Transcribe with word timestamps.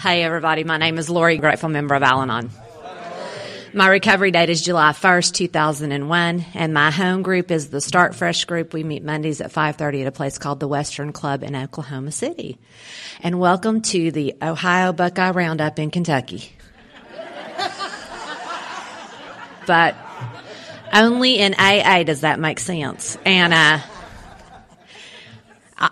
Hey, 0.00 0.22
everybody. 0.22 0.64
My 0.64 0.78
name 0.78 0.96
is 0.96 1.10
Lori, 1.10 1.36
grateful 1.36 1.68
member 1.68 1.94
of 1.94 2.02
Al 2.02 2.22
Anon. 2.22 2.48
My 3.74 3.86
recovery 3.86 4.30
date 4.30 4.48
is 4.48 4.62
July 4.62 4.92
1st, 4.92 5.34
2001, 5.34 6.46
and 6.54 6.72
my 6.72 6.90
home 6.90 7.20
group 7.20 7.50
is 7.50 7.68
the 7.68 7.82
Start 7.82 8.14
Fresh 8.14 8.46
group. 8.46 8.72
We 8.72 8.82
meet 8.82 9.04
Mondays 9.04 9.42
at 9.42 9.52
5.30 9.52 10.00
at 10.00 10.06
a 10.06 10.10
place 10.10 10.38
called 10.38 10.58
the 10.58 10.68
Western 10.68 11.12
Club 11.12 11.42
in 11.42 11.54
Oklahoma 11.54 12.12
City. 12.12 12.56
And 13.22 13.38
welcome 13.38 13.82
to 13.82 14.10
the 14.10 14.36
Ohio 14.40 14.94
Buckeye 14.94 15.32
Roundup 15.32 15.78
in 15.78 15.90
Kentucky. 15.90 16.50
but 19.66 19.96
only 20.94 21.36
in 21.40 21.52
AA 21.58 22.04
does 22.04 22.22
that 22.22 22.40
make 22.40 22.58
sense. 22.58 23.18
And, 23.26 23.52
uh, 23.52 23.80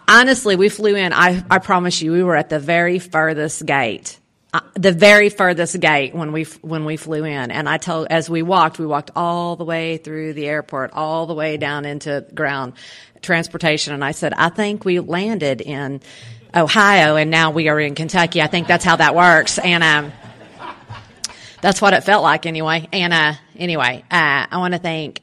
honestly, 0.07 0.57
we 0.57 0.69
flew 0.69 0.95
in. 0.95 1.13
I, 1.13 1.45
I 1.51 1.59
promise 1.59 2.03
you, 2.03 2.13
we 2.13 2.23
were 2.23 2.37
at 2.37 2.49
the 2.49 2.59
very 2.59 2.99
furthest 2.99 3.65
gate, 3.65 4.19
uh, 4.53 4.61
the 4.75 4.93
very 4.93 5.29
furthest 5.31 5.79
gate 5.81 6.15
when 6.15 6.33
we 6.33 6.45
when 6.63 6.85
we 6.85 6.97
flew 6.97 7.25
in. 7.25 7.51
And 7.51 7.69
I 7.69 7.79
told, 7.79 8.09
as 8.11 8.29
we 8.29 8.43
walked, 8.43 8.79
we 8.79 8.87
walked 8.87 9.11
all 9.17 9.57
the 9.57 9.65
way 9.65 9.97
through 9.97 10.35
the 10.35 10.47
airport, 10.47 10.93
all 10.93 11.27
the 11.27 11.35
way 11.35 11.57
down 11.57 11.85
into 11.85 12.25
ground 12.35 12.75
transportation. 13.23 13.95
And 13.95 14.05
I 14.05 14.13
said, 14.13 14.33
I 14.35 14.49
think 14.49 14.85
we 14.85 15.01
landed 15.01 15.61
in 15.61 16.01
Ohio, 16.55 17.17
and 17.17 17.31
now 17.31 17.51
we 17.51 17.69
are 17.69 17.81
in 17.81 17.95
Kentucky. 17.95 18.43
I 18.43 18.47
think 18.47 18.69
that's 18.69 18.85
how 18.85 18.97
that 18.97 19.15
works. 19.15 19.59
And 19.59 19.83
um, 19.83 20.13
that's 21.61 21.81
what 21.83 21.93
it 21.93 22.05
felt 22.05 22.23
like, 22.23 22.47
anyway. 22.47 22.89
And 22.93 23.13
uh, 23.13 23.35
anyway, 23.57 24.05
uh, 24.11 24.47
I 24.51 24.59
want 24.59 24.75
to 24.75 24.81
thank. 24.81 25.21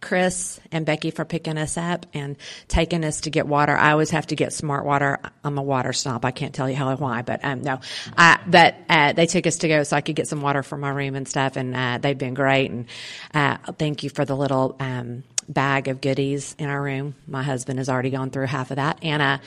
Chris 0.00 0.60
and 0.70 0.86
Becky 0.86 1.10
for 1.10 1.24
picking 1.24 1.58
us 1.58 1.76
up 1.76 2.06
and 2.14 2.36
taking 2.68 3.04
us 3.04 3.22
to 3.22 3.30
get 3.30 3.46
water. 3.46 3.76
I 3.76 3.92
always 3.92 4.10
have 4.10 4.26
to 4.28 4.36
get 4.36 4.52
smart 4.52 4.84
water. 4.84 5.18
I'm 5.42 5.58
a 5.58 5.62
water 5.62 5.92
snob. 5.92 6.24
I 6.24 6.30
can't 6.30 6.54
tell 6.54 6.68
you 6.68 6.76
how 6.76 6.88
and 6.90 7.00
why, 7.00 7.22
but 7.22 7.44
um, 7.44 7.62
no. 7.62 7.80
I, 8.16 8.38
but 8.46 8.76
uh, 8.88 9.12
they 9.12 9.26
took 9.26 9.46
us 9.46 9.58
to 9.58 9.68
go 9.68 9.82
so 9.82 9.96
I 9.96 10.00
could 10.00 10.16
get 10.16 10.28
some 10.28 10.40
water 10.40 10.62
for 10.62 10.76
my 10.76 10.90
room 10.90 11.14
and 11.14 11.26
stuff, 11.26 11.56
and 11.56 11.74
uh, 11.74 11.98
they've 12.00 12.18
been 12.18 12.34
great. 12.34 12.70
And 12.70 12.86
uh, 13.34 13.58
thank 13.72 14.02
you 14.02 14.10
for 14.10 14.24
the 14.24 14.36
little 14.36 14.76
um, 14.78 15.24
bag 15.48 15.88
of 15.88 16.00
goodies 16.00 16.54
in 16.58 16.68
our 16.68 16.80
room. 16.80 17.14
My 17.26 17.42
husband 17.42 17.78
has 17.78 17.88
already 17.88 18.10
gone 18.10 18.30
through 18.30 18.46
half 18.46 18.70
of 18.70 18.76
that, 18.76 18.98
and. 19.02 19.22
Uh, 19.22 19.38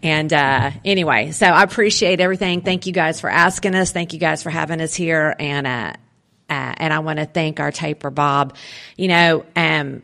and 0.00 0.32
uh, 0.32 0.70
anyway, 0.84 1.32
so 1.32 1.44
I 1.46 1.64
appreciate 1.64 2.20
everything. 2.20 2.60
Thank 2.60 2.86
you 2.86 2.92
guys 2.92 3.20
for 3.20 3.28
asking 3.28 3.74
us. 3.74 3.90
Thank 3.90 4.12
you 4.12 4.20
guys 4.20 4.40
for 4.40 4.50
having 4.50 4.80
us 4.80 4.94
here. 4.94 5.34
And 5.36 5.66
uh, 5.66 5.94
uh, 6.52 6.74
and 6.76 6.92
I 6.92 6.98
want 6.98 7.18
to 7.18 7.24
thank 7.24 7.60
our 7.60 7.72
taper, 7.72 8.10
Bob. 8.10 8.56
You 8.98 9.08
know, 9.08 9.46
um, 9.56 10.02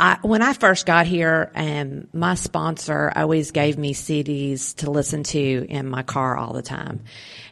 I, 0.00 0.18
when 0.22 0.42
I 0.42 0.54
first 0.54 0.86
got 0.86 1.06
here, 1.06 1.52
um, 1.54 2.08
my 2.12 2.34
sponsor 2.34 3.12
always 3.14 3.52
gave 3.52 3.78
me 3.78 3.94
CDs 3.94 4.74
to 4.78 4.90
listen 4.90 5.22
to 5.22 5.66
in 5.68 5.88
my 5.88 6.02
car 6.02 6.36
all 6.36 6.52
the 6.52 6.62
time. 6.62 7.04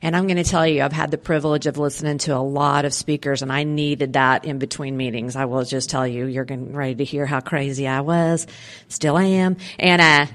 And 0.03 0.17
I'm 0.17 0.27
going 0.27 0.43
to 0.43 0.45
tell 0.45 0.67
you, 0.67 0.83
I've 0.83 0.93
had 0.93 1.13
the 1.13 1.19
privilege 1.19 1.67
of 1.67 1.79
listening 1.79 2.19
to 2.19 2.37
a 2.37 2.43
lot 2.43 2.85
of 2.85 2.93
speakers, 2.93 3.43
and 3.43 3.53
I 3.53 3.63
needed 3.63 4.15
that 4.15 4.45
in 4.45 4.59
between 4.59 4.97
meetings. 4.97 5.37
I 5.37 5.45
will 5.45 5.65
just 5.65 5.89
tell 5.89 6.07
you, 6.07 6.27
you're 6.27 6.45
getting 6.45 6.75
ready 6.75 6.97
to 6.97 7.05
hear 7.05 7.27
how 7.27 7.41
crazy 7.41 7.87
I 7.87 8.01
was, 8.01 8.49
still 8.89 9.17
am. 9.17 9.57
And 9.79 10.03
uh, 10.03 10.27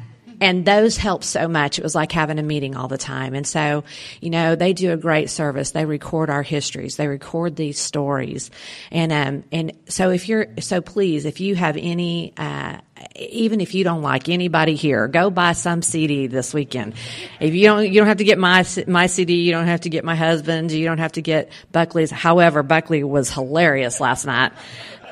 and 0.41 0.65
those 0.65 0.97
help 0.97 1.23
so 1.23 1.47
much. 1.47 1.79
It 1.79 1.83
was 1.83 1.95
like 1.95 2.11
having 2.11 2.39
a 2.39 2.43
meeting 2.43 2.75
all 2.75 2.87
the 2.87 2.97
time. 2.97 3.33
And 3.33 3.45
so, 3.45 3.83
you 4.21 4.29
know, 4.29 4.55
they 4.55 4.73
do 4.73 4.91
a 4.91 4.97
great 4.97 5.29
service. 5.29 5.71
They 5.71 5.85
record 5.85 6.29
our 6.29 6.43
histories. 6.43 6.95
They 6.95 7.07
record 7.07 7.55
these 7.55 7.79
stories. 7.79 8.51
And, 8.91 9.11
um, 9.11 9.43
and 9.51 9.73
so 9.87 10.11
if 10.11 10.29
you're, 10.29 10.47
so 10.59 10.81
please, 10.81 11.25
if 11.25 11.39
you 11.39 11.55
have 11.55 11.77
any, 11.77 12.33
uh, 12.37 12.77
even 13.15 13.61
if 13.61 13.75
you 13.75 13.83
don't 13.83 14.01
like 14.01 14.29
anybody 14.29 14.75
here, 14.75 15.07
go 15.07 15.29
buy 15.29 15.53
some 15.53 15.81
CD 15.81 16.27
this 16.27 16.53
weekend. 16.53 16.93
If 17.39 17.53
you 17.53 17.65
don't, 17.65 17.87
you 17.87 17.99
don't 17.99 18.07
have 18.07 18.17
to 18.17 18.23
get 18.23 18.37
my 18.37 18.65
my 18.87 19.07
CD. 19.07 19.43
You 19.43 19.51
don't 19.51 19.67
have 19.67 19.81
to 19.81 19.89
get 19.89 20.03
my 20.03 20.15
husband's. 20.15 20.73
You 20.73 20.85
don't 20.85 20.97
have 20.97 21.13
to 21.13 21.21
get 21.21 21.49
Buckley's. 21.72 22.11
However, 22.11 22.61
Buckley 22.61 23.03
was 23.03 23.31
hilarious 23.31 23.99
last 23.99 24.25
night. 24.25 24.51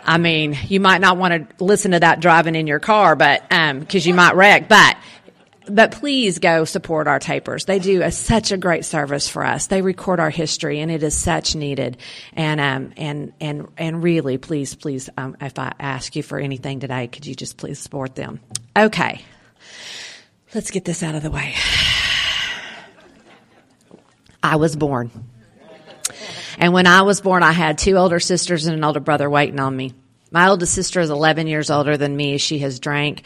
I 0.03 0.17
mean, 0.17 0.57
you 0.67 0.79
might 0.79 1.01
not 1.01 1.17
want 1.17 1.57
to 1.57 1.63
listen 1.63 1.91
to 1.91 1.99
that 1.99 2.21
driving 2.21 2.55
in 2.55 2.65
your 2.65 2.79
car, 2.79 3.15
but 3.15 3.43
um, 3.51 3.81
because 3.81 4.05
you 4.07 4.13
might 4.13 4.35
wreck. 4.35 4.69
But 4.69 4.95
but 5.69 5.91
please 5.91 6.39
go 6.39 6.65
support 6.65 7.07
our 7.07 7.19
tapers. 7.19 7.65
They 7.65 7.79
do 7.79 8.01
a, 8.01 8.11
such 8.11 8.51
a 8.51 8.57
great 8.57 8.85
service 8.85 9.27
for 9.27 9.45
us. 9.45 9.67
They 9.67 9.81
record 9.81 10.19
our 10.19 10.29
history, 10.29 10.79
and 10.79 10.91
it 10.91 11.03
is 11.03 11.15
such 11.15 11.55
needed. 11.55 11.97
And 12.33 12.59
um, 12.59 12.93
and 12.97 13.33
and 13.39 13.67
and 13.77 14.03
really, 14.03 14.37
please, 14.37 14.75
please, 14.75 15.09
um, 15.17 15.37
if 15.41 15.59
I 15.59 15.73
ask 15.79 16.15
you 16.15 16.23
for 16.23 16.39
anything 16.39 16.79
today, 16.79 17.07
could 17.07 17.25
you 17.25 17.35
just 17.35 17.57
please 17.57 17.79
support 17.79 18.15
them? 18.15 18.39
Okay, 18.75 19.21
let's 20.53 20.71
get 20.71 20.85
this 20.85 21.03
out 21.03 21.15
of 21.15 21.23
the 21.23 21.31
way. 21.31 21.55
I 24.41 24.55
was 24.55 24.75
born, 24.75 25.11
and 26.57 26.73
when 26.73 26.87
I 26.87 27.01
was 27.01 27.21
born, 27.21 27.43
I 27.43 27.51
had 27.51 27.77
two 27.77 27.97
older 27.97 28.19
sisters 28.19 28.65
and 28.65 28.75
an 28.75 28.83
older 28.83 28.99
brother 28.99 29.29
waiting 29.29 29.59
on 29.59 29.75
me. 29.75 29.93
My 30.29 30.49
oldest 30.49 30.73
sister 30.73 30.99
is 30.99 31.09
11 31.09 31.47
years 31.47 31.69
older 31.69 31.95
than 31.95 32.15
me. 32.15 32.37
She 32.37 32.59
has 32.59 32.79
drank 32.79 33.23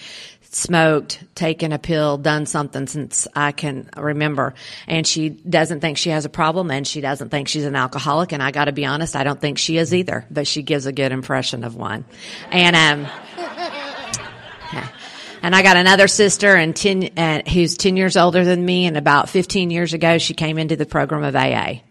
smoked, 0.52 1.24
taken 1.34 1.72
a 1.72 1.80
pill, 1.80 2.18
done 2.18 2.46
something 2.46 2.86
since 2.86 3.28
I 3.36 3.54
can 3.54 3.90
remember. 3.96 4.54
And 4.86 5.08
she 5.08 5.30
doesn't 5.30 5.80
think 5.80 5.98
she 5.98 6.10
has 6.10 6.26
a 6.26 6.30
problem 6.30 6.70
and 6.70 6.86
she 6.86 7.02
doesn't 7.02 7.30
think 7.30 7.48
she's 7.48 7.66
an 7.66 7.76
alcoholic. 7.76 8.34
And 8.34 8.44
I 8.44 8.52
got 8.52 8.66
to 8.66 8.74
be 8.74 8.86
honest, 8.86 9.16
I 9.16 9.24
don't 9.24 9.40
think 9.40 9.58
she 9.58 9.78
is 9.78 9.94
either, 9.94 10.26
but 10.30 10.48
she 10.48 10.62
gives 10.62 10.86
a 10.86 10.92
good 10.92 11.12
impression 11.12 11.64
of 11.64 11.76
one. 11.76 12.06
And, 12.52 12.76
um. 12.76 13.12
And 15.44 15.56
I 15.56 15.64
got 15.64 15.76
another 15.76 16.08
sister 16.08 16.56
and 16.56 16.76
10, 16.76 17.18
uh, 17.18 17.42
who's 17.50 17.76
10 17.76 17.98
years 17.98 18.16
older 18.16 18.46
than 18.46 18.64
me. 18.64 18.86
And 18.86 18.96
about 18.96 19.28
15 19.28 19.72
years 19.72 19.94
ago, 19.94 20.20
she 20.20 20.36
came 20.36 20.60
into 20.60 20.76
the 20.76 20.86
program 20.86 21.24
of 21.24 21.36
AA. 21.36 21.82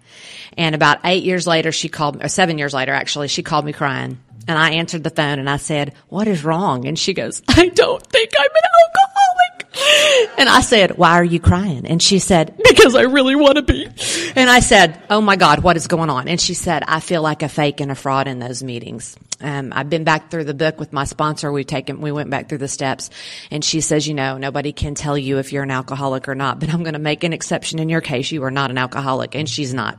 And 0.57 0.75
about 0.75 1.01
eight 1.05 1.25
years 1.25 1.47
later, 1.47 1.73
she 1.73 1.89
called, 1.89 2.23
or 2.23 2.29
seven 2.29 2.59
years 2.59 2.73
later, 2.73 2.93
actually, 2.93 3.29
she 3.29 3.43
called 3.43 3.65
me 3.65 3.73
crying. 3.73 4.19
And 4.51 4.59
I 4.59 4.73
answered 4.73 5.05
the 5.05 5.11
phone 5.11 5.39
and 5.39 5.49
I 5.49 5.59
said, 5.59 5.95
what 6.09 6.27
is 6.27 6.43
wrong? 6.43 6.85
And 6.85 6.99
she 6.99 7.15
goes, 7.15 7.41
I 7.47 7.69
don't 7.69 8.05
think 8.05 8.33
I'm 8.37 8.51
an 8.51 8.63
alcoholic. 8.83 10.39
And 10.41 10.49
I 10.49 10.61
said, 10.61 10.99
why 10.99 11.13
are 11.13 11.25
you 11.25 11.39
crying? 11.39 11.87
And 11.87 12.03
she 12.03 12.19
said, 12.19 12.57
because 12.65 12.97
I 12.97 13.03
really 13.03 13.37
want 13.37 13.59
to 13.59 13.63
be. 13.63 13.87
And 14.35 14.51
I 14.51 14.59
said, 14.59 15.01
oh 15.09 15.21
my 15.21 15.37
God, 15.37 15.63
what 15.63 15.77
is 15.77 15.87
going 15.87 16.11
on? 16.11 16.27
And 16.27 16.41
she 16.41 16.55
said, 16.55 16.83
I 16.89 16.99
feel 16.99 17.23
like 17.23 17.45
a 17.45 17.49
fake 17.49 17.81
and 17.81 17.93
a 17.93 17.95
fraud 17.95 18.27
in 18.27 18.41
those 18.41 18.61
meetings. 18.61 19.17
Um, 19.41 19.73
I've 19.73 19.89
been 19.89 20.03
back 20.03 20.33
through 20.33 20.45
the 20.45 20.53
book 20.53 20.81
with 20.81 20.93
my 20.93 21.05
sponsor. 21.05 21.53
We've 21.53 21.65
taken, 21.65 22.01
we 22.01 22.11
went 22.11 22.31
back 22.31 22.49
through 22.49 22.59
the 22.59 22.67
steps 22.67 23.09
and 23.53 23.65
she 23.65 23.81
says, 23.81 24.09
you 24.09 24.15
know, 24.15 24.37
nobody 24.37 24.73
can 24.73 24.97
tell 24.97 25.17
you 25.17 25.39
if 25.39 25.53
you're 25.53 25.63
an 25.63 25.71
alcoholic 25.71 26.29
or 26.29 26.35
not, 26.35 26.59
but 26.59 26.71
I'm 26.75 26.83
going 26.83 26.95
to 26.95 26.99
make 26.99 27.23
an 27.23 27.33
exception 27.33 27.79
in 27.79 27.89
your 27.89 28.01
case. 28.01 28.33
You 28.33 28.43
are 28.43 28.51
not 28.51 28.73
an 28.73 28.79
alcoholic 28.79 29.37
and 29.37 29.49
she's 29.49 29.73
not. 29.73 29.97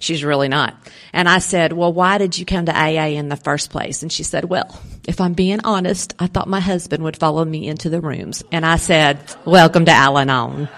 She's 0.00 0.24
really 0.24 0.48
not. 0.48 0.74
And 1.12 1.28
I 1.28 1.38
said, 1.38 1.72
well, 1.72 1.92
why 1.92 2.18
did 2.18 2.38
you 2.38 2.44
come 2.44 2.66
to 2.66 2.76
AA 2.76 3.08
in 3.08 3.28
the 3.28 3.36
first 3.36 3.70
place? 3.70 4.02
And 4.02 4.12
she 4.12 4.22
said, 4.22 4.44
well, 4.44 4.78
if 5.08 5.20
I'm 5.20 5.32
being 5.32 5.60
honest, 5.64 6.14
I 6.18 6.26
thought 6.26 6.48
my 6.48 6.60
husband 6.60 7.02
would 7.04 7.16
follow 7.16 7.44
me 7.44 7.66
into 7.68 7.88
the 7.88 8.00
rooms. 8.00 8.42
And 8.52 8.66
I 8.66 8.76
said, 8.76 9.18
welcome 9.44 9.84
to 9.86 9.92
Al-Anon. 9.92 10.68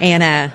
And, 0.00 0.22
uh, 0.22 0.54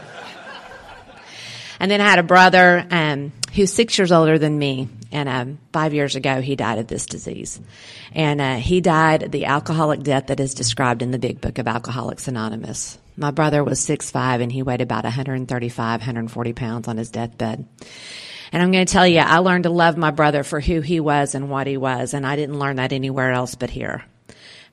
and 1.80 1.92
then 1.92 2.02
I 2.02 2.06
had 2.06 2.20
a 2.20 2.24
brother, 2.24 2.86
um, 2.90 3.32
who's 3.54 3.74
six 3.74 3.98
years 3.98 4.12
older 4.12 4.38
than 4.38 4.58
me. 4.58 4.88
And 5.12 5.28
um, 5.28 5.58
five 5.74 5.94
years 5.94 6.16
ago, 6.16 6.40
he 6.40 6.56
died 6.56 6.78
of 6.78 6.88
this 6.88 7.06
disease. 7.06 7.60
And 8.14 8.40
uh, 8.40 8.56
he 8.56 8.80
died 8.80 9.32
the 9.32 9.46
alcoholic 9.46 10.04
death 10.04 10.28
that 10.28 10.40
is 10.40 10.54
described 10.54 11.02
in 11.02 11.12
the 11.12 11.20
big 11.20 11.42
book 11.42 11.58
of 11.58 11.68
Alcoholics 11.68 12.28
Anonymous. 12.28 12.98
My 13.20 13.32
brother 13.32 13.64
was 13.64 13.80
six 13.80 14.10
five, 14.10 14.42
and 14.42 14.52
he 14.52 14.64
weighed 14.64 14.82
about 14.82 15.04
135, 15.04 16.00
140 16.00 16.54
pounds 16.54 16.88
on 16.88 16.98
his 16.98 17.12
deathbed. 17.12 17.68
And 18.52 18.64
I'm 18.64 18.72
going 18.72 18.86
to 18.86 18.92
tell 18.92 19.06
you, 19.06 19.20
I 19.20 19.40
learned 19.40 19.66
to 19.66 19.70
love 19.70 19.98
my 19.98 20.12
brother 20.12 20.44
for 20.44 20.60
who 20.60 20.82
he 20.82 21.00
was 21.00 21.36
and 21.36 21.50
what 21.50 21.68
he 21.68 21.78
was, 21.78 22.14
and 22.14 22.26
I 22.26 22.36
didn't 22.36 22.58
learn 22.58 22.78
that 22.78 22.94
anywhere 22.94 23.32
else 23.32 23.56
but 23.56 23.70
here 23.70 24.04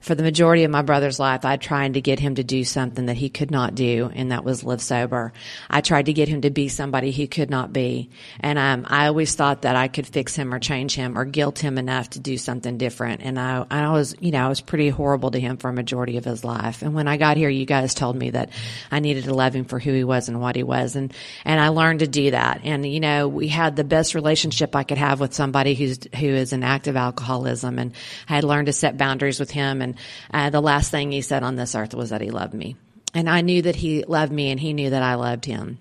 for 0.01 0.15
the 0.15 0.23
majority 0.23 0.65
of 0.65 0.71
my 0.71 0.83
brother's 0.83 1.19
life, 1.19 1.45
I 1.45 1.57
tried 1.57 1.95
to 1.95 2.01
get 2.01 2.19
him 2.19 2.37
to 2.37 2.45
do 2.45 2.65
something 2.65 3.07
that 3.07 3.17
he 3.17 3.29
could 3.29 3.51
not 3.51 3.75
do, 3.75 4.11
and 4.15 4.33
that 4.33 4.45
was 4.45 4.65
live 4.65 4.83
sober. 4.83 5.33
I 5.69 5.81
tried 5.81 6.07
to 6.07 6.13
get 6.13 6.29
him 6.29 6.43
to 6.43 6.51
be 6.51 6.69
somebody 6.69 7.11
he 7.11 7.27
could 7.27 7.51
not 7.51 7.73
be. 7.73 8.11
And 8.41 8.59
um, 8.59 8.87
I 8.89 9.07
always 9.07 9.35
thought 9.35 9.63
that 9.63 9.77
I 9.77 9.89
could 9.89 10.07
fix 10.07 10.35
him 10.35 10.53
or 10.53 10.59
change 10.59 10.95
him 10.95 11.19
or 11.19 11.25
guilt 11.25 11.59
him 11.59 11.79
enough 11.79 12.11
to 12.11 12.21
do 12.21 12.39
something 12.39 12.79
different. 12.79 13.23
And 13.23 13.39
I, 13.39 13.67
I 13.71 13.91
was, 13.93 14.17
you 14.21 14.31
know, 14.31 14.45
I 14.45 14.49
was 14.49 14.61
pretty 14.61 14.89
horrible 14.89 15.31
to 15.31 15.41
him 15.41 15.57
for 15.57 15.71
a 15.71 15.73
majority 15.73 16.17
of 16.17 16.25
his 16.25 16.45
life. 16.45 16.83
And 16.83 16.95
when 16.95 17.09
I 17.09 17.17
got 17.17 17.37
here, 17.37 17.49
you 17.49 17.67
guys 17.67 17.95
told 17.95 18.17
me 18.17 18.31
that 18.31 18.51
I 18.91 19.01
needed 19.01 19.25
to 19.25 19.35
love 19.35 19.55
him 19.55 19.65
for 19.65 19.79
who 19.79 19.93
he 19.93 20.05
was 20.05 20.29
and 20.29 20.41
what 20.41 20.57
he 20.57 20.63
was. 20.63 20.97
And, 20.97 21.13
and 21.45 21.61
I 21.61 21.69
learned 21.69 22.01
to 22.01 22.07
do 22.07 22.31
that. 22.31 22.61
And, 22.65 22.87
you 22.87 23.01
know, 23.01 23.29
we 23.29 23.49
had 23.49 23.77
the 23.77 23.85
best 23.85 24.15
relationship 24.15 24.75
I 24.75 24.83
could 24.83 24.99
have 24.99 25.21
with 25.21 25.35
somebody 25.35 25.75
who's, 25.75 25.99
who 26.19 26.27
is 26.27 26.53
in 26.53 26.63
active 26.63 26.97
alcoholism. 26.97 27.79
And 27.79 27.93
I 28.29 28.37
had 28.37 28.45
learned 28.45 28.67
to 28.67 28.73
set 28.73 28.97
boundaries 28.97 29.41
with 29.41 29.51
him 29.51 29.83
and 29.83 29.86
uh, 30.33 30.51
the 30.51 30.61
last 30.61 30.91
thing 30.91 31.13
he 31.13 31.21
said 31.21 31.43
on 31.43 31.57
this 31.57 31.75
earth 31.75 31.95
was 31.95 32.11
that 32.11 32.21
he 32.21 32.31
loved 32.31 32.55
me. 32.55 32.77
And 33.15 33.31
I 33.31 33.41
knew 33.41 33.63
that 33.63 33.77
he 33.77 34.05
loved 34.05 34.33
me 34.33 34.51
and 34.51 34.59
he 34.59 34.73
knew 34.73 34.91
that 34.91 35.03
I 35.03 35.15
loved 35.15 35.45
him. 35.45 35.79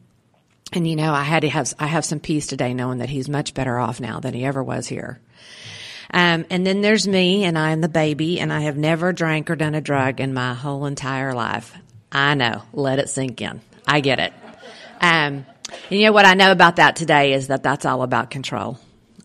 And 0.72 0.88
you 0.88 0.96
know, 0.96 1.14
I 1.14 1.24
had 1.24 1.42
to 1.42 1.50
have, 1.50 1.74
I 1.80 1.88
have 1.88 2.06
some 2.06 2.20
peace 2.20 2.48
today 2.48 2.74
knowing 2.74 3.00
that 3.00 3.10
he's 3.10 3.30
much 3.30 3.54
better 3.54 3.78
off 3.80 4.00
now 4.00 4.20
than 4.20 4.34
he 4.34 4.46
ever 4.46 4.64
was 4.64 4.88
here. 4.88 5.20
Um, 6.12 6.46
and 6.50 6.66
then 6.66 6.82
there's 6.82 7.08
me 7.08 7.44
and 7.44 7.58
I'm 7.58 7.82
the 7.82 7.90
baby 7.90 8.40
and 8.40 8.54
I 8.54 8.62
have 8.62 8.78
never 8.78 9.12
drank 9.12 9.50
or 9.50 9.56
done 9.56 9.76
a 9.76 9.82
drug 9.82 10.20
in 10.20 10.34
my 10.34 10.54
whole 10.54 10.86
entire 10.86 11.34
life. 11.34 11.76
I 12.12 12.36
know. 12.36 12.62
Let 12.74 13.00
it 13.00 13.10
sink 13.10 13.42
in. 13.42 13.62
I 13.88 14.00
get 14.00 14.20
it. 14.20 14.34
Um, 15.02 15.46
and 15.90 16.00
you 16.00 16.06
know 16.06 16.14
what 16.14 16.26
I 16.26 16.34
know 16.34 16.52
about 16.52 16.78
that 16.78 16.96
today 16.96 17.34
is 17.34 17.48
that 17.48 17.64
that's 17.64 17.86
all 17.86 18.02
about 18.02 18.30
control. 18.30 18.80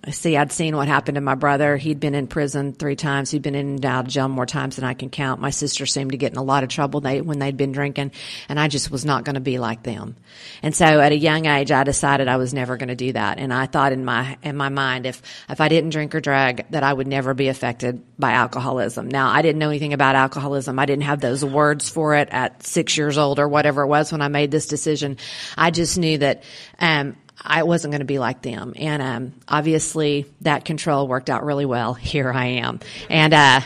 See, 0.09 0.35
I'd 0.35 0.51
seen 0.51 0.77
what 0.77 0.89
happened 0.89 1.17
to 1.17 1.21
my 1.21 1.35
brother. 1.35 1.77
He'd 1.77 2.01
been 2.01 2.15
in 2.15 2.27
prison 2.27 2.73
three 2.73 2.97
times. 2.97 3.31
He'd 3.31 3.43
been 3.43 3.55
in 3.55 3.67
and 3.67 3.85
out 3.85 4.07
of 4.07 4.11
jail 4.11 4.29
more 4.29 4.47
times 4.47 4.77
than 4.77 4.85
I 4.87 4.95
can 4.95 5.11
count. 5.11 5.43
My 5.43 5.51
sister 5.51 5.85
seemed 5.85 6.13
to 6.13 6.17
get 6.17 6.33
in 6.33 6.39
a 6.39 6.43
lot 6.43 6.63
of 6.63 6.71
trouble 6.71 7.01
they, 7.01 7.21
when 7.21 7.39
they'd 7.39 7.57
been 7.57 7.73
drinking, 7.73 8.13
and 8.49 8.59
I 8.59 8.69
just 8.69 8.91
was 8.91 9.05
not 9.05 9.25
going 9.25 9.35
to 9.35 9.43
be 9.43 9.59
like 9.59 9.83
them. 9.83 10.17
And 10.63 10.75
so 10.75 10.87
at 10.87 11.13
a 11.13 11.17
young 11.17 11.45
age, 11.45 11.71
I 11.71 11.85
decided 11.85 12.29
I 12.29 12.39
was 12.39 12.55
never 12.55 12.79
going 12.79 12.89
to 12.89 12.95
do 12.95 13.13
that. 13.13 13.39
And 13.39 13.53
I 13.53 13.67
thought 13.67 13.93
in 13.93 14.03
my, 14.07 14.39
in 14.43 14.57
my 14.57 14.71
mind, 14.71 15.05
if, 15.05 15.21
if 15.51 15.61
I 15.61 15.69
didn't 15.69 15.91
drink 15.91 16.15
or 16.15 16.21
drag, 16.21 16.71
that 16.71 16.83
I 16.83 16.91
would 16.91 17.07
never 17.07 17.35
be 17.35 17.49
affected 17.49 18.03
by 18.19 18.33
alcoholism. 18.33 19.07
Now, 19.07 19.29
I 19.29 19.43
didn't 19.43 19.59
know 19.59 19.69
anything 19.69 19.93
about 19.93 20.15
alcoholism. 20.15 20.79
I 20.79 20.87
didn't 20.87 21.05
have 21.05 21.21
those 21.21 21.45
words 21.45 21.91
for 21.91 22.15
it 22.15 22.31
at 22.31 22.63
six 22.63 22.97
years 22.97 23.19
old 23.19 23.39
or 23.39 23.49
whatever 23.49 23.83
it 23.83 23.89
was 23.89 24.13
when 24.13 24.23
I 24.23 24.29
made 24.29 24.51
this 24.51 24.67
decision. 24.67 25.19
I 25.59 25.71
just 25.71 25.99
knew 25.99 26.17
that, 26.19 26.43
um, 26.79 27.17
I 27.43 27.63
wasn't 27.63 27.93
going 27.93 28.01
to 28.01 28.07
be 28.07 28.19
like 28.19 28.43
them. 28.43 28.75
And 28.77 29.03
um, 29.03 29.33
obviously, 29.49 30.27
that 30.43 30.65
control 30.65 31.09
worked 31.09 31.31
out 31.31 31.45
really 31.45 31.65
well. 31.65 31.95
Here 32.11 32.31
I 32.31 32.47
am. 32.47 32.81
And, 33.09 33.35
uh, 33.35 33.61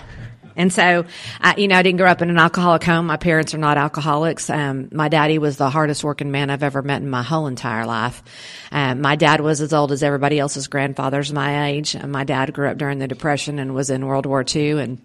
and 0.57 0.73
so, 0.73 1.05
I, 1.41 1.57
you 1.57 1.67
know, 1.67 1.77
I 1.77 1.83
didn't 1.83 1.99
grow 1.99 2.09
up 2.09 2.23
in 2.23 2.31
an 2.31 2.39
alcoholic 2.39 2.85
home. 2.85 3.07
My 3.07 3.17
parents 3.17 3.55
are 3.55 3.59
not 3.59 3.77
alcoholics. 3.77 4.49
Um, 4.49 4.89
my 4.93 5.09
daddy 5.09 5.39
was 5.39 5.57
the 5.57 5.69
hardest 5.69 6.05
working 6.05 6.31
man 6.31 6.51
I've 6.51 6.63
ever 6.63 6.81
met 6.83 7.03
in 7.03 7.11
my 7.11 7.23
whole 7.23 7.49
entire 7.49 7.87
life. 7.87 8.23
Um, 8.71 9.01
my 9.01 9.17
dad 9.17 9.41
was 9.41 9.61
as 9.61 9.73
old 9.73 9.91
as 9.91 10.03
everybody 10.03 10.39
else's 10.39 10.69
grandfathers 10.69 11.33
my 11.33 11.71
age. 11.71 11.95
And 11.95 12.13
my 12.13 12.25
dad 12.25 12.53
grew 12.53 12.69
up 12.69 12.79
during 12.79 12.99
the 12.99 13.09
Depression 13.09 13.59
and 13.59 13.75
was 13.75 13.91
in 13.91 14.07
World 14.07 14.27
War 14.27 14.45
II. 14.49 14.81
And 14.81 15.01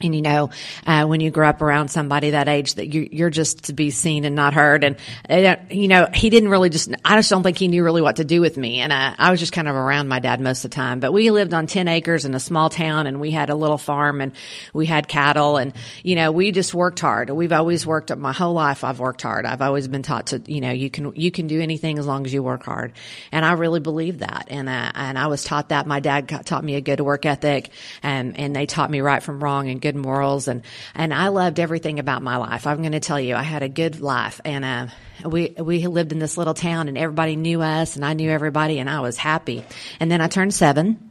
and 0.00 0.14
you 0.14 0.22
know, 0.22 0.50
uh, 0.86 1.06
when 1.06 1.20
you 1.20 1.30
grow 1.30 1.48
up 1.48 1.60
around 1.60 1.88
somebody 1.88 2.30
that 2.30 2.48
age, 2.48 2.74
that 2.74 2.92
you, 2.92 3.08
you're 3.10 3.30
just 3.30 3.64
to 3.64 3.72
be 3.72 3.90
seen 3.90 4.24
and 4.24 4.36
not 4.36 4.54
heard. 4.54 4.84
And 4.84 4.96
uh, 5.28 5.56
you 5.70 5.88
know, 5.88 6.08
he 6.12 6.30
didn't 6.30 6.50
really 6.50 6.70
just. 6.70 6.90
I 7.04 7.16
just 7.16 7.30
don't 7.30 7.42
think 7.42 7.58
he 7.58 7.68
knew 7.68 7.82
really 7.82 8.02
what 8.02 8.16
to 8.16 8.24
do 8.24 8.40
with 8.40 8.56
me. 8.56 8.80
And 8.80 8.92
uh, 8.92 9.14
I 9.18 9.30
was 9.30 9.40
just 9.40 9.52
kind 9.52 9.68
of 9.68 9.74
around 9.74 10.08
my 10.08 10.20
dad 10.20 10.40
most 10.40 10.64
of 10.64 10.70
the 10.70 10.74
time. 10.74 11.00
But 11.00 11.12
we 11.12 11.30
lived 11.30 11.52
on 11.52 11.66
ten 11.66 11.88
acres 11.88 12.24
in 12.24 12.34
a 12.34 12.40
small 12.40 12.70
town, 12.70 13.06
and 13.06 13.20
we 13.20 13.30
had 13.30 13.50
a 13.50 13.54
little 13.54 13.78
farm, 13.78 14.20
and 14.20 14.32
we 14.72 14.86
had 14.86 15.08
cattle, 15.08 15.56
and 15.56 15.72
you 16.02 16.14
know, 16.14 16.30
we 16.30 16.52
just 16.52 16.74
worked 16.74 17.00
hard. 17.00 17.30
We've 17.30 17.52
always 17.52 17.86
worked. 17.86 18.14
My 18.16 18.32
whole 18.32 18.54
life, 18.54 18.84
I've 18.84 19.00
worked 19.00 19.22
hard. 19.22 19.46
I've 19.46 19.62
always 19.62 19.88
been 19.88 20.02
taught 20.02 20.28
to, 20.28 20.42
you 20.46 20.60
know, 20.60 20.70
you 20.70 20.90
can 20.90 21.12
you 21.16 21.30
can 21.30 21.46
do 21.46 21.60
anything 21.60 21.98
as 21.98 22.06
long 22.06 22.24
as 22.24 22.32
you 22.32 22.42
work 22.42 22.64
hard. 22.64 22.92
And 23.32 23.44
I 23.44 23.52
really 23.52 23.80
believe 23.80 24.20
that. 24.20 24.46
And 24.48 24.68
uh, 24.68 24.92
and 24.94 25.18
I 25.18 25.26
was 25.26 25.44
taught 25.44 25.70
that. 25.70 25.86
My 25.86 26.00
dad 26.00 26.28
taught 26.46 26.64
me 26.64 26.76
a 26.76 26.80
good 26.80 27.00
work 27.00 27.26
ethic, 27.26 27.70
and 28.02 28.38
and 28.38 28.54
they 28.54 28.66
taught 28.66 28.90
me 28.90 29.00
right 29.00 29.22
from 29.22 29.42
wrong 29.42 29.68
and 29.68 29.80
good 29.80 29.87
morals 29.96 30.48
and 30.48 30.62
and 30.94 31.12
I 31.12 31.28
loved 31.28 31.60
everything 31.60 31.98
about 31.98 32.22
my 32.22 32.36
life. 32.36 32.66
I'm 32.66 32.78
going 32.78 32.92
to 32.92 33.00
tell 33.00 33.20
you, 33.20 33.34
I 33.34 33.42
had 33.42 33.62
a 33.62 33.68
good 33.68 34.00
life, 34.00 34.40
and 34.44 34.64
uh, 34.64 34.86
we 35.28 35.54
we 35.58 35.86
lived 35.86 36.12
in 36.12 36.18
this 36.18 36.36
little 36.36 36.54
town, 36.54 36.88
and 36.88 36.96
everybody 36.98 37.36
knew 37.36 37.62
us, 37.62 37.96
and 37.96 38.04
I 38.04 38.14
knew 38.14 38.30
everybody, 38.30 38.78
and 38.78 38.88
I 38.88 39.00
was 39.00 39.16
happy. 39.16 39.64
And 40.00 40.10
then 40.10 40.20
I 40.20 40.28
turned 40.28 40.54
seven, 40.54 41.10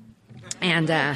and 0.62 0.90
uh, 0.90 1.16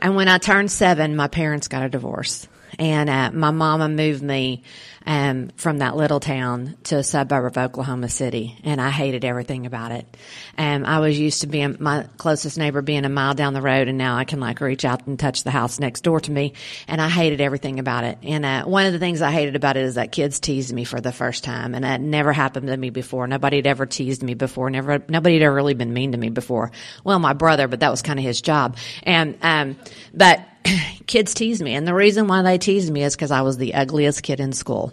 and 0.00 0.16
when 0.16 0.28
I 0.28 0.38
turned 0.38 0.70
seven, 0.70 1.16
my 1.16 1.28
parents 1.28 1.68
got 1.68 1.82
a 1.82 1.88
divorce, 1.88 2.48
and 2.78 3.08
uh, 3.08 3.30
my 3.32 3.50
mama 3.50 3.88
moved 3.88 4.22
me 4.22 4.62
um, 5.06 5.50
from 5.56 5.78
that 5.78 5.96
little 5.96 6.20
town 6.20 6.76
to 6.84 6.96
a 6.98 7.02
suburb 7.02 7.44
of 7.44 7.58
Oklahoma 7.58 8.08
City, 8.08 8.56
and 8.64 8.80
I 8.80 8.90
hated 8.90 9.24
everything 9.24 9.66
about 9.66 9.92
it. 9.92 10.16
Um, 10.56 10.84
I 10.84 11.00
was 11.00 11.18
used 11.18 11.40
to 11.42 11.46
being 11.46 11.76
my 11.80 12.06
closest 12.16 12.58
neighbor 12.58 12.82
being 12.82 13.04
a 13.04 13.08
mile 13.08 13.34
down 13.34 13.54
the 13.54 13.62
road, 13.62 13.88
and 13.88 13.98
now 13.98 14.16
I 14.16 14.24
can 14.24 14.40
like 14.40 14.60
reach 14.60 14.84
out 14.84 15.06
and 15.06 15.18
touch 15.18 15.44
the 15.44 15.50
house 15.50 15.80
next 15.80 16.02
door 16.02 16.20
to 16.20 16.30
me, 16.30 16.54
and 16.86 17.00
I 17.00 17.08
hated 17.08 17.40
everything 17.40 17.78
about 17.78 18.04
it. 18.04 18.18
And 18.22 18.44
uh, 18.44 18.64
one 18.64 18.86
of 18.86 18.92
the 18.92 18.98
things 18.98 19.22
I 19.22 19.30
hated 19.30 19.56
about 19.56 19.76
it 19.76 19.84
is 19.84 19.94
that 19.96 20.12
kids 20.12 20.40
teased 20.40 20.72
me 20.72 20.84
for 20.84 21.00
the 21.00 21.12
first 21.12 21.44
time, 21.44 21.74
and 21.74 21.84
that 21.84 22.00
never 22.00 22.32
happened 22.32 22.68
to 22.68 22.76
me 22.76 22.90
before. 22.90 23.26
Nobody 23.26 23.56
had 23.56 23.66
ever 23.66 23.86
teased 23.86 24.22
me 24.22 24.34
before. 24.34 24.70
Never, 24.70 25.02
nobody 25.08 25.34
had 25.34 25.42
ever 25.42 25.54
really 25.54 25.74
been 25.74 25.92
mean 25.92 26.12
to 26.12 26.18
me 26.18 26.30
before. 26.30 26.70
Well, 27.04 27.18
my 27.18 27.32
brother, 27.32 27.68
but 27.68 27.80
that 27.80 27.90
was 27.90 28.02
kind 28.02 28.18
of 28.18 28.24
his 28.24 28.40
job. 28.40 28.76
And 29.02 29.36
um, 29.42 29.76
but 30.14 30.46
kids 31.06 31.34
tease 31.34 31.62
me, 31.62 31.74
and 31.74 31.86
the 31.86 31.94
reason 31.94 32.26
why 32.26 32.42
they 32.42 32.58
teased 32.58 32.92
me 32.92 33.02
is 33.02 33.14
because 33.14 33.30
I 33.30 33.42
was 33.42 33.56
the 33.56 33.74
ugliest 33.74 34.22
kid 34.22 34.40
in 34.40 34.52
school. 34.52 34.92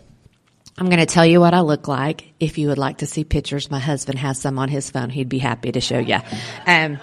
I'm 0.78 0.88
going 0.88 1.00
to 1.00 1.06
tell 1.06 1.26
you 1.26 1.42
what 1.42 1.54
I 1.54 1.60
look 1.60 1.88
like. 1.88 2.34
If 2.40 2.58
you 2.58 2.70
would 2.70 2.78
like 2.78 3.00
to 3.00 3.06
see 3.06 3.26
pictures, 3.26 3.70
my 3.70 3.80
husband 3.80 4.18
has 4.20 4.40
some 4.40 4.58
on 4.58 4.70
his 4.70 4.90
phone. 4.90 5.10
He'd 5.10 5.28
be 5.28 5.40
happy 5.40 5.74
to 5.74 5.82
show 5.82 6.00
you. 6.00 6.20
Um, 6.66 7.00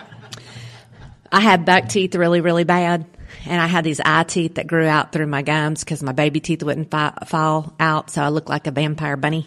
I 1.30 1.40
had 1.40 1.66
buck 1.66 1.88
teeth 1.88 2.14
really, 2.14 2.40
really 2.40 2.64
bad. 2.64 3.04
And 3.46 3.60
I 3.60 3.66
had 3.66 3.84
these 3.84 4.00
eye 4.00 4.24
teeth 4.24 4.56
that 4.56 4.66
grew 4.66 4.86
out 4.86 5.12
through 5.12 5.26
my 5.26 5.42
gums 5.42 5.84
because 5.84 6.02
my 6.02 6.12
baby 6.12 6.40
teeth 6.40 6.62
wouldn't 6.62 6.90
fi- 6.90 7.16
fall 7.26 7.74
out. 7.78 8.10
So 8.10 8.22
I 8.22 8.28
looked 8.28 8.48
like 8.48 8.66
a 8.66 8.70
vampire 8.70 9.16
bunny. 9.16 9.46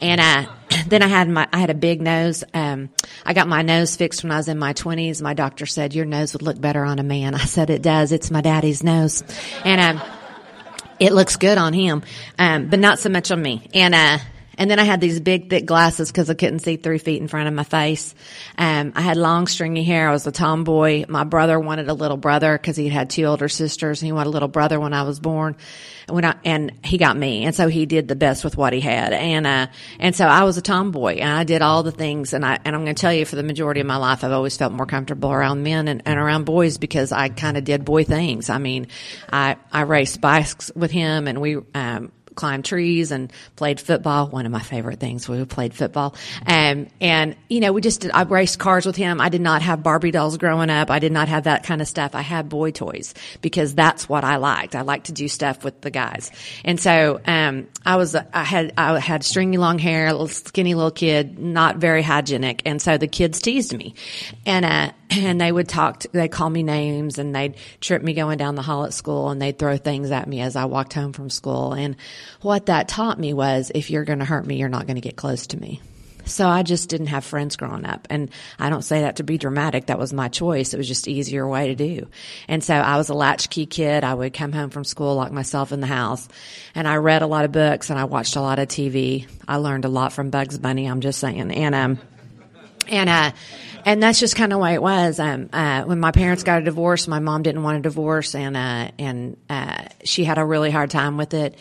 And, 0.00 0.20
uh, 0.20 0.46
then 0.86 1.02
I 1.02 1.08
had 1.08 1.28
my, 1.28 1.48
I 1.52 1.58
had 1.58 1.70
a 1.70 1.74
big 1.74 2.00
nose. 2.00 2.44
Um, 2.54 2.90
I 3.24 3.34
got 3.34 3.48
my 3.48 3.62
nose 3.62 3.96
fixed 3.96 4.22
when 4.22 4.32
I 4.32 4.36
was 4.36 4.48
in 4.48 4.58
my 4.58 4.72
twenties. 4.72 5.20
My 5.20 5.34
doctor 5.34 5.66
said 5.66 5.94
your 5.94 6.04
nose 6.04 6.32
would 6.32 6.42
look 6.42 6.60
better 6.60 6.84
on 6.84 6.98
a 6.98 7.04
man. 7.04 7.34
I 7.34 7.44
said 7.44 7.70
it 7.70 7.82
does. 7.82 8.12
It's 8.12 8.30
my 8.30 8.40
daddy's 8.40 8.82
nose. 8.82 9.22
And, 9.64 9.80
um, 9.80 10.08
it 11.00 11.12
looks 11.12 11.36
good 11.36 11.58
on 11.58 11.72
him, 11.72 12.02
um, 12.38 12.68
but 12.68 12.78
not 12.78 13.00
so 13.00 13.08
much 13.08 13.30
on 13.32 13.42
me. 13.42 13.68
And, 13.74 13.94
uh, 13.94 14.18
and 14.58 14.70
then 14.70 14.78
I 14.78 14.84
had 14.84 15.00
these 15.00 15.20
big, 15.20 15.50
thick 15.50 15.66
glasses 15.66 16.10
because 16.10 16.30
I 16.30 16.34
couldn't 16.34 16.60
see 16.60 16.76
three 16.76 16.98
feet 16.98 17.20
in 17.20 17.28
front 17.28 17.48
of 17.48 17.54
my 17.54 17.64
face. 17.64 18.14
Um, 18.56 18.92
I 18.94 19.00
had 19.00 19.16
long, 19.16 19.46
stringy 19.46 19.84
hair. 19.84 20.08
I 20.08 20.12
was 20.12 20.26
a 20.26 20.32
tomboy. 20.32 21.04
My 21.08 21.24
brother 21.24 21.58
wanted 21.58 21.88
a 21.88 21.94
little 21.94 22.16
brother 22.16 22.56
because 22.56 22.76
he 22.76 22.88
had 22.88 23.10
two 23.10 23.24
older 23.24 23.48
sisters 23.48 24.02
and 24.02 24.06
he 24.06 24.12
wanted 24.12 24.30
a 24.30 24.32
little 24.32 24.48
brother 24.48 24.78
when 24.78 24.92
I 24.92 25.02
was 25.02 25.20
born. 25.20 25.56
When 26.08 26.24
I, 26.24 26.36
and 26.44 26.72
he 26.84 26.98
got 26.98 27.16
me. 27.16 27.44
And 27.46 27.54
so 27.54 27.68
he 27.68 27.86
did 27.86 28.08
the 28.08 28.16
best 28.16 28.44
with 28.44 28.58
what 28.58 28.74
he 28.74 28.80
had. 28.80 29.14
And, 29.14 29.46
uh, 29.46 29.68
and 29.98 30.14
so 30.14 30.26
I 30.26 30.44
was 30.44 30.58
a 30.58 30.62
tomboy 30.62 31.14
and 31.14 31.30
I 31.30 31.44
did 31.44 31.62
all 31.62 31.82
the 31.82 31.92
things. 31.92 32.34
And 32.34 32.44
I, 32.44 32.58
and 32.64 32.76
I'm 32.76 32.84
going 32.84 32.94
to 32.94 33.00
tell 33.00 33.12
you 33.12 33.24
for 33.24 33.36
the 33.36 33.42
majority 33.42 33.80
of 33.80 33.86
my 33.86 33.96
life, 33.96 34.22
I've 34.22 34.32
always 34.32 34.56
felt 34.56 34.72
more 34.72 34.86
comfortable 34.86 35.32
around 35.32 35.62
men 35.62 35.88
and, 35.88 36.02
and 36.04 36.18
around 36.18 36.44
boys 36.44 36.76
because 36.76 37.10
I 37.10 37.30
kind 37.30 37.56
of 37.56 37.64
did 37.64 37.84
boy 37.84 38.04
things. 38.04 38.50
I 38.50 38.58
mean, 38.58 38.88
I, 39.32 39.56
I 39.72 39.82
raced 39.82 40.20
bikes 40.20 40.70
with 40.76 40.90
him 40.90 41.26
and 41.26 41.40
we, 41.40 41.56
um, 41.74 42.12
climbed 42.34 42.64
trees 42.64 43.10
and 43.10 43.32
played 43.56 43.80
football. 43.80 44.28
One 44.28 44.46
of 44.46 44.52
my 44.52 44.60
favorite 44.60 45.00
things. 45.00 45.28
We 45.28 45.44
played 45.44 45.74
football. 45.74 46.14
Um, 46.46 46.88
and, 47.00 47.36
you 47.48 47.60
know, 47.60 47.72
we 47.72 47.80
just 47.80 48.00
did, 48.00 48.10
I 48.12 48.22
raced 48.22 48.58
cars 48.58 48.86
with 48.86 48.96
him. 48.96 49.20
I 49.20 49.28
did 49.28 49.40
not 49.40 49.62
have 49.62 49.82
Barbie 49.82 50.10
dolls 50.10 50.36
growing 50.36 50.70
up. 50.70 50.90
I 50.90 50.98
did 50.98 51.12
not 51.12 51.28
have 51.28 51.44
that 51.44 51.64
kind 51.64 51.80
of 51.80 51.88
stuff. 51.88 52.14
I 52.14 52.22
had 52.22 52.48
boy 52.48 52.70
toys 52.70 53.14
because 53.40 53.74
that's 53.74 54.08
what 54.08 54.24
I 54.24 54.36
liked. 54.36 54.74
I 54.74 54.82
liked 54.82 55.06
to 55.06 55.12
do 55.12 55.28
stuff 55.28 55.64
with 55.64 55.80
the 55.80 55.90
guys. 55.90 56.30
And 56.64 56.80
so, 56.80 57.20
um, 57.26 57.68
I 57.86 57.96
was, 57.96 58.14
I 58.14 58.44
had, 58.44 58.72
I 58.76 58.98
had 58.98 59.24
stringy 59.24 59.58
long 59.58 59.78
hair, 59.78 60.06
a 60.06 60.12
little 60.12 60.28
skinny 60.28 60.74
little 60.74 60.90
kid, 60.90 61.38
not 61.38 61.76
very 61.76 62.02
hygienic. 62.02 62.62
And 62.64 62.80
so 62.80 62.98
the 62.98 63.08
kids 63.08 63.40
teased 63.40 63.76
me. 63.76 63.94
And, 64.46 64.64
uh, 64.64 64.92
and 65.10 65.40
they 65.40 65.52
would 65.52 65.68
talk, 65.68 66.00
to, 66.00 66.08
they'd 66.12 66.28
call 66.28 66.50
me 66.50 66.62
names 66.62 67.18
and 67.18 67.34
they'd 67.34 67.56
trip 67.80 68.02
me 68.02 68.14
going 68.14 68.38
down 68.38 68.54
the 68.54 68.62
hall 68.62 68.84
at 68.84 68.94
school 68.94 69.30
and 69.30 69.40
they'd 69.40 69.58
throw 69.58 69.76
things 69.76 70.10
at 70.10 70.28
me 70.28 70.40
as 70.40 70.56
I 70.56 70.64
walked 70.64 70.92
home 70.94 71.12
from 71.12 71.30
school. 71.30 71.72
And 71.72 71.96
what 72.40 72.66
that 72.66 72.88
taught 72.88 73.18
me 73.18 73.32
was 73.32 73.70
if 73.74 73.90
you're 73.90 74.04
going 74.04 74.20
to 74.20 74.24
hurt 74.24 74.46
me, 74.46 74.56
you're 74.56 74.68
not 74.68 74.86
going 74.86 74.96
to 74.96 75.02
get 75.02 75.16
close 75.16 75.46
to 75.48 75.60
me. 75.60 75.80
So 76.26 76.48
I 76.48 76.62
just 76.62 76.88
didn't 76.88 77.08
have 77.08 77.24
friends 77.24 77.56
growing 77.56 77.84
up. 77.84 78.06
And 78.10 78.30
I 78.58 78.70
don't 78.70 78.82
say 78.82 79.02
that 79.02 79.16
to 79.16 79.24
be 79.24 79.38
dramatic. 79.38 79.86
That 79.86 79.98
was 79.98 80.12
my 80.12 80.28
choice. 80.28 80.72
It 80.72 80.78
was 80.78 80.88
just 80.88 81.06
easier 81.06 81.46
way 81.46 81.68
to 81.68 81.74
do. 81.74 82.08
And 82.48 82.64
so 82.64 82.74
I 82.74 82.96
was 82.96 83.10
a 83.10 83.14
latchkey 83.14 83.66
kid. 83.66 84.04
I 84.04 84.14
would 84.14 84.32
come 84.32 84.52
home 84.52 84.70
from 84.70 84.84
school, 84.84 85.16
lock 85.16 85.32
myself 85.32 85.72
in 85.72 85.80
the 85.80 85.86
house. 85.86 86.26
And 86.74 86.88
I 86.88 86.96
read 86.96 87.22
a 87.22 87.26
lot 87.26 87.44
of 87.44 87.52
books 87.52 87.90
and 87.90 87.98
I 87.98 88.04
watched 88.04 88.36
a 88.36 88.40
lot 88.40 88.58
of 88.58 88.68
TV. 88.68 89.28
I 89.46 89.56
learned 89.56 89.84
a 89.84 89.88
lot 89.88 90.12
from 90.12 90.30
Bugs 90.30 90.58
Bunny. 90.58 90.86
I'm 90.86 91.00
just 91.00 91.20
saying. 91.20 91.52
And, 91.52 91.74
um, 91.74 91.98
and, 92.88 93.10
uh, 93.10 93.32
and 93.84 94.02
that's 94.02 94.18
just 94.18 94.36
kind 94.36 94.52
of 94.52 94.60
way 94.60 94.74
it 94.74 94.82
was. 94.82 95.18
Um, 95.18 95.48
uh, 95.52 95.82
when 95.84 96.00
my 96.00 96.10
parents 96.10 96.42
got 96.42 96.62
a 96.62 96.64
divorce, 96.64 97.06
my 97.06 97.18
mom 97.18 97.42
didn't 97.42 97.62
want 97.62 97.78
a 97.78 97.80
divorce 97.80 98.34
and, 98.34 98.56
uh, 98.56 98.90
and, 98.98 99.36
uh, 99.48 99.84
she 100.04 100.24
had 100.24 100.38
a 100.38 100.44
really 100.44 100.70
hard 100.70 100.90
time 100.90 101.16
with 101.16 101.34
it. 101.34 101.56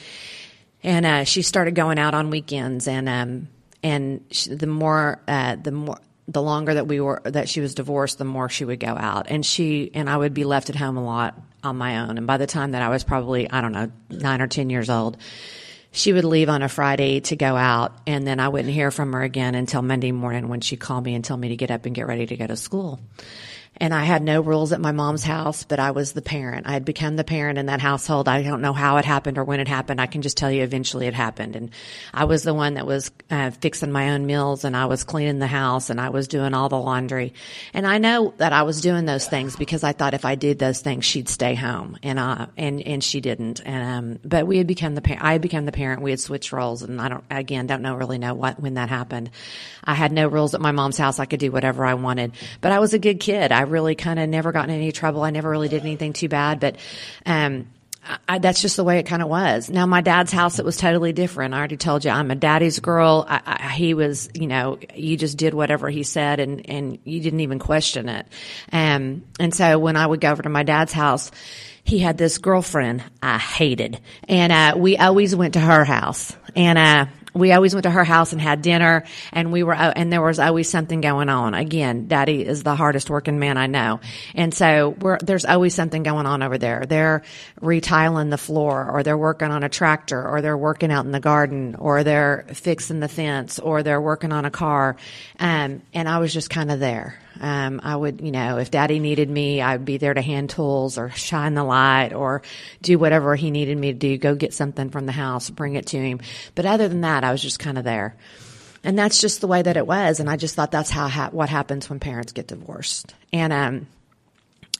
And, 0.84 1.06
uh, 1.06 1.24
she 1.24 1.42
started 1.42 1.75
going 1.75 2.00
out 2.00 2.13
on 2.13 2.30
weekends 2.30 2.88
and, 2.88 3.08
um, 3.10 3.48
and 3.82 4.25
she, 4.32 4.53
the 4.53 4.68
more, 4.68 5.22
uh, 5.27 5.56
the 5.56 5.72
more, 5.72 5.98
the 6.27 6.42
longer 6.42 6.74
that 6.74 6.88
we 6.88 7.01
were, 7.01 7.22
that 7.25 7.50
she 7.50 7.60
was 7.60 7.75
divorced, 7.75 8.18
the 8.18 8.25
more 8.25 8.48
she 8.48 8.63
would 8.63 8.80
go 8.80 8.96
out. 8.98 9.27
And 9.30 9.46
she, 9.46 9.92
and 9.94 10.10
I 10.10 10.15
would 10.15 10.34
be 10.34 10.46
left 10.46 10.70
at 10.70 10.75
home 10.75 10.96
a 10.96 11.03
lot 11.03 11.38
on 11.63 11.77
my 11.77 12.00
own. 12.00 12.18
And 12.18 12.25
by 12.25 12.38
the 12.38 12.48
time 12.48 12.72
that 12.72 12.82
I 12.82 12.89
was 12.89 13.03
probably, 13.03 13.50
I 13.50 13.60
don't 13.60 13.74
know, 13.74 13.92
nine 14.10 14.42
or 14.42 14.48
10 14.48 14.70
years 14.70 14.89
old, 14.89 15.18
she 15.94 16.12
would 16.12 16.26
leave 16.26 16.50
on 16.50 16.64
a 16.64 16.70
Friday 16.70 17.20
to 17.22 17.36
go 17.36 17.56
out, 17.56 17.96
and 18.08 18.26
then 18.26 18.40
I 18.40 18.50
wouldn't 18.50 18.74
hear 18.74 18.90
from 18.90 19.14
her 19.14 19.22
again 19.22 19.54
until 19.54 19.84
Monday 19.84 20.12
morning 20.12 20.50
when 20.50 20.60
she 20.60 20.76
called 20.76 21.06
me 21.06 21.14
and 21.14 21.24
told 21.24 21.40
me 21.40 21.50
to 21.50 21.56
get 21.56 21.70
up 21.70 21.86
and 21.86 21.94
get 21.94 22.08
ready 22.08 22.26
to 22.26 22.36
go 22.36 22.48
to 22.48 22.58
school. 22.58 23.00
And 23.77 23.94
I 23.94 24.03
had 24.03 24.22
no 24.22 24.42
rules 24.42 24.72
at 24.72 24.80
my 24.80 24.92
mom's 24.92 25.24
house, 25.24 25.63
but 25.63 25.80
I 25.80 25.92
was 25.92 26.13
the 26.13 26.22
parent. 26.22 26.68
I 26.68 26.74
had 26.74 26.86
become 26.86 27.15
the 27.15 27.24
parent 27.24 27.58
in 27.58 27.65
that 27.65 27.82
household. 27.82 28.27
I 28.27 28.44
don't 28.44 28.62
know 28.62 28.74
how 28.74 28.98
it 28.98 29.06
happened 29.06 29.38
or 29.38 29.44
when 29.44 29.60
it 29.60 29.68
happened. 29.68 30.00
I 30.00 30.06
can 30.06 30.22
just 30.22 30.38
tell 30.38 30.51
you 30.51 30.63
eventually 30.63 31.08
it 31.08 31.13
happened. 31.15 31.56
And 31.56 31.72
I 32.13 32.25
was 32.25 32.44
the 32.44 32.53
one 32.53 32.75
that 32.75 32.86
was 32.86 33.12
uh, 33.32 33.50
fixing 33.51 33.92
my 33.92 34.12
own 34.12 34.27
meals 34.27 34.63
and 34.63 34.77
I 34.77 34.86
was 34.86 35.03
cleaning 35.03 35.39
the 35.39 35.48
house 35.48 35.89
and 35.89 36.00
I 36.00 36.10
was 36.10 36.27
doing 36.27 36.53
all 36.53 36.70
the 36.70 36.77
laundry. 36.77 37.34
And 37.74 37.88
I 37.88 37.98
know 37.98 38.34
that 38.38 38.53
I 38.53 38.62
was 38.63 38.80
doing 38.80 39.06
those 39.06 39.27
things 39.27 39.56
because 39.56 39.84
I 39.84 39.92
thought 39.92 40.13
if 40.13 40.24
I 40.24 40.36
did 40.36 40.60
those 40.60 40.82
things, 40.82 41.03
she'd 41.03 41.27
stay 41.27 41.56
home. 41.56 41.98
And, 42.03 42.20
uh, 42.20 42.48
and, 42.56 42.80
and 42.82 43.03
she 43.03 43.22
didn't. 43.22 43.62
And, 43.65 43.84
um, 43.84 44.20
but 44.24 44.46
we 44.46 44.60
had 44.60 44.68
become 44.68 44.94
the 44.94 45.01
parent. 45.01 45.24
I 45.24 45.34
had 45.34 45.42
become 45.42 45.65
the 45.65 45.72
parent. 45.72 46.03
We 46.03 46.12
had 46.12 46.20
switched 46.20 46.51
roles 46.51 46.84
and 46.84 47.01
I 47.01 47.10
don't, 47.10 47.24
again, 47.32 47.65
don't 47.65 47.82
know 47.82 47.96
really 47.96 48.20
know 48.20 48.36
what, 48.36 48.60
when 48.60 48.75
that 48.75 48.89
happened. 48.89 49.32
I 49.84 49.96
had 49.96 50.12
no 50.12 50.27
rules 50.27 50.53
at 50.53 50.62
my 50.62 50.72
mom's 50.72 50.98
house. 50.98 51.20
I 51.20 51.25
could 51.25 51.39
do 51.39 51.51
whatever 51.51 51.86
I 51.86 51.96
wanted, 51.96 52.34
but 52.62 52.72
I 52.72 52.80
was 52.80 52.94
a 52.94 53.00
good 53.00 53.20
kid. 53.20 53.51
I 53.51 53.62
really 53.63 53.96
kind 53.96 54.20
of 54.20 54.29
never 54.29 54.51
got 54.51 54.70
in 54.70 54.75
any 54.75 54.91
trouble. 54.91 55.24
I 55.24 55.32
never 55.32 55.50
really 55.50 55.70
did 55.70 55.82
anything 55.82 56.13
too 56.13 56.29
bad, 56.29 56.60
but, 56.60 56.77
um, 57.25 57.67
I, 58.27 58.39
that's 58.39 58.62
just 58.62 58.75
the 58.75 58.84
way 58.84 59.00
it 59.00 59.03
kind 59.03 59.22
of 59.22 59.29
was. 59.29 59.70
Now, 59.70 59.86
my 59.86 60.01
dad's 60.01 60.34
house, 60.34 60.60
it 60.60 60.65
was 60.65 60.75
totally 60.75 61.13
different. 61.13 61.53
I 61.53 61.58
already 61.58 61.77
told 61.77 62.03
you, 62.03 62.12
I'm 62.12 62.32
a 62.32 62.36
daddy's 62.36 62.79
girl. 62.79 63.25
I, 63.25 63.41
I, 63.46 63.70
he 63.70 63.93
was, 63.93 64.29
you 64.34 64.48
know, 64.48 64.77
you 64.93 65.15
just 65.15 65.38
did 65.38 65.53
whatever 65.53 65.89
he 65.89 66.03
said 66.03 66.41
and, 66.41 66.70
and 66.70 67.00
you 67.05 67.22
didn't 67.22 67.39
even 67.39 67.60
question 67.60 68.10
it. 68.10 68.27
Um, 68.74 69.24
and 69.39 69.53
so 69.53 69.79
when 69.79 69.96
I 69.96 70.05
would 70.05 70.20
go 70.20 70.32
over 70.32 70.43
to 70.43 70.50
my 70.50 70.63
dad's 70.63 70.91
house, 70.91 71.32
he 71.86 72.00
had 72.00 72.17
this 72.17 72.39
girlfriend 72.39 73.03
I 73.22 73.38
hated. 73.38 74.01
And, 74.27 74.51
uh, 74.51 74.77
we 74.77 74.98
always 74.98 75.34
went 75.34 75.53
to 75.53 75.62
her 75.62 75.86
house. 75.86 76.36
And, 76.58 76.77
uh, 76.77 77.05
we 77.34 77.52
always 77.52 77.74
went 77.74 77.84
to 77.84 77.92
her 77.92 78.04
house 78.04 78.32
and 78.32 78.42
had 78.42 78.62
dinner 78.62 79.04
and 79.32 79.52
we 79.52 79.63
were, 79.63 79.74
and 79.74 80.12
there 80.12 80.22
was 80.22 80.40
always 80.40 80.70
something 80.70 81.02
going 81.02 81.30
on. 81.30 81.54
Again, 81.54 82.08
daddy 82.08 82.46
is 82.46 82.63
the 82.63 82.75
hardest 82.75 83.10
working 83.10 83.40
man 83.40 83.58
I 83.58 83.68
know. 83.68 84.00
And 84.36 84.54
so 84.54 84.96
there's 85.22 85.46
always 85.46 85.74
something 85.74 86.04
going 86.04 86.25
on 86.25 86.44
over 86.44 86.58
there. 86.58 86.86
They're 86.86 87.24
retiling 87.62 88.30
the 88.30 88.38
floor 88.38 88.90
or 88.90 89.04
they're 89.04 89.18
working 89.18 89.50
on 89.50 89.63
a 89.63 89.70
tractor 89.70 90.28
or 90.28 90.42
they're 90.42 90.58
working 90.58 90.92
out 90.92 91.06
in 91.06 91.12
the 91.12 91.20
garden 91.20 91.75
or 91.75 92.04
they're 92.04 92.46
fixing 92.54 93.00
the 93.00 93.08
fence 93.08 93.60
or 93.60 93.84
they're 93.84 94.02
working 94.02 94.32
on 94.32 94.46
a 94.46 94.52
car. 94.52 94.96
Um, 95.40 95.82
and 95.94 96.08
I 96.08 96.20
was 96.20 96.34
just 96.34 96.50
kind 96.50 96.72
of 96.72 96.80
there. 96.80 97.20
Um, 97.40 97.82
I 97.84 97.96
would, 97.96 98.22
you 98.22 98.32
know, 98.32 98.58
if 98.58 98.72
daddy 98.72 99.00
needed 99.00 99.30
me, 99.30 99.62
I'd 99.62 99.86
be 99.86 99.98
there 99.98 100.13
to 100.13 100.22
hand 100.22 100.50
tools 100.50 100.98
or 100.98 101.10
shine 101.12 101.56
the 101.56 101.63
light 101.63 102.13
or 102.13 102.42
do 102.82 102.98
whatever 102.98 103.36
he 103.36 103.52
needed 103.52 103.78
me 103.78 103.94
to 103.94 103.98
do, 103.98 104.18
go 104.18 104.36
get 104.36 104.54
something 104.54 104.90
from 104.90 105.06
the 105.06 105.12
house, 105.12 105.50
bring 105.50 105.75
it 105.75 105.88
to 105.88 105.98
him. 105.98 106.22
But 106.56 106.66
other 106.66 106.88
than 106.88 107.02
that, 107.02 107.24
I 107.24 107.32
was 107.32 107.42
just 107.42 107.60
kind 107.60 107.78
of 107.78 107.84
there. 107.84 108.16
And 108.84 109.00
that's 109.00 109.22
just 109.22 109.42
the 109.42 109.48
way 109.48 109.62
that 109.62 109.78
it 109.78 109.88
was. 109.88 110.20
And 110.20 110.30
I 110.30 110.36
just 110.36 110.56
thought 110.56 110.72
that's 110.72 110.90
how, 110.90 111.08
ha- 111.08 111.30
what 111.32 111.50
happens 111.50 111.90
when 111.90 112.00
parents 112.00 112.34
get 112.34 112.48
divorced. 112.48 113.13
And, 113.32 113.54
um, 113.54 113.88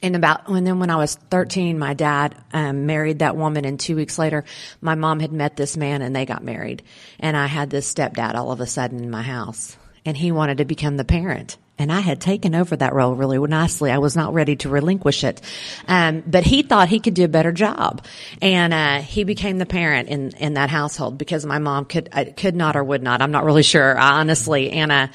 and 0.04 0.18
about 0.18 0.50
and 0.50 0.68
then 0.68 0.80
when 0.80 0.90
I 0.90 0.98
was 0.98 1.16
13, 1.16 1.80
my 1.80 1.94
dad 1.94 2.36
um, 2.52 2.86
married 2.86 3.20
that 3.20 3.38
woman, 3.38 3.64
and 3.64 3.80
two 3.80 3.96
weeks 3.96 4.20
later, 4.20 4.44
my 4.82 4.96
mom 4.96 5.22
had 5.22 5.32
met 5.32 5.56
this 5.56 5.78
man, 5.78 6.02
and 6.02 6.14
they 6.14 6.26
got 6.26 6.44
married. 6.44 6.84
And 7.20 7.38
I 7.38 7.48
had 7.48 7.70
this 7.70 7.92
stepdad 7.92 8.36
all 8.36 8.52
of 8.52 8.60
a 8.60 8.68
sudden 8.68 9.02
in 9.02 9.10
my 9.10 9.22
house, 9.22 9.78
and 10.06 10.18
he 10.18 10.34
wanted 10.34 10.58
to 10.58 10.66
become 10.66 10.98
the 10.98 11.06
parent. 11.06 11.58
And 11.84 11.92
I 11.92 12.00
had 12.00 12.22
taken 12.22 12.56
over 12.56 12.78
that 12.78 12.94
role 12.94 13.14
really 13.14 13.38
nicely. 13.46 13.92
I 13.92 13.98
was 13.98 14.16
not 14.16 14.34
ready 14.34 14.56
to 14.56 14.70
relinquish 14.70 15.26
it. 15.26 15.42
Um, 15.86 16.24
but 16.26 16.46
he 16.46 16.62
thought 16.62 16.88
he 16.88 17.02
could 17.02 17.14
do 17.14 17.26
a 17.26 17.28
better 17.28 17.52
job. 17.52 18.06
And, 18.42 18.74
uh, 18.74 19.02
he 19.02 19.26
became 19.26 19.58
the 19.58 19.66
parent 19.66 20.08
in, 20.08 20.32
in 20.38 20.54
that 20.54 20.70
household 20.70 21.18
because 21.18 21.46
my 21.46 21.60
mom 21.60 21.84
could, 21.84 22.08
uh, 22.14 22.24
could 22.38 22.56
not 22.56 22.78
or 22.78 22.86
would 22.86 23.04
not. 23.04 23.22
I'm 23.22 23.32
not 23.32 23.44
really 23.44 23.64
sure, 23.64 23.98
honestly. 24.00 24.72
And, 24.72 24.94
uh, 24.94 25.08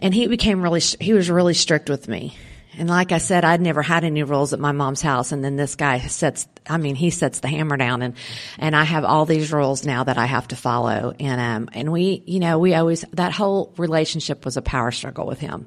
and 0.00 0.12
he 0.12 0.26
became 0.26 0.60
really, 0.60 0.80
he 0.80 1.12
was 1.12 1.30
really 1.30 1.54
strict 1.54 1.88
with 1.88 2.08
me. 2.08 2.36
And 2.78 2.88
like 2.88 3.12
I 3.12 3.18
said, 3.18 3.44
I'd 3.44 3.60
never 3.60 3.82
had 3.82 4.04
any 4.04 4.22
rules 4.22 4.52
at 4.52 4.60
my 4.60 4.72
mom's 4.72 5.02
house. 5.02 5.32
And 5.32 5.44
then 5.44 5.56
this 5.56 5.74
guy 5.76 5.98
sets, 6.00 6.46
I 6.68 6.78
mean, 6.78 6.94
he 6.94 7.10
sets 7.10 7.40
the 7.40 7.48
hammer 7.48 7.76
down 7.76 8.02
and, 8.02 8.14
and 8.58 8.74
I 8.74 8.84
have 8.84 9.04
all 9.04 9.26
these 9.26 9.52
rules 9.52 9.84
now 9.84 10.04
that 10.04 10.18
I 10.18 10.26
have 10.26 10.48
to 10.48 10.56
follow. 10.56 11.14
And, 11.20 11.40
um, 11.40 11.68
and 11.72 11.92
we, 11.92 12.22
you 12.26 12.40
know, 12.40 12.58
we 12.58 12.74
always, 12.74 13.04
that 13.12 13.32
whole 13.32 13.72
relationship 13.76 14.44
was 14.44 14.56
a 14.56 14.62
power 14.62 14.90
struggle 14.90 15.26
with 15.26 15.38
him. 15.38 15.66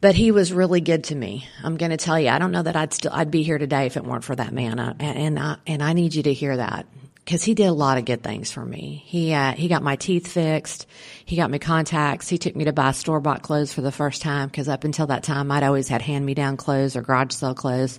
But 0.00 0.14
he 0.14 0.32
was 0.32 0.52
really 0.52 0.80
good 0.82 1.04
to 1.04 1.14
me. 1.14 1.48
I'm 1.62 1.76
going 1.76 1.90
to 1.90 1.96
tell 1.96 2.20
you, 2.20 2.28
I 2.28 2.38
don't 2.38 2.52
know 2.52 2.62
that 2.62 2.76
I'd 2.76 2.92
still, 2.92 3.12
I'd 3.12 3.30
be 3.30 3.42
here 3.42 3.56
today 3.56 3.86
if 3.86 3.96
it 3.96 4.04
weren't 4.04 4.24
for 4.24 4.36
that 4.36 4.52
man. 4.52 4.78
I, 4.78 4.92
and 4.98 5.38
I, 5.38 5.56
and 5.66 5.82
I 5.82 5.94
need 5.94 6.14
you 6.14 6.24
to 6.24 6.32
hear 6.32 6.56
that 6.56 6.86
because 7.24 7.42
he 7.42 7.54
did 7.54 7.66
a 7.66 7.72
lot 7.72 7.96
of 7.96 8.04
good 8.04 8.22
things 8.22 8.52
for 8.52 8.64
me. 8.64 9.02
He 9.06 9.32
uh, 9.32 9.52
he 9.52 9.68
got 9.68 9.82
my 9.82 9.96
teeth 9.96 10.28
fixed. 10.28 10.86
He 11.24 11.36
got 11.36 11.50
me 11.50 11.58
contacts. 11.58 12.28
He 12.28 12.36
took 12.36 12.54
me 12.54 12.64
to 12.64 12.72
buy 12.72 12.92
store 12.92 13.20
bought 13.20 13.42
clothes 13.42 13.72
for 13.72 13.80
the 13.80 13.92
first 13.92 14.20
time 14.20 14.48
because 14.48 14.68
up 14.68 14.84
until 14.84 15.06
that 15.06 15.22
time 15.22 15.50
I'd 15.50 15.62
always 15.62 15.88
had 15.88 16.02
hand 16.02 16.26
me 16.26 16.34
down 16.34 16.56
clothes 16.56 16.96
or 16.96 17.02
garage 17.02 17.32
sale 17.32 17.54
clothes, 17.54 17.98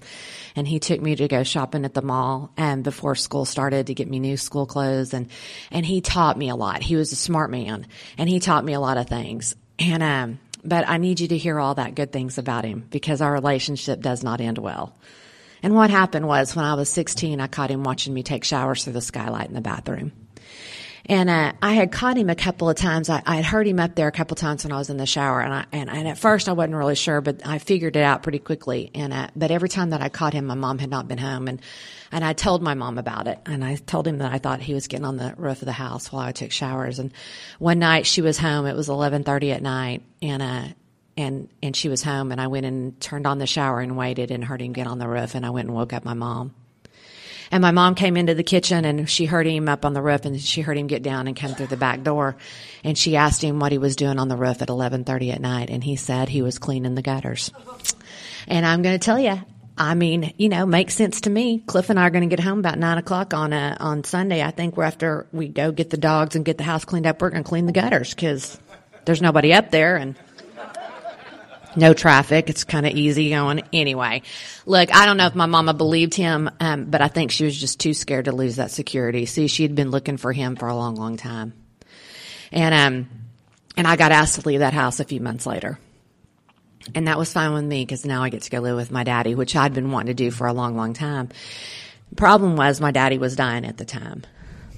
and 0.55 0.67
he 0.67 0.79
took 0.79 1.01
me 1.01 1.15
to 1.15 1.27
go 1.27 1.43
shopping 1.43 1.85
at 1.85 1.93
the 1.93 2.03
mall 2.03 2.51
and 2.55 2.83
before 2.83 3.15
school 3.15 3.45
started 3.45 3.87
to 3.87 3.95
get 3.95 4.07
me 4.07 4.19
new 4.19 4.37
school 4.37 4.67
clothes 4.67 5.13
and 5.13 5.29
and 5.71 5.85
he 5.85 6.01
taught 6.01 6.37
me 6.37 6.49
a 6.49 6.55
lot. 6.55 6.83
He 6.83 6.95
was 6.95 7.11
a 7.11 7.15
smart 7.17 7.49
man 7.49 7.87
and 8.17 8.29
he 8.29 8.39
taught 8.39 8.63
me 8.63 8.73
a 8.73 8.79
lot 8.79 8.97
of 8.97 9.07
things. 9.07 9.55
And 9.79 10.03
um, 10.03 10.39
but 10.63 10.87
I 10.87 10.97
need 10.97 11.19
you 11.19 11.27
to 11.29 11.37
hear 11.37 11.59
all 11.59 11.75
that 11.75 11.95
good 11.95 12.11
things 12.11 12.37
about 12.37 12.65
him 12.65 12.85
because 12.89 13.21
our 13.21 13.31
relationship 13.31 14.01
does 14.01 14.23
not 14.23 14.39
end 14.39 14.57
well. 14.57 14.95
And 15.65 15.73
what 15.73 15.89
happened 15.89 16.27
was 16.27 16.55
when 16.55 16.63
I 16.63 16.75
was 16.75 16.89
16, 16.89 17.41
I 17.41 17.47
caught 17.47 17.71
him 17.71 17.83
watching 17.83 18.13
me 18.13 18.21
take 18.21 18.43
showers 18.43 18.83
through 18.83 18.93
the 18.93 19.01
skylight 19.01 19.47
in 19.47 19.55
the 19.55 19.61
bathroom. 19.61 20.11
And 21.07 21.27
uh, 21.27 21.53
I 21.59 21.73
had 21.73 21.91
caught 21.91 22.17
him 22.17 22.29
a 22.29 22.35
couple 22.35 22.69
of 22.69 22.75
times. 22.75 23.09
I, 23.09 23.23
I 23.25 23.37
had 23.37 23.45
heard 23.45 23.65
him 23.65 23.79
up 23.79 23.95
there 23.95 24.07
a 24.07 24.11
couple 24.11 24.35
of 24.35 24.39
times 24.39 24.63
when 24.63 24.71
I 24.71 24.77
was 24.77 24.91
in 24.91 24.97
the 24.97 25.07
shower, 25.07 25.41
and 25.41 25.51
I 25.51 25.65
and, 25.71 25.89
and 25.89 26.07
at 26.07 26.19
first 26.19 26.47
I 26.47 26.51
wasn't 26.51 26.75
really 26.75 26.93
sure, 26.93 27.19
but 27.19 27.47
I 27.47 27.57
figured 27.57 27.95
it 27.95 28.03
out 28.03 28.21
pretty 28.21 28.37
quickly. 28.37 28.91
And 28.93 29.11
uh, 29.11 29.29
but 29.35 29.49
every 29.49 29.69
time 29.69 29.89
that 29.89 30.01
I 30.01 30.09
caught 30.09 30.33
him, 30.33 30.45
my 30.45 30.53
mom 30.53 30.77
had 30.77 30.91
not 30.91 31.07
been 31.07 31.17
home, 31.17 31.47
and 31.47 31.59
and 32.11 32.23
I 32.23 32.33
told 32.33 32.61
my 32.61 32.75
mom 32.75 32.99
about 32.99 33.27
it, 33.27 33.39
and 33.47 33.65
I 33.65 33.75
told 33.75 34.07
him 34.07 34.19
that 34.19 34.31
I 34.31 34.37
thought 34.37 34.61
he 34.61 34.75
was 34.75 34.85
getting 34.87 35.05
on 35.05 35.17
the 35.17 35.33
roof 35.35 35.63
of 35.63 35.65
the 35.65 35.71
house 35.71 36.11
while 36.11 36.23
I 36.23 36.31
took 36.31 36.51
showers. 36.51 36.99
And 36.99 37.11
one 37.57 37.79
night 37.79 38.05
she 38.05 38.21
was 38.21 38.37
home; 38.37 38.67
it 38.67 38.75
was 38.75 38.89
eleven 38.89 39.23
thirty 39.23 39.51
at 39.51 39.63
night, 39.63 40.03
and 40.21 40.43
uh, 40.43 40.67
and 41.17 41.49
and 41.63 41.75
she 41.75 41.89
was 41.89 42.03
home 42.03 42.31
and 42.31 42.41
I 42.41 42.47
went 42.47 42.65
and 42.65 42.99
turned 42.99 43.27
on 43.27 43.37
the 43.37 43.47
shower 43.47 43.79
and 43.79 43.97
waited 43.97 44.31
and 44.31 44.43
heard 44.43 44.61
him 44.61 44.73
get 44.73 44.87
on 44.87 44.99
the 44.99 45.07
roof 45.07 45.35
and 45.35 45.45
I 45.45 45.49
went 45.49 45.67
and 45.67 45.75
woke 45.75 45.93
up 45.93 46.05
my 46.05 46.13
mom. 46.13 46.53
And 47.51 47.61
my 47.61 47.71
mom 47.71 47.95
came 47.95 48.17
into 48.17 48.33
the 48.33 48.43
kitchen 48.43 48.85
and 48.85 49.09
she 49.09 49.25
heard 49.25 49.45
him 49.45 49.69
up 49.69 49.85
on 49.85 49.93
the 49.93 50.01
roof 50.01 50.25
and 50.25 50.39
she 50.39 50.61
heard 50.61 50.77
him 50.77 50.87
get 50.87 51.03
down 51.03 51.27
and 51.27 51.37
come 51.37 51.53
through 51.53 51.67
the 51.67 51.77
back 51.77 52.01
door 52.01 52.35
and 52.83 52.97
she 52.97 53.15
asked 53.15 53.41
him 53.41 53.59
what 53.59 53.71
he 53.71 53.77
was 53.77 53.95
doing 53.95 54.19
on 54.19 54.27
the 54.27 54.35
roof 54.35 54.61
at 54.61 54.67
11:30 54.69 55.33
at 55.33 55.41
night 55.41 55.69
and 55.69 55.83
he 55.83 55.95
said 55.95 56.27
he 56.27 56.41
was 56.41 56.57
cleaning 56.57 56.95
the 56.95 57.01
gutters. 57.01 57.51
And 58.47 58.65
I'm 58.65 58.81
going 58.81 58.97
to 58.97 59.03
tell 59.03 59.19
you, 59.19 59.39
I 59.77 59.95
mean, 59.95 60.33
you 60.37 60.49
know, 60.49 60.65
makes 60.65 60.95
sense 60.95 61.21
to 61.21 61.29
me. 61.29 61.59
Cliff 61.59 61.89
and 61.89 61.99
I 61.99 62.07
are 62.07 62.09
going 62.09 62.27
to 62.27 62.33
get 62.33 62.43
home 62.43 62.59
about 62.59 62.79
nine 62.79 62.97
o'clock 62.97 63.33
on 63.33 63.53
uh, 63.53 63.75
on 63.79 64.03
Sunday. 64.03 64.41
I 64.41 64.51
think 64.51 64.77
we're 64.77 64.83
after 64.85 65.27
we 65.31 65.47
go 65.47 65.71
get 65.71 65.89
the 65.89 65.97
dogs 65.97 66.35
and 66.35 66.45
get 66.45 66.57
the 66.57 66.63
house 66.63 66.85
cleaned 66.85 67.05
up. 67.05 67.21
We're 67.21 67.29
going 67.29 67.43
to 67.43 67.49
clean 67.49 67.65
the 67.65 67.73
gutters 67.73 68.13
because 68.13 68.59
there's 69.05 69.21
nobody 69.21 69.53
up 69.53 69.71
there 69.71 69.97
and 69.97 70.15
no 71.77 71.93
traffic. 71.93 72.49
It's 72.49 72.63
kind 72.63 72.85
of 72.85 72.93
easy 72.93 73.29
going 73.29 73.63
anyway. 73.73 74.21
Look, 74.65 74.93
I 74.93 75.05
don't 75.05 75.17
know 75.17 75.27
if 75.27 75.35
my 75.35 75.45
mama 75.45 75.73
believed 75.73 76.13
him, 76.13 76.49
um, 76.59 76.85
but 76.85 77.01
I 77.01 77.07
think 77.07 77.31
she 77.31 77.45
was 77.45 77.59
just 77.59 77.79
too 77.79 77.93
scared 77.93 78.25
to 78.25 78.31
lose 78.31 78.57
that 78.57 78.71
security. 78.71 79.25
See, 79.25 79.47
she'd 79.47 79.75
been 79.75 79.91
looking 79.91 80.17
for 80.17 80.33
him 80.33 80.55
for 80.55 80.67
a 80.67 80.75
long, 80.75 80.95
long 80.95 81.17
time. 81.17 81.53
And, 82.51 82.73
um, 82.73 83.09
and 83.77 83.87
I 83.87 83.95
got 83.95 84.11
asked 84.11 84.39
to 84.39 84.47
leave 84.47 84.59
that 84.59 84.73
house 84.73 84.99
a 84.99 85.05
few 85.05 85.19
months 85.19 85.45
later. 85.45 85.79
And 86.93 87.07
that 87.07 87.17
was 87.17 87.33
fine 87.33 87.53
with 87.53 87.63
me 87.63 87.83
because 87.83 88.05
now 88.05 88.21
I 88.21 88.29
get 88.29 88.43
to 88.43 88.51
go 88.51 88.59
live 88.59 88.75
with 88.75 88.91
my 88.91 89.03
daddy, 89.03 89.33
which 89.33 89.55
I'd 89.55 89.73
been 89.73 89.91
wanting 89.91 90.15
to 90.15 90.23
do 90.23 90.29
for 90.29 90.45
a 90.47 90.53
long, 90.53 90.77
long 90.77 90.93
time. 90.93 91.29
problem 92.15 92.55
was 92.55 92.79
my 92.79 92.91
daddy 92.91 93.17
was 93.17 93.35
dying 93.35 93.65
at 93.65 93.77
the 93.77 93.85
time. 93.85 94.23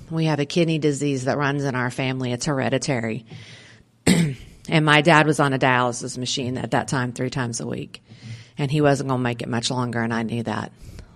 We 0.10 0.26
have 0.26 0.40
a 0.40 0.46
kidney 0.46 0.80
disease 0.80 1.26
that 1.26 1.38
runs 1.38 1.66
in 1.66 1.76
our 1.76 1.92
family. 1.92 2.32
It's 2.32 2.46
hereditary. 2.46 3.26
And 4.70 4.86
my 4.86 5.02
dad 5.02 5.28
was 5.28 5.40
on 5.40 5.54
a 5.54 5.60
dialysis 5.60 6.18
machine 6.18 6.58
at 6.58 6.72
that 6.72 6.88
time 6.88 7.14
three 7.14 7.30
times 7.30 7.60
a 7.60 7.68
week. 7.68 8.04
And 8.58 8.72
he 8.72 8.82
wasn't 8.82 9.10
going 9.10 9.20
to 9.20 9.24
make 9.24 9.42
it 9.42 9.50
much 9.50 9.70
longer, 9.70 10.02
and 10.02 10.14
I 10.14 10.24
knew 10.24 10.44
that. 10.44 10.72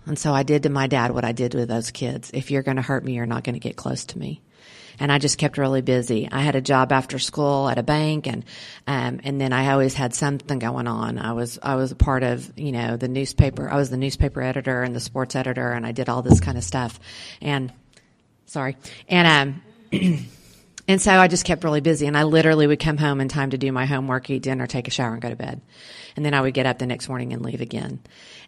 And 0.05 0.17
so 0.17 0.33
I 0.33 0.43
did 0.43 0.63
to 0.63 0.69
my 0.69 0.87
dad 0.87 1.11
what 1.11 1.25
I 1.25 1.31
did 1.31 1.53
with 1.53 1.69
those 1.69 1.91
kids. 1.91 2.31
If 2.33 2.51
you're 2.51 2.63
going 2.63 2.77
to 2.77 2.83
hurt 2.83 3.03
me, 3.03 3.13
you're 3.13 3.25
not 3.25 3.43
going 3.43 3.53
to 3.53 3.59
get 3.59 3.75
close 3.75 4.05
to 4.05 4.19
me. 4.19 4.41
And 4.99 5.11
I 5.11 5.17
just 5.17 5.37
kept 5.37 5.57
really 5.57 5.81
busy. 5.81 6.27
I 6.31 6.41
had 6.41 6.55
a 6.55 6.61
job 6.61 6.91
after 6.91 7.17
school 7.17 7.67
at 7.69 7.79
a 7.79 7.83
bank, 7.83 8.27
and 8.27 8.45
um, 8.85 9.21
and 9.23 9.41
then 9.41 9.51
I 9.51 9.71
always 9.71 9.95
had 9.95 10.13
something 10.13 10.59
going 10.59 10.85
on. 10.85 11.17
I 11.17 11.33
was 11.33 11.57
I 11.63 11.75
was 11.75 11.91
a 11.91 11.95
part 11.95 12.21
of 12.21 12.51
you 12.59 12.71
know 12.71 12.97
the 12.97 13.07
newspaper. 13.07 13.67
I 13.67 13.77
was 13.77 13.89
the 13.89 13.97
newspaper 13.97 14.41
editor 14.41 14.83
and 14.83 14.95
the 14.95 14.99
sports 14.99 15.35
editor, 15.35 15.71
and 15.71 15.87
I 15.87 15.91
did 15.91 16.07
all 16.07 16.21
this 16.21 16.39
kind 16.39 16.57
of 16.57 16.63
stuff. 16.63 16.99
And 17.41 17.73
sorry, 18.45 18.77
and 19.07 19.61
um. 19.91 20.19
And 20.91 21.01
so 21.01 21.13
I 21.13 21.29
just 21.29 21.45
kept 21.45 21.63
really 21.63 21.79
busy 21.79 22.05
and 22.05 22.17
I 22.17 22.23
literally 22.23 22.67
would 22.67 22.81
come 22.81 22.97
home 22.97 23.21
in 23.21 23.29
time 23.29 23.51
to 23.51 23.57
do 23.57 23.71
my 23.71 23.85
homework, 23.85 24.29
eat 24.29 24.43
dinner, 24.43 24.67
take 24.67 24.89
a 24.89 24.91
shower 24.91 25.13
and 25.13 25.21
go 25.21 25.29
to 25.29 25.37
bed. 25.37 25.61
And 26.17 26.25
then 26.25 26.33
I 26.33 26.41
would 26.41 26.53
get 26.53 26.65
up 26.65 26.79
the 26.79 26.85
next 26.85 27.07
morning 27.07 27.31
and 27.31 27.41
leave 27.41 27.61
again. 27.61 28.01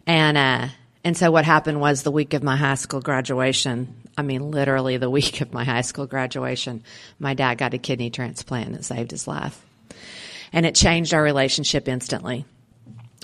And, 0.06 0.36
uh, 0.36 0.68
and 1.04 1.16
so 1.16 1.30
what 1.30 1.46
happened 1.46 1.80
was 1.80 2.02
the 2.02 2.10
week 2.10 2.34
of 2.34 2.42
my 2.42 2.54
high 2.54 2.74
school 2.74 3.00
graduation, 3.00 3.96
I 4.18 4.20
mean, 4.20 4.50
literally 4.50 4.98
the 4.98 5.08
week 5.18 5.40
of 5.40 5.54
my 5.54 5.64
high 5.64 5.80
school 5.80 6.06
graduation, 6.06 6.82
my 7.18 7.32
dad 7.32 7.56
got 7.56 7.72
a 7.72 7.78
kidney 7.78 8.10
transplant 8.10 8.66
and 8.66 8.76
it 8.76 8.84
saved 8.84 9.12
his 9.12 9.26
life. 9.26 9.64
And 10.52 10.66
it 10.66 10.74
changed 10.74 11.14
our 11.14 11.22
relationship 11.22 11.88
instantly. 11.88 12.44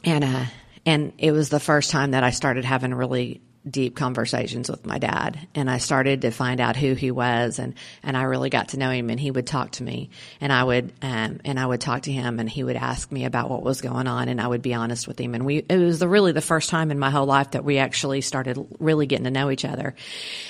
and 0.02 0.24
uh, 0.24 0.46
and 0.86 1.12
it 1.18 1.32
was 1.32 1.50
the 1.50 1.60
first 1.60 1.90
time 1.90 2.12
that 2.12 2.24
I 2.24 2.30
started 2.30 2.64
having 2.64 2.94
really 2.94 3.42
deep 3.68 3.94
conversations 3.94 4.70
with 4.70 4.86
my 4.86 4.98
dad 4.98 5.38
and 5.54 5.70
I 5.70 5.78
started 5.78 6.22
to 6.22 6.30
find 6.30 6.60
out 6.60 6.76
who 6.76 6.94
he 6.94 7.10
was 7.10 7.58
and 7.58 7.74
and 8.02 8.16
I 8.16 8.22
really 8.22 8.48
got 8.48 8.68
to 8.68 8.78
know 8.78 8.90
him 8.90 9.10
and 9.10 9.20
he 9.20 9.30
would 9.30 9.46
talk 9.46 9.72
to 9.72 9.82
me 9.82 10.08
and 10.40 10.50
I 10.50 10.64
would 10.64 10.92
um 11.02 11.40
and 11.44 11.60
I 11.60 11.66
would 11.66 11.82
talk 11.82 12.02
to 12.02 12.12
him 12.12 12.40
and 12.40 12.48
he 12.48 12.64
would 12.64 12.76
ask 12.76 13.12
me 13.12 13.26
about 13.26 13.50
what 13.50 13.62
was 13.62 13.82
going 13.82 14.06
on 14.06 14.28
and 14.30 14.40
I 14.40 14.46
would 14.46 14.62
be 14.62 14.72
honest 14.72 15.06
with 15.06 15.20
him 15.20 15.34
and 15.34 15.44
we 15.44 15.58
it 15.58 15.76
was 15.76 15.98
the 15.98 16.08
really 16.08 16.32
the 16.32 16.40
first 16.40 16.70
time 16.70 16.90
in 16.90 16.98
my 16.98 17.10
whole 17.10 17.26
life 17.26 17.50
that 17.50 17.62
we 17.62 17.76
actually 17.76 18.22
started 18.22 18.66
really 18.78 19.04
getting 19.04 19.24
to 19.24 19.30
know 19.30 19.50
each 19.50 19.66
other 19.66 19.94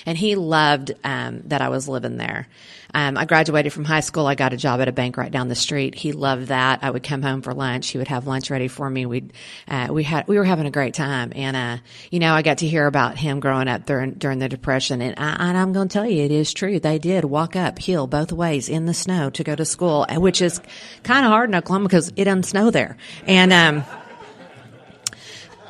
and 0.06 0.16
he 0.16 0.36
loved 0.36 0.92
um 1.02 1.42
that 1.46 1.62
I 1.62 1.68
was 1.68 1.88
living 1.88 2.16
there 2.16 2.46
um, 2.94 3.16
I 3.16 3.24
graduated 3.24 3.72
from 3.72 3.84
high 3.84 4.00
school. 4.00 4.26
I 4.26 4.34
got 4.34 4.52
a 4.52 4.56
job 4.56 4.80
at 4.80 4.88
a 4.88 4.92
bank 4.92 5.16
right 5.16 5.30
down 5.30 5.48
the 5.48 5.54
street. 5.54 5.94
He 5.94 6.12
loved 6.12 6.48
that. 6.48 6.80
I 6.82 6.90
would 6.90 7.02
come 7.02 7.22
home 7.22 7.42
for 7.42 7.54
lunch. 7.54 7.88
He 7.88 7.98
would 7.98 8.08
have 8.08 8.26
lunch 8.26 8.50
ready 8.50 8.68
for 8.68 8.88
me. 8.88 9.06
We'd, 9.06 9.32
uh, 9.68 9.88
we 9.90 10.02
had, 10.02 10.26
we 10.26 10.36
were 10.36 10.44
having 10.44 10.66
a 10.66 10.70
great 10.70 10.94
time. 10.94 11.32
And, 11.34 11.56
uh, 11.56 11.78
you 12.10 12.18
know, 12.18 12.32
I 12.32 12.42
got 12.42 12.58
to 12.58 12.66
hear 12.66 12.86
about 12.86 13.16
him 13.16 13.40
growing 13.40 13.68
up 13.68 13.86
during, 13.86 14.12
during 14.12 14.38
the 14.38 14.48
depression. 14.48 15.02
And, 15.02 15.14
I, 15.18 15.48
and 15.48 15.58
I'm 15.58 15.72
going 15.72 15.88
to 15.88 15.92
tell 15.92 16.06
you, 16.06 16.24
it 16.24 16.30
is 16.30 16.52
true. 16.52 16.80
They 16.80 16.98
did 16.98 17.24
walk 17.24 17.56
up 17.56 17.78
hill 17.78 18.06
both 18.06 18.32
ways 18.32 18.68
in 18.68 18.86
the 18.86 18.94
snow 18.94 19.30
to 19.30 19.44
go 19.44 19.54
to 19.54 19.64
school, 19.64 20.06
which 20.10 20.42
is 20.42 20.60
kind 21.02 21.24
of 21.24 21.30
hard 21.30 21.50
in 21.50 21.54
Oklahoma 21.54 21.88
because 21.88 22.12
it 22.16 22.24
doesn't 22.24 22.44
snow 22.44 22.70
there. 22.70 22.96
And, 23.26 23.52
um, 23.52 23.84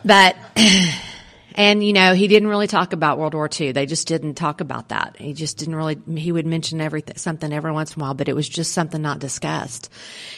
but, 0.04 0.36
And, 1.54 1.84
you 1.84 1.92
know, 1.92 2.14
he 2.14 2.28
didn't 2.28 2.48
really 2.48 2.66
talk 2.66 2.92
about 2.92 3.18
World 3.18 3.34
War 3.34 3.48
II. 3.48 3.72
They 3.72 3.86
just 3.86 4.06
didn't 4.06 4.34
talk 4.34 4.60
about 4.60 4.90
that. 4.90 5.16
He 5.18 5.32
just 5.32 5.58
didn't 5.58 5.74
really, 5.74 5.98
he 6.16 6.32
would 6.32 6.46
mention 6.46 6.80
everything, 6.80 7.16
something 7.16 7.52
every 7.52 7.72
once 7.72 7.94
in 7.94 8.00
a 8.00 8.04
while, 8.04 8.14
but 8.14 8.28
it 8.28 8.34
was 8.34 8.48
just 8.48 8.72
something 8.72 9.00
not 9.02 9.18
discussed. 9.18 9.90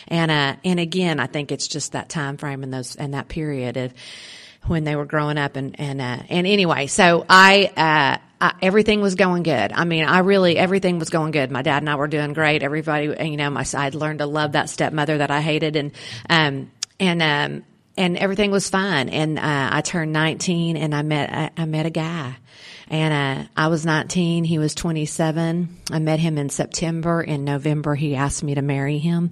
And, 0.09 0.31
uh, 0.31 0.57
and 0.64 0.81
again, 0.81 1.21
I 1.21 1.26
think 1.26 1.52
it's 1.52 1.69
just 1.69 1.92
that 1.92 2.09
time 2.09 2.37
frame 2.37 2.62
and 2.62 2.73
those, 2.73 2.97
and 2.97 3.14
that 3.14 3.28
period 3.28 3.76
of 3.76 3.95
when 4.66 4.85
they 4.85 4.95
were 4.97 5.04
growing 5.04 5.38
up 5.38 5.57
and, 5.57 5.78
and, 5.81 6.00
uh, 6.00 6.19
and 6.28 6.47
anyway, 6.47 6.87
so 6.87 7.26
I, 7.28 7.73
uh, 7.76 8.23
I, 8.40 8.54
everything 8.62 9.00
was 9.00 9.16
going 9.16 9.42
good. 9.42 9.73
I 9.73 9.85
mean, 9.85 10.04
I 10.04 10.21
really, 10.21 10.57
everything 10.57 10.99
was 10.99 11.11
going 11.11 11.33
good. 11.33 11.50
My 11.50 11.62
dad 11.62 11.78
and 11.78 11.90
I 11.90 11.97
were 11.97 12.09
doing 12.09 12.33
great. 12.33 12.62
Everybody, 12.62 13.14
you 13.28 13.37
know, 13.37 13.50
my 13.50 13.64
side 13.64 13.95
learned 13.95 14.21
to 14.21 14.26
love 14.26 14.52
that 14.52 14.71
stepmother 14.71 15.19
that 15.19 15.31
I 15.31 15.40
hated 15.40 15.76
and, 15.76 15.92
um, 16.31 16.71
and, 17.00 17.23
um, 17.23 17.64
and 17.96 18.16
everything 18.16 18.50
was 18.50 18.70
fine. 18.70 19.08
And 19.08 19.38
uh, 19.38 19.70
I 19.72 19.80
turned 19.82 20.12
19, 20.12 20.76
and 20.76 20.94
I 20.94 21.02
met 21.02 21.32
I, 21.32 21.62
I 21.62 21.64
met 21.66 21.87
a 21.87 21.90
guy, 21.90 22.37
and 22.88 23.46
uh, 23.46 23.49
I 23.56 23.68
was 23.68 23.84
19. 23.84 24.44
He 24.44 24.58
was 24.58 24.75
27. 24.75 25.76
I 25.90 25.99
met 25.99 26.18
him 26.18 26.38
in 26.38 26.49
September. 26.49 27.22
In 27.22 27.44
November, 27.44 27.94
he 27.94 28.14
asked 28.14 28.42
me 28.42 28.54
to 28.54 28.62
marry 28.62 28.99
him, 28.99 29.30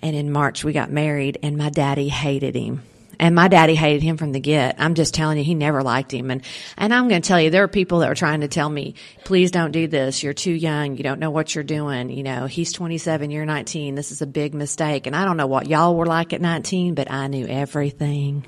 and 0.00 0.16
in 0.16 0.32
March 0.32 0.64
we 0.64 0.72
got 0.72 0.90
married. 0.90 1.38
And 1.42 1.56
my 1.56 1.70
daddy 1.70 2.08
hated 2.08 2.54
him. 2.54 2.82
And 3.22 3.36
my 3.36 3.46
daddy 3.46 3.76
hated 3.76 4.02
him 4.02 4.16
from 4.16 4.32
the 4.32 4.40
get. 4.40 4.80
I'm 4.80 4.94
just 4.94 5.14
telling 5.14 5.38
you, 5.38 5.44
he 5.44 5.54
never 5.54 5.84
liked 5.84 6.12
him. 6.12 6.32
And, 6.32 6.42
and 6.76 6.92
I'm 6.92 7.06
going 7.06 7.22
to 7.22 7.28
tell 7.28 7.40
you, 7.40 7.50
there 7.50 7.62
are 7.62 7.68
people 7.68 8.00
that 8.00 8.10
are 8.10 8.16
trying 8.16 8.40
to 8.40 8.48
tell 8.48 8.68
me, 8.68 8.96
please 9.22 9.52
don't 9.52 9.70
do 9.70 9.86
this. 9.86 10.24
You're 10.24 10.32
too 10.32 10.50
young. 10.50 10.96
You 10.96 11.04
don't 11.04 11.20
know 11.20 11.30
what 11.30 11.54
you're 11.54 11.62
doing. 11.62 12.10
You 12.10 12.24
know, 12.24 12.46
he's 12.46 12.72
27, 12.72 13.30
you're 13.30 13.46
19. 13.46 13.94
This 13.94 14.10
is 14.10 14.22
a 14.22 14.26
big 14.26 14.54
mistake. 14.54 15.06
And 15.06 15.14
I 15.14 15.24
don't 15.24 15.36
know 15.36 15.46
what 15.46 15.68
y'all 15.68 15.94
were 15.94 16.04
like 16.04 16.32
at 16.32 16.40
19, 16.40 16.96
but 16.96 17.12
I 17.12 17.28
knew 17.28 17.46
everything. 17.46 18.44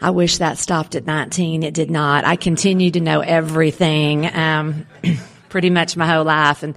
I 0.00 0.10
wish 0.10 0.38
that 0.38 0.56
stopped 0.56 0.94
at 0.94 1.04
19. 1.04 1.64
It 1.64 1.74
did 1.74 1.90
not. 1.90 2.24
I 2.24 2.36
continued 2.36 2.94
to 2.94 3.00
know 3.00 3.22
everything, 3.22 4.32
um, 4.32 4.86
pretty 5.48 5.70
much 5.70 5.96
my 5.96 6.06
whole 6.06 6.22
life. 6.22 6.62
And, 6.62 6.76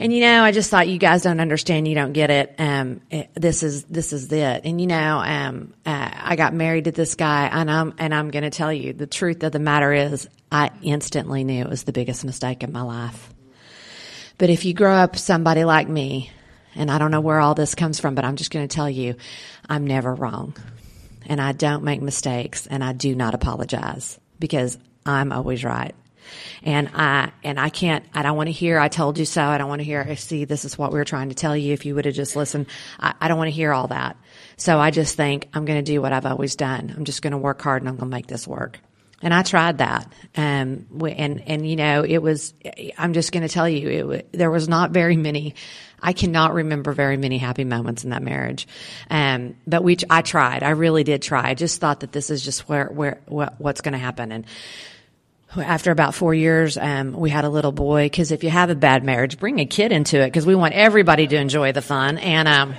and 0.00 0.14
you 0.14 0.20
know, 0.20 0.42
I 0.42 0.50
just 0.50 0.70
thought 0.70 0.88
you 0.88 0.96
guys 0.96 1.22
don't 1.22 1.40
understand. 1.40 1.86
You 1.86 1.94
don't 1.94 2.14
get 2.14 2.30
it. 2.30 2.54
Um, 2.58 3.02
it, 3.10 3.28
this 3.34 3.62
is, 3.62 3.84
this 3.84 4.14
is 4.14 4.32
it. 4.32 4.62
And 4.64 4.80
you 4.80 4.86
know, 4.86 5.18
um, 5.18 5.74
uh, 5.84 6.10
I 6.12 6.36
got 6.36 6.54
married 6.54 6.84
to 6.84 6.90
this 6.90 7.16
guy 7.16 7.48
and 7.52 7.70
I'm, 7.70 7.92
and 7.98 8.14
I'm 8.14 8.30
going 8.30 8.44
to 8.44 8.50
tell 8.50 8.72
you 8.72 8.94
the 8.94 9.06
truth 9.06 9.42
of 9.42 9.52
the 9.52 9.58
matter 9.58 9.92
is 9.92 10.26
I 10.50 10.70
instantly 10.80 11.44
knew 11.44 11.62
it 11.62 11.68
was 11.68 11.82
the 11.82 11.92
biggest 11.92 12.24
mistake 12.24 12.62
in 12.62 12.72
my 12.72 12.80
life. 12.80 13.34
But 14.38 14.48
if 14.48 14.64
you 14.64 14.72
grow 14.72 14.94
up 14.94 15.16
somebody 15.16 15.64
like 15.64 15.86
me, 15.86 16.30
and 16.74 16.90
I 16.90 16.96
don't 16.96 17.10
know 17.10 17.20
where 17.20 17.38
all 17.38 17.54
this 17.54 17.74
comes 17.74 18.00
from, 18.00 18.14
but 18.14 18.24
I'm 18.24 18.36
just 18.36 18.50
going 18.50 18.66
to 18.66 18.74
tell 18.74 18.88
you, 18.88 19.16
I'm 19.68 19.86
never 19.86 20.14
wrong. 20.14 20.56
And 21.26 21.42
I 21.42 21.52
don't 21.52 21.84
make 21.84 22.00
mistakes 22.00 22.66
and 22.66 22.82
I 22.82 22.94
do 22.94 23.14
not 23.14 23.34
apologize 23.34 24.18
because 24.38 24.78
I'm 25.04 25.30
always 25.30 25.62
right. 25.62 25.94
And 26.62 26.90
I, 26.94 27.32
and 27.42 27.58
I 27.58 27.68
can't, 27.68 28.04
I 28.14 28.22
don't 28.22 28.36
want 28.36 28.48
to 28.48 28.52
hear, 28.52 28.78
I 28.78 28.88
told 28.88 29.18
you 29.18 29.24
so. 29.24 29.42
I 29.42 29.58
don't 29.58 29.68
want 29.68 29.80
to 29.80 29.84
hear, 29.84 30.04
I 30.06 30.14
see, 30.14 30.44
this 30.44 30.64
is 30.64 30.76
what 30.76 30.92
we 30.92 30.98
were 30.98 31.04
trying 31.04 31.30
to 31.30 31.34
tell 31.34 31.56
you. 31.56 31.72
If 31.72 31.86
you 31.86 31.94
would 31.94 32.04
have 32.04 32.14
just 32.14 32.36
listened, 32.36 32.66
I, 32.98 33.14
I 33.20 33.28
don't 33.28 33.38
want 33.38 33.48
to 33.48 33.54
hear 33.54 33.72
all 33.72 33.88
that. 33.88 34.16
So 34.56 34.78
I 34.78 34.90
just 34.90 35.16
think 35.16 35.48
I'm 35.54 35.64
going 35.64 35.82
to 35.82 35.92
do 35.92 36.02
what 36.02 36.12
I've 36.12 36.26
always 36.26 36.56
done. 36.56 36.92
I'm 36.96 37.04
just 37.04 37.22
going 37.22 37.32
to 37.32 37.38
work 37.38 37.62
hard 37.62 37.82
and 37.82 37.88
I'm 37.88 37.96
going 37.96 38.10
to 38.10 38.16
make 38.16 38.26
this 38.26 38.46
work. 38.46 38.78
And 39.22 39.34
I 39.34 39.42
tried 39.42 39.78
that. 39.78 40.10
Um, 40.34 40.86
and, 41.02 41.42
and, 41.46 41.68
you 41.68 41.76
know, 41.76 42.02
it 42.04 42.18
was, 42.18 42.54
I'm 42.96 43.12
just 43.12 43.32
going 43.32 43.42
to 43.42 43.52
tell 43.52 43.68
you, 43.68 44.12
it, 44.12 44.32
there 44.32 44.50
was 44.50 44.66
not 44.66 44.92
very 44.92 45.16
many, 45.16 45.56
I 46.00 46.14
cannot 46.14 46.54
remember 46.54 46.92
very 46.92 47.18
many 47.18 47.36
happy 47.36 47.64
moments 47.64 48.02
in 48.02 48.10
that 48.10 48.22
marriage. 48.22 48.66
Um, 49.10 49.56
but 49.66 49.84
we, 49.84 49.98
I 50.08 50.22
tried. 50.22 50.62
I 50.62 50.70
really 50.70 51.04
did 51.04 51.20
try. 51.20 51.50
I 51.50 51.54
just 51.54 51.82
thought 51.82 52.00
that 52.00 52.12
this 52.12 52.30
is 52.30 52.42
just 52.42 52.66
where, 52.66 52.86
where, 52.86 53.20
what, 53.26 53.60
what's 53.60 53.82
going 53.82 53.92
to 53.92 53.98
happen. 53.98 54.32
And, 54.32 54.46
after 55.56 55.90
about 55.90 56.14
four 56.14 56.32
years, 56.34 56.76
um, 56.76 57.12
we 57.12 57.30
had 57.30 57.44
a 57.44 57.48
little 57.48 57.72
boy. 57.72 58.06
Because 58.06 58.32
if 58.32 58.44
you 58.44 58.50
have 58.50 58.70
a 58.70 58.74
bad 58.74 59.04
marriage, 59.04 59.38
bring 59.38 59.58
a 59.58 59.66
kid 59.66 59.92
into 59.92 60.20
it 60.20 60.26
because 60.26 60.46
we 60.46 60.54
want 60.54 60.74
everybody 60.74 61.26
to 61.26 61.36
enjoy 61.36 61.72
the 61.72 61.82
fun. 61.82 62.18
And 62.18 62.46
um, 62.48 62.74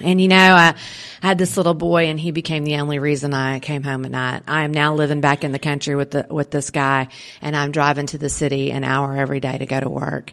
and 0.00 0.20
you 0.20 0.28
know, 0.28 0.36
I 0.54 0.74
had 1.20 1.38
this 1.38 1.56
little 1.56 1.74
boy, 1.74 2.06
and 2.06 2.18
he 2.18 2.30
became 2.30 2.64
the 2.64 2.76
only 2.76 2.98
reason 2.98 3.34
I 3.34 3.60
came 3.60 3.82
home 3.82 4.04
at 4.04 4.10
night. 4.10 4.42
I 4.48 4.64
am 4.64 4.72
now 4.72 4.94
living 4.94 5.20
back 5.20 5.44
in 5.44 5.52
the 5.52 5.58
country 5.58 5.94
with 5.94 6.10
the 6.10 6.26
with 6.28 6.50
this 6.50 6.70
guy, 6.70 7.08
and 7.40 7.56
I'm 7.56 7.72
driving 7.72 8.06
to 8.06 8.18
the 8.18 8.28
city 8.28 8.72
an 8.72 8.84
hour 8.84 9.16
every 9.16 9.40
day 9.40 9.58
to 9.58 9.66
go 9.66 9.80
to 9.80 9.88
work. 9.88 10.32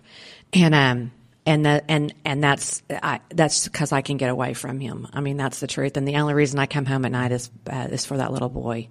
And 0.53 0.73
um, 0.73 1.11
and 1.45 1.65
that 1.65 1.85
and 1.87 2.13
and 2.25 2.43
that's 2.43 2.83
I, 2.89 3.21
that's 3.29 3.67
because 3.67 3.91
I 3.91 4.01
can 4.01 4.17
get 4.17 4.29
away 4.29 4.53
from 4.53 4.79
him. 4.79 5.07
I 5.13 5.21
mean, 5.21 5.37
that's 5.37 5.59
the 5.59 5.67
truth. 5.67 5.97
And 5.97 6.07
the 6.07 6.17
only 6.17 6.33
reason 6.33 6.59
I 6.59 6.65
come 6.65 6.85
home 6.85 7.05
at 7.05 7.11
night 7.11 7.31
is 7.31 7.49
uh, 7.71 7.87
is 7.91 8.05
for 8.05 8.17
that 8.17 8.31
little 8.31 8.49
boy. 8.49 8.87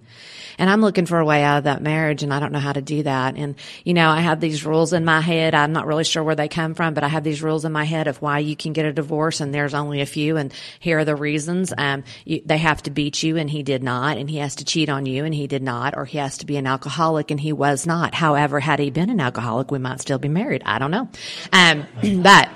And 0.61 0.69
I'm 0.69 0.81
looking 0.81 1.07
for 1.07 1.21
a 1.21 1.25
way 1.25 1.45
out 1.45 1.59
of 1.59 1.65
that 1.65 1.83
marriage, 1.83 2.25
and 2.25 2.35
I 2.35 2.41
don't 2.41 2.51
know 2.51 2.59
how 2.59 2.73
to 2.73 2.83
do 2.83 3.05
that. 3.05 3.37
And 3.37 3.55
you 3.85 3.95
know, 3.95 4.09
I 4.09 4.21
have 4.21 4.41
these 4.41 4.65
rules 4.65 4.93
in 4.93 5.05
my 5.05 5.21
head. 5.21 5.55
I'm 5.55 5.73
not 5.73 5.87
really 5.87 6.05
sure 6.05 6.25
where 6.25 6.35
they 6.35 6.49
come 6.49 6.75
from, 6.75 6.95
but 6.95 7.05
I 7.05 7.09
have 7.09 7.23
these 7.23 7.43
rules 7.43 7.65
in 7.65 7.71
my 7.71 7.85
head 7.85 8.09
of 8.09 8.21
why 8.21 8.41
you 8.41 8.57
can 8.57 8.73
get 8.73 8.87
a 8.87 8.93
divorce, 8.93 9.41
and 9.41 9.55
there's 9.55 9.75
only 9.75 10.01
a 10.01 10.07
few, 10.07 10.37
and 10.37 10.53
here 10.81 10.99
are 10.99 11.05
the 11.05 11.15
reasons. 11.15 11.73
Um, 11.77 12.03
you, 12.25 12.43
they 12.45 12.59
have 12.59 12.83
to 12.85 12.91
beat 12.91 13.23
you, 13.23 13.37
and 13.37 13.49
he 13.49 13.63
did 13.63 13.85
not, 13.85 14.17
and 14.17 14.29
he 14.29 14.39
has 14.39 14.57
to 14.57 14.65
cheat 14.65 14.89
on 14.89 15.07
you, 15.07 15.25
and 15.25 15.35
he 15.35 15.47
did 15.47 15.63
not, 15.63 15.97
or 15.97 16.05
he 16.05 16.19
has 16.19 16.39
to 16.39 16.47
be 16.47 16.57
an 16.57 16.67
alcoholic, 16.67 17.31
and 17.31 17.39
he 17.39 17.53
was 17.53 17.87
not. 17.87 18.15
However, 18.15 18.59
had 18.59 18.81
he 18.81 18.91
been 18.91 19.11
an 19.11 19.21
alcoholic, 19.21 19.71
we 19.71 19.79
might 19.79 20.01
still 20.01 20.19
be 20.19 20.29
married. 20.29 20.63
I 20.67 20.81
don't 20.81 20.91
know. 20.91 21.09
Um, 21.53 21.87
but 22.23 22.48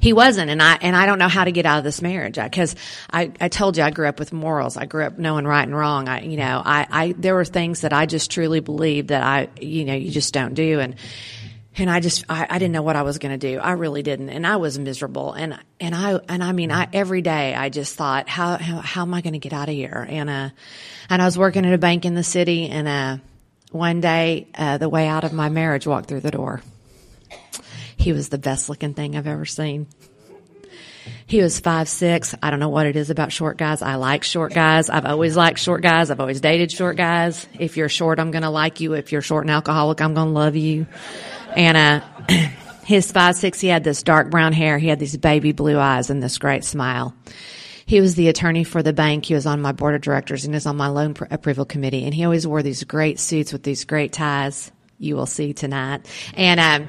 he 0.00 0.12
wasn't 0.12 0.50
and 0.50 0.62
i 0.62 0.78
and 0.80 0.96
i 0.96 1.06
don't 1.06 1.18
know 1.18 1.28
how 1.28 1.44
to 1.44 1.52
get 1.52 1.66
out 1.66 1.78
of 1.78 1.84
this 1.84 2.02
marriage 2.02 2.36
because 2.36 2.74
I, 3.12 3.32
I 3.40 3.48
told 3.48 3.76
you 3.76 3.82
i 3.82 3.90
grew 3.90 4.08
up 4.08 4.18
with 4.18 4.32
morals 4.32 4.76
i 4.76 4.86
grew 4.86 5.04
up 5.04 5.18
knowing 5.18 5.46
right 5.46 5.66
and 5.66 5.76
wrong 5.76 6.08
i 6.08 6.22
you 6.22 6.36
know 6.36 6.62
i 6.64 6.86
i 6.90 7.14
there 7.18 7.34
were 7.34 7.44
things 7.44 7.82
that 7.82 7.92
i 7.92 8.06
just 8.06 8.30
truly 8.30 8.60
believed 8.60 9.08
that 9.08 9.22
i 9.22 9.48
you 9.60 9.84
know 9.84 9.94
you 9.94 10.10
just 10.10 10.34
don't 10.34 10.54
do 10.54 10.80
and 10.80 10.96
and 11.76 11.90
I 11.90 12.00
just 12.00 12.24
I, 12.28 12.46
I 12.48 12.58
didn't 12.58 12.72
know 12.72 12.82
what 12.82 12.96
I 12.96 13.02
was 13.02 13.18
going 13.18 13.38
to 13.38 13.52
do. 13.52 13.58
I 13.58 13.72
really 13.72 14.02
didn't, 14.02 14.30
and 14.30 14.46
I 14.46 14.56
was 14.56 14.78
miserable. 14.78 15.32
And 15.32 15.58
and 15.80 15.94
I 15.94 16.20
and 16.28 16.42
I 16.42 16.52
mean, 16.52 16.70
I 16.70 16.88
every 16.92 17.22
day 17.22 17.54
I 17.54 17.68
just 17.68 17.96
thought, 17.96 18.28
how 18.28 18.56
how, 18.56 18.78
how 18.78 19.02
am 19.02 19.14
I 19.14 19.20
going 19.22 19.32
to 19.32 19.38
get 19.38 19.52
out 19.52 19.68
of 19.68 19.74
here? 19.74 20.06
And 20.08 20.30
uh, 20.30 20.50
and 21.08 21.22
I 21.22 21.24
was 21.24 21.36
working 21.36 21.66
at 21.66 21.74
a 21.74 21.78
bank 21.78 22.04
in 22.04 22.14
the 22.14 22.22
city, 22.22 22.68
and 22.68 22.86
uh, 22.86 23.16
one 23.72 24.00
day 24.00 24.48
uh, 24.54 24.78
the 24.78 24.88
way 24.88 25.08
out 25.08 25.24
of 25.24 25.32
my 25.32 25.48
marriage 25.48 25.86
walked 25.86 26.08
through 26.08 26.20
the 26.20 26.30
door. 26.30 26.62
He 28.04 28.12
was 28.12 28.28
the 28.28 28.36
best 28.36 28.68
looking 28.68 28.92
thing 28.92 29.16
I've 29.16 29.26
ever 29.26 29.46
seen. 29.46 29.86
He 31.24 31.40
was 31.40 31.58
five 31.58 31.88
six. 31.88 32.34
I 32.42 32.50
don't 32.50 32.60
know 32.60 32.68
what 32.68 32.84
it 32.84 32.96
is 32.96 33.08
about 33.08 33.32
short 33.32 33.56
guys. 33.56 33.80
I 33.80 33.94
like 33.94 34.24
short 34.24 34.52
guys. 34.52 34.90
I've 34.90 35.06
always 35.06 35.38
liked 35.38 35.58
short 35.58 35.80
guys. 35.80 36.10
I've 36.10 36.20
always 36.20 36.42
dated 36.42 36.70
short 36.70 36.98
guys. 36.98 37.46
If 37.58 37.78
you're 37.78 37.88
short, 37.88 38.18
I'm 38.18 38.30
gonna 38.30 38.50
like 38.50 38.80
you. 38.80 38.92
If 38.92 39.10
you're 39.10 39.22
short 39.22 39.44
and 39.44 39.50
alcoholic, 39.50 40.02
I'm 40.02 40.12
gonna 40.12 40.30
love 40.30 40.54
you. 40.54 40.86
And 41.56 41.78
uh, 41.78 42.48
his 42.84 43.10
five 43.10 43.36
six. 43.36 43.58
He 43.58 43.68
had 43.68 43.84
this 43.84 44.02
dark 44.02 44.30
brown 44.30 44.52
hair. 44.52 44.76
He 44.76 44.88
had 44.88 44.98
these 44.98 45.16
baby 45.16 45.52
blue 45.52 45.78
eyes 45.78 46.10
and 46.10 46.22
this 46.22 46.36
great 46.36 46.62
smile. 46.62 47.14
He 47.86 48.02
was 48.02 48.16
the 48.16 48.28
attorney 48.28 48.64
for 48.64 48.82
the 48.82 48.92
bank. 48.92 49.24
He 49.24 49.32
was 49.32 49.46
on 49.46 49.62
my 49.62 49.72
board 49.72 49.94
of 49.94 50.02
directors 50.02 50.44
and 50.44 50.52
was 50.52 50.66
on 50.66 50.76
my 50.76 50.88
loan 50.88 51.14
approval 51.30 51.64
committee. 51.64 52.04
And 52.04 52.12
he 52.12 52.24
always 52.26 52.46
wore 52.46 52.62
these 52.62 52.84
great 52.84 53.18
suits 53.18 53.50
with 53.50 53.62
these 53.62 53.86
great 53.86 54.12
ties. 54.12 54.70
You 54.98 55.16
will 55.16 55.24
see 55.24 55.54
tonight. 55.54 56.06
And 56.34 56.60
um, 56.60 56.88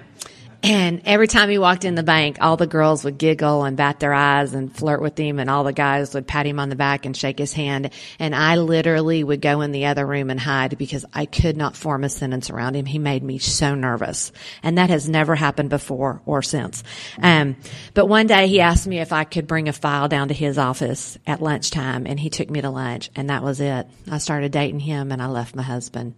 And 0.65 1.03
every 1.05 1.27
time 1.27 1.51
he 1.51 1.59
walked 1.59 1.85
in 1.85 1.93
the 1.93 2.01
bank, 2.01 2.37
all 2.41 2.57
the 2.57 2.65
girls 2.65 3.03
would 3.03 3.19
giggle 3.19 3.65
and 3.65 3.77
bat 3.77 3.99
their 3.99 4.15
eyes 4.15 4.55
and 4.55 4.75
flirt 4.75 4.99
with 4.99 5.15
him, 5.15 5.37
and 5.37 5.47
all 5.47 5.63
the 5.63 5.71
guys 5.71 6.15
would 6.15 6.25
pat 6.25 6.47
him 6.47 6.59
on 6.59 6.69
the 6.69 6.75
back 6.75 7.05
and 7.05 7.15
shake 7.15 7.37
his 7.37 7.53
hand. 7.53 7.91
And 8.17 8.33
I 8.33 8.55
literally 8.55 9.23
would 9.23 9.41
go 9.41 9.61
in 9.61 9.71
the 9.71 9.85
other 9.85 10.03
room 10.07 10.31
and 10.31 10.39
hide 10.39 10.75
because 10.79 11.05
I 11.13 11.27
could 11.27 11.55
not 11.55 11.75
form 11.75 12.03
a 12.03 12.09
sentence 12.09 12.49
around 12.49 12.75
him. 12.75 12.87
He 12.87 12.97
made 12.97 13.21
me 13.21 13.37
so 13.37 13.75
nervous. 13.75 14.31
And 14.63 14.79
that 14.79 14.89
has 14.89 15.07
never 15.07 15.35
happened 15.35 15.69
before 15.69 16.23
or 16.25 16.41
since. 16.41 16.83
Um, 17.21 17.57
but 17.93 18.07
one 18.07 18.25
day 18.25 18.47
he 18.47 18.59
asked 18.59 18.87
me 18.87 18.97
if 18.97 19.13
I 19.13 19.23
could 19.23 19.45
bring 19.45 19.69
a 19.69 19.73
file 19.73 20.07
down 20.07 20.29
to 20.29 20.33
his 20.33 20.57
office 20.57 21.15
at 21.27 21.43
lunchtime, 21.43 22.07
and 22.07 22.19
he 22.19 22.31
took 22.31 22.49
me 22.49 22.61
to 22.61 22.71
lunch, 22.71 23.11
and 23.15 23.29
that 23.29 23.43
was 23.43 23.61
it. 23.61 23.87
I 24.09 24.17
started 24.17 24.51
dating 24.51 24.79
him, 24.79 25.11
and 25.11 25.21
I 25.21 25.27
left 25.27 25.55
my 25.55 25.61
husband. 25.61 26.15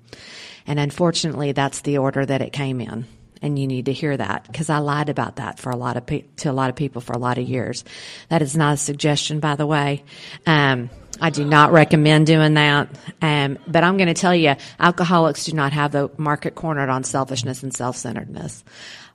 And 0.66 0.80
unfortunately, 0.80 1.52
that's 1.52 1.82
the 1.82 1.98
order 1.98 2.26
that 2.26 2.42
it 2.42 2.54
came 2.54 2.80
in 2.80 3.06
and 3.42 3.58
you 3.58 3.68
need 3.68 3.86
to 3.86 3.94
hear 3.94 4.16
that 4.16 4.46
because 4.48 4.70
I 4.70 4.80
lied 4.80 5.10
about 5.10 5.38
that 5.38 5.60
for 5.60 5.70
a 5.70 5.76
lot 5.76 5.98
of 5.98 6.06
pe- 6.06 6.26
to 6.38 6.52
a 6.52 6.54
lot 6.54 6.70
of 6.70 6.76
people 6.76 7.02
for 7.02 7.14
a 7.14 7.18
lot 7.18 7.38
of 7.38 7.48
years. 7.48 7.84
That 8.30 8.42
is 8.42 8.56
not 8.56 8.76
a 8.76 8.78
suggestion, 8.78 9.40
by 9.40 9.56
the 9.56 9.66
way. 9.66 10.04
Um, 10.46 10.90
I 11.20 11.30
do 11.30 11.46
not 11.46 11.72
recommend 11.72 12.28
doing 12.28 12.54
that. 12.56 12.90
Um, 13.22 13.58
but 13.68 13.84
I'm 13.84 13.98
going 13.98 14.08
to 14.08 14.14
tell 14.14 14.36
you, 14.36 14.56
alcoholics 14.80 15.46
do 15.46 15.54
not 15.54 15.74
have 15.74 15.92
the 15.92 16.12
market 16.18 16.56
cornered 16.56 16.90
on 16.90 17.04
selfishness 17.04 17.64
and 17.64 17.74
self-centeredness. 17.74 18.64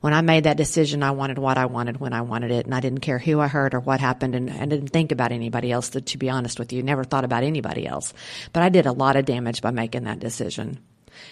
When 0.00 0.12
I 0.12 0.20
made 0.20 0.44
that 0.44 0.56
decision, 0.56 1.04
I 1.04 1.12
wanted 1.12 1.38
what 1.38 1.58
I 1.58 1.66
wanted 1.66 2.00
when 2.00 2.12
I 2.12 2.22
wanted 2.22 2.50
it, 2.50 2.66
and 2.66 2.74
I 2.74 2.80
didn't 2.80 3.00
care 3.00 3.20
who 3.20 3.38
I 3.38 3.46
hurt 3.46 3.72
or 3.72 3.78
what 3.78 4.00
happened, 4.00 4.34
and 4.34 4.50
I 4.50 4.66
didn't 4.66 4.88
think 4.88 5.12
about 5.12 5.30
anybody 5.30 5.70
else. 5.70 5.90
To, 5.90 6.00
to 6.00 6.18
be 6.18 6.28
honest 6.28 6.58
with 6.58 6.72
you, 6.72 6.82
never 6.82 7.04
thought 7.04 7.24
about 7.24 7.44
anybody 7.44 7.86
else. 7.86 8.12
But 8.52 8.64
I 8.64 8.68
did 8.68 8.86
a 8.86 8.92
lot 8.92 9.14
of 9.14 9.24
damage 9.24 9.62
by 9.62 9.70
making 9.70 10.04
that 10.04 10.18
decision. 10.18 10.80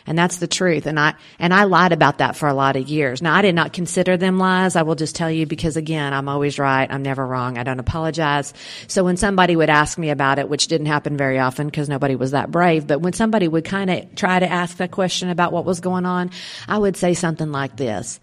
And 0.07 0.19
that's 0.19 0.39
the 0.39 0.47
truth. 0.47 0.87
And 0.87 0.99
I, 0.99 1.15
and 1.39 1.53
I 1.53 1.65
lied 1.65 1.93
about 1.93 2.19
that 2.19 2.37
for 2.37 2.49
a 2.49 2.55
lot 2.55 2.77
of 2.77 2.89
years. 2.89 3.23
Now, 3.23 3.35
I 3.35 3.43
did 3.43 3.55
not 3.55 3.73
consider 3.73 4.17
them 4.17 4.39
lies. 4.39 4.77
I 4.77 4.83
will 4.83 4.95
just 4.95 5.15
tell 5.15 5.31
you 5.31 5.47
because 5.47 5.77
again, 5.77 6.13
I'm 6.13 6.29
always 6.29 6.59
right. 6.59 6.91
I'm 6.91 7.03
never 7.03 7.27
wrong. 7.27 7.59
I 7.59 7.63
don't 7.63 7.81
apologize. 7.81 8.55
So 8.87 9.05
when 9.05 9.17
somebody 9.17 9.57
would 9.57 9.71
ask 9.71 9.99
me 9.99 10.11
about 10.11 10.39
it, 10.39 10.49
which 10.49 10.67
didn't 10.69 10.87
happen 10.87 11.17
very 11.17 11.39
often 11.39 11.67
because 11.67 11.89
nobody 11.89 12.17
was 12.17 12.33
that 12.33 12.51
brave, 12.51 12.87
but 12.87 13.01
when 13.01 13.13
somebody 13.13 13.49
would 13.49 13.65
kind 13.65 13.91
of 13.91 14.15
try 14.15 14.39
to 14.39 14.51
ask 14.51 14.81
a 14.81 14.89
question 14.89 15.29
about 15.29 15.53
what 15.53 15.65
was 15.65 15.81
going 15.81 16.07
on, 16.07 16.31
I 16.69 16.79
would 16.79 16.97
say 16.97 17.15
something 17.15 17.53
like 17.53 17.77
this. 17.77 18.21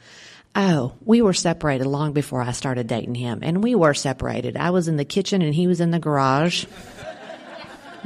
Oh, 0.59 0.95
we 1.05 1.21
were 1.21 1.33
separated 1.33 1.85
long 1.85 2.13
before 2.13 2.41
I 2.41 2.51
started 2.51 2.87
dating 2.87 3.13
him. 3.13 3.41
And 3.43 3.63
we 3.63 3.75
were 3.75 3.93
separated. 3.93 4.57
I 4.57 4.71
was 4.71 4.87
in 4.87 4.97
the 4.97 5.05
kitchen 5.05 5.43
and 5.43 5.53
he 5.53 5.67
was 5.67 5.81
in 5.81 5.91
the 5.91 5.99
garage. 5.99 6.65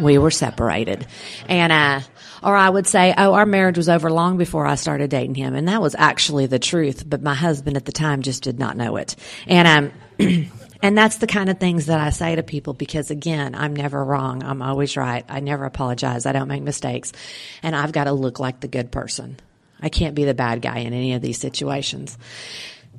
We 0.01 0.17
were 0.17 0.31
separated. 0.31 1.05
And, 1.47 1.71
uh, 1.71 2.01
or 2.43 2.55
I 2.55 2.69
would 2.69 2.87
say, 2.87 3.13
oh, 3.17 3.33
our 3.33 3.45
marriage 3.45 3.77
was 3.77 3.87
over 3.87 4.09
long 4.11 4.37
before 4.37 4.65
I 4.65 4.75
started 4.75 5.09
dating 5.09 5.35
him. 5.35 5.55
And 5.55 5.67
that 5.67 5.81
was 5.81 5.95
actually 5.95 6.47
the 6.47 6.59
truth, 6.59 7.07
but 7.07 7.21
my 7.21 7.35
husband 7.35 7.77
at 7.77 7.85
the 7.85 7.91
time 7.91 8.23
just 8.23 8.43
did 8.43 8.59
not 8.59 8.75
know 8.75 8.97
it. 8.97 9.15
And, 9.47 9.91
um, 10.19 10.51
and 10.81 10.97
that's 10.97 11.17
the 11.17 11.27
kind 11.27 11.49
of 11.49 11.59
things 11.59 11.85
that 11.85 11.99
I 11.99 12.09
say 12.09 12.35
to 12.35 12.43
people 12.43 12.73
because 12.73 13.11
again, 13.11 13.53
I'm 13.53 13.75
never 13.75 14.03
wrong. 14.03 14.43
I'm 14.43 14.61
always 14.61 14.97
right. 14.97 15.23
I 15.29 15.39
never 15.39 15.65
apologize. 15.65 16.25
I 16.25 16.31
don't 16.31 16.47
make 16.47 16.63
mistakes. 16.63 17.13
And 17.61 17.75
I've 17.75 17.91
got 17.91 18.05
to 18.05 18.13
look 18.13 18.39
like 18.39 18.59
the 18.59 18.67
good 18.67 18.91
person. 18.91 19.39
I 19.79 19.89
can't 19.89 20.15
be 20.15 20.25
the 20.25 20.33
bad 20.33 20.61
guy 20.61 20.79
in 20.79 20.93
any 20.93 21.13
of 21.13 21.21
these 21.21 21.39
situations. 21.39 22.17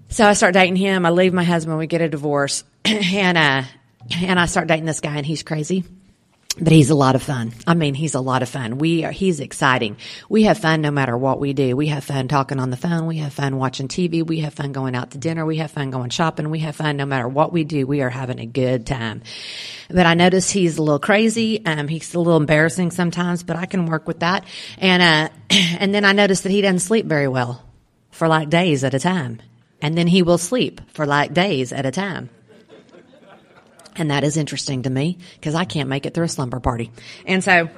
So 0.08 0.26
I 0.26 0.34
start 0.34 0.54
dating 0.54 0.76
him. 0.76 1.06
I 1.06 1.10
leave 1.10 1.32
my 1.32 1.44
husband. 1.44 1.78
We 1.78 1.86
get 1.86 2.00
a 2.00 2.08
divorce 2.08 2.64
and, 2.84 3.38
uh, 3.38 3.62
and 4.16 4.38
I 4.38 4.46
start 4.46 4.68
dating 4.68 4.84
this 4.84 5.00
guy 5.00 5.16
and 5.16 5.26
he's 5.26 5.42
crazy 5.42 5.84
but 6.60 6.72
he's 6.72 6.90
a 6.90 6.94
lot 6.94 7.14
of 7.14 7.22
fun. 7.22 7.52
I 7.66 7.72
mean, 7.72 7.94
he's 7.94 8.14
a 8.14 8.20
lot 8.20 8.42
of 8.42 8.48
fun. 8.48 8.76
We 8.76 9.04
are, 9.04 9.10
he's 9.10 9.40
exciting. 9.40 9.96
We 10.28 10.42
have 10.42 10.58
fun 10.58 10.82
no 10.82 10.90
matter 10.90 11.16
what 11.16 11.40
we 11.40 11.54
do. 11.54 11.74
We 11.76 11.86
have 11.88 12.04
fun 12.04 12.28
talking 12.28 12.60
on 12.60 12.68
the 12.68 12.76
phone. 12.76 13.06
We 13.06 13.18
have 13.18 13.32
fun 13.32 13.56
watching 13.56 13.88
TV. 13.88 14.24
We 14.24 14.40
have 14.40 14.52
fun 14.52 14.72
going 14.72 14.94
out 14.94 15.12
to 15.12 15.18
dinner. 15.18 15.46
We 15.46 15.56
have 15.58 15.70
fun 15.70 15.90
going 15.90 16.10
shopping. 16.10 16.50
We 16.50 16.58
have 16.58 16.76
fun 16.76 16.98
no 16.98 17.06
matter 17.06 17.26
what 17.26 17.52
we 17.54 17.64
do. 17.64 17.86
We 17.86 18.02
are 18.02 18.10
having 18.10 18.38
a 18.38 18.44
good 18.44 18.86
time. 18.86 19.22
But 19.88 20.04
I 20.04 20.12
notice 20.12 20.50
he's 20.50 20.76
a 20.76 20.82
little 20.82 20.98
crazy. 20.98 21.64
Um, 21.64 21.88
he's 21.88 22.14
a 22.14 22.18
little 22.18 22.36
embarrassing 22.36 22.90
sometimes, 22.90 23.42
but 23.42 23.56
I 23.56 23.64
can 23.64 23.86
work 23.86 24.06
with 24.06 24.20
that. 24.20 24.44
And, 24.76 25.02
uh, 25.02 25.28
and 25.78 25.94
then 25.94 26.04
I 26.04 26.12
notice 26.12 26.42
that 26.42 26.52
he 26.52 26.60
doesn't 26.60 26.80
sleep 26.80 27.06
very 27.06 27.28
well 27.28 27.64
for 28.10 28.28
like 28.28 28.50
days 28.50 28.84
at 28.84 28.92
a 28.92 29.00
time. 29.00 29.40
And 29.80 29.96
then 29.96 30.06
he 30.06 30.22
will 30.22 30.38
sleep 30.38 30.82
for 30.92 31.06
like 31.06 31.32
days 31.32 31.72
at 31.72 31.86
a 31.86 31.90
time. 31.90 32.28
And 33.96 34.10
that 34.10 34.24
is 34.24 34.36
interesting 34.36 34.82
to 34.84 34.90
me 34.90 35.18
because 35.34 35.54
I 35.54 35.64
can't 35.64 35.88
make 35.88 36.06
it 36.06 36.14
through 36.14 36.24
a 36.24 36.28
slumber 36.28 36.60
party. 36.60 36.90
And 37.26 37.44
so 37.44 37.68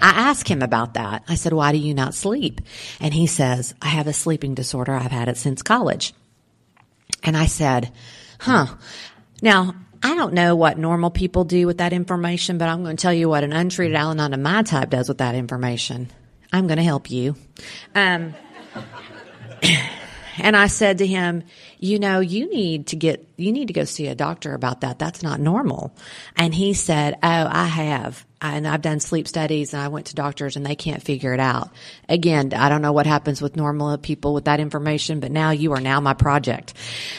I 0.00 0.10
asked 0.30 0.48
him 0.48 0.62
about 0.62 0.94
that. 0.94 1.24
I 1.28 1.34
said, 1.34 1.52
why 1.52 1.72
do 1.72 1.78
you 1.78 1.94
not 1.94 2.14
sleep? 2.14 2.60
And 3.00 3.12
he 3.12 3.26
says, 3.26 3.74
I 3.82 3.88
have 3.88 4.06
a 4.06 4.12
sleeping 4.12 4.54
disorder. 4.54 4.94
I've 4.94 5.10
had 5.10 5.28
it 5.28 5.36
since 5.36 5.62
college. 5.62 6.14
And 7.22 7.36
I 7.36 7.46
said, 7.46 7.92
huh. 8.38 8.66
Now, 9.42 9.74
I 10.02 10.14
don't 10.14 10.34
know 10.34 10.56
what 10.56 10.78
normal 10.78 11.10
people 11.10 11.44
do 11.44 11.66
with 11.66 11.78
that 11.78 11.94
information, 11.94 12.58
but 12.58 12.68
I'm 12.68 12.82
going 12.82 12.96
to 12.96 13.00
tell 13.00 13.12
you 13.12 13.28
what 13.28 13.44
an 13.44 13.52
untreated 13.52 13.96
Al-Anon 13.96 14.34
of 14.34 14.40
my 14.40 14.62
type 14.62 14.90
does 14.90 15.08
with 15.08 15.18
that 15.18 15.34
information. 15.34 16.10
I'm 16.52 16.66
going 16.66 16.76
to 16.76 16.84
help 16.84 17.10
you. 17.10 17.36
Um, 17.94 18.34
and 20.38 20.56
I 20.56 20.66
said 20.66 20.98
to 20.98 21.06
him, 21.06 21.44
you 21.78 21.98
know, 21.98 22.20
you 22.20 22.48
need 22.50 22.88
to 22.88 22.96
get, 22.96 23.26
you 23.36 23.52
need 23.52 23.68
to 23.68 23.74
go 23.74 23.84
see 23.84 24.06
a 24.08 24.14
doctor 24.14 24.54
about 24.54 24.80
that. 24.80 24.98
That's 24.98 25.22
not 25.22 25.40
normal. 25.40 25.94
And 26.36 26.54
he 26.54 26.74
said, 26.74 27.14
Oh, 27.22 27.48
I 27.50 27.66
have. 27.66 28.24
And 28.40 28.66
I've 28.66 28.82
done 28.82 29.00
sleep 29.00 29.26
studies 29.26 29.72
and 29.72 29.82
I 29.82 29.88
went 29.88 30.06
to 30.06 30.14
doctors 30.14 30.56
and 30.56 30.66
they 30.66 30.76
can't 30.76 31.02
figure 31.02 31.32
it 31.32 31.40
out. 31.40 31.70
Again, 32.08 32.52
I 32.54 32.68
don't 32.68 32.82
know 32.82 32.92
what 32.92 33.06
happens 33.06 33.40
with 33.40 33.56
normal 33.56 33.96
people 33.96 34.34
with 34.34 34.44
that 34.44 34.60
information, 34.60 35.20
but 35.20 35.30
now 35.30 35.50
you 35.50 35.72
are 35.72 35.80
now 35.80 36.00
my 36.00 36.14
project 36.14 36.74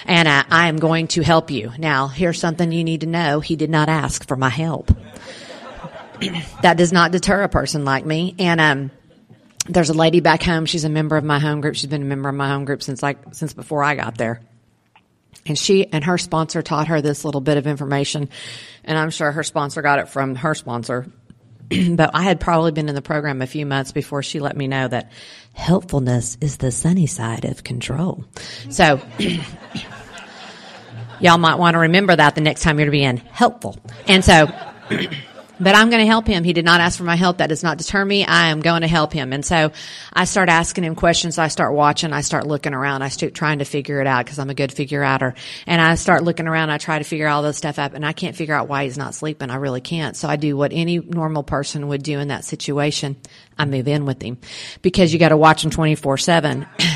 and 0.06 0.28
I, 0.28 0.46
I 0.50 0.68
am 0.68 0.78
going 0.78 1.08
to 1.10 1.24
help 1.24 1.50
you. 1.50 1.72
Now, 1.78 2.08
here's 2.08 2.40
something 2.40 2.72
you 2.72 2.84
need 2.84 3.02
to 3.02 3.08
know. 3.08 3.40
He 3.40 3.56
did 3.56 3.70
not 3.70 3.90
ask 3.90 4.28
for 4.28 4.36
my 4.36 4.50
help. 4.50 4.92
that 6.62 6.78
does 6.78 6.94
not 6.94 7.12
deter 7.12 7.44
a 7.44 7.50
person 7.50 7.86
like 7.86 8.06
me. 8.06 8.36
And, 8.38 8.62
um, 8.62 8.92
there's 9.68 9.90
a 9.90 9.94
lady 9.94 10.20
back 10.20 10.44
home. 10.44 10.66
She's 10.66 10.84
a 10.84 10.90
member 10.90 11.18
of 11.18 11.24
my 11.24 11.40
home 11.40 11.62
group. 11.62 11.76
She's 11.76 11.90
been 11.90 12.04
a 12.04 12.06
member 12.06 12.30
of 12.30 12.36
my 12.36 12.48
home 12.48 12.66
group 12.66 12.84
since 12.84 13.02
like 13.02 13.34
since 13.34 13.54
before 13.54 13.84
I 13.84 13.96
got 13.96 14.18
there. 14.18 14.42
And 15.46 15.58
she 15.58 15.92
and 15.92 16.04
her 16.04 16.18
sponsor 16.18 16.62
taught 16.62 16.88
her 16.88 17.02
this 17.02 17.24
little 17.24 17.42
bit 17.42 17.58
of 17.58 17.68
information, 17.68 18.30
and 18.84 18.98
I'm 18.98 19.12
sure 19.12 19.32
her 19.32 19.44
sponsor 19.44 19.82
got 19.82 20.00
it 20.00 20.10
from 20.10 20.36
her 20.36 20.56
sponsor. 20.56 21.08
but 21.96 22.12
I 22.14 22.24
had 22.24 22.40
probably 22.40 22.72
been 22.72 22.90
in 22.90 22.96
the 22.96 23.02
program 23.02 23.42
a 23.42 23.48
few 23.48 23.66
months 23.66 23.92
before 23.92 24.24
she 24.24 24.40
let 24.40 24.56
me 24.56 24.68
know 24.68 24.88
that 24.88 25.12
helpfulness 25.54 26.38
is 26.42 26.58
the 26.58 26.72
sunny 26.72 27.08
side 27.08 27.46
of 27.46 27.64
control. 27.64 28.26
So 28.70 29.02
y'all 31.20 31.38
might 31.38 31.56
want 31.56 31.76
to 31.76 31.80
remember 31.80 32.16
that 32.16 32.36
the 32.36 32.42
next 32.42 32.62
time 32.62 32.80
you're 32.80 32.92
being 32.92 33.18
helpful. 33.18 33.78
And 34.08 34.24
so 34.24 34.48
but 35.60 35.76
I'm 35.76 35.90
going 35.90 36.02
to 36.02 36.06
help 36.06 36.28
him. 36.28 36.44
He 36.44 36.54
did 36.54 36.66
not 36.66 36.82
ask 36.82 36.98
for 36.98 37.04
my 37.04 37.16
help. 37.16 37.38
That 37.38 37.48
does 37.48 37.64
not 37.64 37.78
deter 37.78 38.04
me. 38.04 38.26
I 38.26 38.50
am 38.50 38.62
going 38.62 38.82
to 38.82 38.88
help 38.88 39.14
him. 39.14 39.34
And 39.34 39.46
so 39.46 39.72
I 40.14 40.26
start 40.26 40.50
asking 40.50 40.84
him 40.84 40.96
questions. 40.96 41.38
I 41.38 41.48
start 41.48 41.74
watching. 41.74 42.14
I 42.14 42.22
start 42.22 42.48
looking 42.48 42.74
around. 42.74 43.02
I 43.02 43.10
start 43.10 43.34
trying 43.34 43.60
to 43.60 43.66
figure 43.66 44.02
it 44.02 44.08
out 44.08 44.26
because 44.26 44.40
I'm 44.40 44.50
a 44.50 44.54
good 44.54 44.72
figure 44.72 45.04
outer. 45.04 45.36
And 45.68 45.82
I 45.82 45.96
start 45.96 46.24
looking 46.24 46.48
around. 46.48 46.70
I 46.70 46.78
try 46.78 46.98
to 46.98 47.06
figure 47.06 47.28
all 47.28 47.44
this 47.44 47.58
stuff 47.58 47.80
out 47.80 47.94
and 47.94 48.06
I 48.06 48.14
can't 48.14 48.36
figure 48.36 48.56
out 48.56 48.68
why 48.68 48.86
he's 48.86 48.98
not 48.98 49.16
sleeping. 49.16 49.50
I 49.50 49.56
really 49.56 49.82
can't. 49.82 50.16
So 50.16 50.28
I 50.28 50.36
do 50.36 50.58
what 50.58 50.74
any 50.74 51.00
normal 51.00 51.44
person 51.44 51.88
would 51.88 52.04
do 52.04 52.20
in 52.20 52.30
that 52.30 52.46
situation. 52.46 53.16
I 53.58 53.66
move 53.66 53.88
in 53.88 54.06
with 54.06 54.22
him 54.22 54.38
because 54.82 55.14
you 55.14 55.20
got 55.20 55.30
to 55.30 55.38
watch 55.38 55.64
him 55.64 55.72
24 55.72 56.18
seven. 56.18 56.68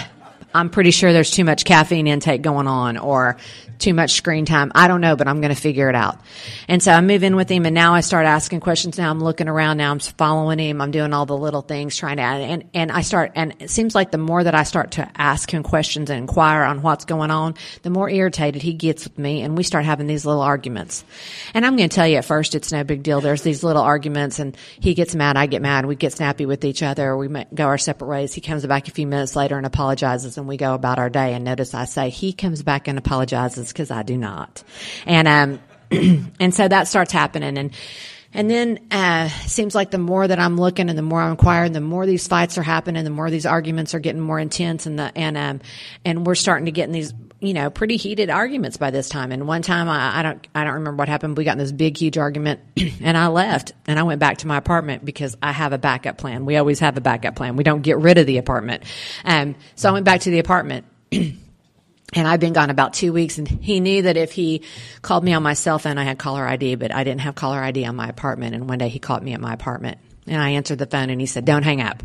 I'm 0.54 0.70
pretty 0.70 0.92
sure 0.92 1.14
there's 1.14 1.32
too 1.32 1.44
much 1.44 1.66
caffeine 1.66 2.08
intake 2.08 2.42
going 2.42 2.68
on 2.68 2.98
or 2.98 3.38
too 3.78 3.94
much 3.94 4.12
screen 4.12 4.46
time. 4.46 4.72
I 4.76 4.88
don't 4.88 5.00
know, 5.00 5.16
but 5.16 5.28
I'm 5.28 5.40
going 5.42 5.56
to 5.56 5.60
figure 5.60 5.90
it 5.90 5.96
out. 5.96 6.20
And 6.68 6.84
so 6.84 6.92
I 6.92 7.00
move 7.02 7.24
in 7.24 7.36
with 7.36 7.50
him 7.50 7.66
and 7.66 7.74
now 7.74 7.94
I 7.94 8.02
start 8.02 8.26
asking 8.26 8.60
questions. 8.60 8.98
Now 8.98 9.10
I'm 9.10 9.22
looking 9.22 9.48
around. 9.48 9.78
Now 9.78 9.92
I'm 9.92 10.00
following 10.00 10.60
him. 10.60 10.82
I'm 10.82 10.92
doing 10.92 11.14
all 11.14 11.26
the 11.26 11.38
little 11.38 11.62
things 11.62 11.96
trying 11.96 12.18
to, 12.18 12.24
and, 12.24 12.66
and 12.74 12.92
I 12.92 13.02
start, 13.02 13.32
and 13.36 13.56
it 13.60 13.70
seems 13.70 13.96
like 13.96 14.12
the 14.12 14.18
more 14.18 14.44
that 14.44 14.54
I 14.54 14.64
start 14.64 14.92
to 14.92 15.10
ask 15.16 15.54
him 15.54 15.64
questions 15.64 16.10
and 16.10 16.20
inquire 16.20 16.64
on 16.64 16.82
what's 16.82 17.06
going 17.06 17.32
on, 17.32 17.56
the 17.84 17.90
more 17.90 18.10
irritated 18.10 18.62
he 18.62 18.74
gets 18.74 19.06
with 19.06 19.18
me 19.18 19.44
and 19.44 19.56
we 19.56 19.64
start 19.64 19.86
having 19.86 20.08
these 20.08 20.26
little 20.26 20.42
arguments. 20.42 21.06
And 21.54 21.66
I'm 21.66 21.78
going 21.78 21.90
to 21.90 21.96
tell 21.96 22.08
you 22.08 22.18
at 22.18 22.26
first, 22.26 22.56
it's 22.56 22.72
no 22.72 22.84
big 22.84 23.04
deal. 23.04 23.22
There's 23.22 23.44
these 23.44 23.64
little 23.64 23.84
arguments 23.84 24.40
and 24.40 24.58
he 24.80 24.94
gets 24.94 25.16
mad. 25.16 25.38
I 25.38 25.46
get 25.46 25.62
mad. 25.62 25.86
We 25.86 25.96
get 25.96 26.12
snappy 26.12 26.46
with 26.46 26.66
each 26.66 26.84
other. 26.84 27.16
We 27.16 27.30
go 27.54 27.66
our 27.66 27.78
separate 27.78 28.08
ways. 28.08 28.34
He 28.34 28.42
comes 28.42 28.66
back 28.66 28.88
a 28.88 28.92
few 28.92 29.08
minutes 29.08 29.36
later 29.36 29.56
and 29.56 29.66
apologizes 29.66 30.38
and 30.40 30.48
we 30.48 30.58
go 30.58 30.74
about 30.74 30.98
our 30.98 31.10
day. 31.10 31.34
And 31.34 31.46
notice 31.46 31.74
I 31.74 31.86
say 31.86 32.10
he 32.10 32.34
comes 32.34 32.64
back 32.64 32.88
and 32.88 32.98
apologizes 32.98 33.68
because 33.68 33.92
I 33.92 34.04
do 34.04 34.18
not. 34.18 34.64
And, 35.06 35.28
um, 35.28 35.60
and 36.40 36.54
so 36.54 36.68
that 36.68 36.88
starts 36.88 37.12
happening. 37.12 37.58
And, 37.58 37.72
and 38.34 38.50
then, 38.50 38.80
uh, 38.92 39.30
seems 39.30 39.76
like 39.76 39.92
the 39.92 39.98
more 39.98 40.28
that 40.28 40.40
I'm 40.40 40.58
looking 40.58 40.90
and 40.90 40.98
the 40.98 41.04
more 41.04 41.22
I'm 41.22 41.32
inquiring, 41.32 41.74
the 41.74 41.82
more 41.82 42.06
these 42.06 42.28
fights 42.28 42.58
are 42.58 42.64
happening, 42.64 43.04
the 43.04 43.10
more 43.10 43.30
these 43.30 43.46
arguments 43.46 43.94
are 43.94 44.00
getting 44.00 44.22
more 44.22 44.40
intense 44.40 44.86
and 44.86 45.00
the, 45.00 45.12
and, 45.16 45.38
um, 45.38 45.62
and 46.06 46.26
we're 46.26 46.36
starting 46.36 46.66
to 46.66 46.72
get 46.72 46.86
in 46.86 46.92
these, 46.92 47.14
you 47.40 47.54
know, 47.54 47.70
pretty 47.70 47.98
heated 47.98 48.30
arguments 48.30 48.78
by 48.78 48.92
this 48.92 49.08
time. 49.08 49.32
And 49.32 49.48
one 49.48 49.62
time 49.62 49.88
I, 49.88 50.20
I 50.20 50.24
don't, 50.24 50.48
I 50.54 50.64
don't 50.64 50.74
remember 50.74 50.98
what 50.98 51.08
happened. 51.08 51.38
We 51.38 51.46
got 51.46 51.54
in 51.54 51.58
this 51.58 51.72
big, 51.72 51.98
huge 51.98 52.18
argument 52.18 52.60
and 53.02 53.18
I 53.18 53.28
left 53.28 53.72
and 53.88 53.98
I 53.98 54.04
went 54.04 54.20
back 54.20 54.40
to 54.40 54.48
my 54.48 54.58
apartment 54.58 55.06
because 55.06 55.38
I 55.42 55.52
have 55.52 55.72
a 55.72 55.78
backup 55.78 56.18
plan. 56.18 56.46
We 56.46 56.58
always 56.58 56.80
have 56.80 56.98
a 56.98 57.02
backup 57.02 57.36
plan. 57.36 57.56
We 57.56 57.64
don't 57.64 57.82
get 57.82 57.98
rid 57.98 58.18
of 58.18 58.28
the 58.28 58.38
apartment. 58.40 58.84
Um, 59.24 59.56
so 59.76 59.90
I 59.90 59.94
went 59.94 60.06
back 60.06 60.22
to 60.22 60.32
the 60.32 60.40
apartment 60.40 60.86
And 62.14 62.28
I'd 62.28 62.40
been 62.40 62.54
gone 62.54 62.70
about 62.70 62.94
two 62.94 63.14
weeks 63.14 63.38
and 63.38 63.48
he 63.48 63.80
knew 63.80 64.04
that 64.04 64.18
if 64.18 64.32
he 64.32 64.64
called 65.02 65.24
me 65.24 65.34
on 65.34 65.44
my 65.44 65.54
cell 65.54 65.78
phone, 65.78 65.98
I 65.98 66.04
had 66.04 66.18
caller 66.18 66.46
ID, 66.46 66.76
but 66.76 66.94
I 66.94 67.04
didn't 67.04 67.22
have 67.22 67.36
caller 67.36 67.60
ID 67.60 67.86
on 67.86 67.96
my 67.96 68.08
apartment. 68.08 68.56
And 68.56 68.68
one 68.68 68.80
day 68.80 68.90
he 68.90 69.00
called 69.00 69.22
me 69.22 69.34
at 69.34 69.42
my 69.42 69.54
apartment 69.54 70.00
and 70.26 70.42
I 70.42 70.52
answered 70.52 70.80
the 70.80 70.88
phone 70.88 71.10
and 71.10 71.22
he 71.22 71.28
said, 71.28 71.46
don't 71.46 71.64
hang 71.64 71.82
up. 71.82 72.02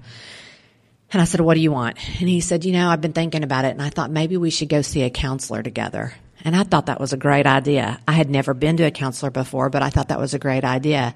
And 1.13 1.23
I 1.23 1.27
said, 1.27 1.41
what 1.41 1.55
do 1.55 1.61
you 1.61 1.71
want? 1.71 1.97
And 2.21 2.29
he 2.29 2.41
said, 2.41 2.65
you 2.65 2.73
know, 2.73 2.89
I've 2.89 3.01
been 3.01 3.13
thinking 3.13 3.45
about 3.45 3.65
it 3.65 3.71
and 3.73 3.83
I 3.83 3.91
thought 3.91 4.11
maybe 4.11 4.37
we 4.37 4.51
should 4.51 4.69
go 4.69 4.83
see 4.83 5.03
a 5.03 5.11
counselor 5.11 5.63
together. 5.63 6.15
And 6.45 6.55
I 6.55 6.65
thought 6.65 6.87
that 6.87 7.01
was 7.01 7.13
a 7.13 7.17
great 7.17 7.47
idea. 7.47 7.99
I 8.07 8.13
had 8.13 8.29
never 8.29 8.53
been 8.53 8.77
to 8.77 8.85
a 8.85 8.91
counselor 8.91 9.31
before, 9.31 9.71
but 9.71 9.83
I 9.83 9.91
thought 9.91 10.09
that 10.09 10.21
was 10.21 10.35
a 10.35 10.39
great 10.39 10.65
idea. 10.65 11.15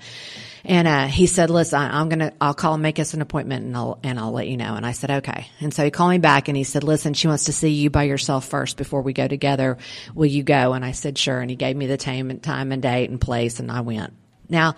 And 0.64 0.88
uh, 0.88 1.06
he 1.06 1.26
said, 1.26 1.50
"Listen, 1.50 1.80
I'm 1.80 2.08
gonna, 2.08 2.32
I'll 2.40 2.54
call 2.54 2.74
and 2.74 2.82
make 2.82 2.98
us 2.98 3.14
an 3.14 3.20
appointment, 3.20 3.64
and 3.64 3.76
I'll 3.76 3.98
and 4.02 4.18
I'll 4.18 4.32
let 4.32 4.48
you 4.48 4.56
know." 4.56 4.74
And 4.74 4.84
I 4.84 4.92
said, 4.92 5.10
"Okay." 5.10 5.48
And 5.60 5.72
so 5.72 5.84
he 5.84 5.90
called 5.90 6.10
me 6.10 6.18
back, 6.18 6.48
and 6.48 6.56
he 6.56 6.64
said, 6.64 6.82
"Listen, 6.82 7.14
she 7.14 7.28
wants 7.28 7.44
to 7.44 7.52
see 7.52 7.70
you 7.70 7.90
by 7.90 8.04
yourself 8.04 8.46
first 8.46 8.76
before 8.76 9.02
we 9.02 9.12
go 9.12 9.28
together. 9.28 9.78
Will 10.14 10.26
you 10.26 10.42
go?" 10.42 10.72
And 10.72 10.84
I 10.84 10.92
said, 10.92 11.16
"Sure." 11.16 11.40
And 11.40 11.48
he 11.48 11.56
gave 11.56 11.76
me 11.76 11.86
the 11.86 11.96
time, 11.96 12.40
time 12.40 12.72
and 12.72 12.82
date 12.82 13.10
and 13.10 13.20
place, 13.20 13.60
and 13.60 13.70
I 13.70 13.82
went. 13.82 14.14
Now. 14.48 14.74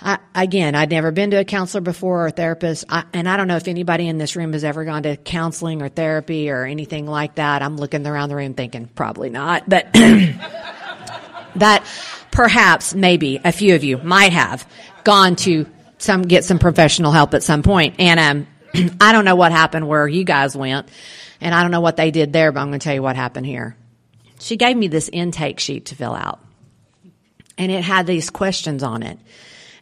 I, 0.00 0.18
again, 0.34 0.74
I'd 0.74 0.90
never 0.90 1.10
been 1.10 1.30
to 1.30 1.38
a 1.38 1.44
counselor 1.44 1.80
before 1.80 2.24
or 2.24 2.26
a 2.26 2.30
therapist, 2.30 2.84
I, 2.88 3.04
and 3.14 3.28
I 3.28 3.36
don't 3.36 3.48
know 3.48 3.56
if 3.56 3.66
anybody 3.66 4.08
in 4.08 4.18
this 4.18 4.36
room 4.36 4.52
has 4.52 4.62
ever 4.62 4.84
gone 4.84 5.04
to 5.04 5.16
counseling 5.16 5.80
or 5.80 5.88
therapy 5.88 6.50
or 6.50 6.64
anything 6.64 7.06
like 7.06 7.36
that. 7.36 7.62
I'm 7.62 7.76
looking 7.76 8.06
around 8.06 8.28
the 8.28 8.36
room 8.36 8.54
thinking 8.54 8.88
probably 8.88 9.30
not, 9.30 9.68
but 9.68 9.90
that 11.56 11.86
perhaps, 12.30 12.94
maybe 12.94 13.40
a 13.42 13.52
few 13.52 13.74
of 13.74 13.84
you 13.84 13.96
might 13.96 14.32
have 14.32 14.68
gone 15.04 15.36
to 15.36 15.66
some 15.98 16.22
get 16.22 16.44
some 16.44 16.58
professional 16.58 17.10
help 17.10 17.32
at 17.32 17.42
some 17.42 17.62
point. 17.62 17.94
And 17.98 18.20
um, 18.20 18.46
I 19.00 19.12
don't 19.12 19.24
know 19.24 19.36
what 19.36 19.52
happened 19.52 19.88
where 19.88 20.06
you 20.06 20.24
guys 20.24 20.54
went, 20.54 20.90
and 21.40 21.54
I 21.54 21.62
don't 21.62 21.70
know 21.70 21.80
what 21.80 21.96
they 21.96 22.10
did 22.10 22.34
there, 22.34 22.52
but 22.52 22.60
I'm 22.60 22.68
going 22.68 22.80
to 22.80 22.84
tell 22.84 22.94
you 22.94 23.02
what 23.02 23.16
happened 23.16 23.46
here. 23.46 23.76
She 24.40 24.56
gave 24.56 24.76
me 24.76 24.88
this 24.88 25.08
intake 25.08 25.58
sheet 25.58 25.86
to 25.86 25.94
fill 25.94 26.14
out, 26.14 26.40
and 27.56 27.72
it 27.72 27.82
had 27.82 28.06
these 28.06 28.28
questions 28.28 28.82
on 28.82 29.02
it. 29.02 29.18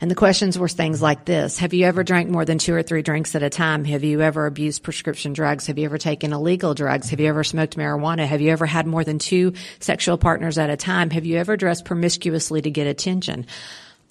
And 0.05 0.11
the 0.11 0.14
questions 0.14 0.59
were 0.59 0.69
things 0.69 1.01
like 1.01 1.25
this. 1.25 1.61
Have 1.61 1.73
you 1.73 1.87
ever 1.87 2.05
drank 2.05 2.29
more 2.29 2.45
than 2.45 2.59
two 2.59 2.75
or 2.75 2.83
three 2.83 3.01
drinks 3.01 3.35
at 3.35 3.43
a 3.43 3.49
time? 3.49 3.87
Have 3.87 4.05
you 4.05 4.21
ever 4.21 4.45
abused 4.45 4.83
prescription 4.83 5.33
drugs? 5.33 5.67
Have 5.69 5.79
you 5.79 5.87
ever 5.87 5.97
taken 5.97 6.35
illegal 6.35 6.75
drugs? 6.75 7.09
Have 7.09 7.21
you 7.21 7.29
ever 7.31 7.43
smoked 7.43 7.79
marijuana? 7.79 8.27
Have 8.27 8.43
you 8.43 8.51
ever 8.51 8.67
had 8.67 8.87
more 8.87 9.03
than 9.03 9.19
two 9.19 9.55
sexual 9.81 10.19
partners 10.19 10.59
at 10.59 10.69
a 10.69 10.77
time? 10.77 11.09
Have 11.09 11.25
you 11.25 11.38
ever 11.38 11.57
dressed 11.57 11.87
promiscuously 11.87 12.61
to 12.61 12.71
get 12.71 12.87
attention? 12.87 13.47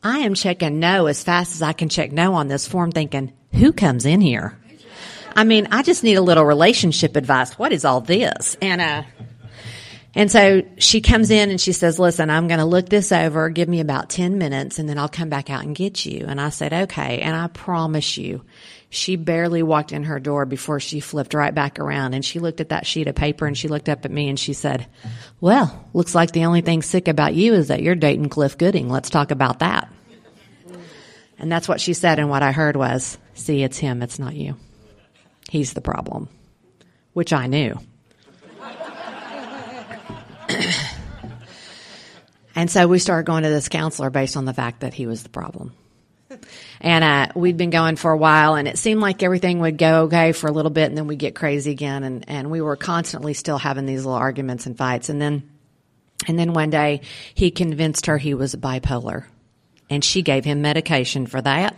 I 0.01 0.21
am 0.21 0.33
checking 0.33 0.79
no 0.79 1.05
as 1.05 1.23
fast 1.23 1.53
as 1.53 1.61
I 1.61 1.73
can 1.73 1.89
check 1.89 2.11
no 2.11 2.33
on 2.33 2.47
this 2.47 2.67
form 2.67 2.91
thinking, 2.91 3.31
who 3.51 3.71
comes 3.71 4.07
in 4.07 4.19
here? 4.19 4.57
I 5.35 5.43
mean, 5.43 5.67
I 5.69 5.83
just 5.83 6.03
need 6.03 6.15
a 6.15 6.23
little 6.23 6.43
relationship 6.43 7.15
advice. 7.15 7.53
What 7.59 7.71
is 7.71 7.85
all 7.85 8.01
this? 8.01 8.57
And, 8.63 8.81
uh, 8.81 9.03
and 10.15 10.31
so 10.31 10.61
she 10.77 11.01
comes 11.01 11.31
in 11.31 11.49
and 11.49 11.59
she 11.59 11.71
says, 11.71 11.97
listen, 11.97 12.29
I'm 12.29 12.47
going 12.47 12.59
to 12.59 12.65
look 12.65 12.87
this 12.87 13.11
over. 13.11 13.49
Give 13.49 13.67
me 13.67 13.79
about 13.79 14.09
10 14.09 14.37
minutes 14.37 14.77
and 14.77 14.87
then 14.87 14.99
I'll 14.99 15.09
come 15.09 15.29
back 15.29 15.49
out 15.49 15.63
and 15.63 15.75
get 15.75 16.05
you. 16.05 16.25
And 16.27 16.39
I 16.39 16.49
said, 16.49 16.71
okay. 16.71 17.19
And 17.21 17.35
I 17.35 17.47
promise 17.47 18.17
you, 18.17 18.43
she 18.91 19.15
barely 19.15 19.63
walked 19.63 19.91
in 19.91 20.03
her 20.03 20.19
door 20.19 20.45
before 20.45 20.79
she 20.79 20.99
flipped 20.99 21.33
right 21.33 21.53
back 21.53 21.79
around 21.79 22.13
and 22.13 22.23
she 22.23 22.37
looked 22.37 22.61
at 22.61 22.69
that 22.69 22.85
sheet 22.85 23.07
of 23.07 23.15
paper 23.15 23.47
and 23.47 23.57
she 23.57 23.67
looked 23.67 23.89
up 23.89 24.05
at 24.05 24.11
me 24.11 24.29
and 24.29 24.39
she 24.39 24.53
said, 24.53 24.85
well, 25.41 25.89
looks 25.93 26.13
like 26.13 26.31
the 26.31 26.45
only 26.45 26.61
thing 26.61 26.83
sick 26.83 27.07
about 27.07 27.33
you 27.33 27.55
is 27.55 27.69
that 27.69 27.81
you're 27.81 27.95
dating 27.95 28.29
Cliff 28.29 28.55
Gooding. 28.55 28.89
Let's 28.89 29.09
talk 29.09 29.31
about 29.31 29.59
that. 29.59 29.91
And 31.39 31.51
that's 31.51 31.67
what 31.67 31.81
she 31.81 31.93
said. 31.93 32.19
And 32.19 32.29
what 32.29 32.43
I 32.43 32.51
heard 32.51 32.75
was, 32.75 33.17
see, 33.33 33.63
it's 33.63 33.79
him. 33.79 34.03
It's 34.03 34.19
not 34.19 34.35
you. 34.35 34.57
He's 35.49 35.73
the 35.73 35.81
problem, 35.81 36.29
which 37.13 37.33
I 37.33 37.47
knew. 37.47 37.79
and 42.55 42.69
so 42.69 42.87
we 42.87 42.99
started 42.99 43.25
going 43.25 43.43
to 43.43 43.49
this 43.49 43.69
counselor 43.69 44.09
based 44.09 44.37
on 44.37 44.45
the 44.45 44.53
fact 44.53 44.81
that 44.81 44.93
he 44.93 45.05
was 45.05 45.23
the 45.23 45.29
problem. 45.29 45.73
And 46.81 47.03
uh, 47.03 47.27
we'd 47.35 47.57
been 47.57 47.69
going 47.69 47.95
for 47.95 48.11
a 48.11 48.17
while, 48.17 48.55
and 48.55 48.67
it 48.67 48.77
seemed 48.77 49.01
like 49.01 49.23
everything 49.23 49.59
would 49.59 49.77
go 49.77 50.03
okay 50.03 50.31
for 50.31 50.47
a 50.47 50.51
little 50.51 50.71
bit, 50.71 50.89
and 50.89 50.97
then 50.97 51.07
we'd 51.07 51.19
get 51.19 51.35
crazy 51.35 51.71
again. 51.71 52.03
And, 52.03 52.25
and 52.27 52.51
we 52.51 52.61
were 52.61 52.75
constantly 52.75 53.33
still 53.33 53.57
having 53.57 53.85
these 53.85 54.05
little 54.05 54.19
arguments 54.19 54.65
and 54.65 54.77
fights. 54.77 55.09
And 55.09 55.21
then, 55.21 55.49
and 56.27 56.37
then 56.37 56.53
one 56.53 56.69
day, 56.69 57.01
he 57.33 57.51
convinced 57.51 58.07
her 58.07 58.17
he 58.17 58.33
was 58.33 58.55
bipolar, 58.55 59.25
and 59.89 60.03
she 60.03 60.21
gave 60.21 60.43
him 60.43 60.61
medication 60.61 61.27
for 61.27 61.41
that. 61.41 61.75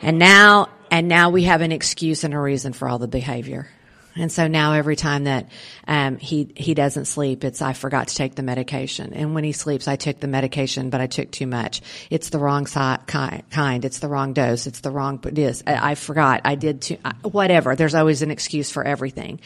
And 0.00 0.18
now, 0.18 0.68
and 0.90 1.08
now 1.08 1.30
we 1.30 1.44
have 1.44 1.60
an 1.60 1.72
excuse 1.72 2.24
and 2.24 2.34
a 2.34 2.38
reason 2.38 2.72
for 2.72 2.88
all 2.88 2.98
the 2.98 3.08
behavior. 3.08 3.68
And 4.16 4.30
so 4.30 4.46
now 4.46 4.74
every 4.74 4.96
time 4.96 5.24
that 5.24 5.48
um, 5.88 6.18
he 6.18 6.52
he 6.54 6.74
doesn't 6.74 7.06
sleep, 7.06 7.44
it's 7.44 7.60
I 7.60 7.72
forgot 7.72 8.08
to 8.08 8.14
take 8.14 8.34
the 8.34 8.42
medication. 8.42 9.12
And 9.12 9.34
when 9.34 9.44
he 9.44 9.52
sleeps, 9.52 9.88
I 9.88 9.96
took 9.96 10.20
the 10.20 10.28
medication, 10.28 10.90
but 10.90 11.00
I 11.00 11.06
took 11.06 11.30
too 11.30 11.46
much. 11.46 11.80
It's 12.10 12.30
the 12.30 12.38
wrong 12.38 12.66
si- 12.66 12.96
kind. 13.06 13.84
It's 13.84 13.98
the 13.98 14.08
wrong 14.08 14.32
dose. 14.32 14.66
It's 14.66 14.80
the 14.80 14.90
wrong 14.90 15.18
this. 15.22 15.62
I, 15.66 15.90
I 15.90 15.94
forgot. 15.94 16.42
I 16.44 16.54
did 16.54 16.82
too. 16.82 16.98
Whatever. 17.22 17.74
There's 17.74 17.94
always 17.94 18.22
an 18.22 18.30
excuse 18.30 18.70
for 18.70 18.84
everything. 18.84 19.40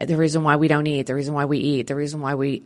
The 0.00 0.16
reason 0.16 0.42
why 0.42 0.56
we 0.56 0.68
don't 0.68 0.86
eat. 0.86 1.06
The 1.06 1.14
reason 1.14 1.34
why 1.34 1.46
we 1.46 1.58
eat. 1.58 1.86
The 1.86 1.96
reason 1.96 2.20
why 2.20 2.34
we 2.34 2.62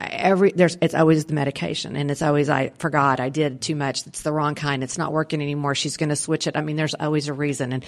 every 0.00 0.52
there's 0.52 0.76
it's 0.80 0.94
always 0.94 1.26
the 1.26 1.34
medication, 1.34 1.96
and 1.96 2.10
it's 2.10 2.22
always 2.22 2.48
I 2.48 2.70
forgot. 2.78 3.20
I 3.20 3.28
did 3.28 3.60
too 3.60 3.76
much. 3.76 4.06
It's 4.06 4.22
the 4.22 4.32
wrong 4.32 4.54
kind. 4.56 4.82
It's 4.82 4.98
not 4.98 5.12
working 5.12 5.42
anymore. 5.42 5.74
She's 5.74 5.96
going 5.96 6.08
to 6.08 6.16
switch 6.16 6.46
it. 6.46 6.56
I 6.56 6.60
mean, 6.60 6.76
there's 6.76 6.94
always 6.94 7.28
a 7.28 7.32
reason 7.32 7.72
and 7.72 7.84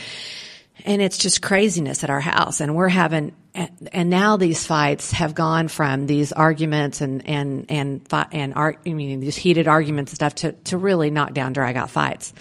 and 0.85 1.03
it's 1.03 1.19
just 1.19 1.43
craziness 1.43 2.05
at 2.05 2.11
our 2.11 2.21
house. 2.21 2.61
And 2.61 2.75
we're 2.75 2.88
having 2.88 3.33
and 3.55 4.11
now 4.11 4.37
these 4.37 4.64
fights 4.64 5.11
have 5.12 5.35
gone 5.35 5.69
from 5.69 6.07
these 6.07 6.33
arguments 6.33 7.01
and 7.01 7.27
and 7.27 7.66
and 7.69 8.07
and 8.33 8.55
I 8.55 8.77
mean 8.85 9.21
these 9.21 9.37
heated 9.37 9.66
arguments 9.66 10.12
and 10.12 10.16
stuff 10.16 10.35
to 10.37 10.53
to 10.53 10.79
really 10.79 11.11
knock 11.11 11.35
down 11.35 11.53
drag 11.53 11.77
out 11.77 11.90
fights. 11.90 12.33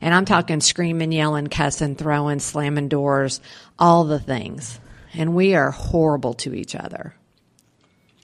And 0.00 0.14
I'm 0.14 0.24
talking 0.24 0.60
screaming 0.60 1.12
yelling 1.12 1.46
cussing 1.46 1.96
throwing 1.96 2.40
slamming 2.40 2.88
doors 2.88 3.40
all 3.78 4.04
the 4.04 4.20
things. 4.20 4.78
And 5.14 5.34
we 5.34 5.54
are 5.54 5.70
horrible 5.70 6.34
to 6.34 6.54
each 6.54 6.74
other. 6.74 7.14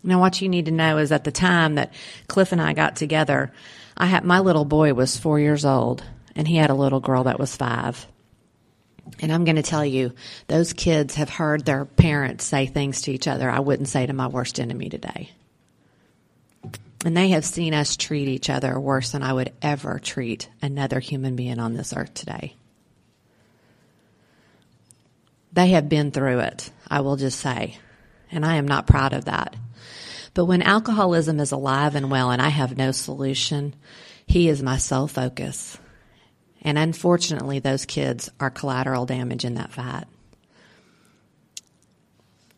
Now 0.03 0.21
what 0.21 0.41
you 0.41 0.49
need 0.49 0.67
to 0.67 0.73
know 0.73 0.99
is 0.99 1.11
at 1.11 1.25
the 1.25 1.33
time 1.33 1.77
that 1.77 1.93
Cliff 2.29 2.53
and 2.53 2.61
I 2.61 2.75
got 2.75 2.97
together 2.97 3.53
I 3.97 4.07
had 4.07 4.25
my 4.25 4.41
little 4.41 4.67
boy 4.67 4.93
was 4.93 5.17
4 5.17 5.41
years 5.41 5.65
old 5.65 6.05
and 6.35 6.47
he 6.47 6.57
had 6.57 6.69
a 6.69 6.75
little 6.75 7.01
girl 7.01 7.25
that 7.25 7.41
was 7.41 7.57
5 7.57 8.07
and 9.21 9.33
I'm 9.33 9.45
going 9.45 9.57
to 9.57 9.63
tell 9.63 9.85
you, 9.85 10.13
those 10.49 10.73
kids 10.73 11.15
have 11.15 11.31
heard 11.31 11.65
their 11.65 11.85
parents 11.85 12.45
say 12.45 12.67
things 12.67 13.03
to 13.03 13.13
each 13.13 13.29
other 13.29 13.51
I 13.51 13.61
wouldn't 13.61 13.89
say 13.89 14.07
to 14.07 14.13
my 14.13 14.27
worst 14.27 14.61
enemy 14.61 14.89
today. 14.89 15.31
And 17.05 17.17
they 17.17 17.29
have 17.29 17.45
seen 17.45 17.73
us 17.73 17.97
treat 17.97 18.27
each 18.27 18.51
other 18.51 18.79
worse 18.81 19.13
than 19.13 19.23
I 19.23 19.33
would 19.33 19.53
ever 19.63 19.99
treat 19.99 20.49
another 20.61 20.99
human 20.99 21.37
being 21.37 21.59
on 21.59 21.75
this 21.75 21.95
earth 21.95 22.15
today. 22.15 22.55
They 25.53 25.69
have 25.69 25.89
been 25.89 26.11
through 26.11 26.41
it, 26.41 26.71
I 26.89 27.01
will 27.01 27.17
just 27.17 27.39
say. 27.39 27.79
And 28.31 28.45
I 28.45 28.57
am 28.57 28.67
not 28.67 28.87
proud 28.87 29.13
of 29.13 29.27
that. 29.27 29.55
But 30.35 30.47
when 30.47 30.63
alcoholism 30.63 31.39
is 31.39 31.53
alive 31.53 31.95
and 31.95 32.11
well 32.11 32.31
and 32.31 32.43
I 32.43 32.49
have 32.49 32.77
no 32.77 32.91
solution, 32.91 33.75
he 34.27 34.49
is 34.49 34.63
my 34.63 34.77
sole 34.77 35.07
focus. 35.07 35.79
And 36.67 36.77
unfortunately, 36.77 37.61
those 37.61 37.87
kids 37.87 38.29
are 38.41 38.51
collateral 38.51 39.07
damage 39.07 39.45
in 39.45 39.55
that 39.55 39.71
fight. 39.71 40.05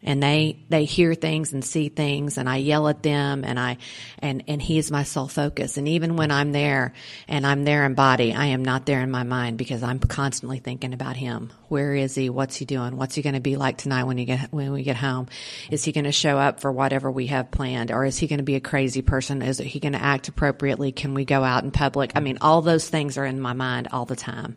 And 0.09 0.23
they, 0.23 0.65
they 0.71 0.87
hear 0.87 1.15
things 1.15 1.53
and 1.53 1.63
see 1.63 1.91
things 1.91 2.39
and 2.39 2.49
I 2.49 2.57
yell 2.57 2.89
at 2.89 3.03
them 3.03 3.45
and 3.45 3.61
I, 3.61 3.77
and, 4.21 4.43
and 4.49 4.63
he 4.63 4.79
is 4.79 4.91
my 4.91 5.03
sole 5.03 5.29
focus. 5.29 5.77
And 5.77 5.87
even 5.87 6.17
when 6.17 6.31
I'm 6.31 6.51
there 6.51 6.95
and 7.29 7.47
I'm 7.47 7.65
there 7.65 7.85
in 7.85 7.93
body, 7.93 8.33
I 8.33 8.47
am 8.47 8.65
not 8.65 8.87
there 8.87 9.03
in 9.03 9.11
my 9.11 9.25
mind 9.25 9.59
because 9.59 9.83
I'm 9.83 9.99
constantly 9.99 10.61
thinking 10.61 10.95
about 10.95 11.19
him. 11.19 11.53
Where 11.69 11.95
is 11.95 12.15
he? 12.15 12.31
What's 12.31 12.57
he 12.57 12.65
doing? 12.65 12.97
What's 12.97 13.17
he 13.17 13.21
going 13.21 13.35
to 13.35 13.41
be 13.41 13.57
like 13.57 13.77
tonight 13.77 14.05
when 14.05 14.17
he 14.17 14.25
get 14.25 14.51
when 14.51 14.73
we 14.73 14.83
get 14.83 14.97
home? 14.97 15.29
Is 15.71 15.85
he 15.85 15.93
going 15.93 16.07
to 16.07 16.13
show 16.13 16.39
up 16.39 16.61
for 16.61 16.73
whatever 16.73 17.11
we 17.11 17.27
have 17.27 17.51
planned, 17.51 17.91
or 17.93 18.07
is 18.07 18.17
he 18.17 18.29
going 18.29 18.39
to 18.39 18.45
be 18.45 18.55
a 18.55 18.61
crazy 18.61 19.03
person? 19.03 19.43
Is 19.43 19.59
he 19.59 19.79
going 19.79 19.93
to 19.93 20.03
act 20.03 20.29
appropriately? 20.29 20.91
Can 20.91 21.13
we 21.13 21.27
go 21.27 21.45
out 21.45 21.65
in 21.65 21.71
public? 21.71 22.13
I 22.15 22.21
mean, 22.21 22.39
all 22.41 22.63
those 22.63 22.89
things 22.89 23.19
are 23.19 23.27
in 23.27 23.43
my 23.43 23.53
mind 23.53 23.89
all 23.93 24.07
the 24.07 24.17
time. 24.17 24.57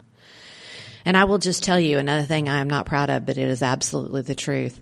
And 1.04 1.18
I 1.18 1.26
will 1.26 1.40
just 1.40 1.62
tell 1.62 1.80
you 1.80 1.98
another 1.98 2.24
thing 2.24 2.48
I 2.48 2.60
am 2.62 2.70
not 2.70 2.86
proud 2.86 3.10
of, 3.10 3.26
but 3.26 3.38
it 3.38 3.50
is 3.50 3.62
absolutely 3.62 4.22
the 4.22 4.36
truth. 4.36 4.80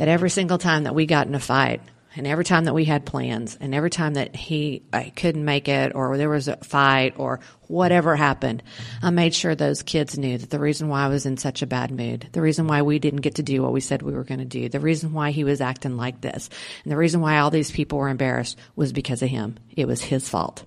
That 0.00 0.08
every 0.08 0.30
single 0.30 0.56
time 0.56 0.84
that 0.84 0.94
we 0.94 1.04
got 1.04 1.26
in 1.26 1.34
a 1.34 1.38
fight, 1.38 1.82
and 2.16 2.26
every 2.26 2.46
time 2.46 2.64
that 2.64 2.72
we 2.72 2.86
had 2.86 3.04
plans, 3.04 3.58
and 3.60 3.74
every 3.74 3.90
time 3.90 4.14
that 4.14 4.34
he 4.34 4.82
I 4.94 5.10
couldn't 5.10 5.44
make 5.44 5.68
it, 5.68 5.94
or 5.94 6.16
there 6.16 6.30
was 6.30 6.48
a 6.48 6.56
fight, 6.56 7.16
or 7.18 7.40
whatever 7.66 8.16
happened, 8.16 8.62
I 9.02 9.10
made 9.10 9.34
sure 9.34 9.54
those 9.54 9.82
kids 9.82 10.16
knew 10.16 10.38
that 10.38 10.48
the 10.48 10.58
reason 10.58 10.88
why 10.88 11.02
I 11.02 11.08
was 11.08 11.26
in 11.26 11.36
such 11.36 11.60
a 11.60 11.66
bad 11.66 11.90
mood, 11.90 12.30
the 12.32 12.40
reason 12.40 12.66
why 12.66 12.80
we 12.80 12.98
didn't 12.98 13.20
get 13.20 13.34
to 13.34 13.42
do 13.42 13.60
what 13.60 13.74
we 13.74 13.82
said 13.82 14.00
we 14.00 14.14
were 14.14 14.24
going 14.24 14.38
to 14.38 14.46
do, 14.46 14.70
the 14.70 14.80
reason 14.80 15.12
why 15.12 15.32
he 15.32 15.44
was 15.44 15.60
acting 15.60 15.98
like 15.98 16.22
this, 16.22 16.48
and 16.82 16.90
the 16.90 16.96
reason 16.96 17.20
why 17.20 17.36
all 17.36 17.50
these 17.50 17.70
people 17.70 17.98
were 17.98 18.08
embarrassed 18.08 18.56
was 18.76 18.94
because 18.94 19.20
of 19.20 19.28
him. 19.28 19.58
It 19.76 19.86
was 19.86 20.00
his 20.00 20.26
fault. 20.26 20.64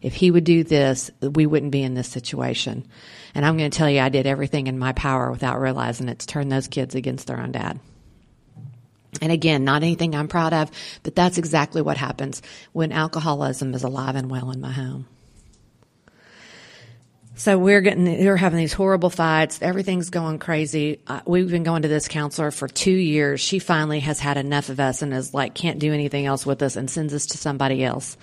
If 0.00 0.14
he 0.14 0.30
would 0.30 0.44
do 0.44 0.62
this, 0.62 1.10
we 1.20 1.46
wouldn't 1.46 1.72
be 1.72 1.82
in 1.82 1.94
this 1.94 2.06
situation. 2.06 2.86
And 3.34 3.44
I'm 3.44 3.56
going 3.56 3.72
to 3.72 3.76
tell 3.76 3.90
you, 3.90 3.98
I 3.98 4.08
did 4.08 4.28
everything 4.28 4.68
in 4.68 4.78
my 4.78 4.92
power 4.92 5.32
without 5.32 5.60
realizing 5.60 6.08
it 6.08 6.20
to 6.20 6.28
turn 6.28 6.48
those 6.48 6.68
kids 6.68 6.94
against 6.94 7.26
their 7.26 7.40
own 7.40 7.50
dad. 7.50 7.80
And 9.20 9.32
again, 9.32 9.64
not 9.64 9.82
anything 9.82 10.14
I'm 10.14 10.28
proud 10.28 10.52
of, 10.52 10.70
but 11.02 11.14
that's 11.14 11.38
exactly 11.38 11.82
what 11.82 11.96
happens 11.96 12.42
when 12.72 12.92
alcoholism 12.92 13.74
is 13.74 13.82
alive 13.82 14.16
and 14.16 14.30
well 14.30 14.50
in 14.50 14.60
my 14.60 14.72
home. 14.72 15.06
So 17.38 17.58
we're 17.58 17.82
getting, 17.82 18.04
we're 18.04 18.36
having 18.36 18.58
these 18.58 18.72
horrible 18.72 19.10
fights. 19.10 19.60
Everything's 19.60 20.08
going 20.08 20.38
crazy. 20.38 21.00
Uh, 21.06 21.20
we've 21.26 21.50
been 21.50 21.64
going 21.64 21.82
to 21.82 21.88
this 21.88 22.08
counselor 22.08 22.50
for 22.50 22.66
two 22.66 22.90
years. 22.90 23.42
She 23.42 23.58
finally 23.58 24.00
has 24.00 24.18
had 24.18 24.38
enough 24.38 24.70
of 24.70 24.80
us 24.80 25.02
and 25.02 25.12
is 25.12 25.34
like, 25.34 25.54
can't 25.54 25.78
do 25.78 25.92
anything 25.92 26.24
else 26.24 26.46
with 26.46 26.62
us 26.62 26.76
and 26.76 26.90
sends 26.90 27.12
us 27.12 27.26
to 27.26 27.38
somebody 27.38 27.84
else. 27.84 28.16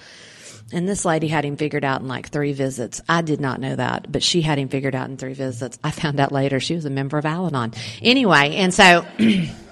And 0.71 0.89
this 0.89 1.05
lady 1.05 1.27
had 1.27 1.45
him 1.45 1.57
figured 1.57 1.85
out 1.85 2.01
in 2.01 2.07
like 2.07 2.29
three 2.29 2.53
visits. 2.53 3.01
I 3.07 3.21
did 3.21 3.39
not 3.39 3.59
know 3.59 3.75
that, 3.75 4.11
but 4.11 4.23
she 4.23 4.41
had 4.41 4.57
him 4.57 4.69
figured 4.69 4.95
out 4.95 5.09
in 5.09 5.17
three 5.17 5.33
visits. 5.33 5.77
I 5.83 5.91
found 5.91 6.19
out 6.19 6.31
later 6.31 6.59
she 6.59 6.73
was 6.73 6.85
a 6.85 6.89
member 6.89 7.19
of 7.19 7.25
Al 7.27 7.45
Anon. 7.45 7.73
Anyway, 8.01 8.55
and 8.55 8.73
so 8.73 9.05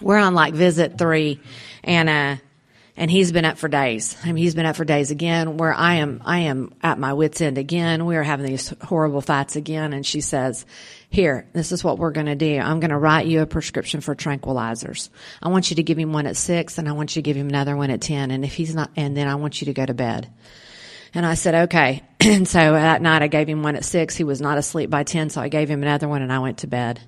we're 0.00 0.18
on 0.18 0.34
like 0.34 0.54
visit 0.54 0.98
three 0.98 1.40
and, 1.82 2.08
uh, 2.08 2.36
and 2.96 3.10
he's 3.10 3.32
been 3.32 3.44
up 3.44 3.58
for 3.58 3.68
days. 3.68 4.16
I 4.22 4.26
mean, 4.26 4.36
he's 4.36 4.54
been 4.54 4.66
up 4.66 4.76
for 4.76 4.84
days 4.84 5.10
again 5.10 5.56
where 5.56 5.74
I 5.74 5.94
am, 5.94 6.22
I 6.24 6.40
am 6.40 6.72
at 6.80 6.98
my 6.98 7.12
wits 7.12 7.40
end 7.40 7.58
again. 7.58 8.06
We 8.06 8.14
are 8.14 8.22
having 8.22 8.46
these 8.46 8.72
horrible 8.82 9.20
fights 9.20 9.56
again. 9.56 9.92
And 9.92 10.06
she 10.06 10.20
says, 10.20 10.64
here, 11.10 11.48
this 11.52 11.72
is 11.72 11.82
what 11.82 11.98
we're 11.98 12.12
going 12.12 12.26
to 12.26 12.36
do. 12.36 12.58
I'm 12.58 12.78
going 12.78 12.90
to 12.90 12.98
write 12.98 13.26
you 13.26 13.40
a 13.40 13.46
prescription 13.46 14.00
for 14.00 14.14
tranquilizers. 14.14 15.08
I 15.42 15.48
want 15.48 15.70
you 15.70 15.76
to 15.76 15.82
give 15.82 15.98
him 15.98 16.12
one 16.12 16.26
at 16.26 16.36
six 16.36 16.78
and 16.78 16.88
I 16.88 16.92
want 16.92 17.16
you 17.16 17.22
to 17.22 17.24
give 17.24 17.36
him 17.36 17.48
another 17.48 17.76
one 17.76 17.90
at 17.90 18.00
10. 18.00 18.30
And 18.30 18.44
if 18.44 18.54
he's 18.54 18.76
not, 18.76 18.90
and 18.94 19.16
then 19.16 19.26
I 19.26 19.34
want 19.34 19.60
you 19.60 19.66
to 19.66 19.74
go 19.74 19.84
to 19.84 19.94
bed. 19.94 20.30
And 21.14 21.26
I 21.26 21.34
said, 21.34 21.54
okay. 21.66 22.02
and 22.20 22.46
so 22.46 22.72
that 22.74 23.02
night 23.02 23.22
I 23.22 23.28
gave 23.28 23.48
him 23.48 23.64
one 23.64 23.74
at 23.74 23.84
six. 23.84 24.14
He 24.14 24.24
was 24.24 24.40
not 24.40 24.58
asleep 24.58 24.88
by 24.88 25.02
10. 25.02 25.30
So 25.30 25.40
I 25.40 25.48
gave 25.48 25.68
him 25.68 25.82
another 25.82 26.06
one 26.06 26.22
and 26.22 26.32
I 26.32 26.38
went 26.38 26.58
to 26.58 26.68
bed. 26.68 27.00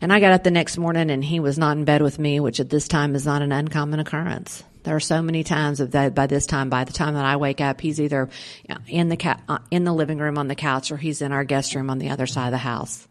And 0.00 0.12
I 0.12 0.20
got 0.20 0.32
up 0.32 0.44
the 0.44 0.50
next 0.50 0.76
morning 0.76 1.10
and 1.10 1.24
he 1.24 1.40
was 1.40 1.58
not 1.58 1.76
in 1.76 1.84
bed 1.84 2.02
with 2.02 2.18
me, 2.18 2.40
which 2.40 2.60
at 2.60 2.70
this 2.70 2.88
time 2.88 3.14
is 3.14 3.24
not 3.24 3.42
an 3.42 3.52
uncommon 3.52 4.00
occurrence. 4.00 4.62
There 4.82 4.94
are 4.94 5.00
so 5.00 5.20
many 5.20 5.42
times 5.42 5.80
of 5.80 5.92
that 5.92 6.14
by 6.14 6.26
this 6.26 6.46
time, 6.46 6.70
by 6.70 6.84
the 6.84 6.92
time 6.92 7.14
that 7.14 7.24
I 7.24 7.36
wake 7.36 7.60
up, 7.60 7.80
he's 7.80 8.00
either 8.00 8.28
in 8.86 9.08
the 9.08 9.16
ca- 9.16 9.40
uh, 9.48 9.58
in 9.70 9.84
the 9.84 9.92
living 9.92 10.18
room 10.18 10.38
on 10.38 10.48
the 10.48 10.54
couch 10.54 10.92
or 10.92 10.96
he's 10.96 11.22
in 11.22 11.32
our 11.32 11.44
guest 11.44 11.74
room 11.74 11.90
on 11.90 11.98
the 11.98 12.10
other 12.10 12.26
side 12.26 12.46
of 12.46 12.52
the 12.52 12.58
house. 12.58 13.08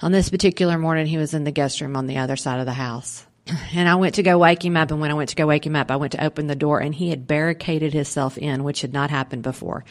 On 0.00 0.12
this 0.12 0.28
particular 0.28 0.78
morning, 0.78 1.06
he 1.06 1.16
was 1.16 1.34
in 1.34 1.44
the 1.44 1.50
guest 1.50 1.80
room 1.80 1.96
on 1.96 2.06
the 2.06 2.18
other 2.18 2.36
side 2.36 2.60
of 2.60 2.66
the 2.66 2.72
house. 2.72 3.24
And 3.74 3.88
I 3.88 3.96
went 3.96 4.14
to 4.14 4.22
go 4.22 4.38
wake 4.38 4.64
him 4.64 4.76
up. 4.76 4.90
And 4.90 5.00
when 5.00 5.10
I 5.10 5.14
went 5.14 5.30
to 5.30 5.36
go 5.36 5.46
wake 5.46 5.66
him 5.66 5.76
up, 5.76 5.90
I 5.90 5.96
went 5.96 6.12
to 6.12 6.24
open 6.24 6.46
the 6.46 6.54
door 6.54 6.80
and 6.80 6.94
he 6.94 7.10
had 7.10 7.26
barricaded 7.26 7.92
himself 7.92 8.38
in, 8.38 8.64
which 8.64 8.82
had 8.82 8.92
not 8.92 9.10
happened 9.10 9.42
before. 9.42 9.84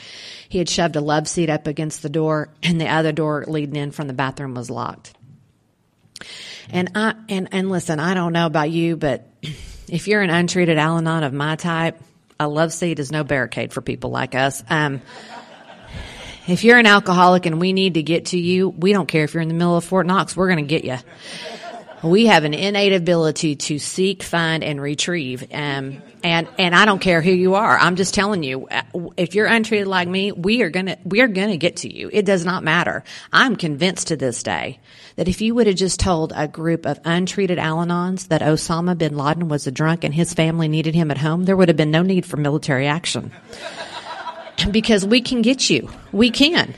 He 0.47 0.58
had 0.58 0.69
shoved 0.69 0.95
a 0.95 1.02
love 1.02 1.28
seat 1.28 1.49
up 1.49 1.67
against 1.67 2.02
the 2.02 2.10
door 2.10 2.49
and 2.63 2.80
the 2.80 2.88
other 2.88 3.12
door 3.12 3.43
leading 3.47 3.76
in 3.76 3.91
from 3.91 4.08
the 4.08 4.13
bathroom 4.13 4.54
was 4.56 4.69
locked. 4.69 5.13
And 6.69 6.91
I, 6.95 7.15
and, 7.29 7.49
and 7.51 7.69
listen, 7.69 7.99
I 7.99 8.13
don't 8.13 8.33
know 8.33 8.45
about 8.45 8.69
you, 8.69 8.95
but 8.95 9.27
if 9.88 10.07
you're 10.07 10.21
an 10.21 10.29
untreated 10.29 10.77
Al 10.77 10.97
Anon 10.97 11.23
of 11.23 11.33
my 11.33 11.55
type, 11.55 11.99
a 12.39 12.47
love 12.47 12.73
seat 12.73 12.99
is 12.99 13.12
no 13.12 13.23
barricade 13.23 13.73
for 13.73 13.81
people 13.81 14.09
like 14.09 14.36
us. 14.36 14.63
Um, 14.69 15.01
if 16.47 16.63
you're 16.63 16.77
an 16.77 16.86
alcoholic 16.86 17.45
and 17.45 17.59
we 17.59 17.71
need 17.71 17.93
to 17.93 18.03
get 18.03 18.27
to 18.27 18.38
you, 18.38 18.69
we 18.69 18.91
don't 18.91 19.07
care 19.07 19.23
if 19.23 19.33
you're 19.33 19.41
in 19.41 19.47
the 19.47 19.53
middle 19.53 19.77
of 19.77 19.83
Fort 19.83 20.05
Knox, 20.05 20.36
we're 20.36 20.49
going 20.49 20.65
to 20.65 20.79
get 20.79 20.83
you. 20.83 20.97
We 22.03 22.25
have 22.25 22.43
an 22.43 22.53
innate 22.53 22.91
ability 22.91 23.55
to 23.55 23.79
seek, 23.79 24.23
find, 24.23 24.62
and 24.62 24.81
retrieve. 24.81 25.43
Um, 25.53 26.01
and, 26.21 26.49
and 26.59 26.75
I 26.75 26.83
don't 26.83 26.99
care 26.99 27.21
who 27.21 27.31
you 27.31 27.55
are. 27.55 27.77
I'm 27.77 27.95
just 27.95 28.13
telling 28.13 28.43
you, 28.43 28.67
if 29.15 29.36
you're 29.36 29.45
untreated 29.45 29.88
like 29.88 30.09
me, 30.09 30.33
we 30.33 30.63
are 30.63 30.69
gonna, 30.69 30.97
we 31.05 31.21
are 31.21 31.29
gonna 31.29 31.55
get 31.55 31.77
to 31.77 31.93
you. 31.93 32.09
It 32.12 32.25
does 32.25 32.43
not 32.43 32.62
matter. 32.62 33.05
I'm 33.31 33.55
convinced 33.55 34.09
to 34.09 34.17
this 34.17 34.43
day 34.43 34.79
that 35.15 35.28
if 35.28 35.41
you 35.41 35.56
would 35.56 35.67
have 35.67 35.76
just 35.76 35.99
told 35.99 36.34
a 36.36 36.47
group 36.47 36.86
of 36.86 36.99
untreated 37.06 37.60
Al-Anons 37.60 38.28
that 38.30 38.41
Osama 38.41 38.97
bin 38.97 39.15
Laden 39.15 39.47
was 39.47 39.67
a 39.67 39.71
drunk 39.71 40.04
and 40.04 40.13
his 40.13 40.34
family 40.34 40.67
needed 40.67 40.95
him 40.95 41.12
at 41.12 41.17
home, 41.17 41.43
there 41.45 41.56
would 41.56 41.69
have 41.69 41.78
been 41.78 41.91
no 41.91 42.02
need 42.02 42.26
for 42.26 42.38
military 42.38 42.88
action. 42.88 43.32
because 44.71 45.06
we 45.06 45.21
can 45.21 45.41
get 45.41 45.69
you. 45.69 45.89
We 46.12 46.32
can. 46.32 46.73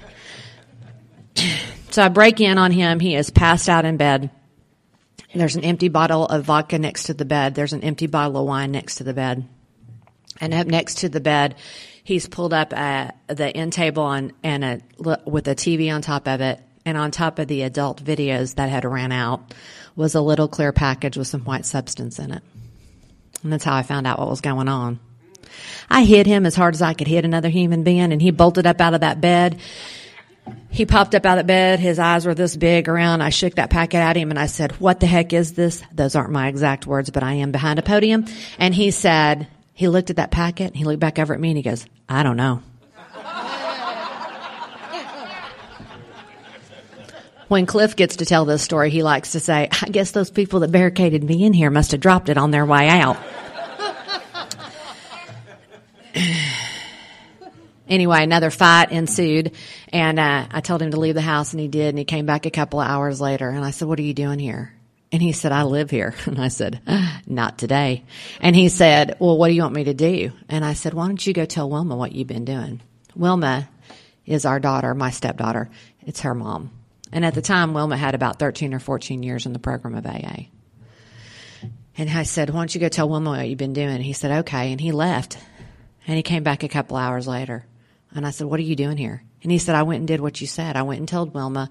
So 1.91 2.03
I 2.03 2.09
break 2.09 2.41
in 2.41 2.57
on 2.57 2.71
him. 2.71 2.99
He 2.99 3.15
is 3.15 3.29
passed 3.29 3.69
out 3.69 3.85
in 3.85 3.95
bed. 3.95 4.29
There's 5.33 5.55
an 5.55 5.63
empty 5.63 5.89
bottle 5.89 6.25
of 6.25 6.43
vodka 6.45 6.79
next 6.79 7.05
to 7.05 7.13
the 7.13 7.25
bed. 7.25 7.55
There's 7.55 7.73
an 7.73 7.83
empty 7.83 8.07
bottle 8.07 8.37
of 8.37 8.47
wine 8.47 8.71
next 8.71 8.95
to 8.95 9.03
the 9.03 9.13
bed. 9.13 9.47
And 10.41 10.53
up 10.53 10.67
next 10.67 10.99
to 10.99 11.09
the 11.09 11.19
bed, 11.19 11.55
he's 12.03 12.27
pulled 12.27 12.53
up 12.53 12.73
at 12.73 13.17
the 13.27 13.47
end 13.47 13.73
table 13.73 14.03
on, 14.03 14.33
and 14.43 14.63
a, 14.63 14.81
with 15.25 15.47
a 15.47 15.55
TV 15.55 15.93
on 15.93 16.01
top 16.01 16.27
of 16.27 16.41
it. 16.41 16.61
And 16.85 16.97
on 16.97 17.11
top 17.11 17.39
of 17.39 17.47
the 17.47 17.63
adult 17.63 18.03
videos 18.03 18.55
that 18.55 18.69
had 18.69 18.85
ran 18.85 19.11
out 19.11 19.53
was 19.95 20.15
a 20.15 20.21
little 20.21 20.47
clear 20.47 20.71
package 20.71 21.17
with 21.17 21.27
some 21.27 21.41
white 21.41 21.65
substance 21.65 22.19
in 22.19 22.31
it. 22.31 22.43
And 23.43 23.51
that's 23.51 23.63
how 23.63 23.75
I 23.75 23.83
found 23.83 24.07
out 24.07 24.19
what 24.19 24.29
was 24.29 24.41
going 24.41 24.67
on. 24.67 24.99
I 25.89 26.03
hit 26.03 26.27
him 26.27 26.45
as 26.45 26.55
hard 26.55 26.73
as 26.73 26.81
I 26.81 26.93
could 26.93 27.07
hit 27.07 27.25
another 27.25 27.49
human 27.49 27.83
being 27.83 28.11
and 28.11 28.21
he 28.21 28.31
bolted 28.31 28.65
up 28.65 28.81
out 28.81 28.93
of 28.93 29.01
that 29.01 29.21
bed 29.21 29.59
he 30.69 30.85
popped 30.85 31.15
up 31.15 31.25
out 31.25 31.37
of 31.37 31.47
bed. 31.47 31.79
His 31.79 31.99
eyes 31.99 32.25
were 32.25 32.35
this 32.35 32.55
big 32.55 32.89
around. 32.89 33.21
I 33.21 33.29
shook 33.29 33.55
that 33.55 33.69
packet 33.69 33.97
at 33.97 34.17
him 34.17 34.29
and 34.29 34.39
I 34.39 34.47
said, 34.47 34.73
what 34.73 34.99
the 34.99 35.07
heck 35.07 35.33
is 35.33 35.53
this? 35.53 35.81
Those 35.93 36.15
aren't 36.15 36.31
my 36.31 36.47
exact 36.49 36.85
words, 36.85 37.09
but 37.09 37.23
I 37.23 37.35
am 37.35 37.51
behind 37.51 37.79
a 37.79 37.81
podium. 37.81 38.25
And 38.59 38.75
he 38.75 38.91
said, 38.91 39.47
he 39.73 39.87
looked 39.87 40.09
at 40.09 40.17
that 40.17 40.31
packet 40.31 40.75
he 40.75 40.83
looked 40.83 40.99
back 40.99 41.19
over 41.19 41.33
at 41.33 41.39
me 41.39 41.49
and 41.49 41.57
he 41.57 41.63
goes, 41.63 41.85
I 42.07 42.23
don't 42.23 42.37
know. 42.37 42.61
When 47.47 47.65
Cliff 47.65 47.95
gets 47.95 48.17
to 48.17 48.25
tell 48.25 48.45
this 48.45 48.61
story, 48.61 48.89
he 48.89 49.03
likes 49.03 49.31
to 49.33 49.39
say, 49.39 49.69
I 49.81 49.89
guess 49.89 50.11
those 50.11 50.31
people 50.31 50.61
that 50.61 50.71
barricaded 50.71 51.23
me 51.23 51.43
in 51.45 51.53
here 51.53 51.69
must 51.69 51.91
have 51.91 52.01
dropped 52.01 52.29
it 52.29 52.37
on 52.37 52.51
their 52.51 52.65
way 52.65 52.89
out. 52.89 53.17
anyway, 57.87 58.23
another 58.23 58.49
fight 58.51 58.91
ensued, 58.91 59.51
and 59.91 60.19
uh, 60.19 60.47
I 60.49 60.61
told 60.61 60.81
him 60.81 60.91
to 60.91 60.99
leave 60.99 61.15
the 61.15 61.21
house, 61.21 61.53
and 61.53 61.59
he 61.59 61.67
did. 61.67 61.89
And 61.89 61.97
he 61.99 62.05
came 62.05 62.25
back 62.25 62.45
a 62.45 62.51
couple 62.51 62.79
of 62.79 62.87
hours 62.87 63.19
later, 63.21 63.49
and 63.49 63.63
I 63.63 63.71
said, 63.71 63.87
"What 63.87 63.99
are 63.99 64.03
you 64.03 64.13
doing 64.13 64.39
here?" 64.39 64.73
And 65.11 65.21
he 65.21 65.31
said, 65.31 65.51
"I 65.51 65.63
live 65.63 65.89
here." 65.89 66.15
And 66.25 66.39
I 66.39 66.47
said, 66.47 66.79
"Not 67.27 67.57
today." 67.57 68.03
And 68.41 68.55
he 68.55 68.69
said, 68.69 69.17
"Well, 69.19 69.37
what 69.37 69.49
do 69.49 69.53
you 69.53 69.61
want 69.61 69.75
me 69.75 69.83
to 69.85 69.93
do?" 69.93 70.31
And 70.49 70.63
I 70.63 70.73
said, 70.73 70.93
"Why 70.93 71.07
don't 71.07 71.25
you 71.25 71.33
go 71.33 71.45
tell 71.45 71.69
Wilma 71.69 71.95
what 71.95 72.13
you've 72.13 72.27
been 72.27 72.45
doing?" 72.45 72.81
Wilma 73.15 73.69
is 74.25 74.45
our 74.45 74.59
daughter, 74.59 74.93
my 74.93 75.11
stepdaughter. 75.11 75.69
It's 76.05 76.21
her 76.21 76.35
mom. 76.35 76.71
And 77.15 77.25
at 77.25 77.33
the 77.33 77.41
time, 77.41 77.73
Wilma 77.73 77.97
had 77.97 78.13
about 78.13 78.37
13 78.37 78.73
or 78.73 78.79
14 78.79 79.23
years 79.23 79.47
in 79.47 79.53
the 79.53 79.59
program 79.59 79.95
of 79.95 80.05
AA. 80.05 80.49
And 81.97 82.09
I 82.09 82.23
said, 82.23 82.49
why 82.49 82.59
don't 82.59 82.75
you 82.75 82.81
go 82.81 82.89
tell 82.89 83.09
Wilma 83.09 83.31
what 83.31 83.47
you've 83.47 83.57
been 83.57 83.73
doing? 83.73 84.01
He 84.01 84.13
said, 84.13 84.39
okay. 84.39 84.71
And 84.71 84.79
he 84.79 84.91
left. 84.91 85.37
And 86.05 86.17
he 86.17 86.23
came 86.23 86.43
back 86.43 86.63
a 86.63 86.67
couple 86.67 86.97
hours 86.97 87.27
later. 87.27 87.65
And 88.15 88.25
I 88.25 88.31
said, 88.31 88.47
What 88.47 88.59
are 88.59 88.63
you 88.63 88.77
doing 88.77 88.97
here? 88.97 89.23
And 89.43 89.51
he 89.51 89.57
said, 89.57 89.75
I 89.75 89.83
went 89.83 89.99
and 89.99 90.07
did 90.07 90.21
what 90.21 90.39
you 90.39 90.47
said. 90.47 90.77
I 90.77 90.83
went 90.83 90.99
and 90.99 91.07
told 91.07 91.33
Wilma. 91.33 91.69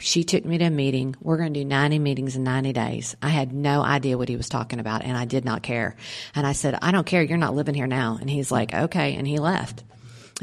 She 0.00 0.24
took 0.24 0.44
me 0.44 0.58
to 0.58 0.64
a 0.66 0.70
meeting. 0.70 1.14
We're 1.22 1.38
going 1.38 1.54
to 1.54 1.60
do 1.60 1.64
90 1.64 2.00
meetings 2.00 2.36
in 2.36 2.42
90 2.42 2.72
days. 2.72 3.16
I 3.22 3.28
had 3.28 3.52
no 3.52 3.82
idea 3.82 4.18
what 4.18 4.28
he 4.28 4.36
was 4.36 4.48
talking 4.48 4.80
about 4.80 5.04
and 5.04 5.16
I 5.16 5.24
did 5.24 5.44
not 5.44 5.62
care. 5.62 5.96
And 6.34 6.46
I 6.46 6.52
said, 6.52 6.76
I 6.82 6.90
don't 6.90 7.06
care. 7.06 7.22
You're 7.22 7.38
not 7.38 7.54
living 7.54 7.74
here 7.74 7.86
now. 7.86 8.18
And 8.20 8.28
he's 8.28 8.50
like, 8.50 8.74
okay. 8.74 9.14
And 9.14 9.26
he 9.26 9.38
left. 9.38 9.84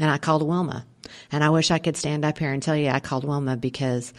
And 0.00 0.10
I 0.10 0.18
called 0.18 0.42
Wilma. 0.42 0.86
And 1.32 1.42
I 1.42 1.50
wish 1.50 1.70
I 1.70 1.78
could 1.78 1.96
stand 1.96 2.24
up 2.24 2.38
here 2.38 2.52
and 2.52 2.62
tell 2.62 2.76
you 2.76 2.88
I 2.88 3.00
called 3.00 3.24
Wilma 3.24 3.56
because 3.56 4.12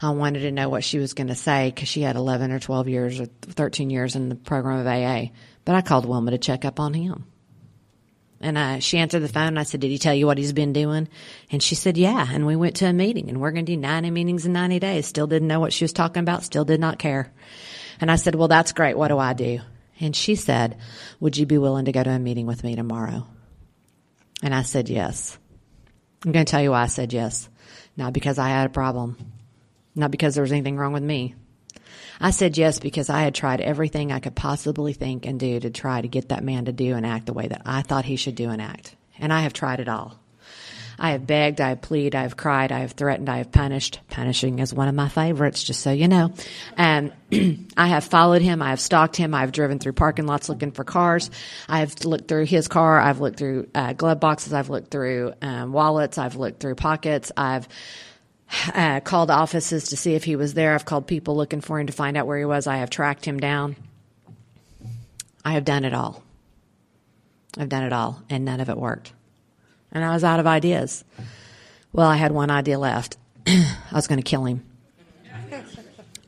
I 0.00 0.10
wanted 0.10 0.40
to 0.40 0.52
know 0.52 0.68
what 0.68 0.84
she 0.84 0.98
was 0.98 1.14
going 1.14 1.28
to 1.28 1.34
say 1.34 1.70
because 1.70 1.88
she 1.88 2.02
had 2.02 2.16
11 2.16 2.50
or 2.50 2.58
12 2.58 2.88
years 2.88 3.20
or 3.20 3.26
13 3.26 3.90
years 3.90 4.16
in 4.16 4.28
the 4.28 4.34
program 4.34 4.80
of 4.80 4.86
AA. 4.86 5.32
But 5.64 5.74
I 5.74 5.82
called 5.82 6.06
Wilma 6.06 6.32
to 6.32 6.38
check 6.38 6.64
up 6.64 6.80
on 6.80 6.94
him. 6.94 7.26
And 8.42 8.58
uh, 8.58 8.80
she 8.80 8.98
answered 8.98 9.20
the 9.20 9.28
phone 9.28 9.48
and 9.48 9.58
I 9.58 9.62
said, 9.62 9.80
Did 9.80 9.92
he 9.92 9.98
tell 9.98 10.14
you 10.14 10.26
what 10.26 10.36
he's 10.36 10.52
been 10.52 10.72
doing? 10.72 11.08
And 11.50 11.62
she 11.62 11.76
said, 11.76 11.96
Yeah. 11.96 12.26
And 12.28 12.44
we 12.44 12.56
went 12.56 12.76
to 12.76 12.86
a 12.86 12.92
meeting 12.92 13.28
and 13.28 13.40
we're 13.40 13.52
going 13.52 13.64
to 13.64 13.72
do 13.72 13.76
90 13.76 14.10
meetings 14.10 14.44
in 14.44 14.52
90 14.52 14.80
days. 14.80 15.06
Still 15.06 15.28
didn't 15.28 15.48
know 15.48 15.60
what 15.60 15.72
she 15.72 15.84
was 15.84 15.92
talking 15.92 16.22
about, 16.22 16.42
still 16.42 16.64
did 16.64 16.80
not 16.80 16.98
care. 16.98 17.32
And 18.00 18.10
I 18.10 18.16
said, 18.16 18.34
Well, 18.34 18.48
that's 18.48 18.72
great. 18.72 18.98
What 18.98 19.08
do 19.08 19.18
I 19.18 19.32
do? 19.32 19.60
And 20.00 20.16
she 20.16 20.34
said, 20.34 20.78
Would 21.20 21.36
you 21.36 21.46
be 21.46 21.58
willing 21.58 21.84
to 21.84 21.92
go 21.92 22.02
to 22.02 22.10
a 22.10 22.18
meeting 22.18 22.46
with 22.46 22.64
me 22.64 22.74
tomorrow? 22.74 23.28
And 24.42 24.52
I 24.52 24.62
said, 24.62 24.88
Yes. 24.88 25.38
I'm 26.24 26.32
going 26.32 26.44
to 26.44 26.50
tell 26.50 26.62
you 26.62 26.70
why 26.70 26.82
I 26.82 26.86
said 26.86 27.12
yes. 27.12 27.48
Not 27.96 28.12
because 28.12 28.38
I 28.38 28.48
had 28.48 28.66
a 28.66 28.72
problem, 28.72 29.16
not 29.94 30.10
because 30.10 30.34
there 30.34 30.42
was 30.42 30.52
anything 30.52 30.76
wrong 30.76 30.92
with 30.92 31.02
me. 31.02 31.34
I 32.20 32.30
said 32.30 32.56
yes 32.56 32.78
because 32.78 33.10
I 33.10 33.22
had 33.22 33.34
tried 33.34 33.60
everything 33.60 34.12
I 34.12 34.20
could 34.20 34.36
possibly 34.36 34.92
think 34.92 35.26
and 35.26 35.38
do 35.40 35.58
to 35.60 35.70
try 35.70 36.00
to 36.00 36.08
get 36.08 36.28
that 36.28 36.44
man 36.44 36.66
to 36.66 36.72
do 36.72 36.94
and 36.94 37.04
act 37.04 37.26
the 37.26 37.32
way 37.32 37.48
that 37.48 37.62
I 37.66 37.82
thought 37.82 38.04
he 38.04 38.16
should 38.16 38.36
do 38.36 38.50
and 38.50 38.62
act. 38.62 38.94
And 39.18 39.32
I 39.32 39.40
have 39.40 39.52
tried 39.52 39.80
it 39.80 39.88
all. 39.88 40.21
I 41.02 41.10
have 41.10 41.26
begged, 41.26 41.60
I 41.60 41.70
have 41.70 41.80
pleaded, 41.80 42.14
I 42.14 42.22
have 42.22 42.36
cried, 42.36 42.70
I 42.70 42.78
have 42.78 42.92
threatened, 42.92 43.28
I 43.28 43.38
have 43.38 43.50
punished. 43.50 43.98
Punishing 44.08 44.60
is 44.60 44.72
one 44.72 44.86
of 44.86 44.94
my 44.94 45.08
favorites, 45.08 45.64
just 45.64 45.80
so 45.80 45.90
you 45.90 46.06
know. 46.06 46.32
And 46.76 47.12
I 47.76 47.88
have 47.88 48.04
followed 48.04 48.40
him, 48.40 48.62
I 48.62 48.70
have 48.70 48.78
stalked 48.78 49.16
him, 49.16 49.34
I 49.34 49.40
have 49.40 49.50
driven 49.50 49.80
through 49.80 49.94
parking 49.94 50.26
lots 50.26 50.48
looking 50.48 50.70
for 50.70 50.84
cars. 50.84 51.28
I 51.68 51.80
have 51.80 52.04
looked 52.04 52.28
through 52.28 52.44
his 52.44 52.68
car, 52.68 53.00
I've 53.00 53.20
looked 53.20 53.36
through 53.36 53.68
uh, 53.74 53.94
glove 53.94 54.20
boxes, 54.20 54.52
I've 54.52 54.70
looked 54.70 54.92
through 54.92 55.32
um, 55.42 55.72
wallets, 55.72 56.18
I've 56.18 56.36
looked 56.36 56.60
through 56.60 56.76
pockets, 56.76 57.32
I've 57.36 57.66
uh, 58.72 59.00
called 59.00 59.32
offices 59.32 59.88
to 59.88 59.96
see 59.96 60.14
if 60.14 60.22
he 60.22 60.36
was 60.36 60.54
there. 60.54 60.72
I've 60.72 60.84
called 60.84 61.08
people 61.08 61.34
looking 61.34 61.62
for 61.62 61.80
him 61.80 61.88
to 61.88 61.92
find 61.92 62.16
out 62.16 62.28
where 62.28 62.38
he 62.38 62.44
was. 62.44 62.68
I 62.68 62.76
have 62.76 62.90
tracked 62.90 63.24
him 63.24 63.40
down. 63.40 63.74
I 65.44 65.54
have 65.54 65.64
done 65.64 65.84
it 65.84 65.94
all. 65.94 66.22
I've 67.58 67.68
done 67.68 67.82
it 67.82 67.92
all, 67.92 68.22
and 68.30 68.44
none 68.44 68.60
of 68.60 68.68
it 68.68 68.76
worked. 68.76 69.12
And 69.92 70.04
I 70.04 70.12
was 70.14 70.24
out 70.24 70.40
of 70.40 70.46
ideas. 70.46 71.04
Well, 71.92 72.08
I 72.08 72.16
had 72.16 72.32
one 72.32 72.50
idea 72.50 72.78
left. 72.78 73.16
I 73.46 73.76
was 73.92 74.06
going 74.06 74.20
to 74.20 74.28
kill 74.28 74.44
him. 74.44 74.64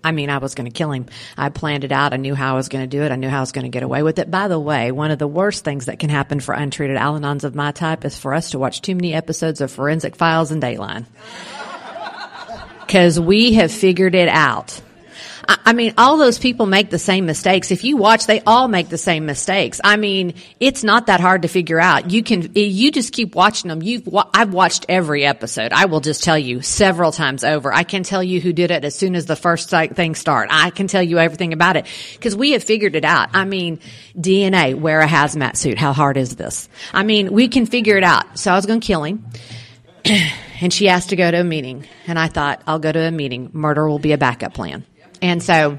I 0.04 0.12
mean, 0.12 0.28
I 0.28 0.36
was 0.36 0.54
going 0.54 0.70
to 0.70 0.76
kill 0.76 0.92
him. 0.92 1.06
I 1.36 1.48
planned 1.48 1.82
it 1.82 1.90
out. 1.90 2.12
I 2.12 2.18
knew 2.18 2.34
how 2.34 2.52
I 2.52 2.56
was 2.56 2.68
going 2.68 2.84
to 2.84 2.96
do 2.96 3.02
it. 3.02 3.10
I 3.10 3.16
knew 3.16 3.30
how 3.30 3.38
I 3.38 3.40
was 3.40 3.52
going 3.52 3.64
to 3.64 3.70
get 3.70 3.82
away 3.82 4.02
with 4.02 4.18
it. 4.18 4.30
By 4.30 4.48
the 4.48 4.60
way, 4.60 4.92
one 4.92 5.10
of 5.10 5.18
the 5.18 5.26
worst 5.26 5.64
things 5.64 5.86
that 5.86 5.98
can 5.98 6.10
happen 6.10 6.40
for 6.40 6.52
untreated 6.52 6.98
Al 6.98 7.18
Anons 7.18 7.42
of 7.42 7.54
my 7.54 7.72
type 7.72 8.04
is 8.04 8.18
for 8.18 8.34
us 8.34 8.50
to 8.50 8.58
watch 8.58 8.82
too 8.82 8.94
many 8.94 9.14
episodes 9.14 9.62
of 9.62 9.70
Forensic 9.70 10.14
Files 10.14 10.50
and 10.50 10.62
Dateline. 10.62 11.06
Because 12.80 13.18
we 13.18 13.54
have 13.54 13.72
figured 13.72 14.14
it 14.14 14.28
out. 14.28 14.78
I 15.48 15.72
mean, 15.72 15.94
all 15.98 16.16
those 16.16 16.38
people 16.38 16.66
make 16.66 16.90
the 16.90 16.98
same 16.98 17.26
mistakes. 17.26 17.70
If 17.70 17.84
you 17.84 17.96
watch, 17.96 18.26
they 18.26 18.40
all 18.40 18.68
make 18.68 18.88
the 18.88 18.98
same 18.98 19.26
mistakes. 19.26 19.80
I 19.82 19.96
mean, 19.96 20.34
it's 20.60 20.84
not 20.84 21.06
that 21.06 21.20
hard 21.20 21.42
to 21.42 21.48
figure 21.48 21.80
out. 21.80 22.10
You 22.10 22.22
can, 22.22 22.52
you 22.54 22.90
just 22.90 23.12
keep 23.12 23.34
watching 23.34 23.68
them. 23.68 23.82
You've, 23.82 24.08
I've 24.32 24.52
watched 24.52 24.86
every 24.88 25.24
episode. 25.24 25.72
I 25.72 25.86
will 25.86 26.00
just 26.00 26.22
tell 26.22 26.38
you 26.38 26.62
several 26.62 27.12
times 27.12 27.44
over. 27.44 27.72
I 27.72 27.82
can 27.82 28.02
tell 28.02 28.22
you 28.22 28.40
who 28.40 28.52
did 28.52 28.70
it 28.70 28.84
as 28.84 28.94
soon 28.94 29.14
as 29.14 29.26
the 29.26 29.36
first 29.36 29.70
thing 29.70 30.14
start. 30.14 30.48
I 30.50 30.70
can 30.70 30.86
tell 30.86 31.02
you 31.02 31.18
everything 31.18 31.52
about 31.52 31.76
it 31.76 31.86
because 32.12 32.36
we 32.36 32.52
have 32.52 32.62
figured 32.62 32.94
it 32.96 33.04
out. 33.04 33.30
I 33.32 33.44
mean, 33.44 33.80
DNA, 34.16 34.74
wear 34.74 35.00
a 35.00 35.06
hazmat 35.06 35.56
suit. 35.56 35.78
How 35.78 35.92
hard 35.92 36.16
is 36.16 36.36
this? 36.36 36.68
I 36.92 37.02
mean, 37.02 37.32
we 37.32 37.48
can 37.48 37.66
figure 37.66 37.96
it 37.96 38.04
out. 38.04 38.38
So 38.38 38.52
I 38.52 38.56
was 38.56 38.66
going 38.66 38.80
to 38.80 38.86
kill 38.86 39.04
him. 39.04 39.24
and 40.60 40.72
she 40.72 40.88
asked 40.88 41.10
to 41.10 41.16
go 41.16 41.30
to 41.30 41.40
a 41.40 41.44
meeting. 41.44 41.86
And 42.06 42.18
I 42.18 42.28
thought, 42.28 42.62
I'll 42.66 42.78
go 42.78 42.92
to 42.92 43.00
a 43.00 43.10
meeting. 43.10 43.50
Murder 43.52 43.88
will 43.88 43.98
be 43.98 44.12
a 44.12 44.18
backup 44.18 44.54
plan. 44.54 44.84
And 45.24 45.42
so 45.42 45.78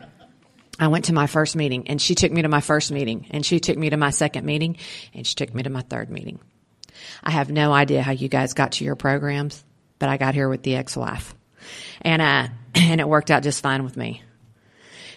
I 0.79 0.87
went 0.87 1.05
to 1.05 1.13
my 1.13 1.27
first 1.27 1.55
meeting 1.55 1.87
and 1.87 2.01
she 2.01 2.15
took 2.15 2.31
me 2.31 2.41
to 2.41 2.47
my 2.47 2.61
first 2.61 2.91
meeting 2.91 3.27
and 3.29 3.45
she 3.45 3.59
took 3.59 3.77
me 3.77 3.91
to 3.91 3.95
my 3.95 4.09
second 4.09 4.43
meeting 4.43 4.77
and 5.13 5.25
she 5.25 5.35
took 5.35 5.53
me 5.53 5.61
to 5.61 5.69
my 5.69 5.81
third 5.81 6.09
meeting. 6.09 6.39
I 7.23 7.29
have 7.29 7.51
no 7.51 7.71
idea 7.71 8.01
how 8.01 8.13
you 8.13 8.27
guys 8.27 8.55
got 8.55 8.71
to 8.73 8.83
your 8.83 8.95
programs, 8.95 9.63
but 9.99 10.09
I 10.09 10.17
got 10.17 10.33
here 10.33 10.49
with 10.49 10.63
the 10.63 10.75
ex-wife 10.75 11.35
and, 12.01 12.23
uh, 12.23 12.47
and 12.73 12.99
it 12.99 13.07
worked 13.07 13.29
out 13.29 13.43
just 13.43 13.61
fine 13.61 13.83
with 13.83 13.95
me. 13.95 14.23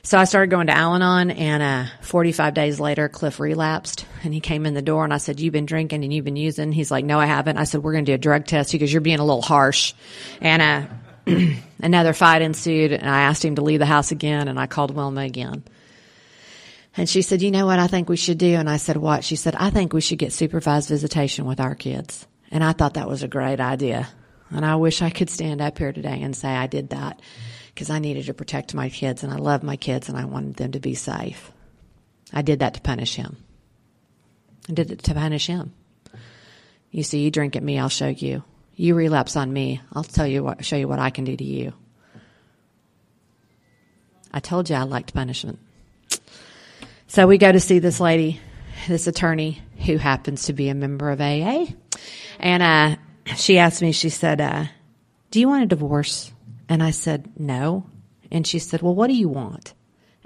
So 0.03 0.19
I 0.19 0.25
started 0.25 0.51
going 0.51 0.67
to 0.67 0.77
Al-Anon 0.77 1.31
and, 1.31 1.63
uh, 1.63 1.91
45 2.03 2.53
days 2.53 2.79
later, 2.79 3.09
Cliff 3.09 3.41
relapsed 3.41 4.05
and 4.25 4.35
he 4.35 4.41
came 4.41 4.67
in 4.67 4.75
the 4.75 4.83
door 4.83 5.05
and 5.05 5.15
I 5.15 5.19
said, 5.19 5.41
you've 5.41 5.55
been 5.55 5.65
drinking 5.65 6.05
and 6.05 6.13
you've 6.13 6.27
been 6.27 6.37
using. 6.37 6.71
He's 6.71 6.91
like, 6.91 7.07
no, 7.07 7.19
I 7.19 7.25
haven't. 7.25 7.57
I 7.57 7.65
said, 7.65 7.83
we're 7.83 7.93
going 7.93 8.05
to 8.05 8.13
do 8.13 8.15
a 8.15 8.19
drug 8.19 8.45
test 8.45 8.73
because 8.73 8.93
you're 8.93 9.01
being 9.01 9.21
a 9.21 9.25
little 9.25 9.41
harsh. 9.41 9.95
And, 10.43 10.61
uh, 10.61 10.95
another 11.83 12.13
fight 12.13 12.43
ensued, 12.43 12.93
and 12.93 13.09
I 13.09 13.23
asked 13.23 13.45
him 13.45 13.57
to 13.57 13.63
leave 13.63 13.79
the 13.79 13.87
house 13.87 14.11
again, 14.11 14.49
and 14.49 14.59
I 14.59 14.67
called 14.67 14.95
Wilma 14.95 15.23
again. 15.23 15.65
And 16.97 17.09
she 17.09 17.23
said, 17.23 17.43
You 17.43 17.51
know 17.51 17.67
what 17.67 17.79
I 17.79 17.87
think 17.87 18.09
we 18.09 18.17
should 18.17 18.39
do? 18.39 18.55
And 18.55 18.69
I 18.69 18.77
said, 18.77 18.97
What? 18.97 19.25
She 19.25 19.37
said, 19.37 19.55
I 19.55 19.71
think 19.71 19.93
we 19.93 20.01
should 20.01 20.19
get 20.19 20.33
supervised 20.33 20.89
visitation 20.89 21.45
with 21.45 21.61
our 21.61 21.75
kids. 21.75 22.27
And 22.51 22.65
I 22.65 22.73
thought 22.73 22.95
that 22.95 23.09
was 23.09 23.23
a 23.23 23.29
great 23.29 23.61
idea. 23.61 24.09
And 24.51 24.65
I 24.65 24.77
wish 24.77 25.03
I 25.03 25.11
could 25.11 25.31
stand 25.31 25.61
up 25.61 25.79
here 25.79 25.93
today 25.93 26.23
and 26.23 26.35
say 26.35 26.49
I 26.49 26.67
did 26.67 26.91
that 26.91 27.21
because 27.75 27.91
I 27.91 27.99
needed 27.99 28.27
to 28.27 28.35
protect 28.35 28.75
my 28.75 28.89
kids 28.89 29.23
and 29.23 29.33
I 29.33 29.37
love 29.37 29.63
my 29.63 29.77
kids 29.77 30.09
and 30.09 30.17
I 30.17 30.25
wanted 30.25 30.57
them 30.57 30.73
to 30.73 30.81
be 30.81 30.95
safe. 30.95 31.53
I 32.33 32.43
did 32.43 32.61
that 32.61 32.75
to 32.75 32.81
punish 32.81 33.15
him. 33.15 33.37
I 34.69 34.73
did 34.73 34.91
it 34.91 35.03
to 35.05 35.15
punish 35.15 35.47
him. 35.47 35.73
You 36.91 37.03
see, 37.03 37.21
you 37.21 37.31
drink 37.31 37.55
at 37.55 37.63
me, 37.63 37.79
I'll 37.79 37.89
show 37.89 38.09
you. 38.09 38.43
You 38.79 38.95
relapse 38.95 39.35
on 39.35 39.53
me, 39.53 39.81
I'll 39.93 40.05
tell 40.05 40.27
you 40.27 40.45
what, 40.45 40.65
show 40.65 40.77
you 40.77 40.87
what 40.87 41.01
I 41.01 41.11
can 41.11 41.25
do 41.25 41.37
to 41.37 41.43
you. 41.43 41.73
I 44.33 44.39
told 44.39 44.71
you 44.71 44.77
I 44.77 44.85
liked 44.85 45.13
punishment. 45.13 45.59
So 47.09 47.27
we 47.27 47.39
go 47.39 47.51
to 47.51 47.59
see 47.59 47.81
this 47.81 47.99
lady, 47.99 48.41
this 48.87 49.09
attorney 49.09 49.61
who 49.85 49.97
happens 49.97 50.45
to 50.45 50.53
be 50.53 50.69
a 50.69 50.77
member 50.77 51.11
of 51.11 51.21
AA. 51.21 51.67
And 52.39 52.63
uh, 52.63 53.35
she 53.35 53.59
asked 53.59 53.83
me, 53.83 53.91
she 53.91 54.11
said, 54.11 54.41
uh, 54.41 54.67
Do 55.33 55.41
you 55.41 55.49
want 55.49 55.65
a 55.65 55.67
divorce? 55.67 56.31
And 56.69 56.81
I 56.81 56.93
said, 56.93 57.33
No. 57.37 57.85
And 58.31 58.47
she 58.47 58.61
said, 58.61 58.81
Well, 58.81 58.95
what 58.95 59.09
do 59.09 59.15
you 59.15 59.29
want? 59.29 59.75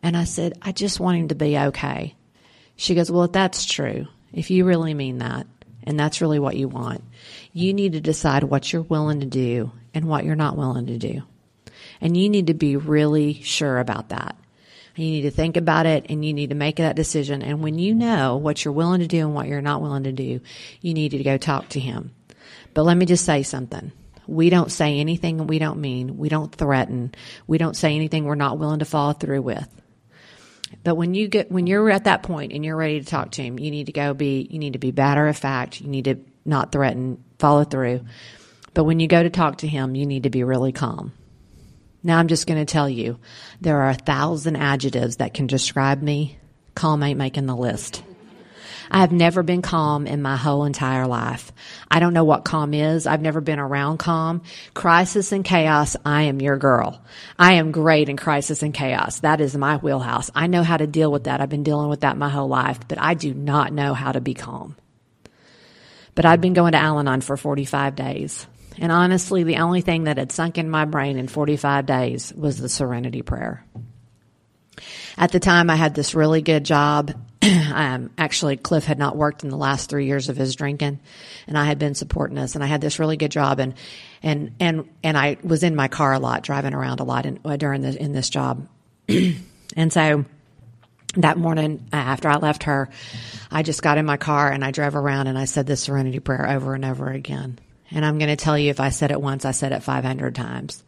And 0.03 0.15
I 0.15 0.25
said, 0.25 0.59
I 0.61 0.73
just 0.73 1.01
want 1.01 1.17
him 1.17 1.29
to 1.29 1.35
be 1.35 1.57
okay. 1.57 2.17
She 2.77 2.95
goes, 2.95 3.11
Well, 3.11 3.25
if 3.25 3.33
that's 3.33 3.65
true, 3.65 4.09
if 4.31 4.51
you 4.51 4.67
really 4.67 4.93
mean 4.93 5.19
that, 5.19 5.47
and 5.85 5.99
that's 5.99 6.21
really 6.21 6.39
what 6.39 6.57
you 6.57 6.69
want, 6.69 7.03
you 7.53 7.75
need 7.75 7.93
to 7.93 8.01
decide 8.01 8.45
what 8.45 8.73
you're 8.73 8.83
willing 8.83 9.21
to 9.21 9.27
do 9.27 9.73
and 9.95 10.07
what 10.07 10.25
you're 10.25 10.35
not 10.35 10.57
willing 10.57 10.87
to 10.87 10.99
do. 10.99 11.23
And 12.01 12.17
you 12.17 12.29
need 12.29 12.49
to 12.49 12.55
be 12.55 12.77
really 12.77 13.35
sure 13.43 13.79
about 13.79 14.09
that. 14.09 14.37
You 14.97 15.07
need 15.07 15.23
to 15.23 15.31
think 15.31 15.57
about 15.57 15.87
it 15.87 16.07
and 16.09 16.25
you 16.25 16.35
need 16.35 16.51
to 16.51 16.57
make 16.57 16.77
that 16.77 16.97
decision. 16.97 17.43
And 17.43 17.63
when 17.63 17.79
you 17.79 17.95
know 17.95 18.37
what 18.37 18.65
you're 18.65 18.75
willing 18.75 19.01
to 19.01 19.07
do 19.07 19.21
and 19.21 19.35
what 19.35 19.47
you're 19.47 19.63
not 19.63 19.81
willing 19.81 20.05
to 20.05 20.13
do, 20.13 20.41
you 20.81 20.95
need 20.95 21.11
to 21.11 21.23
go 21.23 21.39
talk 21.39 21.71
to 21.71 21.81
him. 21.81 22.15
But 22.75 22.83
let 22.83 22.97
me 22.97 23.07
just 23.07 23.25
say 23.25 23.43
something. 23.43 23.93
We 24.27 24.51
don't 24.51 24.71
say 24.71 24.99
anything 24.99 25.47
we 25.47 25.59
don't 25.59 25.81
mean. 25.81 26.19
We 26.19 26.29
don't 26.29 26.55
threaten. 26.55 27.15
We 27.47 27.59
don't 27.59 27.77
say 27.77 27.95
anything 27.95 28.25
we're 28.25 28.35
not 28.35 28.59
willing 28.59 28.79
to 28.81 28.85
follow 28.85 29.13
through 29.13 29.43
with. 29.43 29.69
But 30.85 30.95
when 30.95 31.15
you 31.15 31.29
get 31.29 31.51
when 31.51 31.67
you're 31.67 31.91
at 31.91 32.05
that 32.05 32.23
point 32.23 32.53
and 32.53 32.65
you're 32.65 32.77
ready 32.77 33.01
to 33.01 33.07
talk 33.07 33.33
to 33.33 33.43
him, 33.43 33.59
you 33.59 33.71
need 33.71 33.87
to 33.87 33.93
go 33.93 34.15
be 34.15 34.47
you 34.51 34.59
need 34.59 34.73
to 34.73 34.79
be 34.79 34.93
matter 34.93 35.29
of 35.29 35.37
fact. 35.37 35.81
You 35.81 35.89
need 35.89 36.05
to 36.07 36.17
not 36.45 36.73
threaten, 36.73 37.23
follow 37.43 37.65
through. 37.65 38.03
But 38.73 38.85
when 38.85 39.01
you 39.01 39.09
go 39.09 39.21
to 39.21 39.29
talk 39.29 39.59
to 39.59 39.67
him, 39.67 39.97
you 39.97 40.07
need 40.07 40.23
to 40.23 40.31
be 40.31 40.45
really 40.45 40.71
calm. 40.71 41.13
Now 42.05 42.19
I'm 42.19 42.29
just 42.29 42.47
going 42.47 42.65
to 42.65 42.73
tell 42.73 42.89
you, 42.89 43.19
there 43.61 43.83
are 43.83 43.91
a 43.91 43.95
thousand 43.95 44.57
adjectives 44.57 45.17
that 45.17 45.35
can 45.35 45.49
describe 45.49 46.01
me. 46.01 46.39
Calm 46.77 47.03
ain't 47.03 47.19
making 47.19 47.47
the 47.47 47.57
list. 47.57 48.05
I 48.93 49.01
have 49.01 49.11
never 49.11 49.43
been 49.43 49.61
calm 49.61 50.07
in 50.07 50.23
my 50.23 50.37
whole 50.37 50.65
entire 50.65 51.07
life. 51.09 51.51
I 51.91 51.99
don't 51.99 52.15
know 52.15 52.25
what 52.25 52.45
calm 52.45 52.75
is. 52.75 53.09
I've 53.09 53.23
never 53.23 53.41
been 53.41 53.59
around 53.59 53.99
calm. 53.99 54.43
Crisis 54.73 55.33
and 55.33 55.45
chaos, 55.45 55.97
I 56.05 56.23
am 56.25 56.41
your 56.41 56.59
girl. 56.59 57.03
I 57.41 57.55
am 57.55 57.73
great 57.73 58.09
in 58.09 58.17
crisis 58.17 58.63
and 58.63 58.73
chaos. 58.73 59.19
That 59.21 59.41
is 59.41 59.57
my 59.57 59.79
wheelhouse. 59.79 60.31
I 60.35 60.47
know 60.47 60.63
how 60.63 60.77
to 60.77 60.87
deal 60.87 61.11
with 61.11 61.25
that. 61.25 61.41
I've 61.41 61.49
been 61.49 61.65
dealing 61.65 61.89
with 61.89 62.03
that 62.03 62.17
my 62.17 62.29
whole 62.29 62.49
life, 62.49 62.79
but 62.87 63.01
I 63.01 63.15
do 63.15 63.35
not 63.35 63.73
know 63.73 63.95
how 63.95 64.13
to 64.13 64.21
be 64.21 64.35
calm. 64.35 64.77
But 66.15 66.27
I'd 66.27 66.41
been 66.41 66.53
going 66.53 66.73
to 66.73 66.79
Al 66.79 66.99
Anon 66.99 67.21
for 67.21 67.37
45 67.37 67.97
days. 67.97 68.47
And 68.79 68.93
honestly, 68.93 69.45
the 69.45 69.57
only 69.57 69.81
thing 69.81 70.05
that 70.05 70.19
had 70.19 70.33
sunk 70.33 70.59
in 70.59 70.69
my 70.69 70.85
brain 70.85 71.19
in 71.19 71.29
45 71.29 71.87
days 71.87 72.33
was 72.35 72.59
the 72.59 72.69
serenity 72.69 73.23
prayer. 73.23 73.65
At 75.17 75.33
the 75.33 75.41
time, 75.41 75.71
I 75.71 75.77
had 75.77 75.95
this 75.95 76.15
really 76.15 76.43
good 76.43 76.65
job 76.65 77.13
um, 77.75 78.11
actually, 78.17 78.57
Cliff 78.57 78.85
had 78.85 78.99
not 78.99 79.17
worked 79.17 79.43
in 79.43 79.51
the 79.51 79.57
last 79.57 79.91
three 79.91 80.07
years 80.07 80.29
of 80.29 80.37
his 80.37 80.55
drinking, 80.55 81.01
and 81.49 81.59
I 81.59 81.65
had 81.65 81.79
been 81.79 81.97
supporting 81.97 82.39
us, 82.39 82.55
and 82.55 82.63
I 82.63 82.69
had 82.69 82.81
this 82.81 83.01
really 83.01 83.17
good 83.17 83.33
job, 83.33 83.59
and 83.59 83.75
and 84.23 84.55
and 84.61 84.89
and 85.03 85.19
I 85.19 85.39
was 85.43 85.65
in 85.65 85.75
my 85.75 85.89
car 85.89 86.13
a 86.13 86.21
lot, 86.21 86.45
driving 86.45 86.73
around 86.73 87.01
a 87.01 87.05
lot 87.05 87.27
in, 87.27 87.41
during 87.59 87.83
in 87.83 88.13
this 88.13 88.31
job, 88.31 88.69
and 89.09 89.93
so 89.93 90.25
that 91.17 91.37
morning 91.37 91.87
uh, 91.93 91.97
after 91.97 92.29
I 92.29 92.37
left 92.37 92.65
her, 92.65 92.89
I 93.51 93.63
just 93.63 93.83
got 93.83 93.99
in 93.99 94.07
my 94.07 94.17
car 94.17 94.51
and 94.51 94.65
I 94.65 94.71
drove 94.71 94.97
around 94.97 95.27
and 95.27 95.39
I 95.39 95.45
said 95.45 95.67
the 95.67 95.77
Serenity 95.77 96.21
Prayer 96.21 96.49
over 96.49 96.75
and 96.75 96.85
over 96.85 97.09
again. 97.09 97.59
And 97.91 98.05
I'm 98.05 98.19
going 98.19 98.31
to 98.31 98.37
tell 98.37 98.59
you, 98.59 98.71
if 98.71 98.81
I 98.81 98.89
said 98.89 99.11
it 99.11 99.21
once, 99.21 99.45
I 99.45 99.51
said 99.51 99.73
it 99.73 99.83
500 99.83 100.35
times. 100.35 100.83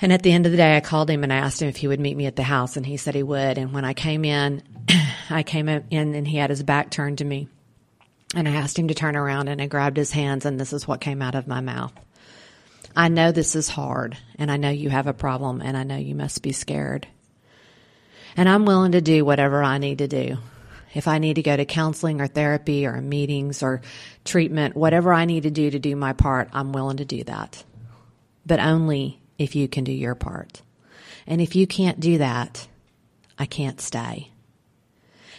And 0.00 0.12
at 0.12 0.22
the 0.22 0.32
end 0.32 0.46
of 0.46 0.52
the 0.52 0.58
day, 0.58 0.76
I 0.76 0.80
called 0.80 1.10
him 1.10 1.24
and 1.24 1.32
I 1.32 1.36
asked 1.36 1.62
him 1.62 1.68
if 1.68 1.76
he 1.76 1.88
would 1.88 2.00
meet 2.00 2.16
me 2.16 2.26
at 2.26 2.36
the 2.36 2.42
house, 2.44 2.76
and 2.76 2.86
he 2.86 2.96
said 2.96 3.16
he 3.16 3.22
would. 3.22 3.58
And 3.58 3.72
when 3.72 3.84
I 3.84 3.94
came 3.94 4.24
in, 4.24 4.62
I 5.30 5.42
came 5.42 5.68
in 5.68 6.14
and 6.14 6.26
he 6.26 6.36
had 6.36 6.50
his 6.50 6.62
back 6.62 6.90
turned 6.90 7.18
to 7.18 7.24
me. 7.24 7.48
And 8.34 8.48
I 8.48 8.52
asked 8.52 8.78
him 8.78 8.88
to 8.88 8.94
turn 8.94 9.16
around 9.16 9.48
and 9.48 9.60
I 9.60 9.66
grabbed 9.66 9.96
his 9.96 10.12
hands 10.12 10.44
and 10.44 10.60
this 10.60 10.74
is 10.74 10.86
what 10.86 11.00
came 11.00 11.22
out 11.22 11.34
of 11.34 11.46
my 11.46 11.60
mouth. 11.60 11.92
I 12.94 13.08
know 13.08 13.32
this 13.32 13.56
is 13.56 13.68
hard 13.68 14.18
and 14.38 14.50
I 14.50 14.58
know 14.58 14.68
you 14.68 14.90
have 14.90 15.06
a 15.06 15.14
problem 15.14 15.62
and 15.62 15.76
I 15.76 15.84
know 15.84 15.96
you 15.96 16.14
must 16.14 16.42
be 16.42 16.52
scared. 16.52 17.06
And 18.36 18.48
I'm 18.48 18.64
willing 18.64 18.92
to 18.92 19.00
do 19.00 19.24
whatever 19.24 19.62
I 19.62 19.78
need 19.78 19.98
to 19.98 20.08
do. 20.08 20.38
If 20.94 21.06
I 21.06 21.18
need 21.18 21.34
to 21.34 21.42
go 21.42 21.56
to 21.56 21.64
counseling 21.64 22.20
or 22.20 22.26
therapy 22.26 22.86
or 22.86 23.00
meetings 23.00 23.62
or 23.62 23.82
treatment, 24.24 24.76
whatever 24.76 25.12
I 25.12 25.26
need 25.26 25.42
to 25.42 25.50
do 25.50 25.70
to 25.70 25.78
do 25.78 25.94
my 25.96 26.12
part, 26.12 26.48
I'm 26.52 26.72
willing 26.72 26.96
to 26.98 27.04
do 27.04 27.24
that. 27.24 27.62
But 28.46 28.60
only 28.60 29.20
if 29.38 29.54
you 29.54 29.68
can 29.68 29.84
do 29.84 29.92
your 29.92 30.14
part. 30.14 30.62
And 31.26 31.40
if 31.40 31.54
you 31.54 31.66
can't 31.66 32.00
do 32.00 32.18
that, 32.18 32.66
I 33.38 33.46
can't 33.46 33.80
stay. 33.80 34.30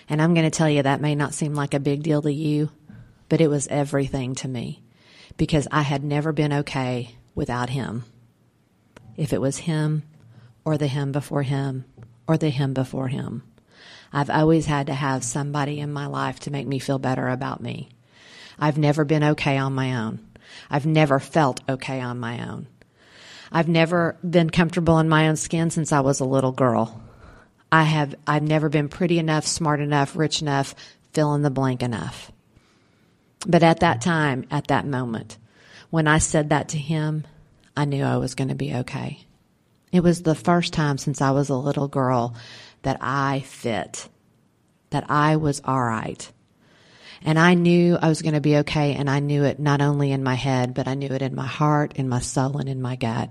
And 0.08 0.22
I'm 0.22 0.34
going 0.34 0.50
to 0.50 0.56
tell 0.56 0.70
you 0.70 0.84
that 0.84 1.02
may 1.02 1.16
not 1.16 1.34
seem 1.34 1.56
like 1.56 1.74
a 1.74 1.80
big 1.80 2.04
deal 2.04 2.22
to 2.22 2.32
you, 2.32 2.70
but 3.28 3.42
it 3.42 3.48
was 3.48 3.68
everything 3.68 4.36
to 4.36 4.48
me 4.48 4.82
because 5.38 5.68
I 5.72 5.82
had 5.82 6.04
never 6.04 6.32
been 6.32 6.54
okay 6.54 7.16
without 7.36 7.70
him. 7.70 8.06
If 9.18 9.34
it 9.34 9.42
was 9.42 9.60
him 9.60 10.04
or 10.64 10.78
the 10.78 10.88
him 10.88 11.12
before 11.12 11.44
him 11.44 11.86
or 12.30 12.38
the 12.38 12.50
him 12.52 12.76
before 12.76 13.08
him, 13.08 13.42
I've 14.14 14.30
always 14.30 14.68
had 14.68 14.86
to 14.86 14.94
have 14.94 15.24
somebody 15.24 15.80
in 15.80 15.92
my 15.92 16.06
life 16.06 16.40
to 16.42 16.52
make 16.52 16.68
me 16.68 16.78
feel 16.78 17.00
better 17.00 17.28
about 17.28 17.60
me. 17.60 17.90
I've 18.60 18.78
never 18.78 19.04
been 19.04 19.24
okay 19.24 19.58
on 19.58 19.74
my 19.74 19.96
own. 19.96 20.20
I've 20.70 20.86
never 20.86 21.20
felt 21.20 21.62
okay 21.68 22.00
on 22.02 22.20
my 22.20 22.48
own. 22.48 22.68
I've 23.52 23.68
never 23.68 24.16
been 24.28 24.52
comfortable 24.52 25.00
in 25.00 25.10
my 25.10 25.28
own 25.28 25.38
skin 25.38 25.72
since 25.72 25.92
I 25.92 26.02
was 26.02 26.20
a 26.20 26.26
little 26.26 26.52
girl. 26.52 27.02
I 27.72 27.82
have 27.84 28.14
I've 28.28 28.44
never 28.44 28.70
been 28.70 28.90
pretty 28.90 29.18
enough, 29.18 29.48
smart 29.48 29.80
enough, 29.80 30.16
rich 30.16 30.44
enough, 30.44 30.76
fill 31.14 31.34
in 31.34 31.42
the 31.42 31.50
blank 31.50 31.82
enough. 31.82 32.32
But 33.48 33.64
at 33.64 33.80
that 33.80 34.02
time, 34.02 34.46
at 34.52 34.68
that 34.68 34.86
moment, 34.86 35.38
when 35.90 36.08
I 36.08 36.20
said 36.20 36.50
that 36.50 36.70
to 36.70 36.78
him, 36.78 37.26
I 37.76 37.86
knew 37.86 38.04
I 38.04 38.18
was 38.18 38.36
going 38.36 38.50
to 38.50 38.56
be 38.56 38.76
okay. 38.76 39.26
It 39.92 40.02
was 40.02 40.22
the 40.22 40.36
first 40.36 40.74
time 40.74 40.98
since 40.98 41.22
I 41.22 41.32
was 41.32 41.50
a 41.50 41.56
little 41.56 41.88
girl 41.88 42.36
that 42.84 42.98
I 43.02 43.42
fit, 43.42 44.08
that 44.92 45.10
I 45.10 45.38
was 45.38 45.62
all 45.66 45.82
right. 45.82 46.32
And 47.24 47.38
I 47.38 47.54
knew 47.54 47.98
I 48.02 48.08
was 48.08 48.22
going 48.22 48.36
to 48.36 48.42
be 48.42 48.58
okay, 48.58 48.94
and 48.94 49.10
I 49.10 49.20
knew 49.20 49.44
it 49.44 49.60
not 49.60 49.82
only 49.82 50.12
in 50.12 50.24
my 50.24 50.36
head, 50.36 50.74
but 50.74 50.88
I 50.88 50.94
knew 50.94 51.10
it 51.10 51.22
in 51.22 51.36
my 51.36 51.48
heart, 51.48 51.94
in 51.96 52.08
my 52.08 52.20
soul, 52.20 52.58
and 52.58 52.70
in 52.70 52.82
my 52.82 52.96
gut. 52.96 53.30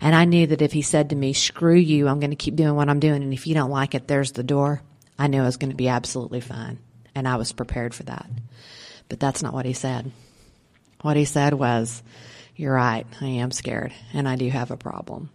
And 0.00 0.14
I 0.14 0.26
knew 0.26 0.46
that 0.48 0.60
if 0.60 0.72
he 0.72 0.82
said 0.82 1.10
to 1.10 1.16
me, 1.16 1.32
screw 1.32 1.76
you, 1.76 2.08
I'm 2.08 2.20
going 2.20 2.30
to 2.30 2.36
keep 2.36 2.56
doing 2.56 2.74
what 2.74 2.90
I'm 2.90 3.00
doing, 3.00 3.22
and 3.22 3.32
if 3.32 3.46
you 3.46 3.54
don't 3.54 3.70
like 3.70 3.94
it, 3.94 4.06
there's 4.06 4.32
the 4.32 4.42
door, 4.42 4.82
I 5.18 5.28
knew 5.28 5.40
I 5.40 5.46
was 5.46 5.56
going 5.56 5.70
to 5.70 5.76
be 5.76 5.88
absolutely 5.88 6.40
fine. 6.40 6.78
And 7.14 7.26
I 7.26 7.36
was 7.36 7.52
prepared 7.52 7.94
for 7.94 8.02
that. 8.02 8.28
But 9.08 9.20
that's 9.20 9.42
not 9.42 9.54
what 9.54 9.64
he 9.64 9.72
said. 9.72 10.12
What 11.00 11.16
he 11.16 11.24
said 11.24 11.54
was, 11.54 12.02
You're 12.54 12.74
right, 12.74 13.06
I 13.20 13.26
am 13.26 13.50
scared, 13.50 13.92
and 14.12 14.28
I 14.28 14.36
do 14.36 14.50
have 14.50 14.70
a 14.70 14.76
problem. 14.76 15.30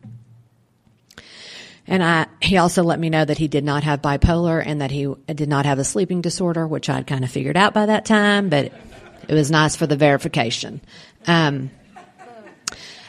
And 1.91 2.01
I, 2.01 2.27
he 2.41 2.55
also 2.55 2.83
let 2.83 3.01
me 3.01 3.09
know 3.09 3.25
that 3.25 3.37
he 3.37 3.49
did 3.49 3.65
not 3.65 3.83
have 3.83 4.01
bipolar 4.01 4.63
and 4.65 4.79
that 4.79 4.91
he 4.91 5.13
did 5.27 5.49
not 5.49 5.65
have 5.65 5.77
a 5.77 5.83
sleeping 5.83 6.21
disorder, 6.21 6.65
which 6.65 6.89
I'd 6.89 7.05
kind 7.05 7.25
of 7.25 7.29
figured 7.29 7.57
out 7.57 7.73
by 7.73 7.87
that 7.87 8.05
time, 8.05 8.47
but 8.47 8.71
it 9.27 9.33
was 9.33 9.51
nice 9.51 9.75
for 9.75 9.85
the 9.87 9.97
verification. 9.97 10.79
Um, 11.27 11.69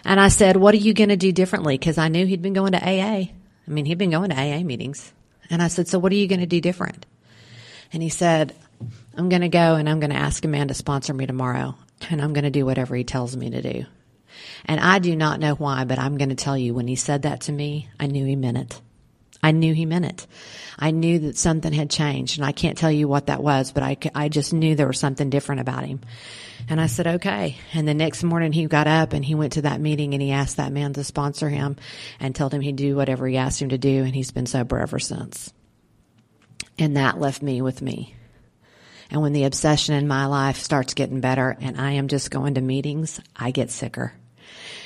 and 0.05 0.19
I 0.19 0.27
said, 0.27 0.57
What 0.57 0.75
are 0.75 0.79
you 0.79 0.95
going 0.95 1.11
to 1.11 1.17
do 1.17 1.31
differently? 1.31 1.79
Because 1.79 1.97
I 1.97 2.09
knew 2.09 2.27
he'd 2.27 2.43
been 2.43 2.55
going 2.55 2.73
to 2.73 2.83
AA. 2.83 3.29
I 3.29 3.33
mean, 3.69 3.85
he'd 3.85 3.99
been 3.99 4.11
going 4.11 4.31
to 4.31 4.37
AA 4.37 4.65
meetings. 4.65 5.13
And 5.49 5.63
I 5.63 5.69
said, 5.69 5.87
So 5.87 6.01
what 6.01 6.11
are 6.11 6.17
you 6.17 6.27
going 6.27 6.41
to 6.41 6.47
do 6.47 6.61
different? 6.61 7.07
And 7.93 8.03
he 8.03 8.09
said, 8.09 8.53
I'm 9.17 9.29
going 9.29 9.43
to 9.43 9.49
go 9.49 9.77
and 9.77 9.89
I'm 9.89 10.01
going 10.01 10.11
to 10.11 10.17
ask 10.17 10.45
a 10.45 10.49
man 10.49 10.67
to 10.69 10.75
sponsor 10.75 11.15
me 11.15 11.27
tomorrow. 11.27 11.77
And 12.11 12.21
I'm 12.21 12.33
going 12.33 12.43
to 12.43 12.51
do 12.51 12.67
whatever 12.67 12.97
he 12.97 13.05
tells 13.05 13.37
me 13.37 13.51
to 13.51 13.63
do. 13.63 13.85
And 14.65 14.81
I 14.81 14.99
do 14.99 15.17
not 15.17 15.41
know 15.41 15.55
why, 15.55 15.85
but 15.85 15.99
I'm 15.99 16.19
going 16.19 16.29
to 16.31 16.35
tell 16.35 16.57
you 16.57 16.75
when 16.75 16.89
he 16.89 16.97
said 16.97 17.23
that 17.23 17.43
to 17.43 17.53
me, 17.53 17.89
I 17.99 18.07
knew 18.07 18.25
he 18.25 18.37
meant 18.37 18.59
it. 18.59 18.81
I 19.43 19.51
knew 19.51 19.75
he 19.75 19.87
meant 19.87 20.05
it. 20.05 20.27
I 20.79 20.93
knew 20.93 21.19
that 21.21 21.37
something 21.37 21.73
had 21.73 21.91
changed 21.91 22.39
and 22.39 22.45
I 22.45 22.53
can't 22.53 22.79
tell 22.79 22.93
you 22.93 23.09
what 23.09 23.27
that 23.27 23.43
was, 23.43 23.73
but 23.73 23.83
I, 23.83 23.97
I 24.15 24.29
just 24.29 24.53
knew 24.53 24.75
there 24.75 24.87
was 24.87 25.01
something 25.01 25.31
different 25.31 25.61
about 25.61 25.85
him. 25.85 26.01
And 26.69 26.81
I 26.81 26.87
said, 26.87 27.09
okay. 27.09 27.57
And 27.73 27.89
the 27.89 27.95
next 27.95 28.23
morning 28.23 28.53
he 28.53 28.67
got 28.67 28.87
up 28.87 29.13
and 29.13 29.25
he 29.25 29.35
went 29.35 29.55
to 29.55 29.63
that 29.63 29.81
meeting 29.81 30.15
and 30.15 30.23
he 30.23 30.31
asked 30.31 30.59
that 30.59 30.73
man 30.73 30.93
to 30.93 31.03
sponsor 31.03 31.49
him 31.49 31.77
and 32.21 32.37
told 32.37 32.55
him 32.55 32.61
he'd 32.61 32.77
do 32.77 32.95
whatever 32.95 33.27
he 33.27 33.37
asked 33.37 33.61
him 33.61 33.71
to 33.71 33.79
do. 33.79 34.05
And 34.05 34.15
he's 34.15 34.31
been 34.31 34.47
sober 34.47 34.79
ever 34.79 35.01
since. 35.01 35.53
And 36.79 36.97
that 36.97 37.19
left 37.19 37.43
me 37.43 37.63
with 37.63 37.83
me. 37.83 38.15
And 39.11 39.21
when 39.23 39.33
the 39.33 39.45
obsession 39.45 39.97
in 39.97 40.07
my 40.07 40.27
life 40.27 40.57
starts 40.57 40.95
getting 40.95 41.21
better 41.21 41.57
and 41.61 41.79
I 41.81 41.93
am 41.93 42.07
just 42.07 42.31
going 42.31 42.55
to 42.55 42.61
meetings, 42.61 43.21
I 43.37 43.51
get 43.51 43.71
sicker 43.71 44.15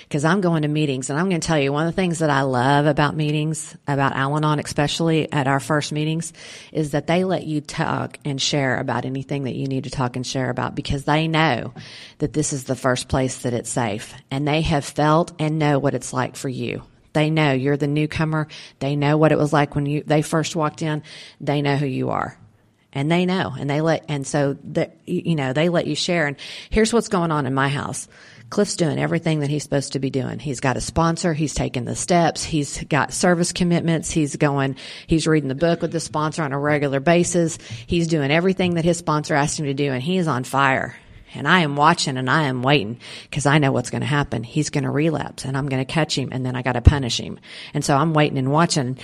because 0.08 0.24
I'm 0.24 0.40
going 0.40 0.62
to 0.62 0.68
meetings 0.68 1.10
and 1.10 1.18
I'm 1.18 1.28
going 1.28 1.40
to 1.40 1.46
tell 1.46 1.58
you 1.58 1.72
one 1.72 1.86
of 1.86 1.92
the 1.92 2.00
things 2.00 2.20
that 2.20 2.30
I 2.30 2.42
love 2.42 2.86
about 2.86 3.16
meetings, 3.16 3.76
about 3.88 4.14
Al 4.14 4.36
Anon, 4.36 4.60
especially 4.60 5.30
at 5.32 5.48
our 5.48 5.58
first 5.58 5.90
meetings, 5.90 6.32
is 6.70 6.92
that 6.92 7.08
they 7.08 7.24
let 7.24 7.44
you 7.44 7.60
talk 7.60 8.18
and 8.24 8.40
share 8.40 8.78
about 8.78 9.04
anything 9.04 9.44
that 9.44 9.56
you 9.56 9.66
need 9.66 9.84
to 9.84 9.90
talk 9.90 10.14
and 10.14 10.24
share 10.24 10.48
about 10.48 10.76
because 10.76 11.04
they 11.04 11.26
know 11.26 11.74
that 12.18 12.32
this 12.32 12.52
is 12.52 12.64
the 12.64 12.76
first 12.76 13.08
place 13.08 13.38
that 13.38 13.52
it's 13.52 13.70
safe 13.70 14.14
and 14.30 14.46
they 14.46 14.60
have 14.60 14.84
felt 14.84 15.32
and 15.40 15.58
know 15.58 15.78
what 15.80 15.94
it's 15.94 16.12
like 16.12 16.36
for 16.36 16.48
you. 16.48 16.82
They 17.12 17.30
know 17.30 17.52
you're 17.52 17.76
the 17.76 17.86
newcomer. 17.88 18.46
They 18.78 18.94
know 18.94 19.16
what 19.16 19.32
it 19.32 19.38
was 19.38 19.52
like 19.52 19.74
when 19.74 19.86
you, 19.86 20.02
they 20.04 20.22
first 20.22 20.54
walked 20.54 20.82
in. 20.82 21.02
They 21.40 21.62
know 21.62 21.76
who 21.76 21.86
you 21.86 22.10
are 22.10 22.38
and 22.96 23.12
they 23.12 23.26
know 23.26 23.54
and 23.56 23.68
they 23.68 23.82
let 23.82 24.04
and 24.08 24.26
so 24.26 24.56
that 24.64 24.96
you 25.04 25.34
know 25.34 25.52
they 25.52 25.68
let 25.68 25.86
you 25.86 25.94
share 25.94 26.26
and 26.26 26.36
here's 26.70 26.94
what's 26.94 27.08
going 27.08 27.30
on 27.30 27.44
in 27.46 27.52
my 27.52 27.68
house 27.68 28.08
Cliff's 28.48 28.76
doing 28.76 28.98
everything 28.98 29.40
that 29.40 29.50
he's 29.50 29.64
supposed 29.64 29.94
to 29.94 29.98
be 29.98 30.10
doing. 30.10 30.38
He's 30.38 30.60
got 30.60 30.76
a 30.76 30.80
sponsor. 30.80 31.34
He's 31.34 31.54
taking 31.54 31.84
the 31.84 31.96
steps. 31.96 32.44
He's 32.44 32.82
got 32.84 33.12
service 33.12 33.52
commitments. 33.52 34.10
He's 34.10 34.36
going, 34.36 34.76
he's 35.06 35.26
reading 35.26 35.48
the 35.48 35.54
book 35.54 35.82
with 35.82 35.92
the 35.92 36.00
sponsor 36.00 36.42
on 36.42 36.52
a 36.52 36.58
regular 36.58 37.00
basis. 37.00 37.58
He's 37.86 38.06
doing 38.06 38.30
everything 38.30 38.74
that 38.74 38.84
his 38.84 38.98
sponsor 38.98 39.34
asked 39.34 39.58
him 39.58 39.66
to 39.66 39.74
do 39.74 39.92
and 39.92 40.02
he 40.02 40.16
is 40.16 40.28
on 40.28 40.44
fire. 40.44 40.96
And 41.34 41.46
I 41.46 41.60
am 41.60 41.76
watching 41.76 42.16
and 42.16 42.30
I 42.30 42.44
am 42.44 42.62
waiting 42.62 42.98
because 43.24 43.46
I 43.46 43.58
know 43.58 43.72
what's 43.72 43.90
going 43.90 44.00
to 44.00 44.06
happen. 44.06 44.42
He's 44.42 44.70
going 44.70 44.84
to 44.84 44.90
relapse 44.90 45.44
and 45.44 45.56
I'm 45.56 45.68
going 45.68 45.84
to 45.84 45.92
catch 45.92 46.16
him 46.16 46.30
and 46.32 46.46
then 46.46 46.56
I 46.56 46.62
got 46.62 46.72
to 46.72 46.80
punish 46.80 47.20
him. 47.20 47.38
And 47.74 47.84
so 47.84 47.96
I'm 47.96 48.14
waiting 48.14 48.38
and 48.38 48.50
watching. 48.50 48.98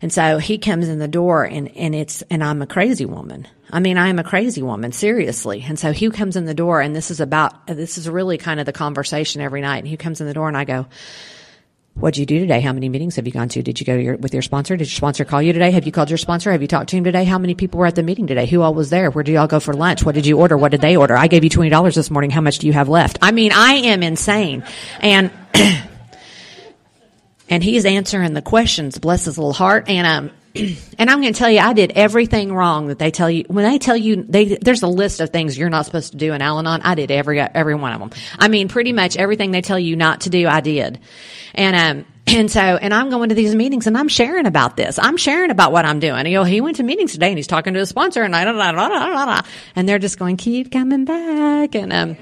And 0.00 0.12
so 0.12 0.38
he 0.38 0.58
comes 0.58 0.88
in 0.88 0.98
the 0.98 1.08
door 1.08 1.44
and, 1.44 1.74
and 1.76 1.94
it's, 1.94 2.22
and 2.30 2.42
I'm 2.42 2.62
a 2.62 2.66
crazy 2.66 3.04
woman. 3.04 3.46
I 3.70 3.80
mean, 3.80 3.98
I 3.98 4.08
am 4.08 4.18
a 4.18 4.24
crazy 4.24 4.62
woman, 4.62 4.92
seriously. 4.92 5.64
And 5.66 5.78
so 5.78 5.92
he 5.92 6.08
comes 6.10 6.36
in 6.36 6.44
the 6.44 6.54
door 6.54 6.80
and 6.80 6.94
this 6.94 7.10
is 7.10 7.20
about, 7.20 7.66
this 7.66 7.98
is 7.98 8.08
really 8.08 8.38
kind 8.38 8.60
of 8.60 8.66
the 8.66 8.72
conversation 8.72 9.40
every 9.40 9.60
night. 9.60 9.78
And 9.78 9.88
he 9.88 9.96
comes 9.96 10.20
in 10.20 10.26
the 10.26 10.34
door 10.34 10.48
and 10.48 10.56
I 10.56 10.64
go, 10.64 10.86
What'd 11.94 12.18
you 12.18 12.26
do 12.26 12.40
today? 12.40 12.60
How 12.60 12.72
many 12.72 12.88
meetings 12.88 13.14
have 13.16 13.26
you 13.26 13.32
gone 13.32 13.48
to? 13.50 13.62
Did 13.62 13.78
you 13.78 13.86
go 13.86 13.94
your, 13.94 14.16
with 14.16 14.32
your 14.32 14.42
sponsor? 14.42 14.76
Did 14.76 14.88
your 14.88 14.96
sponsor 14.96 15.24
call 15.24 15.40
you 15.40 15.52
today? 15.52 15.70
Have 15.70 15.86
you 15.86 15.92
called 15.92 16.10
your 16.10 16.18
sponsor? 16.18 16.50
Have 16.50 16.60
you 16.60 16.66
talked 16.66 16.90
to 16.90 16.96
him 16.96 17.04
today? 17.04 17.22
How 17.22 17.38
many 17.38 17.54
people 17.54 17.78
were 17.78 17.86
at 17.86 17.94
the 17.94 18.02
meeting 18.02 18.26
today? 18.26 18.46
Who 18.46 18.62
all 18.62 18.74
was 18.74 18.90
there? 18.90 19.10
Where 19.10 19.22
did 19.22 19.32
y'all 19.32 19.46
go 19.46 19.60
for 19.60 19.72
lunch? 19.72 20.02
What 20.04 20.16
did 20.16 20.26
you 20.26 20.38
order? 20.38 20.56
What 20.56 20.72
did 20.72 20.80
they 20.80 20.96
order? 20.96 21.16
I 21.16 21.28
gave 21.28 21.44
you 21.44 21.50
$20 21.50 21.94
this 21.94 22.10
morning. 22.10 22.30
How 22.30 22.40
much 22.40 22.58
do 22.58 22.66
you 22.66 22.72
have 22.72 22.88
left? 22.88 23.18
I 23.22 23.30
mean, 23.30 23.52
I 23.54 23.74
am 23.74 24.02
insane. 24.02 24.64
And, 24.98 25.30
and 27.48 27.62
he's 27.62 27.84
answering 27.84 28.34
the 28.34 28.42
questions, 28.42 28.98
bless 28.98 29.26
his 29.26 29.38
little 29.38 29.52
heart. 29.52 29.88
And, 29.88 30.04
um, 30.04 30.30
and 30.98 31.10
I'm 31.10 31.20
going 31.20 31.32
to 31.32 31.38
tell 31.38 31.50
you, 31.50 31.58
I 31.58 31.72
did 31.72 31.92
everything 31.96 32.52
wrong 32.52 32.86
that 32.88 32.98
they 32.98 33.10
tell 33.10 33.28
you. 33.28 33.44
When 33.48 33.64
they 33.64 33.78
tell 33.78 33.96
you, 33.96 34.22
they, 34.22 34.56
there's 34.56 34.82
a 34.82 34.88
list 34.88 35.20
of 35.20 35.30
things 35.30 35.58
you're 35.58 35.70
not 35.70 35.84
supposed 35.86 36.12
to 36.12 36.18
do 36.18 36.32
in 36.32 36.40
Al-Anon. 36.40 36.82
I 36.82 36.94
did 36.94 37.10
every, 37.10 37.40
every 37.40 37.74
one 37.74 37.92
of 37.92 37.98
them. 37.98 38.10
I 38.38 38.48
mean, 38.48 38.68
pretty 38.68 38.92
much 38.92 39.16
everything 39.16 39.50
they 39.50 39.62
tell 39.62 39.78
you 39.78 39.96
not 39.96 40.22
to 40.22 40.30
do, 40.30 40.46
I 40.46 40.60
did. 40.60 41.00
And, 41.54 41.76
um, 41.76 42.06
and 42.26 42.50
so, 42.50 42.60
and 42.60 42.94
I'm 42.94 43.10
going 43.10 43.30
to 43.30 43.34
these 43.34 43.54
meetings 43.54 43.86
and 43.88 43.98
I'm 43.98 44.08
sharing 44.08 44.46
about 44.46 44.76
this. 44.76 44.98
I'm 44.98 45.16
sharing 45.16 45.50
about 45.50 45.72
what 45.72 45.84
I'm 45.84 45.98
doing. 45.98 46.24
You 46.26 46.34
know, 46.34 46.44
he 46.44 46.60
went 46.60 46.76
to 46.76 46.84
meetings 46.84 47.12
today 47.12 47.28
and 47.28 47.36
he's 47.36 47.48
talking 47.48 47.74
to 47.74 47.80
a 47.80 47.86
sponsor 47.86 48.22
and 48.22 48.34
I, 48.34 49.44
and 49.74 49.88
they're 49.88 49.98
just 49.98 50.18
going, 50.18 50.36
keep 50.36 50.70
coming 50.70 51.04
back. 51.04 51.74
And, 51.74 51.92
um, 51.92 52.16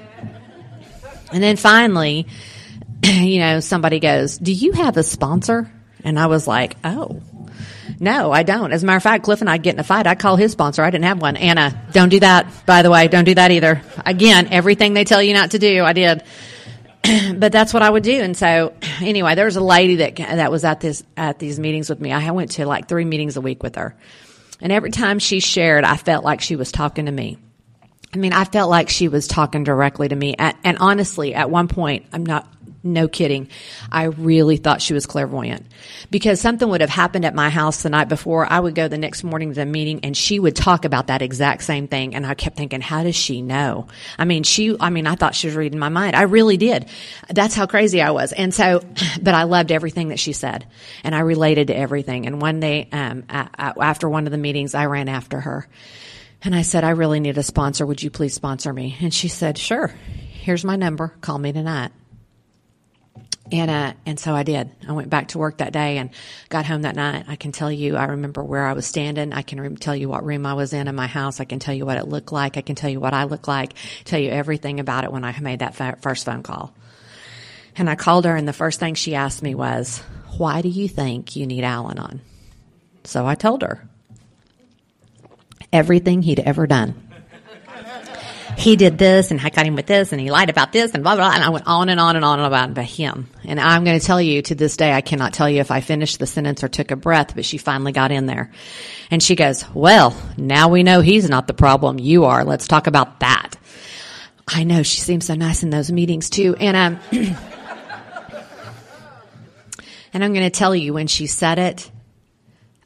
and 1.31 1.43
then 1.43 1.55
finally, 1.55 2.25
you 3.03 3.39
know, 3.39 3.59
somebody 3.59 3.99
goes, 3.99 4.39
do 4.39 4.51
you 4.51 4.71
have 4.71 4.97
a 4.97 5.03
sponsor? 5.03 5.71
And 6.03 6.19
I 6.19 6.27
was 6.27 6.47
like, 6.47 6.75
oh, 6.83 7.21
no, 8.03 8.31
I 8.31 8.43
don't. 8.43 8.71
As 8.71 8.83
a 8.83 8.85
matter 8.85 8.97
of 8.97 9.03
fact, 9.03 9.23
Cliff 9.23 9.41
and 9.41 9.49
I 9.49 9.57
get 9.57 9.73
in 9.73 9.79
a 9.79 9.83
fight. 9.83 10.05
I 10.07 10.15
call 10.15 10.35
his 10.35 10.51
sponsor. 10.51 10.83
I 10.83 10.89
didn't 10.89 11.05
have 11.05 11.21
one. 11.21 11.37
Anna, 11.37 11.81
don't 11.93 12.09
do 12.09 12.19
that. 12.19 12.65
By 12.65 12.81
the 12.81 12.91
way, 12.91 13.07
don't 13.07 13.23
do 13.23 13.35
that 13.35 13.51
either. 13.51 13.81
Again, 14.05 14.49
everything 14.51 14.93
they 14.93 15.05
tell 15.05 15.23
you 15.23 15.33
not 15.33 15.51
to 15.51 15.59
do, 15.59 15.83
I 15.83 15.93
did. 15.93 16.23
but 17.35 17.51
that's 17.51 17.73
what 17.73 17.81
I 17.81 17.89
would 17.89 18.03
do. 18.03 18.21
And 18.21 18.35
so 18.35 18.73
anyway, 19.01 19.35
there 19.35 19.45
was 19.45 19.55
a 19.55 19.63
lady 19.63 19.97
that, 19.97 20.17
that 20.17 20.51
was 20.51 20.63
at 20.63 20.79
this, 20.79 21.03
at 21.17 21.39
these 21.39 21.59
meetings 21.59 21.89
with 21.89 21.99
me. 21.99 22.11
I 22.11 22.31
went 22.31 22.51
to 22.51 22.65
like 22.65 22.87
three 22.87 23.05
meetings 23.05 23.37
a 23.37 23.41
week 23.41 23.63
with 23.63 23.75
her. 23.75 23.95
And 24.61 24.71
every 24.71 24.91
time 24.91 25.19
she 25.19 25.39
shared, 25.39 25.83
I 25.83 25.97
felt 25.97 26.23
like 26.23 26.41
she 26.41 26.55
was 26.55 26.71
talking 26.71 27.05
to 27.05 27.11
me. 27.11 27.37
I 28.13 28.17
mean, 28.17 28.33
I 28.33 28.45
felt 28.45 28.69
like 28.69 28.89
she 28.89 29.07
was 29.07 29.27
talking 29.27 29.63
directly 29.63 30.07
to 30.07 30.15
me. 30.15 30.35
And 30.37 30.77
honestly, 30.77 31.33
at 31.33 31.49
one 31.49 31.67
point, 31.67 32.05
I'm 32.13 32.25
not, 32.25 32.47
no 32.83 33.07
kidding. 33.07 33.47
I 33.91 34.03
really 34.03 34.57
thought 34.57 34.81
she 34.81 34.93
was 34.93 35.05
clairvoyant 35.05 35.65
because 36.11 36.41
something 36.41 36.67
would 36.67 36.81
have 36.81 36.89
happened 36.89 37.23
at 37.23 37.33
my 37.33 37.49
house 37.49 37.81
the 37.81 37.89
night 37.89 38.09
before. 38.09 38.45
I 38.45 38.59
would 38.59 38.75
go 38.75 38.89
the 38.89 38.97
next 38.97 39.23
morning 39.23 39.49
to 39.49 39.55
the 39.55 39.65
meeting 39.65 40.01
and 40.03 40.17
she 40.17 40.37
would 40.37 40.55
talk 40.55 40.83
about 40.83 41.07
that 41.07 41.21
exact 41.21 41.63
same 41.63 41.87
thing. 41.87 42.13
And 42.13 42.25
I 42.25 42.33
kept 42.33 42.57
thinking, 42.57 42.81
how 42.81 43.03
does 43.03 43.15
she 43.15 43.41
know? 43.41 43.87
I 44.17 44.25
mean, 44.25 44.43
she, 44.43 44.75
I 44.79 44.89
mean, 44.89 45.07
I 45.07 45.15
thought 45.15 45.33
she 45.33 45.47
was 45.47 45.55
reading 45.55 45.79
my 45.79 45.87
mind. 45.89 46.17
I 46.17 46.23
really 46.23 46.57
did. 46.57 46.89
That's 47.29 47.55
how 47.55 47.67
crazy 47.67 48.01
I 48.01 48.11
was. 48.11 48.33
And 48.33 48.53
so, 48.53 48.81
but 49.21 49.33
I 49.33 49.43
loved 49.43 49.71
everything 49.71 50.09
that 50.09 50.19
she 50.19 50.33
said 50.33 50.67
and 51.05 51.15
I 51.15 51.21
related 51.21 51.67
to 51.67 51.77
everything. 51.77 52.25
And 52.25 52.41
one 52.41 52.59
day, 52.59 52.89
um, 52.91 53.23
after 53.29 54.09
one 54.09 54.27
of 54.27 54.31
the 54.31 54.37
meetings, 54.37 54.75
I 54.75 54.87
ran 54.87 55.07
after 55.07 55.39
her 55.39 55.67
and 56.43 56.53
I 56.53 56.63
said, 56.63 56.83
I 56.83 56.89
really 56.89 57.21
need 57.21 57.37
a 57.37 57.43
sponsor. 57.43 57.85
Would 57.85 58.03
you 58.03 58.09
please 58.09 58.33
sponsor 58.33 58.73
me? 58.73 58.97
And 58.99 59.13
she 59.13 59.29
said, 59.29 59.57
sure. 59.57 59.87
Here's 59.87 60.65
my 60.65 60.75
number. 60.75 61.13
Call 61.21 61.39
me 61.39 61.53
tonight. 61.53 61.93
And, 63.51 63.69
uh, 63.69 63.93
and 64.05 64.19
so 64.19 64.33
I 64.33 64.43
did. 64.43 64.71
I 64.87 64.93
went 64.93 65.09
back 65.09 65.29
to 65.29 65.37
work 65.37 65.57
that 65.57 65.73
day 65.73 65.97
and 65.97 66.11
got 66.49 66.65
home 66.65 66.83
that 66.83 66.95
night. 66.95 67.25
I 67.27 67.35
can 67.35 67.51
tell 67.51 67.71
you, 67.71 67.97
I 67.97 68.05
remember 68.05 68.43
where 68.43 68.65
I 68.65 68.73
was 68.73 68.85
standing. 68.85 69.33
I 69.33 69.41
can 69.41 69.59
re- 69.59 69.75
tell 69.75 69.95
you 69.95 70.07
what 70.09 70.25
room 70.25 70.45
I 70.45 70.53
was 70.53 70.71
in 70.71 70.87
in 70.87 70.95
my 70.95 71.07
house. 71.07 71.39
I 71.39 71.45
can 71.45 71.59
tell 71.59 71.73
you 71.73 71.85
what 71.85 71.97
it 71.97 72.07
looked 72.07 72.31
like. 72.31 72.57
I 72.57 72.61
can 72.61 72.75
tell 72.75 72.89
you 72.89 72.99
what 72.99 73.13
I 73.13 73.25
looked 73.25 73.47
like, 73.47 73.73
tell 74.05 74.19
you 74.19 74.31
everything 74.31 74.79
about 74.79 75.03
it 75.03 75.11
when 75.11 75.25
I 75.25 75.37
made 75.39 75.59
that 75.59 75.75
fa- 75.75 75.97
first 76.01 76.25
phone 76.25 76.41
call. 76.41 76.73
And 77.75 77.89
I 77.89 77.95
called 77.95 78.25
her 78.25 78.35
and 78.35 78.47
the 78.47 78.53
first 78.53 78.79
thing 78.79 78.95
she 78.95 79.13
asked 79.13 79.43
me 79.43 79.55
was, 79.55 79.99
why 80.37 80.61
do 80.61 80.69
you 80.69 80.87
think 80.87 81.35
you 81.35 81.45
need 81.45 81.63
Al 81.63 81.91
Anon? 81.91 82.21
So 83.03 83.27
I 83.27 83.35
told 83.35 83.61
her 83.61 83.87
everything 85.71 86.21
he'd 86.21 86.39
ever 86.39 86.65
done. 86.65 87.12
He 88.57 88.75
did 88.75 88.97
this 88.97 89.31
and 89.31 89.41
I 89.41 89.49
got 89.49 89.65
him 89.65 89.75
with 89.75 89.85
this 89.85 90.11
and 90.11 90.21
he 90.21 90.31
lied 90.31 90.49
about 90.49 90.71
this 90.71 90.93
and 90.93 91.03
blah, 91.03 91.15
blah, 91.15 91.25
blah. 91.25 91.35
And 91.35 91.43
I 91.43 91.49
went 91.49 91.67
on 91.67 91.89
and 91.89 91.99
on 91.99 92.15
and 92.15 92.23
on 92.23 92.39
about, 92.39 92.69
about 92.69 92.85
him. 92.85 93.27
And 93.43 93.59
I'm 93.59 93.83
going 93.83 93.99
to 93.99 94.05
tell 94.05 94.21
you 94.21 94.41
to 94.43 94.55
this 94.55 94.77
day, 94.77 94.93
I 94.93 95.01
cannot 95.01 95.33
tell 95.33 95.49
you 95.49 95.59
if 95.59 95.71
I 95.71 95.81
finished 95.81 96.19
the 96.19 96.27
sentence 96.27 96.63
or 96.63 96.67
took 96.67 96.91
a 96.91 96.95
breath, 96.95 97.35
but 97.35 97.45
she 97.45 97.57
finally 97.57 97.91
got 97.91 98.11
in 98.11 98.25
there. 98.25 98.51
And 99.11 99.21
she 99.21 99.35
goes, 99.35 99.65
well, 99.73 100.15
now 100.37 100.69
we 100.69 100.83
know 100.83 101.01
he's 101.01 101.29
not 101.29 101.47
the 101.47 101.53
problem. 101.53 101.99
You 101.99 102.25
are. 102.25 102.43
Let's 102.43 102.67
talk 102.67 102.87
about 102.87 103.19
that. 103.19 103.55
I 104.47 104.63
know 104.63 104.83
she 104.83 104.99
seems 104.99 105.25
so 105.25 105.35
nice 105.35 105.63
in 105.63 105.69
those 105.69 105.91
meetings 105.91 106.29
too. 106.29 106.55
And, 106.59 106.77
um, 106.77 106.99
and 110.13 110.23
I'm 110.23 110.33
going 110.33 110.45
to 110.45 110.49
tell 110.49 110.75
you 110.75 110.93
when 110.93 111.07
she 111.07 111.27
said 111.27 111.59
it, 111.59 111.89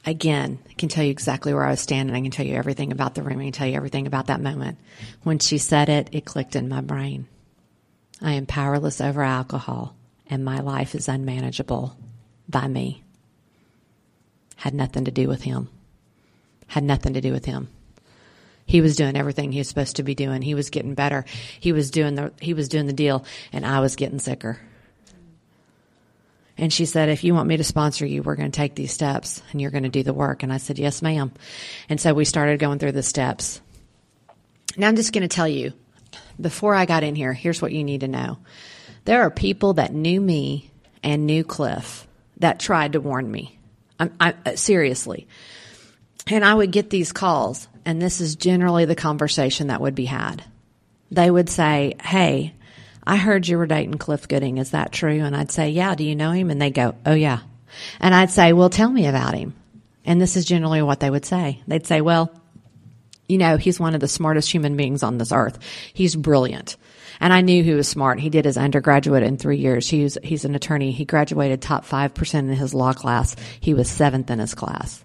again, 0.08 0.58
I 0.68 0.74
can 0.74 0.88
tell 0.88 1.04
you 1.04 1.10
exactly 1.10 1.52
where 1.54 1.64
I 1.64 1.70
was 1.70 1.80
standing. 1.80 2.14
I 2.14 2.20
can 2.20 2.30
tell 2.30 2.46
you 2.46 2.54
everything 2.54 2.92
about 2.92 3.14
the 3.14 3.22
room. 3.22 3.40
I 3.40 3.44
can 3.44 3.52
tell 3.52 3.66
you 3.66 3.76
everything 3.76 4.06
about 4.06 4.26
that 4.26 4.40
moment. 4.40 4.78
When 5.22 5.38
she 5.38 5.58
said 5.58 5.88
it, 5.88 6.08
it 6.12 6.24
clicked 6.24 6.56
in 6.56 6.68
my 6.68 6.80
brain. 6.80 7.26
I 8.20 8.32
am 8.32 8.46
powerless 8.46 9.00
over 9.00 9.22
alcohol, 9.22 9.94
and 10.28 10.44
my 10.44 10.60
life 10.60 10.94
is 10.94 11.08
unmanageable 11.08 11.96
by 12.48 12.66
me. 12.66 13.04
Had 14.56 14.74
nothing 14.74 15.04
to 15.04 15.10
do 15.10 15.28
with 15.28 15.42
him. 15.42 15.68
Had 16.66 16.84
nothing 16.84 17.14
to 17.14 17.20
do 17.20 17.32
with 17.32 17.44
him. 17.44 17.68
He 18.66 18.80
was 18.80 18.96
doing 18.96 19.16
everything 19.16 19.52
he 19.52 19.60
was 19.60 19.68
supposed 19.68 19.96
to 19.96 20.02
be 20.02 20.14
doing. 20.14 20.42
He 20.42 20.54
was 20.54 20.68
getting 20.68 20.94
better. 20.94 21.24
He 21.58 21.72
was 21.72 21.90
doing 21.90 22.16
the 22.16 22.32
he 22.40 22.52
was 22.52 22.68
doing 22.68 22.86
the 22.86 22.92
deal, 22.92 23.24
and 23.50 23.64
I 23.64 23.80
was 23.80 23.96
getting 23.96 24.18
sicker. 24.18 24.60
And 26.58 26.72
she 26.72 26.86
said, 26.86 27.08
if 27.08 27.22
you 27.22 27.34
want 27.34 27.48
me 27.48 27.56
to 27.56 27.64
sponsor 27.64 28.04
you, 28.04 28.22
we're 28.22 28.34
going 28.34 28.50
to 28.50 28.56
take 28.56 28.74
these 28.74 28.92
steps 28.92 29.42
and 29.52 29.60
you're 29.60 29.70
going 29.70 29.84
to 29.84 29.88
do 29.88 30.02
the 30.02 30.12
work. 30.12 30.42
And 30.42 30.52
I 30.52 30.56
said, 30.56 30.78
yes, 30.78 31.02
ma'am. 31.02 31.32
And 31.88 32.00
so 32.00 32.12
we 32.12 32.24
started 32.24 32.58
going 32.58 32.80
through 32.80 32.92
the 32.92 33.02
steps. 33.02 33.60
Now 34.76 34.88
I'm 34.88 34.96
just 34.96 35.12
going 35.12 35.22
to 35.22 35.34
tell 35.34 35.48
you, 35.48 35.72
before 36.40 36.74
I 36.74 36.84
got 36.84 37.04
in 37.04 37.14
here, 37.14 37.32
here's 37.32 37.62
what 37.62 37.72
you 37.72 37.84
need 37.84 38.00
to 38.00 38.08
know. 38.08 38.38
There 39.04 39.22
are 39.22 39.30
people 39.30 39.74
that 39.74 39.94
knew 39.94 40.20
me 40.20 40.70
and 41.02 41.26
knew 41.26 41.44
Cliff 41.44 42.06
that 42.38 42.60
tried 42.60 42.92
to 42.92 43.00
warn 43.00 43.30
me. 43.30 43.58
I'm, 43.98 44.14
I, 44.20 44.34
uh, 44.44 44.56
seriously. 44.56 45.26
And 46.26 46.44
I 46.44 46.54
would 46.54 46.72
get 46.72 46.90
these 46.90 47.12
calls, 47.12 47.68
and 47.84 48.02
this 48.02 48.20
is 48.20 48.36
generally 48.36 48.84
the 48.84 48.94
conversation 48.94 49.68
that 49.68 49.80
would 49.80 49.94
be 49.94 50.04
had. 50.04 50.44
They 51.10 51.30
would 51.30 51.48
say, 51.48 51.96
Hey, 52.02 52.54
I 53.08 53.16
heard 53.16 53.48
you 53.48 53.56
were 53.56 53.66
dating 53.66 53.96
Cliff 53.96 54.28
Gooding. 54.28 54.58
Is 54.58 54.72
that 54.72 54.92
true? 54.92 55.24
And 55.24 55.34
I'd 55.34 55.50
say, 55.50 55.70
yeah. 55.70 55.94
Do 55.94 56.04
you 56.04 56.14
know 56.14 56.30
him? 56.30 56.50
And 56.50 56.60
they 56.60 56.70
go, 56.70 56.94
oh 57.06 57.14
yeah. 57.14 57.40
And 58.00 58.14
I'd 58.14 58.30
say, 58.30 58.52
well, 58.52 58.68
tell 58.68 58.90
me 58.90 59.06
about 59.06 59.32
him. 59.32 59.54
And 60.04 60.20
this 60.20 60.36
is 60.36 60.44
generally 60.44 60.82
what 60.82 61.00
they 61.00 61.08
would 61.08 61.24
say. 61.24 61.62
They'd 61.66 61.86
say, 61.86 62.02
well, 62.02 62.30
you 63.26 63.38
know, 63.38 63.56
he's 63.56 63.80
one 63.80 63.94
of 63.94 64.00
the 64.00 64.08
smartest 64.08 64.52
human 64.52 64.76
beings 64.76 65.02
on 65.02 65.16
this 65.16 65.32
earth. 65.32 65.58
He's 65.94 66.14
brilliant. 66.16 66.76
And 67.18 67.32
I 67.32 67.40
knew 67.40 67.64
he 67.64 67.72
was 67.72 67.88
smart. 67.88 68.20
He 68.20 68.28
did 68.28 68.44
his 68.44 68.58
undergraduate 68.58 69.22
in 69.22 69.38
three 69.38 69.56
years. 69.56 69.88
He's, 69.88 70.18
he's 70.22 70.44
an 70.44 70.54
attorney. 70.54 70.92
He 70.92 71.06
graduated 71.06 71.62
top 71.62 71.86
5% 71.86 72.34
in 72.34 72.48
his 72.48 72.74
law 72.74 72.92
class. 72.92 73.36
He 73.60 73.72
was 73.72 73.88
seventh 73.88 74.30
in 74.30 74.38
his 74.38 74.54
class. 74.54 75.02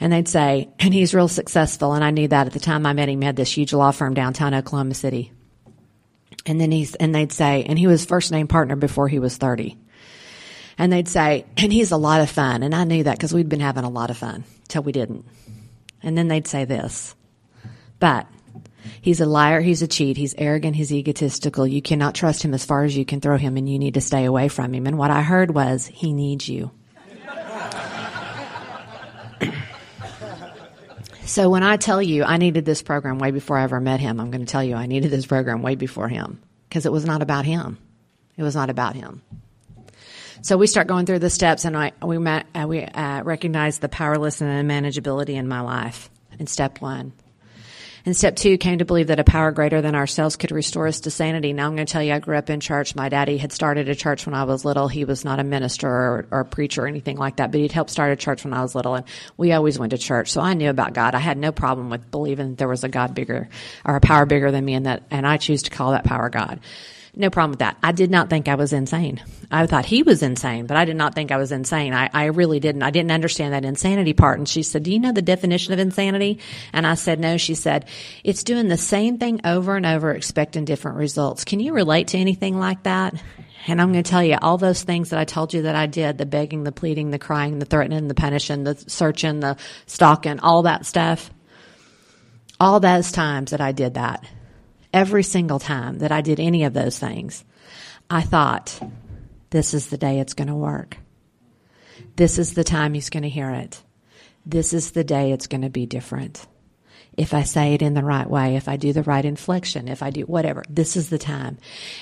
And 0.00 0.10
they'd 0.10 0.28
say, 0.28 0.70
and 0.78 0.94
he's 0.94 1.14
real 1.14 1.28
successful. 1.28 1.92
And 1.92 2.02
I 2.02 2.10
knew 2.10 2.28
that 2.28 2.46
at 2.46 2.52
the 2.54 2.60
time 2.60 2.86
I 2.86 2.94
met 2.94 3.10
him. 3.10 3.20
He 3.20 3.26
had 3.26 3.36
this 3.36 3.54
huge 3.54 3.74
law 3.74 3.90
firm 3.90 4.14
downtown 4.14 4.54
Oklahoma 4.54 4.94
City. 4.94 5.32
And 6.48 6.58
then 6.58 6.72
he's, 6.72 6.94
and 6.94 7.14
they'd 7.14 7.30
say, 7.30 7.64
and 7.64 7.78
he 7.78 7.86
was 7.86 8.06
first 8.06 8.32
name 8.32 8.48
partner 8.48 8.74
before 8.74 9.06
he 9.06 9.18
was 9.18 9.36
30. 9.36 9.76
And 10.78 10.90
they'd 10.90 11.08
say, 11.08 11.44
and 11.58 11.70
he's 11.70 11.92
a 11.92 11.98
lot 11.98 12.22
of 12.22 12.30
fun. 12.30 12.62
And 12.62 12.74
I 12.74 12.84
knew 12.84 13.04
that 13.04 13.18
because 13.18 13.34
we'd 13.34 13.50
been 13.50 13.60
having 13.60 13.84
a 13.84 13.90
lot 13.90 14.10
of 14.10 14.16
fun 14.16 14.44
till 14.66 14.82
we 14.82 14.92
didn't. 14.92 15.26
And 16.02 16.16
then 16.16 16.28
they'd 16.28 16.46
say 16.46 16.64
this, 16.64 17.14
but 17.98 18.26
he's 19.02 19.20
a 19.20 19.26
liar, 19.26 19.60
he's 19.60 19.82
a 19.82 19.88
cheat, 19.88 20.16
he's 20.16 20.34
arrogant, 20.38 20.76
he's 20.76 20.92
egotistical. 20.92 21.66
You 21.66 21.82
cannot 21.82 22.14
trust 22.14 22.42
him 22.42 22.54
as 22.54 22.64
far 22.64 22.84
as 22.84 22.96
you 22.96 23.04
can 23.04 23.20
throw 23.20 23.36
him 23.36 23.58
and 23.58 23.68
you 23.68 23.78
need 23.78 23.94
to 23.94 24.00
stay 24.00 24.24
away 24.24 24.48
from 24.48 24.72
him. 24.72 24.86
And 24.86 24.96
what 24.96 25.10
I 25.10 25.20
heard 25.20 25.54
was, 25.54 25.86
he 25.86 26.14
needs 26.14 26.48
you. 26.48 26.70
So 31.28 31.50
when 31.50 31.62
I 31.62 31.76
tell 31.76 32.00
you 32.00 32.24
I 32.24 32.38
needed 32.38 32.64
this 32.64 32.80
program 32.80 33.18
way 33.18 33.32
before 33.32 33.58
I 33.58 33.64
ever 33.64 33.80
met 33.80 34.00
him, 34.00 34.18
I'm 34.18 34.30
going 34.30 34.44
to 34.44 34.50
tell 34.50 34.64
you 34.64 34.74
I 34.74 34.86
needed 34.86 35.10
this 35.10 35.26
program 35.26 35.60
way 35.60 35.74
before 35.74 36.08
him 36.08 36.40
because 36.68 36.86
it 36.86 36.92
was 36.92 37.04
not 37.04 37.20
about 37.20 37.44
him. 37.44 37.76
It 38.38 38.42
was 38.42 38.54
not 38.54 38.70
about 38.70 38.96
him. 38.96 39.20
So 40.40 40.56
we 40.56 40.66
start 40.66 40.86
going 40.86 41.04
through 41.04 41.18
the 41.18 41.28
steps, 41.28 41.66
and 41.66 41.76
I, 41.76 41.92
we 42.02 42.16
uh, 42.16 42.66
we 42.66 42.82
uh, 42.82 43.22
recognize 43.24 43.78
the 43.78 43.90
powerlessness 43.90 44.48
and 44.48 44.70
manageability 44.70 45.34
in 45.34 45.48
my 45.48 45.60
life 45.60 46.08
in 46.38 46.46
step 46.46 46.80
one. 46.80 47.12
And 48.08 48.16
step 48.16 48.36
two 48.36 48.56
came 48.56 48.78
to 48.78 48.86
believe 48.86 49.08
that 49.08 49.20
a 49.20 49.22
power 49.22 49.52
greater 49.52 49.82
than 49.82 49.94
ourselves 49.94 50.36
could 50.36 50.50
restore 50.50 50.86
us 50.86 51.00
to 51.00 51.10
sanity. 51.10 51.52
Now 51.52 51.66
I'm 51.66 51.76
going 51.76 51.84
to 51.84 51.92
tell 51.92 52.02
you, 52.02 52.14
I 52.14 52.20
grew 52.20 52.38
up 52.38 52.48
in 52.48 52.58
church. 52.58 52.94
My 52.94 53.10
daddy 53.10 53.36
had 53.36 53.52
started 53.52 53.90
a 53.90 53.94
church 53.94 54.24
when 54.24 54.34
I 54.34 54.44
was 54.44 54.64
little. 54.64 54.88
He 54.88 55.04
was 55.04 55.26
not 55.26 55.40
a 55.40 55.44
minister 55.44 55.90
or, 55.90 56.26
or 56.30 56.40
a 56.40 56.44
preacher 56.46 56.84
or 56.84 56.86
anything 56.86 57.18
like 57.18 57.36
that, 57.36 57.50
but 57.50 57.60
he'd 57.60 57.70
helped 57.70 57.90
start 57.90 58.10
a 58.10 58.16
church 58.16 58.44
when 58.44 58.54
I 58.54 58.62
was 58.62 58.74
little. 58.74 58.94
And 58.94 59.04
we 59.36 59.52
always 59.52 59.78
went 59.78 59.90
to 59.90 59.98
church. 59.98 60.32
So 60.32 60.40
I 60.40 60.54
knew 60.54 60.70
about 60.70 60.94
God. 60.94 61.14
I 61.14 61.18
had 61.18 61.36
no 61.36 61.52
problem 61.52 61.90
with 61.90 62.10
believing 62.10 62.54
there 62.54 62.66
was 62.66 62.82
a 62.82 62.88
God 62.88 63.14
bigger 63.14 63.50
or 63.84 63.96
a 63.96 64.00
power 64.00 64.24
bigger 64.24 64.50
than 64.50 64.64
me 64.64 64.72
and 64.72 64.86
that, 64.86 65.02
and 65.10 65.26
I 65.26 65.36
choose 65.36 65.64
to 65.64 65.70
call 65.70 65.90
that 65.90 66.04
power 66.04 66.30
God. 66.30 66.60
No 67.18 67.30
problem 67.30 67.50
with 67.50 67.58
that. 67.58 67.76
I 67.82 67.90
did 67.90 68.12
not 68.12 68.30
think 68.30 68.46
I 68.46 68.54
was 68.54 68.72
insane. 68.72 69.20
I 69.50 69.66
thought 69.66 69.84
he 69.84 70.04
was 70.04 70.22
insane, 70.22 70.66
but 70.66 70.76
I 70.76 70.84
did 70.84 70.94
not 70.94 71.16
think 71.16 71.32
I 71.32 71.36
was 71.36 71.50
insane. 71.50 71.92
I, 71.92 72.08
I 72.14 72.26
really 72.26 72.60
didn't. 72.60 72.84
I 72.84 72.92
didn't 72.92 73.10
understand 73.10 73.54
that 73.54 73.64
insanity 73.64 74.12
part. 74.12 74.38
And 74.38 74.48
she 74.48 74.62
said, 74.62 74.84
Do 74.84 74.92
you 74.92 75.00
know 75.00 75.10
the 75.10 75.20
definition 75.20 75.72
of 75.72 75.80
insanity? 75.80 76.38
And 76.72 76.86
I 76.86 76.94
said, 76.94 77.18
No. 77.18 77.36
She 77.36 77.56
said, 77.56 77.86
It's 78.22 78.44
doing 78.44 78.68
the 78.68 78.76
same 78.76 79.18
thing 79.18 79.40
over 79.42 79.76
and 79.76 79.84
over, 79.84 80.12
expecting 80.12 80.64
different 80.64 80.98
results. 80.98 81.44
Can 81.44 81.58
you 81.58 81.72
relate 81.72 82.06
to 82.08 82.18
anything 82.18 82.56
like 82.56 82.84
that? 82.84 83.20
And 83.66 83.82
I'm 83.82 83.90
going 83.90 84.04
to 84.04 84.08
tell 84.08 84.22
you 84.22 84.38
all 84.40 84.56
those 84.56 84.84
things 84.84 85.10
that 85.10 85.18
I 85.18 85.24
told 85.24 85.52
you 85.52 85.62
that 85.62 85.74
I 85.74 85.86
did 85.86 86.18
the 86.18 86.24
begging, 86.24 86.62
the 86.62 86.70
pleading, 86.70 87.10
the 87.10 87.18
crying, 87.18 87.58
the 87.58 87.66
threatening, 87.66 88.06
the 88.06 88.14
punishing, 88.14 88.62
the 88.62 88.76
searching, 88.76 89.40
the 89.40 89.56
stalking, 89.86 90.38
all 90.38 90.62
that 90.62 90.86
stuff. 90.86 91.32
All 92.60 92.78
those 92.78 93.10
times 93.10 93.50
that 93.50 93.60
I 93.60 93.72
did 93.72 93.94
that 93.94 94.24
every 94.92 95.22
single 95.22 95.58
time 95.58 95.98
that 95.98 96.12
I 96.12 96.20
did 96.20 96.40
any 96.40 96.64
of 96.64 96.74
those 96.74 96.98
things, 96.98 97.44
I 98.10 98.22
thought, 98.22 98.80
this 99.50 99.74
is 99.74 99.88
the 99.88 99.98
day 99.98 100.20
it's 100.20 100.34
going 100.34 100.48
to 100.48 100.54
work. 100.54 100.98
This 102.16 102.38
is 102.38 102.54
the 102.54 102.64
time 102.64 102.94
he's 102.94 103.10
going 103.10 103.22
to 103.22 103.28
hear 103.28 103.50
it. 103.50 103.82
This 104.46 104.72
is 104.72 104.92
the 104.92 105.04
day 105.04 105.32
it's 105.32 105.46
going 105.46 105.62
to 105.62 105.70
be 105.70 105.86
different. 105.86 106.46
If 107.16 107.34
I 107.34 107.42
say 107.42 107.74
it 107.74 107.82
in 107.82 107.94
the 107.94 108.04
right 108.04 108.28
way, 108.28 108.56
if 108.56 108.68
I 108.68 108.76
do 108.76 108.92
the 108.92 109.02
right 109.02 109.24
inflection, 109.24 109.88
if 109.88 110.02
I 110.02 110.10
do 110.10 110.22
whatever, 110.22 110.62
this 110.68 110.96
is 110.96 111.10
the 111.10 111.18
time. 111.18 111.58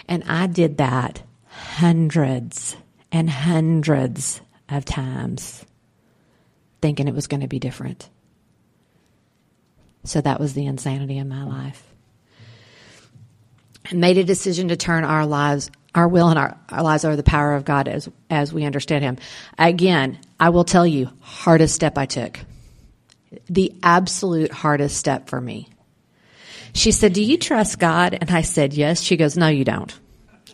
And 0.09 0.23
I 0.25 0.47
did 0.47 0.79
that 0.79 1.23
hundreds 1.47 2.77
and 3.11 3.31
hundreds 3.31 4.41
of 4.69 4.85
times 4.85 5.65
thinking 6.83 7.09
it 7.09 7.15
was 7.15 7.29
going 7.29 7.41
to 7.41 7.49
be 7.49 7.59
different. 7.59 8.11
So 10.05 10.21
that 10.21 10.39
was 10.39 10.53
the 10.53 10.67
insanity 10.67 11.19
in 11.19 11.29
my 11.29 11.45
life 11.45 11.96
and 13.91 14.01
made 14.01 14.19
a 14.19 14.25
decision 14.25 14.69
to 14.69 14.77
turn 14.77 15.05
our 15.05 15.27
lives, 15.27 15.71
our 15.95 16.09
will 16.09 16.29
and 16.29 16.39
our, 16.39 16.59
our 16.71 16.83
lives 16.83 17.05
over 17.05 17.17
the 17.17 17.23
power 17.23 17.55
of 17.55 17.65
God 17.65 17.89
as, 17.89 18.09
as 18.31 18.53
we 18.53 18.65
understand 18.65 19.05
Him. 19.05 19.19
Again, 19.59 20.19
I 20.39 20.51
will 20.51 20.65
tell 20.65 20.87
you, 20.87 21.11
hardest 21.21 21.75
step 21.75 21.99
I 21.99 22.07
took. 22.07 22.39
The 23.49 23.75
absolute 23.83 24.53
hardest 24.53 24.97
step 24.97 25.29
for 25.29 25.41
me. 25.41 25.69
She 26.77 26.93
said, 26.93 27.15
Do 27.15 27.23
you 27.23 27.39
trust 27.39 27.79
God? 27.79 28.17
And 28.21 28.31
I 28.31 28.43
said, 28.43 28.75
Yes. 28.75 29.01
She 29.01 29.17
goes, 29.17 29.37
No, 29.37 29.49
you 29.49 29.65
don't. 29.65 29.99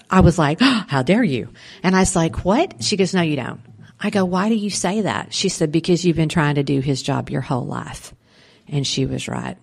I 0.09 0.21
was 0.21 0.39
like, 0.39 0.59
oh, 0.61 0.85
How 0.89 1.03
dare 1.03 1.25
you? 1.25 1.49
And 1.83 1.97
I 1.97 2.01
was 2.01 2.15
like, 2.15 2.45
What? 2.45 2.83
She 2.83 2.97
goes, 2.97 3.13
No, 3.13 3.23
you 3.23 3.37
don't. 3.37 3.61
I 4.01 4.11
go, 4.11 4.25
Why 4.25 4.49
do 4.49 4.55
you 4.55 4.71
say 4.71 5.03
that? 5.03 5.35
She 5.35 5.49
said, 5.49 5.73
Because 5.73 6.05
you've 6.05 6.17
been 6.17 6.29
trying 6.29 6.55
to 6.55 6.63
do 6.63 6.81
his 6.81 7.03
job 7.03 7.29
your 7.29 7.41
whole 7.41 7.67
life. 7.67 8.15
And 8.69 8.87
she 8.87 9.05
was 9.05 9.27
right. 9.29 9.57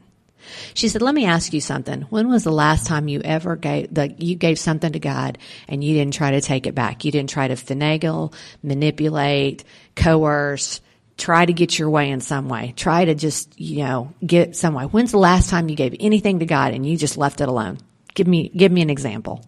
She 0.74 0.88
said, 0.90 1.02
"Let 1.02 1.16
me 1.16 1.26
ask 1.26 1.54
you 1.54 1.62
something. 1.62 2.02
When 2.04 2.30
was 2.30 2.44
the 2.44 2.52
last 2.52 2.88
time 2.88 3.08
you 3.08 3.22
ever 3.22 3.56
gave 3.56 3.94
the 3.94 4.14
you 4.18 4.36
gave 4.36 4.60
something 4.60 4.94
to 4.94 5.00
God 5.00 5.38
and 5.68 5.84
you 5.84 5.94
didn't 5.94 6.14
try 6.14 6.32
to 6.32 6.42
take 6.42 6.68
it 6.68 6.76
back? 6.76 7.06
You 7.06 7.12
didn't 7.12 7.30
try 7.30 7.48
to 7.48 7.56
finagle, 7.56 8.34
manipulate, 8.64 9.64
coerce." 9.96 10.82
Try 11.18 11.46
to 11.46 11.52
get 11.52 11.78
your 11.78 11.90
way 11.90 12.12
in 12.12 12.22
some 12.22 12.48
way. 12.48 12.74
Try 12.78 13.04
to 13.04 13.14
just, 13.14 13.60
you 13.60 13.84
know, 13.84 14.14
get 14.26 14.56
some 14.56 14.74
way. 14.74 14.86
When's 14.86 15.12
the 15.12 15.18
last 15.18 15.50
time 15.50 15.68
you 15.68 15.76
gave 15.76 15.94
anything 16.00 16.40
to 16.40 16.46
God 16.46 16.74
and 16.74 16.86
you 16.86 16.96
just 16.96 17.18
left 17.18 17.42
it 17.42 17.50
alone? 17.50 17.78
Give 18.14 18.26
me, 18.26 18.48
give 18.48 18.72
me 18.72 18.82
an 18.82 18.90
example. 18.90 19.44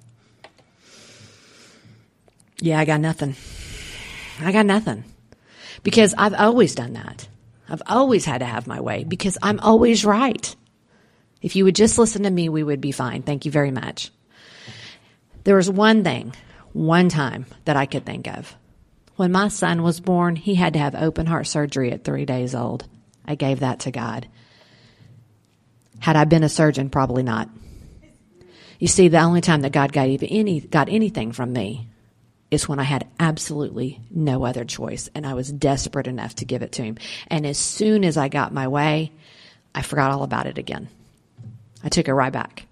Yeah, 2.60 2.78
I 2.78 2.84
got 2.84 3.00
nothing. 3.00 3.38
I 4.42 4.52
got 4.52 4.66
nothing. 4.66 5.06
Because 5.82 6.14
I've 6.18 6.34
always 6.34 6.76
done 6.76 6.92
that. 6.94 7.30
I've 7.70 7.82
always 7.88 8.26
had 8.26 8.40
to 8.40 8.46
have 8.46 8.68
my 8.68 8.82
way 8.82 9.06
because 9.06 9.38
I'm 9.42 9.62
always 9.62 10.04
right. 10.04 10.54
If 11.42 11.56
you 11.56 11.66
would 11.66 11.76
just 11.76 11.98
listen 11.98 12.24
to 12.24 12.30
me, 12.30 12.50
we 12.50 12.64
would 12.64 12.82
be 12.82 12.92
fine. 12.92 13.24
Thank 13.24 13.46
you 13.46 13.52
very 13.52 13.72
much. 13.72 14.12
There 15.44 15.56
was 15.56 15.70
one 15.70 16.04
thing, 16.04 16.34
one 16.74 17.10
time 17.10 17.46
that 17.66 17.78
I 17.78 17.86
could 17.86 18.06
think 18.06 18.28
of. 18.28 18.56
When 19.16 19.32
my 19.32 19.48
son 19.48 19.84
was 19.84 20.00
born, 20.00 20.36
he 20.36 20.56
had 20.56 20.74
to 20.74 20.80
have 20.80 20.96
open 20.96 21.26
heart 21.26 21.48
surgery 21.48 21.92
at 21.92 22.04
three 22.04 22.26
days 22.26 22.56
old. 22.56 22.88
I 23.26 23.36
gave 23.36 23.60
that 23.60 23.82
to 23.82 23.92
God. 23.92 24.28
Had 26.00 26.16
I 26.16 26.26
been 26.26 26.44
a 26.44 26.50
surgeon, 26.50 26.90
probably 26.90 27.24
not. 27.24 27.50
You 28.80 28.88
see, 28.88 29.08
the 29.08 29.20
only 29.20 29.42
time 29.42 29.62
that 29.62 29.72
God 29.72 29.94
got 29.94 30.08
even 30.08 30.30
any 30.30 30.60
got 30.60 30.90
anything 30.90 31.32
from 31.32 31.54
me 31.54 31.88
is 32.50 32.68
when 32.68 32.80
I 32.80 32.84
had 32.84 33.08
absolutely 33.20 34.02
no 34.10 34.44
other 34.44 34.66
choice 34.66 35.10
and 35.14 35.26
I 35.26 35.36
was 35.36 35.52
desperate 35.52 36.08
enough 36.08 36.36
to 36.36 36.46
give 36.46 36.64
it 36.64 36.74
to 36.74 36.84
him. 36.84 36.98
And 37.28 37.46
as 37.46 37.58
soon 37.58 38.04
as 38.04 38.18
I 38.18 38.28
got 38.28 38.54
my 38.54 38.68
way, 38.68 39.12
I 39.74 39.84
forgot 39.84 40.12
all 40.12 40.24
about 40.24 40.48
it 40.48 40.58
again. 40.58 40.90
I 41.84 41.90
took 41.90 42.08
it 42.08 42.14
right 42.14 42.32
back. 42.32 42.68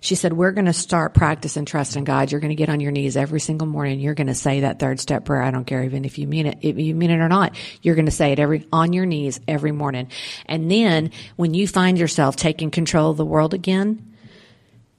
She 0.00 0.14
said, 0.14 0.32
We're 0.32 0.52
going 0.52 0.66
to 0.66 0.72
start 0.72 1.14
practicing 1.14 1.64
trust 1.64 1.96
in 1.96 2.04
God. 2.04 2.32
You're 2.32 2.40
going 2.40 2.50
to 2.50 2.56
get 2.56 2.68
on 2.68 2.80
your 2.80 2.90
knees 2.90 3.16
every 3.16 3.40
single 3.40 3.66
morning. 3.66 4.00
You're 4.00 4.14
going 4.14 4.26
to 4.28 4.34
say 4.34 4.60
that 4.60 4.78
third 4.78 4.98
step 4.98 5.24
prayer. 5.24 5.42
I 5.42 5.50
don't 5.50 5.66
care 5.66 5.84
even 5.84 6.04
if 6.04 6.18
you 6.18 6.26
mean 6.26 6.46
it, 6.46 6.58
if 6.62 6.78
you 6.78 6.94
mean 6.94 7.10
it 7.10 7.20
or 7.20 7.28
not. 7.28 7.54
You're 7.82 7.94
going 7.94 8.06
to 8.06 8.12
say 8.12 8.32
it 8.32 8.38
every, 8.38 8.66
on 8.72 8.92
your 8.92 9.06
knees 9.06 9.40
every 9.46 9.72
morning. 9.72 10.08
And 10.46 10.70
then 10.70 11.10
when 11.36 11.54
you 11.54 11.68
find 11.68 11.98
yourself 11.98 12.36
taking 12.36 12.70
control 12.70 13.10
of 13.10 13.16
the 13.16 13.26
world 13.26 13.54
again, 13.54 14.06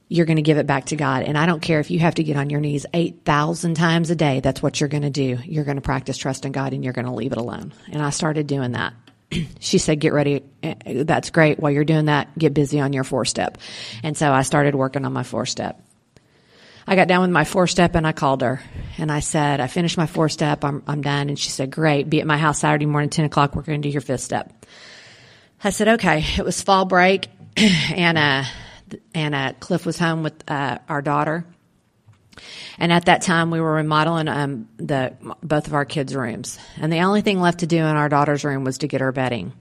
you're 0.08 0.26
going 0.26 0.36
to 0.36 0.42
give 0.42 0.58
it 0.58 0.66
back 0.66 0.86
to 0.86 0.96
God. 0.96 1.22
And 1.22 1.38
I 1.38 1.46
don't 1.46 1.62
care 1.62 1.80
if 1.80 1.90
you 1.90 1.98
have 2.00 2.16
to 2.16 2.22
get 2.22 2.36
on 2.36 2.50
your 2.50 2.60
knees 2.60 2.84
8,000 2.92 3.74
times 3.74 4.10
a 4.10 4.16
day. 4.16 4.40
That's 4.40 4.62
what 4.62 4.78
you're 4.78 4.90
going 4.90 5.04
to 5.04 5.10
do. 5.10 5.38
You're 5.44 5.64
going 5.64 5.76
to 5.76 5.82
practice 5.82 6.18
trust 6.18 6.44
in 6.44 6.52
God 6.52 6.74
and 6.74 6.84
you're 6.84 6.92
going 6.92 7.06
to 7.06 7.14
leave 7.14 7.32
it 7.32 7.38
alone. 7.38 7.72
And 7.90 8.02
I 8.02 8.10
started 8.10 8.46
doing 8.46 8.72
that. 8.72 8.92
she 9.60 9.78
said, 9.78 10.00
get 10.00 10.12
ready. 10.12 10.42
That's 10.86 11.30
great. 11.30 11.58
While 11.58 11.72
you're 11.72 11.84
doing 11.84 12.06
that, 12.06 12.36
get 12.38 12.54
busy 12.54 12.80
on 12.80 12.92
your 12.92 13.04
four 13.04 13.24
step. 13.24 13.58
And 14.02 14.16
so 14.16 14.32
I 14.32 14.42
started 14.42 14.74
working 14.74 15.04
on 15.04 15.12
my 15.12 15.22
four 15.22 15.46
step. 15.46 15.80
I 16.86 16.96
got 16.96 17.06
down 17.06 17.22
with 17.22 17.30
my 17.30 17.44
four 17.44 17.66
step 17.66 17.94
and 17.94 18.06
I 18.06 18.12
called 18.12 18.42
her 18.42 18.60
and 18.98 19.10
I 19.10 19.20
said, 19.20 19.60
I 19.60 19.68
finished 19.68 19.96
my 19.96 20.06
four 20.06 20.28
step. 20.28 20.64
I'm, 20.64 20.82
I'm 20.86 21.00
done. 21.00 21.28
And 21.28 21.38
she 21.38 21.50
said, 21.50 21.70
great. 21.70 22.10
Be 22.10 22.20
at 22.20 22.26
my 22.26 22.38
house 22.38 22.58
Saturday 22.58 22.86
morning, 22.86 23.08
10 23.08 23.24
o'clock. 23.26 23.54
We're 23.54 23.62
going 23.62 23.80
to 23.80 23.88
do 23.88 23.92
your 23.92 24.00
fifth 24.00 24.22
step. 24.22 24.66
I 25.62 25.70
said, 25.70 25.88
okay. 25.88 26.24
It 26.36 26.44
was 26.44 26.60
fall 26.60 26.84
break 26.84 27.28
and, 27.56 28.18
uh, 28.18 28.44
and 29.14 29.34
uh, 29.34 29.52
Cliff 29.60 29.86
was 29.86 29.98
home 29.98 30.24
with 30.24 30.42
uh, 30.50 30.78
our 30.88 31.02
daughter. 31.02 31.46
And 32.78 32.92
at 32.92 33.06
that 33.06 33.22
time, 33.22 33.50
we 33.50 33.60
were 33.60 33.74
remodeling 33.74 34.28
um, 34.28 34.68
the 34.78 35.14
both 35.42 35.66
of 35.66 35.74
our 35.74 35.84
kids' 35.84 36.14
rooms, 36.14 36.58
and 36.76 36.92
the 36.92 37.00
only 37.00 37.20
thing 37.20 37.40
left 37.40 37.60
to 37.60 37.66
do 37.66 37.78
in 37.78 37.84
our 37.84 38.08
daughter's 38.08 38.44
room 38.44 38.64
was 38.64 38.78
to 38.78 38.88
get 38.88 39.00
her 39.00 39.12
bedding. 39.12 39.52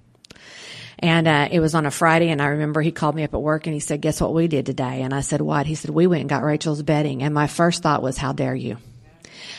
And 0.99 1.27
uh, 1.27 1.49
it 1.51 1.59
was 1.59 1.73
on 1.73 1.85
a 1.85 1.91
Friday, 1.91 2.29
and 2.29 2.41
I 2.41 2.47
remember 2.47 2.81
he 2.81 2.91
called 2.91 3.15
me 3.15 3.23
up 3.23 3.33
at 3.33 3.41
work 3.41 3.65
and 3.65 3.73
he 3.73 3.79
said, 3.79 4.01
"Guess 4.01 4.21
what 4.21 4.33
we 4.33 4.47
did 4.47 4.65
today?" 4.65 5.01
And 5.01 5.13
I 5.13 5.21
said, 5.21 5.41
"What?" 5.41 5.65
He 5.65 5.75
said, 5.75 5.91
"We 5.91 6.07
went 6.07 6.21
and 6.21 6.29
got 6.29 6.43
Rachel's 6.43 6.83
bedding." 6.83 7.23
And 7.23 7.33
my 7.33 7.47
first 7.47 7.83
thought 7.83 8.03
was, 8.03 8.17
"How 8.17 8.33
dare 8.33 8.55
you? 8.55 8.77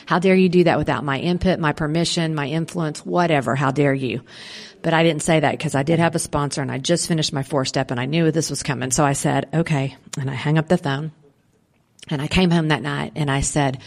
How 0.07 0.19
dare 0.19 0.35
you 0.35 0.49
do 0.49 0.65
that 0.65 0.79
without 0.79 1.05
my 1.05 1.19
input, 1.19 1.59
my 1.59 1.73
permission, 1.73 2.35
my 2.35 2.47
influence, 2.47 3.05
whatever? 3.05 3.57
How 3.57 3.73
dare 3.73 3.95
you?" 3.95 4.23
But 4.83 4.95
I 4.95 5.03
didn't 5.05 5.23
say 5.23 5.39
that 5.39 5.53
because 5.53 5.75
I 5.75 5.85
did 5.85 6.01
have 6.01 6.15
a 6.17 6.19
sponsor 6.19 6.61
and 6.61 6.71
I 6.71 6.79
just 6.79 7.07
finished 7.07 7.33
my 7.33 7.45
four 7.45 7.65
step 7.65 7.93
and 7.93 8.01
I 8.01 8.07
knew 8.07 8.31
this 8.31 8.51
was 8.51 8.65
coming. 8.65 8.91
So 8.91 9.05
I 9.05 9.13
said, 9.13 9.49
okay. 9.55 9.97
And 10.19 10.29
I 10.29 10.35
hung 10.35 10.59
up 10.59 10.67
the 10.67 10.77
phone 10.77 11.13
and 12.09 12.21
I 12.21 12.27
came 12.27 12.51
home 12.51 12.69
that 12.69 12.83
night 12.83 13.13
and 13.17 13.31
I 13.31 13.41
said, 13.41 13.79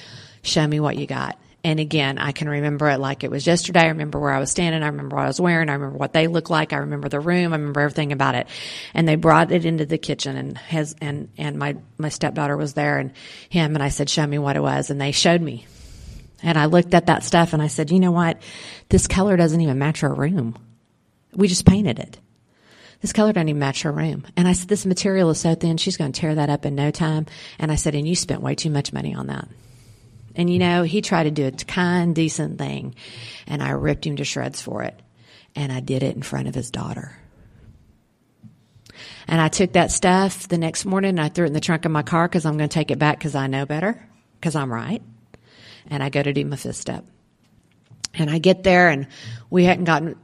show 0.41 0.65
me 0.65 0.79
what 0.79 0.97
you 0.97 1.07
got. 1.07 1.37
And 1.63 1.79
again, 1.79 2.19
I 2.19 2.31
can 2.31 2.47
remember 2.47 2.87
it 2.89 2.99
like 2.99 3.23
it 3.23 3.31
was 3.31 3.47
yesterday. 3.47 3.79
I 3.79 3.87
remember 3.87 4.19
where 4.19 4.31
I 4.31 4.39
was 4.39 4.51
standing. 4.51 4.83
I 4.83 4.87
remember 4.87 5.15
what 5.15 5.23
I 5.23 5.27
was 5.27 5.41
wearing. 5.41 5.67
I 5.67 5.73
remember 5.73 5.97
what 5.97 6.13
they 6.13 6.27
looked 6.27 6.51
like. 6.51 6.73
I 6.73 6.77
remember 6.77 7.09
the 7.09 7.19
room. 7.19 7.53
I 7.53 7.55
remember 7.55 7.79
everything 7.79 8.11
about 8.11 8.35
it. 8.35 8.47
And 8.93 9.07
they 9.07 9.15
brought 9.15 9.51
it 9.51 9.65
into 9.65 9.83
the 9.87 9.97
kitchen 9.97 10.37
and 10.37 10.59
and, 11.01 11.29
and 11.39 11.57
my, 11.57 11.77
my 11.97 12.09
stepdaughter 12.09 12.55
was 12.55 12.75
there 12.75 12.99
and 12.99 13.13
him. 13.49 13.73
And 13.73 13.83
I 13.83 13.89
said, 13.89 14.11
show 14.11 14.27
me 14.27 14.37
what 14.37 14.55
it 14.55 14.61
was. 14.61 14.91
And 14.91 15.01
they 15.01 15.11
showed 15.11 15.41
me. 15.41 15.65
And 16.43 16.55
I 16.55 16.65
looked 16.65 16.93
at 16.93 17.07
that 17.07 17.23
stuff 17.23 17.53
and 17.53 17.63
I 17.63 17.67
said, 17.67 17.89
you 17.89 17.99
know 17.99 18.11
what? 18.11 18.39
This 18.89 19.07
color 19.07 19.35
doesn't 19.35 19.59
even 19.59 19.79
match 19.79 20.03
our 20.03 20.13
room. 20.13 20.55
We 21.33 21.47
just 21.47 21.65
painted 21.65 21.97
it. 21.97 22.19
This 23.01 23.13
color 23.13 23.33
doesn't 23.33 23.49
even 23.49 23.59
match 23.59 23.83
her 23.83 23.91
room. 23.91 24.25
And 24.35 24.47
I 24.47 24.53
said, 24.53 24.67
this 24.67 24.85
material 24.85 25.29
is 25.29 25.39
so 25.39 25.55
thin, 25.55 25.77
she's 25.77 25.97
going 25.97 26.11
to 26.11 26.19
tear 26.19 26.35
that 26.35 26.49
up 26.49 26.65
in 26.65 26.75
no 26.75 26.91
time. 26.91 27.27
And 27.59 27.71
I 27.71 27.75
said, 27.75 27.95
and 27.95 28.07
you 28.07 28.15
spent 28.15 28.41
way 28.41 28.55
too 28.55 28.69
much 28.69 28.93
money 28.93 29.13
on 29.13 29.27
that. 29.27 29.47
And 30.35 30.49
you 30.49 30.59
know, 30.59 30.83
he 30.83 31.01
tried 31.01 31.23
to 31.23 31.31
do 31.31 31.47
a 31.47 31.51
kind, 31.51 32.13
decent 32.13 32.57
thing. 32.57 32.95
And 33.47 33.63
I 33.63 33.71
ripped 33.71 34.05
him 34.05 34.17
to 34.17 34.25
shreds 34.25 34.61
for 34.61 34.83
it. 34.83 34.99
And 35.55 35.71
I 35.71 35.79
did 35.79 36.03
it 36.03 36.15
in 36.15 36.21
front 36.21 36.47
of 36.47 36.55
his 36.55 36.71
daughter. 36.71 37.17
And 39.27 39.41
I 39.41 39.47
took 39.47 39.73
that 39.73 39.91
stuff 39.91 40.47
the 40.47 40.57
next 40.57 40.85
morning 40.85 41.09
and 41.09 41.21
I 41.21 41.29
threw 41.29 41.45
it 41.45 41.47
in 41.47 41.53
the 41.53 41.59
trunk 41.59 41.85
of 41.85 41.91
my 41.91 42.03
car 42.03 42.27
because 42.27 42.45
I'm 42.45 42.57
going 42.57 42.69
to 42.69 42.73
take 42.73 42.91
it 42.91 42.99
back 42.99 43.17
because 43.17 43.35
I 43.35 43.47
know 43.47 43.65
better, 43.65 44.07
because 44.39 44.55
I'm 44.55 44.71
right. 44.71 45.01
And 45.87 46.03
I 46.03 46.09
go 46.09 46.21
to 46.21 46.33
do 46.33 46.45
my 46.45 46.55
fifth 46.55 46.75
step. 46.75 47.05
And 48.17 48.29
I 48.29 48.39
get 48.39 48.63
there 48.63 48.89
and 48.89 49.07
we 49.49 49.63
hadn't 49.63 49.85
gotten, 49.85 50.15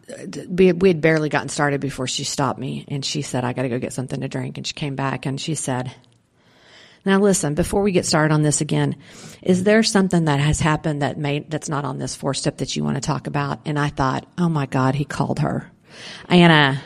we 0.49 0.87
had 0.87 1.01
barely 1.01 1.29
gotten 1.29 1.49
started 1.49 1.81
before 1.81 2.07
she 2.07 2.23
stopped 2.23 2.59
me 2.59 2.85
and 2.87 3.03
she 3.03 3.21
said, 3.21 3.43
I 3.43 3.53
got 3.53 3.63
to 3.63 3.69
go 3.69 3.79
get 3.79 3.93
something 3.93 4.21
to 4.21 4.27
drink. 4.27 4.57
And 4.57 4.65
she 4.65 4.73
came 4.73 4.95
back 4.95 5.25
and 5.25 5.39
she 5.39 5.55
said, 5.55 5.93
now 7.03 7.19
listen, 7.19 7.55
before 7.55 7.81
we 7.81 7.91
get 7.91 8.05
started 8.05 8.33
on 8.33 8.43
this 8.43 8.61
again, 8.61 8.95
is 9.41 9.63
there 9.63 9.81
something 9.81 10.25
that 10.25 10.39
has 10.39 10.59
happened 10.59 11.01
that 11.01 11.17
made, 11.17 11.49
that's 11.49 11.69
not 11.69 11.83
on 11.83 11.97
this 11.97 12.15
four 12.15 12.33
step 12.33 12.57
that 12.57 12.75
you 12.75 12.83
want 12.83 12.95
to 12.95 13.01
talk 13.01 13.27
about? 13.27 13.59
And 13.65 13.79
I 13.79 13.89
thought, 13.89 14.27
oh 14.37 14.49
my 14.49 14.67
God, 14.67 14.93
he 14.93 15.05
called 15.05 15.39
her. 15.39 15.71
And, 16.29 16.51
uh, 16.51 16.81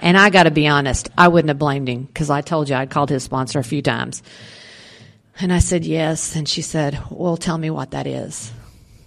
and 0.00 0.16
I 0.16 0.30
got 0.30 0.44
to 0.44 0.50
be 0.52 0.68
honest, 0.68 1.10
I 1.18 1.28
wouldn't 1.28 1.48
have 1.48 1.58
blamed 1.58 1.88
him 1.88 2.04
because 2.04 2.30
I 2.30 2.40
told 2.40 2.68
you 2.68 2.76
I'd 2.76 2.90
called 2.90 3.10
his 3.10 3.24
sponsor 3.24 3.58
a 3.58 3.64
few 3.64 3.82
times. 3.82 4.22
And 5.40 5.52
I 5.52 5.58
said, 5.58 5.84
yes. 5.84 6.36
And 6.36 6.48
she 6.48 6.62
said, 6.62 7.00
well, 7.10 7.36
tell 7.36 7.58
me 7.58 7.70
what 7.70 7.92
that 7.92 8.06
is. 8.06 8.52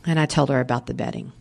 And 0.05 0.19
I 0.19 0.25
told 0.25 0.49
her 0.49 0.59
about 0.59 0.85
the 0.85 0.93
bedding. 0.93 1.31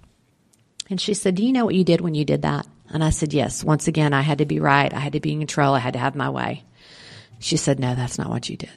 And 0.91 1.01
she 1.01 1.15
said, 1.15 1.35
Do 1.35 1.45
you 1.45 1.53
know 1.53 1.65
what 1.65 1.75
you 1.75 1.85
did 1.85 2.01
when 2.01 2.15
you 2.15 2.25
did 2.25 2.43
that? 2.43 2.67
And 2.91 3.03
I 3.03 3.11
said, 3.11 3.33
Yes. 3.33 3.65
Once 3.65 3.89
again, 3.89 4.13
I 4.13 4.23
had 4.23 4.39
to 4.39 4.47
be 4.47 4.61
right. 4.61 4.93
I 4.93 5.01
had 5.01 5.15
to 5.15 5.21
be 5.21 5.33
in 5.33 5.39
control. 5.39 5.75
I 5.75 5.79
had 5.79 5.95
to 5.95 5.99
have 5.99 6.15
my 6.15 6.31
way. 6.31 6.65
She 7.39 7.57
said, 7.57 7.79
No, 7.79 7.95
that's 7.95 8.19
not 8.19 8.31
what 8.31 8.49
you 8.49 8.57
did. 8.57 8.71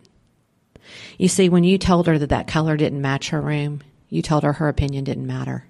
You 1.17 1.27
see, 1.27 1.49
when 1.49 1.63
you 1.63 1.77
told 1.77 2.07
her 2.07 2.17
that 2.17 2.29
that 2.29 2.47
color 2.47 2.77
didn't 2.77 3.01
match 3.01 3.29
her 3.29 3.41
room, 3.41 3.81
you 4.09 4.21
told 4.21 4.43
her 4.43 4.53
her 4.53 4.69
opinion 4.69 5.03
didn't 5.03 5.27
matter. 5.27 5.65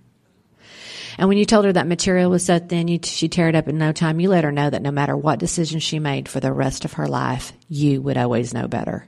And 1.18 1.28
when 1.28 1.39
you 1.39 1.45
told 1.45 1.65
her 1.65 1.74
that 1.74 1.88
material 1.88 2.30
was 2.30 2.45
so 2.45 2.59
thin, 2.59 2.88
you, 2.88 2.99
she'd 3.01 3.32
tear 3.32 3.49
it 3.49 3.55
up 3.55 3.68
in 3.68 3.80
no 3.80 3.91
time, 3.91 4.20
you 4.20 4.30
let 4.30 4.43
her 4.43 4.51
know 4.51 4.70
that 4.70 4.84
no 4.84 4.91
matter 4.91 5.18
what 5.18 5.39
decision 5.39 5.80
she 5.80 5.97
made 5.97 6.30
for 6.30 6.39
the 6.39 6.53
rest 6.53 6.86
of 6.86 6.93
her 6.93 7.07
life, 7.07 7.53
you 7.68 8.01
would 8.03 8.18
always 8.18 8.53
know 8.53 8.68
better. 8.68 9.07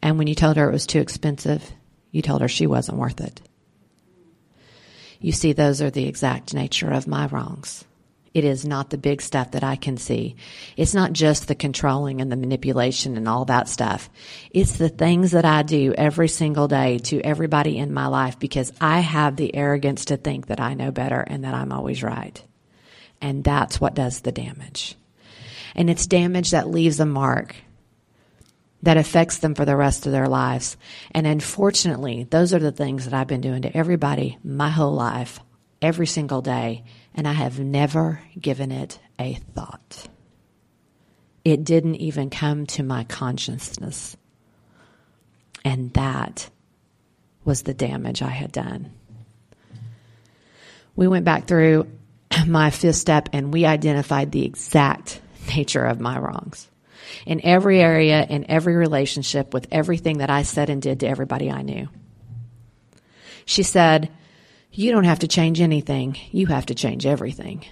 And 0.00 0.18
when 0.18 0.26
you 0.26 0.34
told 0.34 0.56
her 0.58 0.68
it 0.68 0.72
was 0.72 0.86
too 0.86 1.00
expensive, 1.00 1.72
you 2.10 2.20
told 2.20 2.42
her 2.42 2.48
she 2.48 2.66
wasn't 2.66 2.98
worth 2.98 3.20
it. 3.20 3.40
You 5.22 5.32
see, 5.32 5.52
those 5.52 5.80
are 5.80 5.90
the 5.90 6.06
exact 6.06 6.52
nature 6.52 6.90
of 6.90 7.06
my 7.06 7.26
wrongs. 7.26 7.84
It 8.34 8.44
is 8.44 8.64
not 8.64 8.90
the 8.90 8.98
big 8.98 9.20
stuff 9.20 9.50
that 9.50 9.62
I 9.62 9.76
can 9.76 9.98
see. 9.98 10.36
It's 10.76 10.94
not 10.94 11.12
just 11.12 11.48
the 11.48 11.54
controlling 11.54 12.20
and 12.20 12.32
the 12.32 12.36
manipulation 12.36 13.16
and 13.16 13.28
all 13.28 13.44
that 13.44 13.68
stuff. 13.68 14.08
It's 14.50 14.78
the 14.78 14.88
things 14.88 15.32
that 15.32 15.44
I 15.44 15.62
do 15.62 15.94
every 15.96 16.28
single 16.28 16.66
day 16.66 16.98
to 16.98 17.20
everybody 17.20 17.76
in 17.76 17.92
my 17.92 18.06
life 18.06 18.38
because 18.38 18.72
I 18.80 19.00
have 19.00 19.36
the 19.36 19.54
arrogance 19.54 20.06
to 20.06 20.16
think 20.16 20.46
that 20.46 20.60
I 20.60 20.74
know 20.74 20.90
better 20.90 21.20
and 21.20 21.44
that 21.44 21.54
I'm 21.54 21.72
always 21.72 22.02
right. 22.02 22.42
And 23.20 23.44
that's 23.44 23.80
what 23.80 23.94
does 23.94 24.20
the 24.20 24.32
damage. 24.32 24.96
And 25.74 25.88
it's 25.90 26.06
damage 26.06 26.50
that 26.50 26.68
leaves 26.68 27.00
a 27.00 27.06
mark 27.06 27.54
that 28.82 28.96
affects 28.96 29.38
them 29.38 29.54
for 29.54 29.64
the 29.64 29.76
rest 29.76 30.06
of 30.06 30.12
their 30.12 30.28
lives. 30.28 30.76
And 31.12 31.26
unfortunately, 31.26 32.24
those 32.24 32.52
are 32.52 32.58
the 32.58 32.72
things 32.72 33.04
that 33.04 33.14
I've 33.14 33.28
been 33.28 33.40
doing 33.40 33.62
to 33.62 33.76
everybody 33.76 34.38
my 34.42 34.70
whole 34.70 34.92
life, 34.92 35.40
every 35.80 36.06
single 36.06 36.42
day, 36.42 36.84
and 37.14 37.28
I 37.28 37.32
have 37.32 37.60
never 37.60 38.20
given 38.38 38.72
it 38.72 38.98
a 39.18 39.34
thought. 39.54 40.08
It 41.44 41.64
didn't 41.64 41.96
even 41.96 42.30
come 42.30 42.66
to 42.66 42.82
my 42.82 43.04
consciousness. 43.04 44.16
And 45.64 45.92
that 45.94 46.50
was 47.44 47.62
the 47.62 47.74
damage 47.74 48.22
I 48.22 48.30
had 48.30 48.52
done. 48.52 48.92
We 50.94 51.08
went 51.08 51.24
back 51.24 51.46
through 51.46 51.88
my 52.46 52.70
fifth 52.70 52.96
step 52.96 53.28
and 53.32 53.52
we 53.52 53.64
identified 53.64 54.32
the 54.32 54.44
exact 54.44 55.20
nature 55.56 55.84
of 55.84 56.00
my 56.00 56.18
wrongs 56.18 56.68
in 57.26 57.40
every 57.44 57.80
area, 57.80 58.24
in 58.24 58.50
every 58.50 58.74
relationship, 58.74 59.52
with 59.54 59.66
everything 59.70 60.18
that 60.18 60.30
I 60.30 60.42
said 60.42 60.70
and 60.70 60.80
did 60.80 61.00
to 61.00 61.08
everybody 61.08 61.50
I 61.50 61.62
knew. 61.62 61.88
She 63.44 63.62
said, 63.62 64.10
You 64.70 64.92
don't 64.92 65.04
have 65.04 65.20
to 65.20 65.28
change 65.28 65.60
anything, 65.60 66.16
you 66.30 66.46
have 66.46 66.66
to 66.66 66.74
change 66.74 67.06
everything. 67.06 67.64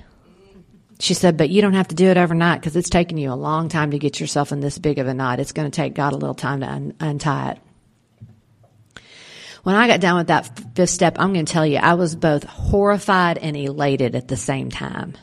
She 1.01 1.15
said, 1.15 1.37
But 1.37 1.51
you 1.51 1.63
don't 1.63 1.75
have 1.75 1.89
to 1.89 1.95
do 1.95 2.09
it 2.09 2.19
overnight 2.19 2.61
because 2.61 2.77
it's 2.77 2.91
taken 2.91 3.17
you 3.19 3.33
a 3.33 3.35
long 3.35 3.69
time 3.69 3.93
to 3.93 3.99
get 3.99 4.21
yourself 4.21 4.53
in 4.53 4.61
this 4.61 4.79
big 4.79 4.99
of 4.99 5.07
a 5.07 5.15
knot. 5.15 5.41
It's 5.41 5.53
going 5.53 5.71
to 5.71 5.75
take 5.75 5.95
God 5.95 6.13
a 6.13 6.17
little 6.17 6.35
time 6.35 6.61
to 6.61 6.67
un- 6.67 6.95
untie 7.01 7.53
it. 7.53 7.59
When 9.63 9.75
I 9.75 9.87
got 9.87 10.01
done 10.01 10.17
with 10.17 10.29
that 10.29 10.75
fifth 10.75 10.91
step, 10.91 11.17
I'm 11.19 11.33
going 11.33 11.45
to 11.45 11.53
tell 11.53 11.67
you, 11.67 11.79
I 11.79 11.95
was 11.95 12.15
both 12.15 12.45
horrified 12.45 13.37
and 13.39 13.57
elated 13.57 14.15
at 14.15 14.29
the 14.29 14.37
same 14.37 14.71
time. 14.71 15.17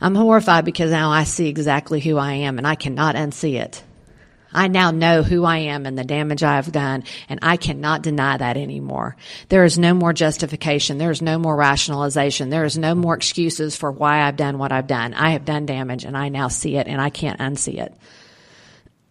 I'm 0.00 0.14
horrified 0.14 0.64
because 0.64 0.90
now 0.90 1.10
I 1.10 1.24
see 1.24 1.48
exactly 1.48 2.00
who 2.00 2.16
I 2.16 2.32
am 2.34 2.58
and 2.58 2.66
I 2.66 2.74
cannot 2.74 3.16
unsee 3.16 3.60
it. 3.60 3.82
I 4.52 4.68
now 4.68 4.90
know 4.90 5.22
who 5.22 5.44
I 5.44 5.58
am 5.58 5.84
and 5.86 5.98
the 5.98 6.04
damage 6.04 6.42
I 6.42 6.56
have 6.56 6.72
done, 6.72 7.04
and 7.28 7.40
I 7.42 7.56
cannot 7.56 8.02
deny 8.02 8.36
that 8.36 8.56
anymore. 8.56 9.16
There 9.48 9.64
is 9.64 9.78
no 9.78 9.92
more 9.94 10.12
justification. 10.12 10.98
There 10.98 11.10
is 11.10 11.20
no 11.20 11.38
more 11.38 11.54
rationalization. 11.54 12.48
There 12.48 12.64
is 12.64 12.78
no 12.78 12.94
more 12.94 13.14
excuses 13.14 13.76
for 13.76 13.92
why 13.92 14.22
I've 14.22 14.36
done 14.36 14.58
what 14.58 14.72
I've 14.72 14.86
done. 14.86 15.12
I 15.14 15.30
have 15.30 15.44
done 15.44 15.66
damage, 15.66 16.04
and 16.04 16.16
I 16.16 16.30
now 16.30 16.48
see 16.48 16.76
it, 16.76 16.86
and 16.86 17.00
I 17.00 17.10
can't 17.10 17.40
unsee 17.40 17.86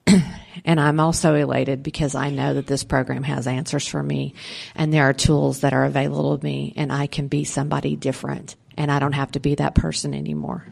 it. 0.07 0.23
and 0.65 0.79
I'm 0.79 0.99
also 0.99 1.35
elated 1.35 1.83
because 1.83 2.15
I 2.15 2.31
know 2.31 2.55
that 2.55 2.67
this 2.67 2.83
program 2.83 3.23
has 3.23 3.45
answers 3.45 3.87
for 3.87 4.01
me, 4.01 4.33
and 4.73 4.91
there 4.91 5.03
are 5.03 5.13
tools 5.13 5.59
that 5.59 5.73
are 5.73 5.85
available 5.85 6.37
to 6.37 6.43
me, 6.43 6.73
and 6.75 6.91
I 6.91 7.05
can 7.05 7.27
be 7.27 7.43
somebody 7.43 7.95
different, 7.95 8.55
and 8.75 8.91
I 8.91 8.97
don't 8.97 9.13
have 9.13 9.33
to 9.33 9.39
be 9.39 9.53
that 9.55 9.75
person 9.75 10.15
anymore 10.15 10.65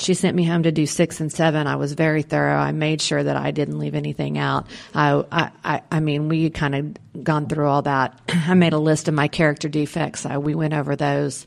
she 0.00 0.14
sent 0.14 0.36
me 0.36 0.44
home 0.44 0.62
to 0.62 0.70
do 0.70 0.86
six 0.86 1.18
and 1.18 1.30
seven. 1.30 1.66
I 1.66 1.74
was 1.74 1.92
very 1.92 2.22
thorough. 2.22 2.56
I 2.56 2.70
made 2.70 3.02
sure 3.02 3.22
that 3.22 3.36
I 3.36 3.50
didn't 3.50 3.80
leave 3.80 3.96
anything 3.96 4.38
out. 4.38 4.68
I, 4.94 5.50
I, 5.64 5.82
I 5.90 5.98
mean, 5.98 6.28
we 6.28 6.44
had 6.44 6.54
kind 6.54 6.74
of 6.76 7.24
gone 7.24 7.48
through 7.48 7.66
all 7.66 7.82
that. 7.82 8.20
I 8.28 8.54
made 8.54 8.74
a 8.74 8.78
list 8.78 9.08
of 9.08 9.14
my 9.14 9.26
character 9.26 9.68
defects. 9.68 10.24
I, 10.24 10.38
we 10.38 10.54
went 10.54 10.72
over 10.72 10.94
those. 10.94 11.46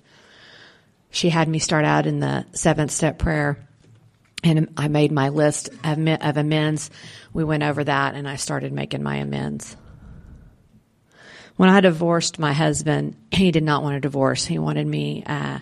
She 1.12 1.30
had 1.30 1.48
me 1.48 1.60
start 1.60 1.86
out 1.86 2.06
in 2.06 2.20
the 2.20 2.46
seventh 2.52 2.92
step 2.92 3.20
prayer, 3.20 3.58
and 4.44 4.68
I 4.76 4.90
made 4.90 5.14
my 5.14 5.30
list 5.30 5.70
of, 5.86 6.06
of 6.06 6.38
amends. 6.38 6.92
We 7.32 7.46
went 7.46 7.64
over 7.64 7.86
that, 7.86 8.16
and 8.16 8.28
I 8.28 8.36
started 8.36 8.74
making 8.74 9.02
my 9.02 9.16
amends. 9.18 9.78
When 11.56 11.70
I 11.70 11.80
divorced 11.80 12.38
my 12.38 12.52
husband, 12.52 13.16
he 13.32 13.52
did 13.52 13.64
not 13.64 13.82
want 13.82 13.96
a 13.96 14.02
divorce. 14.02 14.46
He 14.46 14.60
wanted 14.60 14.88
me. 14.88 15.24
Uh, 15.26 15.60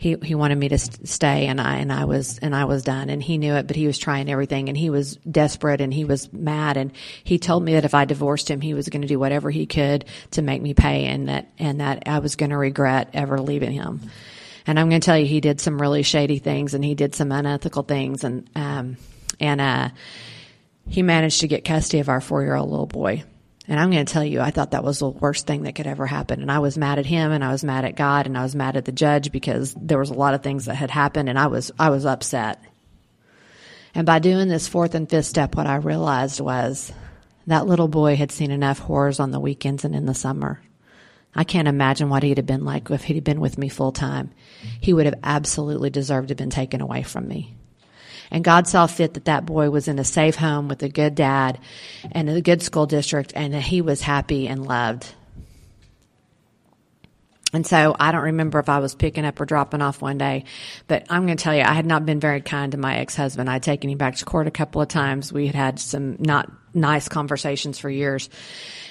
he 0.00 0.16
he 0.22 0.34
wanted 0.34 0.56
me 0.56 0.70
to 0.70 0.78
stay 0.78 1.46
and 1.46 1.60
I 1.60 1.76
and 1.76 1.92
I 1.92 2.06
was 2.06 2.38
and 2.38 2.56
I 2.56 2.64
was 2.64 2.82
done. 2.82 3.10
And 3.10 3.22
he 3.22 3.36
knew 3.36 3.52
it 3.52 3.66
but 3.66 3.76
he 3.76 3.86
was 3.86 3.98
trying 3.98 4.30
everything 4.30 4.70
and 4.70 4.78
he 4.78 4.88
was 4.88 5.16
desperate 5.16 5.82
and 5.82 5.92
he 5.92 6.06
was 6.06 6.32
mad. 6.32 6.78
And 6.78 6.92
he 7.22 7.38
told 7.38 7.62
me 7.62 7.74
that 7.74 7.84
if 7.84 7.92
I 7.92 8.06
divorced 8.06 8.50
him 8.50 8.62
he 8.62 8.72
was 8.72 8.88
going 8.88 9.02
to 9.02 9.08
do 9.08 9.18
whatever 9.18 9.50
he 9.50 9.66
could 9.66 10.06
to 10.30 10.40
make 10.40 10.62
me 10.62 10.72
pay 10.72 11.04
and 11.04 11.28
that 11.28 11.50
and 11.58 11.82
that 11.82 12.04
I 12.06 12.20
was 12.20 12.36
going 12.36 12.48
to 12.48 12.56
regret 12.56 13.10
ever 13.12 13.42
leaving 13.42 13.72
him. 13.72 14.00
And 14.66 14.80
I'm 14.80 14.88
going 14.88 15.02
to 15.02 15.04
tell 15.04 15.18
you 15.18 15.26
he 15.26 15.42
did 15.42 15.60
some 15.60 15.78
really 15.78 16.02
shady 16.02 16.38
things 16.38 16.72
and 16.72 16.82
he 16.82 16.94
did 16.94 17.14
some 17.14 17.30
unethical 17.30 17.82
things. 17.82 18.24
And 18.24 18.48
um 18.56 18.96
and 19.38 19.60
uh 19.60 19.90
he 20.88 21.02
managed 21.02 21.42
to 21.42 21.48
get 21.48 21.62
custody 21.62 22.00
of 22.00 22.08
our 22.08 22.20
4-year-old 22.20 22.70
little 22.70 22.86
boy 22.86 23.24
and 23.70 23.78
I'm 23.78 23.92
going 23.92 24.04
to 24.04 24.12
tell 24.12 24.24
you, 24.24 24.40
I 24.40 24.50
thought 24.50 24.72
that 24.72 24.82
was 24.82 24.98
the 24.98 25.08
worst 25.08 25.46
thing 25.46 25.62
that 25.62 25.76
could 25.76 25.86
ever 25.86 26.04
happen. 26.04 26.42
And 26.42 26.50
I 26.50 26.58
was 26.58 26.76
mad 26.76 26.98
at 26.98 27.06
him 27.06 27.30
and 27.30 27.44
I 27.44 27.52
was 27.52 27.62
mad 27.62 27.84
at 27.84 27.94
God 27.94 28.26
and 28.26 28.36
I 28.36 28.42
was 28.42 28.56
mad 28.56 28.76
at 28.76 28.84
the 28.84 28.90
judge 28.90 29.30
because 29.30 29.72
there 29.80 29.96
was 29.96 30.10
a 30.10 30.14
lot 30.14 30.34
of 30.34 30.42
things 30.42 30.64
that 30.64 30.74
had 30.74 30.90
happened 30.90 31.28
and 31.28 31.38
I 31.38 31.46
was, 31.46 31.70
I 31.78 31.90
was 31.90 32.04
upset. 32.04 32.60
And 33.94 34.04
by 34.04 34.18
doing 34.18 34.48
this 34.48 34.66
fourth 34.66 34.96
and 34.96 35.08
fifth 35.08 35.26
step, 35.26 35.54
what 35.54 35.68
I 35.68 35.76
realized 35.76 36.40
was 36.40 36.92
that 37.46 37.68
little 37.68 37.86
boy 37.86 38.16
had 38.16 38.32
seen 38.32 38.50
enough 38.50 38.80
horrors 38.80 39.20
on 39.20 39.30
the 39.30 39.38
weekends 39.38 39.84
and 39.84 39.94
in 39.94 40.04
the 40.04 40.14
summer. 40.14 40.60
I 41.32 41.44
can't 41.44 41.68
imagine 41.68 42.08
what 42.08 42.24
he'd 42.24 42.38
have 42.38 42.46
been 42.46 42.64
like 42.64 42.90
if 42.90 43.04
he'd 43.04 43.22
been 43.22 43.40
with 43.40 43.56
me 43.56 43.68
full 43.68 43.92
time. 43.92 44.32
He 44.80 44.92
would 44.92 45.06
have 45.06 45.20
absolutely 45.22 45.90
deserved 45.90 46.26
to 46.28 46.32
have 46.32 46.38
been 46.38 46.50
taken 46.50 46.80
away 46.80 47.04
from 47.04 47.28
me. 47.28 47.56
And 48.30 48.44
God 48.44 48.68
saw 48.68 48.86
fit 48.86 49.14
that 49.14 49.24
that 49.24 49.46
boy 49.46 49.70
was 49.70 49.88
in 49.88 49.98
a 49.98 50.04
safe 50.04 50.36
home 50.36 50.68
with 50.68 50.82
a 50.82 50.88
good 50.88 51.14
dad 51.14 51.58
and 52.12 52.30
a 52.30 52.40
good 52.40 52.62
school 52.62 52.86
district 52.86 53.32
and 53.34 53.54
that 53.54 53.62
he 53.62 53.82
was 53.82 54.00
happy 54.00 54.46
and 54.46 54.66
loved. 54.66 55.12
And 57.52 57.66
so 57.66 57.96
I 57.98 58.12
don't 58.12 58.22
remember 58.22 58.60
if 58.60 58.68
I 58.68 58.78
was 58.78 58.94
picking 58.94 59.24
up 59.24 59.40
or 59.40 59.44
dropping 59.44 59.82
off 59.82 60.00
one 60.00 60.18
day, 60.18 60.44
but 60.86 61.06
I'm 61.10 61.26
going 61.26 61.36
to 61.36 61.42
tell 61.42 61.54
you, 61.54 61.62
I 61.62 61.72
had 61.72 61.86
not 61.86 62.06
been 62.06 62.20
very 62.20 62.40
kind 62.40 62.70
to 62.72 62.78
my 62.78 62.98
ex-husband. 62.98 63.50
I'd 63.50 63.64
taken 63.64 63.90
him 63.90 63.98
back 63.98 64.14
to 64.16 64.24
court 64.24 64.46
a 64.46 64.52
couple 64.52 64.80
of 64.80 64.86
times. 64.86 65.32
We 65.32 65.46
had 65.46 65.56
had 65.56 65.80
some 65.80 66.16
not 66.20 66.50
nice 66.74 67.08
conversations 67.08 67.78
for 67.78 67.90
years. 67.90 68.30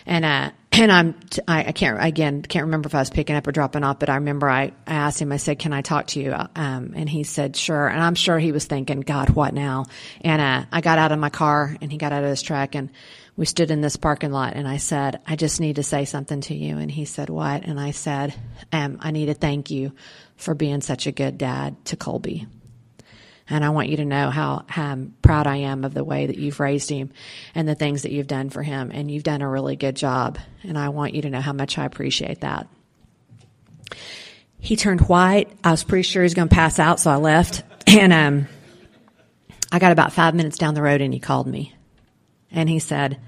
And, 0.06 0.26
uh, 0.26 0.52
and 0.72 0.92
I'm, 0.92 1.16
I, 1.48 1.66
I 1.66 1.72
can't, 1.72 2.02
again, 2.04 2.42
can't 2.42 2.66
remember 2.66 2.88
if 2.88 2.96
I 2.96 3.00
was 3.00 3.10
picking 3.10 3.36
up 3.36 3.48
or 3.48 3.52
dropping 3.52 3.84
off, 3.84 4.00
but 4.00 4.10
I 4.10 4.16
remember 4.16 4.50
I, 4.50 4.72
I 4.86 4.94
asked 4.94 5.22
him, 5.22 5.32
I 5.32 5.38
said, 5.38 5.60
can 5.60 5.74
I 5.74 5.82
talk 5.82 6.08
to 6.08 6.20
you? 6.20 6.34
Um, 6.34 6.94
and 6.96 7.10
he 7.10 7.24
said, 7.24 7.56
sure. 7.56 7.88
And 7.88 8.02
I'm 8.02 8.16
sure 8.16 8.38
he 8.40 8.52
was 8.52 8.66
thinking, 8.66 9.02
God, 9.02 9.32
what 9.32 9.54
now? 9.54 9.86
And, 10.22 10.42
uh, 10.42 10.66
I 10.72 10.82
got 10.82 11.00
out 11.00 11.12
of 11.12 11.20
my 11.20 11.30
car 11.30 11.76
and 11.82 11.92
he 11.92 11.98
got 11.98 12.14
out 12.14 12.24
of 12.24 12.30
his 12.30 12.42
truck 12.42 12.76
and 12.76 12.92
we 13.36 13.46
stood 13.46 13.72
in 13.72 13.82
this 13.82 13.96
parking 13.96 14.32
lot 14.32 14.54
and 14.54 14.68
I 14.68 14.78
said, 14.78 15.22
I 15.26 15.36
just 15.36 15.60
need 15.60 15.78
to 15.78 15.84
say 15.84 16.06
something 16.06 16.42
to 16.42 16.56
you. 16.56 16.78
And 16.78 16.92
he 16.92 17.06
said, 17.06 17.30
what? 17.30 17.64
And 17.64 17.80
I 17.80 17.92
said, 17.92 18.34
um, 18.72 19.00
I 19.02 19.12
need 19.12 19.28
to 19.28 19.34
thank 19.34 19.72
you 19.72 19.94
for 20.36 20.54
being 20.54 20.82
such 20.82 21.08
a 21.08 21.12
good 21.12 21.38
dad 21.38 21.84
to 21.86 21.96
Colby. 21.96 22.48
And 23.50 23.66
I 23.66 23.70
want 23.70 23.90
you 23.90 23.98
to 23.98 24.06
know 24.06 24.30
how, 24.30 24.64
how 24.68 24.98
proud 25.22 25.48
I 25.48 25.58
am 25.58 25.84
of 25.84 25.94
the 25.94 26.04
way 26.04 26.28
that 26.28 26.38
you've 26.38 26.60
raised 26.60 26.90
him 26.90 27.12
and 27.56 27.68
the 27.68 27.76
things 27.76 28.04
that 28.04 28.12
you've 28.12 28.28
done 28.28 28.50
for 28.50 28.62
him. 28.62 28.92
And 28.94 29.10
you've 29.10 29.24
done 29.24 29.42
a 29.42 29.50
really 29.50 29.76
good 29.76 29.96
job. 29.96 30.38
And 30.64 30.78
I 30.78 30.90
want 30.90 31.16
you 31.16 31.24
to 31.24 31.30
know 31.30 31.42
how 31.42 31.54
much 31.54 31.78
I 31.78 31.86
appreciate 31.86 32.42
that. 32.42 32.68
He 34.60 34.76
turned 34.76 35.02
white. 35.02 35.50
I 35.64 35.72
was 35.72 35.84
pretty 35.84 36.04
sure 36.04 36.22
he 36.22 36.26
was 36.26 36.34
going 36.34 36.50
to 36.50 36.56
pass 36.56 36.80
out, 36.80 37.00
so 37.00 37.10
I 37.10 37.16
left. 37.16 37.64
And 37.88 38.14
um, 38.14 38.48
I 39.72 39.80
got 39.80 39.94
about 39.94 40.14
five 40.14 40.36
minutes 40.36 40.58
down 40.58 40.76
the 40.76 40.82
road 40.82 41.02
and 41.02 41.14
he 41.14 41.20
called 41.20 41.48
me. 41.48 41.74
And 42.52 42.70
he 42.70 42.80
said, 42.80 43.20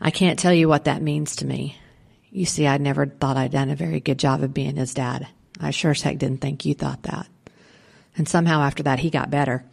I 0.00 0.10
can't 0.10 0.38
tell 0.38 0.54
you 0.54 0.68
what 0.68 0.84
that 0.84 1.02
means 1.02 1.36
to 1.36 1.46
me. 1.46 1.76
You 2.30 2.46
see, 2.46 2.66
I 2.66 2.78
never 2.78 3.06
thought 3.06 3.36
I'd 3.36 3.52
done 3.52 3.70
a 3.70 3.76
very 3.76 4.00
good 4.00 4.18
job 4.18 4.42
of 4.42 4.54
being 4.54 4.76
his 4.76 4.94
dad. 4.94 5.28
I 5.60 5.70
sure 5.70 5.92
as 5.92 6.02
heck 6.02 6.18
didn't 6.18 6.40
think 6.40 6.64
you 6.64 6.74
thought 6.74 7.02
that. 7.04 7.26
And 8.16 8.28
somehow 8.28 8.62
after 8.62 8.84
that, 8.84 8.98
he 8.98 9.10
got 9.10 9.30
better. 9.30 9.64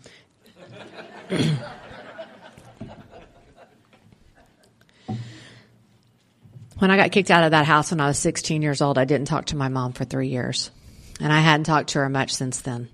when 6.80 6.90
I 6.90 6.98
got 6.98 7.12
kicked 7.12 7.30
out 7.30 7.44
of 7.44 7.52
that 7.52 7.66
house 7.66 7.92
when 7.92 8.02
I 8.02 8.08
was 8.08 8.18
16 8.18 8.62
years 8.62 8.82
old, 8.82 8.98
I 8.98 9.06
didn't 9.06 9.28
talk 9.28 9.46
to 9.48 9.56
my 9.56 9.70
mom 9.70 9.94
for 9.94 10.06
three 10.06 10.30
years. 10.30 10.72
And 11.20 11.32
I 11.32 11.40
hadn't 11.40 11.66
talked 11.66 11.90
to 11.90 12.00
her 12.00 12.10
much 12.10 12.34
since 12.34 12.62
then. 12.62 12.90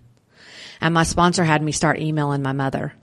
And 0.81 0.93
my 0.93 1.03
sponsor 1.03 1.43
had 1.43 1.61
me 1.61 1.71
start 1.71 1.99
emailing 1.99 2.41
my 2.41 2.51
mother 2.51 2.93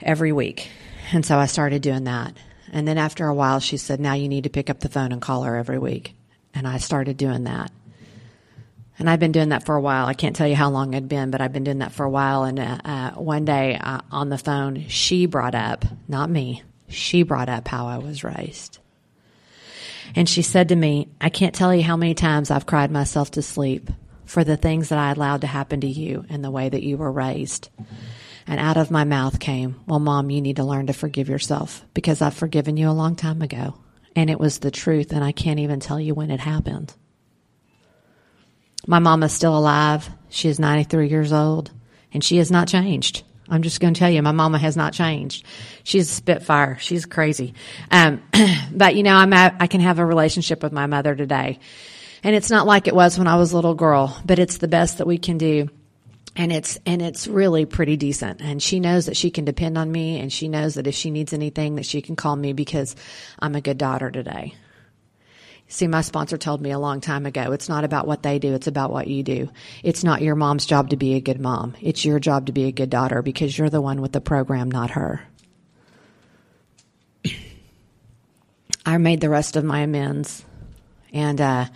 every 0.00 0.32
week. 0.32 0.68
And 1.12 1.24
so 1.24 1.38
I 1.38 1.46
started 1.46 1.82
doing 1.82 2.04
that. 2.04 2.36
And 2.72 2.86
then 2.86 2.98
after 2.98 3.26
a 3.26 3.34
while, 3.34 3.60
she 3.60 3.76
said, 3.76 4.00
now 4.00 4.14
you 4.14 4.28
need 4.28 4.44
to 4.44 4.50
pick 4.50 4.70
up 4.70 4.80
the 4.80 4.88
phone 4.88 5.12
and 5.12 5.22
call 5.22 5.44
her 5.44 5.56
every 5.56 5.78
week. 5.78 6.14
And 6.54 6.66
I 6.66 6.78
started 6.78 7.16
doing 7.16 7.44
that. 7.44 7.70
And 9.00 9.08
I've 9.08 9.18
been 9.18 9.32
doing 9.32 9.48
that 9.48 9.64
for 9.64 9.74
a 9.74 9.80
while. 9.80 10.06
I 10.06 10.12
can't 10.12 10.36
tell 10.36 10.46
you 10.46 10.54
how 10.54 10.68
long 10.68 10.92
it'd 10.92 11.08
been, 11.08 11.30
but 11.30 11.40
I've 11.40 11.54
been 11.54 11.64
doing 11.64 11.78
that 11.78 11.92
for 11.92 12.04
a 12.04 12.10
while. 12.10 12.44
And 12.44 12.60
uh, 12.60 12.78
uh, 12.84 13.10
one 13.12 13.46
day 13.46 13.78
uh, 13.82 14.02
on 14.10 14.28
the 14.28 14.36
phone, 14.36 14.88
she 14.88 15.24
brought 15.24 15.54
up, 15.54 15.86
not 16.06 16.28
me, 16.28 16.62
she 16.86 17.22
brought 17.22 17.48
up 17.48 17.66
how 17.66 17.86
I 17.86 17.96
was 17.96 18.22
raised. 18.22 18.78
And 20.14 20.28
she 20.28 20.42
said 20.42 20.68
to 20.68 20.76
me, 20.76 21.08
I 21.18 21.30
can't 21.30 21.54
tell 21.54 21.74
you 21.74 21.82
how 21.82 21.96
many 21.96 22.12
times 22.12 22.50
I've 22.50 22.66
cried 22.66 22.90
myself 22.90 23.30
to 23.32 23.42
sleep 23.42 23.88
for 24.26 24.44
the 24.44 24.58
things 24.58 24.90
that 24.90 24.98
I 24.98 25.12
allowed 25.12 25.40
to 25.40 25.46
happen 25.46 25.80
to 25.80 25.88
you 25.88 26.26
and 26.28 26.44
the 26.44 26.50
way 26.50 26.68
that 26.68 26.82
you 26.82 26.98
were 26.98 27.10
raised. 27.10 27.70
And 28.46 28.60
out 28.60 28.76
of 28.76 28.90
my 28.90 29.04
mouth 29.04 29.40
came, 29.40 29.80
Well, 29.86 29.98
mom, 29.98 30.28
you 30.28 30.42
need 30.42 30.56
to 30.56 30.64
learn 30.64 30.88
to 30.88 30.92
forgive 30.92 31.30
yourself 31.30 31.86
because 31.94 32.20
I've 32.20 32.34
forgiven 32.34 32.76
you 32.76 32.90
a 32.90 32.92
long 32.92 33.16
time 33.16 33.40
ago. 33.40 33.76
And 34.14 34.28
it 34.28 34.40
was 34.40 34.58
the 34.58 34.70
truth, 34.70 35.12
and 35.12 35.24
I 35.24 35.32
can't 35.32 35.60
even 35.60 35.80
tell 35.80 36.00
you 36.00 36.14
when 36.14 36.30
it 36.30 36.40
happened. 36.40 36.92
My 38.86 38.98
mom 38.98 39.22
is 39.22 39.32
still 39.32 39.56
alive. 39.56 40.08
She 40.28 40.48
is 40.48 40.58
93 40.58 41.08
years 41.08 41.32
old 41.32 41.70
and 42.12 42.22
she 42.24 42.38
has 42.38 42.50
not 42.50 42.68
changed. 42.68 43.22
I'm 43.48 43.62
just 43.62 43.80
going 43.80 43.94
to 43.94 43.98
tell 43.98 44.10
you, 44.10 44.22
my 44.22 44.32
mama 44.32 44.58
has 44.58 44.76
not 44.76 44.92
changed. 44.92 45.44
She's 45.82 46.08
a 46.08 46.14
spitfire. 46.14 46.78
She's 46.78 47.04
crazy. 47.04 47.54
Um, 47.90 48.22
but 48.72 48.94
you 48.94 49.02
know, 49.02 49.14
I'm 49.14 49.32
at, 49.32 49.56
I 49.58 49.66
can 49.66 49.80
have 49.80 49.98
a 49.98 50.06
relationship 50.06 50.62
with 50.62 50.72
my 50.72 50.86
mother 50.86 51.16
today. 51.16 51.58
And 52.22 52.36
it's 52.36 52.50
not 52.50 52.66
like 52.66 52.86
it 52.86 52.94
was 52.94 53.18
when 53.18 53.26
I 53.26 53.36
was 53.36 53.52
a 53.52 53.56
little 53.56 53.74
girl, 53.74 54.16
but 54.24 54.38
it's 54.38 54.58
the 54.58 54.68
best 54.68 54.98
that 54.98 55.06
we 55.06 55.18
can 55.18 55.36
do. 55.36 55.68
And 56.36 56.52
it's, 56.52 56.78
and 56.86 57.02
it's 57.02 57.26
really 57.26 57.66
pretty 57.66 57.96
decent. 57.96 58.40
And 58.40 58.62
she 58.62 58.78
knows 58.78 59.06
that 59.06 59.16
she 59.16 59.30
can 59.32 59.44
depend 59.44 59.76
on 59.76 59.90
me 59.90 60.20
and 60.20 60.32
she 60.32 60.46
knows 60.46 60.74
that 60.74 60.86
if 60.86 60.94
she 60.94 61.10
needs 61.10 61.32
anything 61.32 61.74
that 61.74 61.86
she 61.86 62.02
can 62.02 62.14
call 62.14 62.36
me 62.36 62.52
because 62.52 62.94
I'm 63.40 63.56
a 63.56 63.60
good 63.60 63.78
daughter 63.78 64.12
today. 64.12 64.54
See, 65.72 65.86
my 65.86 66.00
sponsor 66.00 66.36
told 66.36 66.60
me 66.60 66.72
a 66.72 66.80
long 66.80 67.00
time 67.00 67.26
ago, 67.26 67.52
it's 67.52 67.68
not 67.68 67.84
about 67.84 68.04
what 68.04 68.24
they 68.24 68.40
do, 68.40 68.54
it's 68.54 68.66
about 68.66 68.90
what 68.90 69.06
you 69.06 69.22
do. 69.22 69.48
It's 69.84 70.02
not 70.02 70.20
your 70.20 70.34
mom's 70.34 70.66
job 70.66 70.90
to 70.90 70.96
be 70.96 71.14
a 71.14 71.20
good 71.20 71.40
mom. 71.40 71.76
It's 71.80 72.04
your 72.04 72.18
job 72.18 72.46
to 72.46 72.52
be 72.52 72.64
a 72.64 72.72
good 72.72 72.90
daughter 72.90 73.22
because 73.22 73.56
you're 73.56 73.70
the 73.70 73.80
one 73.80 74.00
with 74.00 74.10
the 74.10 74.20
program, 74.20 74.68
not 74.68 74.90
her. 74.90 75.22
I 78.84 78.98
made 78.98 79.20
the 79.20 79.28
rest 79.28 79.54
of 79.54 79.62
my 79.62 79.82
amends. 79.82 80.44
And 81.12 81.40
uh, 81.40 81.66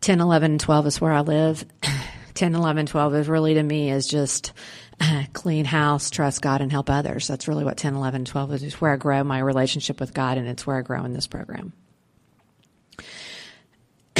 10, 0.00 0.20
11, 0.20 0.50
and 0.50 0.60
12 0.60 0.86
is 0.88 1.00
where 1.00 1.12
I 1.12 1.20
live. 1.20 1.64
10, 2.34 2.56
11, 2.56 2.86
12 2.86 3.14
is 3.14 3.28
really 3.28 3.54
to 3.54 3.62
me 3.62 3.92
is 3.92 4.08
just 4.08 4.52
uh, 5.00 5.22
clean 5.32 5.64
house, 5.64 6.10
trust 6.10 6.42
God, 6.42 6.60
and 6.60 6.72
help 6.72 6.90
others. 6.90 7.28
That's 7.28 7.46
really 7.46 7.64
what 7.64 7.76
10, 7.76 7.94
11, 7.94 8.24
12 8.24 8.54
is. 8.54 8.62
It's 8.64 8.80
where 8.80 8.92
I 8.92 8.96
grow 8.96 9.22
my 9.22 9.38
relationship 9.38 10.00
with 10.00 10.12
God, 10.12 10.38
and 10.38 10.48
it's 10.48 10.66
where 10.66 10.76
I 10.76 10.82
grow 10.82 11.04
in 11.04 11.12
this 11.12 11.28
program. 11.28 11.72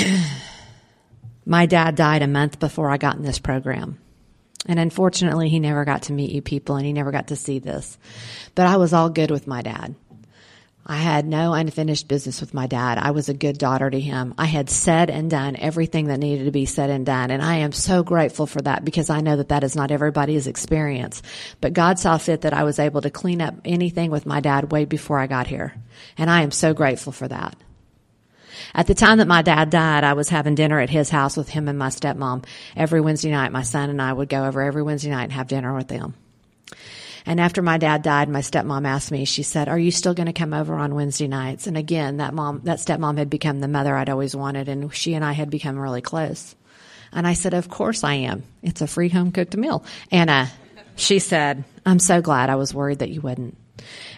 my 1.46 1.66
dad 1.66 1.94
died 1.94 2.22
a 2.22 2.28
month 2.28 2.58
before 2.58 2.90
I 2.90 2.96
got 2.96 3.16
in 3.16 3.22
this 3.22 3.38
program. 3.38 3.98
And 4.66 4.78
unfortunately, 4.78 5.48
he 5.48 5.58
never 5.58 5.84
got 5.84 6.02
to 6.02 6.12
meet 6.12 6.32
you 6.32 6.42
people 6.42 6.76
and 6.76 6.84
he 6.84 6.92
never 6.92 7.10
got 7.10 7.28
to 7.28 7.36
see 7.36 7.58
this. 7.58 7.98
But 8.54 8.66
I 8.66 8.76
was 8.76 8.92
all 8.92 9.08
good 9.08 9.30
with 9.30 9.46
my 9.46 9.62
dad. 9.62 9.94
I 10.84 10.96
had 10.96 11.26
no 11.26 11.52
unfinished 11.52 12.08
business 12.08 12.40
with 12.40 12.52
my 12.52 12.66
dad. 12.66 12.98
I 12.98 13.12
was 13.12 13.28
a 13.28 13.34
good 13.34 13.58
daughter 13.58 13.88
to 13.88 14.00
him. 14.00 14.34
I 14.36 14.46
had 14.46 14.68
said 14.68 15.08
and 15.08 15.30
done 15.30 15.56
everything 15.56 16.06
that 16.06 16.18
needed 16.18 16.46
to 16.46 16.50
be 16.50 16.66
said 16.66 16.90
and 16.90 17.06
done. 17.06 17.30
And 17.30 17.42
I 17.42 17.58
am 17.58 17.72
so 17.72 18.02
grateful 18.02 18.46
for 18.46 18.60
that 18.62 18.84
because 18.84 19.08
I 19.08 19.20
know 19.20 19.36
that 19.36 19.50
that 19.50 19.62
is 19.62 19.76
not 19.76 19.90
everybody's 19.90 20.46
experience. 20.46 21.22
But 21.60 21.74
God 21.74 21.98
saw 21.98 22.18
fit 22.18 22.40
that 22.40 22.54
I 22.54 22.64
was 22.64 22.78
able 22.78 23.02
to 23.02 23.10
clean 23.10 23.40
up 23.40 23.54
anything 23.64 24.10
with 24.10 24.26
my 24.26 24.40
dad 24.40 24.72
way 24.72 24.84
before 24.84 25.18
I 25.18 25.26
got 25.26 25.46
here. 25.46 25.74
And 26.18 26.30
I 26.30 26.42
am 26.42 26.50
so 26.50 26.74
grateful 26.74 27.12
for 27.12 27.28
that. 27.28 27.56
At 28.74 28.86
the 28.86 28.94
time 28.94 29.18
that 29.18 29.28
my 29.28 29.42
dad 29.42 29.70
died, 29.70 30.04
I 30.04 30.12
was 30.14 30.28
having 30.28 30.54
dinner 30.54 30.80
at 30.80 30.90
his 30.90 31.10
house 31.10 31.36
with 31.36 31.48
him 31.48 31.68
and 31.68 31.78
my 31.78 31.88
stepmom. 31.88 32.44
Every 32.76 33.00
Wednesday 33.00 33.30
night, 33.30 33.52
my 33.52 33.62
son 33.62 33.90
and 33.90 34.00
I 34.00 34.12
would 34.12 34.28
go 34.28 34.44
over 34.44 34.62
every 34.62 34.82
Wednesday 34.82 35.10
night 35.10 35.24
and 35.24 35.32
have 35.32 35.48
dinner 35.48 35.74
with 35.74 35.88
them. 35.88 36.14
And 37.26 37.38
after 37.40 37.62
my 37.62 37.78
dad 37.78 38.02
died, 38.02 38.28
my 38.28 38.40
stepmom 38.40 38.86
asked 38.86 39.12
me, 39.12 39.24
she 39.24 39.42
said, 39.42 39.68
are 39.68 39.78
you 39.78 39.90
still 39.90 40.14
going 40.14 40.26
to 40.26 40.32
come 40.32 40.54
over 40.54 40.74
on 40.74 40.94
Wednesday 40.94 41.28
nights? 41.28 41.66
And 41.66 41.76
again, 41.76 42.16
that 42.16 42.34
mom, 42.34 42.62
that 42.64 42.78
stepmom 42.78 43.18
had 43.18 43.28
become 43.28 43.60
the 43.60 43.68
mother 43.68 43.94
I'd 43.94 44.08
always 44.08 44.34
wanted 44.34 44.68
and 44.68 44.92
she 44.94 45.14
and 45.14 45.24
I 45.24 45.32
had 45.32 45.50
become 45.50 45.78
really 45.78 46.00
close. 46.00 46.54
And 47.12 47.26
I 47.26 47.34
said, 47.34 47.54
of 47.54 47.68
course 47.68 48.04
I 48.04 48.14
am. 48.14 48.44
It's 48.62 48.80
a 48.80 48.86
free 48.86 49.08
home 49.08 49.32
cooked 49.32 49.56
meal. 49.56 49.84
And, 50.10 50.30
uh, 50.30 50.46
she 50.96 51.18
said, 51.18 51.64
I'm 51.84 51.98
so 51.98 52.20
glad 52.20 52.50
I 52.50 52.56
was 52.56 52.74
worried 52.74 52.98
that 52.98 53.10
you 53.10 53.20
wouldn't. 53.20 53.56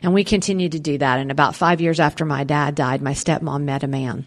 And 0.02 0.12
we 0.12 0.24
continued 0.24 0.72
to 0.72 0.80
do 0.80 0.98
that. 0.98 1.20
And 1.20 1.30
about 1.30 1.54
five 1.54 1.80
years 1.80 2.00
after 2.00 2.24
my 2.24 2.44
dad 2.44 2.74
died, 2.74 3.02
my 3.02 3.12
stepmom 3.12 3.62
met 3.62 3.84
a 3.84 3.88
man 3.88 4.26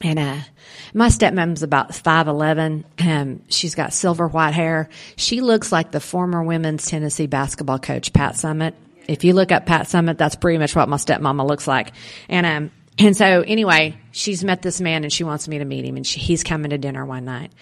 and 0.00 0.18
uh, 0.18 0.38
my 0.92 1.08
stepmom's 1.08 1.62
about 1.62 1.94
five 1.94 2.28
eleven. 2.28 2.84
Um, 2.98 3.42
she's 3.48 3.74
got 3.74 3.92
silver 3.92 4.28
white 4.28 4.54
hair. 4.54 4.88
She 5.16 5.40
looks 5.40 5.72
like 5.72 5.90
the 5.90 6.00
former 6.00 6.42
women's 6.42 6.86
Tennessee 6.86 7.26
basketball 7.26 7.78
coach 7.78 8.12
Pat 8.12 8.34
Summitt. 8.34 8.74
If 9.08 9.24
you 9.24 9.32
look 9.32 9.52
up 9.52 9.66
Pat 9.66 9.86
Summitt, 9.86 10.18
that's 10.18 10.34
pretty 10.36 10.58
much 10.58 10.74
what 10.74 10.88
my 10.88 10.96
stepmama 10.96 11.46
looks 11.46 11.66
like. 11.66 11.92
And 12.28 12.44
um, 12.44 12.70
and 12.98 13.16
so 13.16 13.42
anyway, 13.42 13.96
she's 14.12 14.44
met 14.44 14.62
this 14.62 14.80
man 14.80 15.04
and 15.04 15.12
she 15.12 15.24
wants 15.24 15.48
me 15.48 15.58
to 15.58 15.64
meet 15.64 15.84
him, 15.84 15.96
and 15.96 16.06
she, 16.06 16.20
he's 16.20 16.42
coming 16.42 16.70
to 16.70 16.78
dinner 16.78 17.04
one 17.04 17.24
night. 17.24 17.52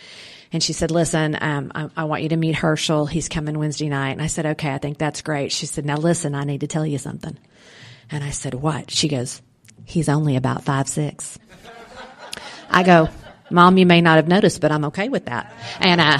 And 0.52 0.62
she 0.62 0.72
said, 0.72 0.90
"Listen, 0.90 1.36
um, 1.40 1.72
I, 1.74 1.90
I 1.96 2.04
want 2.04 2.22
you 2.22 2.28
to 2.30 2.36
meet 2.36 2.54
Herschel. 2.54 3.06
He's 3.06 3.28
coming 3.28 3.58
Wednesday 3.58 3.88
night." 3.88 4.12
And 4.12 4.22
I 4.22 4.28
said, 4.28 4.46
"Okay, 4.46 4.72
I 4.72 4.78
think 4.78 4.98
that's 4.98 5.22
great." 5.22 5.50
She 5.52 5.66
said, 5.66 5.84
"Now 5.84 5.96
listen, 5.96 6.34
I 6.34 6.44
need 6.44 6.60
to 6.60 6.66
tell 6.66 6.86
you 6.86 6.98
something." 6.98 7.36
And 8.10 8.22
I 8.22 8.30
said, 8.30 8.54
"What?" 8.54 8.90
She 8.90 9.08
goes, 9.08 9.42
"He's 9.84 10.08
only 10.08 10.36
about 10.36 10.64
five 10.64 10.88
six. 10.88 11.38
I 12.74 12.82
go, 12.82 13.08
Mom, 13.50 13.78
you 13.78 13.86
may 13.86 14.00
not 14.00 14.16
have 14.16 14.26
noticed, 14.26 14.60
but 14.60 14.72
I'm 14.72 14.86
okay 14.86 15.08
with 15.08 15.26
that. 15.26 15.54
And, 15.78 16.00
uh, 16.00 16.18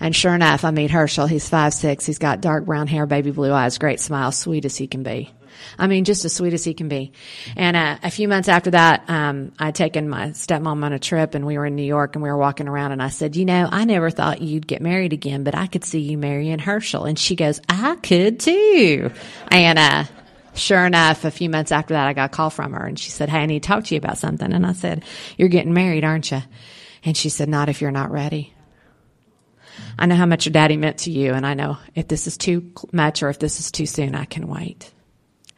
and 0.00 0.16
sure 0.16 0.34
enough, 0.34 0.64
I 0.64 0.70
meet 0.70 0.90
Herschel. 0.90 1.26
He's 1.26 1.48
five 1.48 1.74
six. 1.74 2.06
He's 2.06 2.18
got 2.18 2.40
dark 2.40 2.64
brown 2.64 2.86
hair, 2.86 3.04
baby 3.04 3.30
blue 3.30 3.52
eyes, 3.52 3.76
great 3.76 4.00
smile, 4.00 4.32
sweet 4.32 4.64
as 4.64 4.76
he 4.76 4.86
can 4.86 5.02
be. 5.02 5.30
I 5.78 5.88
mean, 5.88 6.04
just 6.04 6.24
as 6.24 6.32
sweet 6.32 6.54
as 6.54 6.64
he 6.64 6.72
can 6.72 6.88
be. 6.88 7.12
And 7.56 7.76
uh, 7.76 7.98
a 8.02 8.10
few 8.10 8.28
months 8.28 8.48
after 8.48 8.70
that, 8.70 9.04
um, 9.08 9.52
I'd 9.58 9.74
taken 9.74 10.08
my 10.08 10.28
stepmom 10.28 10.84
on 10.84 10.92
a 10.92 10.98
trip, 10.98 11.34
and 11.34 11.44
we 11.44 11.58
were 11.58 11.66
in 11.66 11.74
New 11.74 11.82
York, 11.82 12.14
and 12.14 12.22
we 12.22 12.30
were 12.30 12.36
walking 12.36 12.68
around, 12.68 12.92
and 12.92 13.02
I 13.02 13.08
said, 13.08 13.36
"You 13.36 13.44
know, 13.44 13.68
I 13.70 13.84
never 13.84 14.08
thought 14.08 14.40
you'd 14.40 14.66
get 14.66 14.80
married 14.80 15.12
again, 15.12 15.44
but 15.44 15.54
I 15.54 15.66
could 15.66 15.84
see 15.84 16.00
you 16.00 16.16
marrying 16.16 16.60
Herschel." 16.60 17.04
And 17.04 17.18
she 17.18 17.36
goes, 17.36 17.60
"I 17.68 17.96
could 17.96 18.40
too." 18.40 19.10
And 19.50 19.78
uh, 19.78 20.04
sure 20.58 20.84
enough, 20.84 21.24
a 21.24 21.30
few 21.30 21.48
months 21.48 21.72
after 21.72 21.94
that, 21.94 22.06
I 22.06 22.12
got 22.12 22.32
a 22.32 22.34
call 22.34 22.50
from 22.50 22.72
her 22.72 22.84
and 22.84 22.98
she 22.98 23.10
said, 23.10 23.28
Hey, 23.28 23.38
I 23.38 23.46
need 23.46 23.62
to 23.62 23.66
talk 23.66 23.84
to 23.84 23.94
you 23.94 23.98
about 23.98 24.18
something. 24.18 24.52
And 24.52 24.66
I 24.66 24.72
said, 24.72 25.04
You're 25.36 25.48
getting 25.48 25.74
married, 25.74 26.04
aren't 26.04 26.30
you? 26.30 26.42
And 27.04 27.16
she 27.16 27.28
said, 27.28 27.48
Not 27.48 27.68
if 27.68 27.80
you're 27.80 27.90
not 27.90 28.10
ready. 28.10 28.52
I 29.98 30.06
know 30.06 30.16
how 30.16 30.26
much 30.26 30.46
your 30.46 30.52
daddy 30.52 30.76
meant 30.76 30.98
to 30.98 31.10
you, 31.10 31.32
and 31.32 31.46
I 31.46 31.54
know 31.54 31.78
if 31.94 32.08
this 32.08 32.26
is 32.26 32.36
too 32.36 32.72
much 32.92 33.22
or 33.22 33.30
if 33.30 33.38
this 33.38 33.60
is 33.60 33.70
too 33.70 33.86
soon, 33.86 34.14
I 34.14 34.24
can 34.24 34.48
wait. 34.48 34.92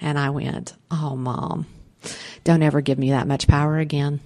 And 0.00 0.18
I 0.18 0.30
went, 0.30 0.74
Oh, 0.90 1.16
mom, 1.16 1.66
don't 2.44 2.62
ever 2.62 2.80
give 2.80 2.98
me 2.98 3.10
that 3.10 3.26
much 3.26 3.48
power 3.48 3.78
again. 3.78 4.20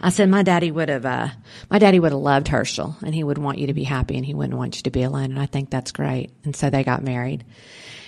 I 0.00 0.10
said, 0.10 0.28
my 0.28 0.42
daddy 0.42 0.70
would 0.70 0.90
have, 0.90 1.06
uh, 1.06 1.28
my 1.70 1.78
daddy 1.78 1.98
would 1.98 2.12
have 2.12 2.20
loved 2.20 2.48
Herschel 2.48 2.94
and 3.02 3.14
he 3.14 3.24
would 3.24 3.38
want 3.38 3.58
you 3.58 3.68
to 3.68 3.74
be 3.74 3.84
happy 3.84 4.16
and 4.16 4.24
he 4.24 4.34
wouldn't 4.34 4.58
want 4.58 4.76
you 4.76 4.82
to 4.82 4.90
be 4.90 5.02
alone. 5.02 5.30
And 5.30 5.38
I 5.38 5.46
think 5.46 5.70
that's 5.70 5.92
great. 5.92 6.30
And 6.44 6.54
so 6.54 6.68
they 6.68 6.84
got 6.84 7.02
married. 7.02 7.42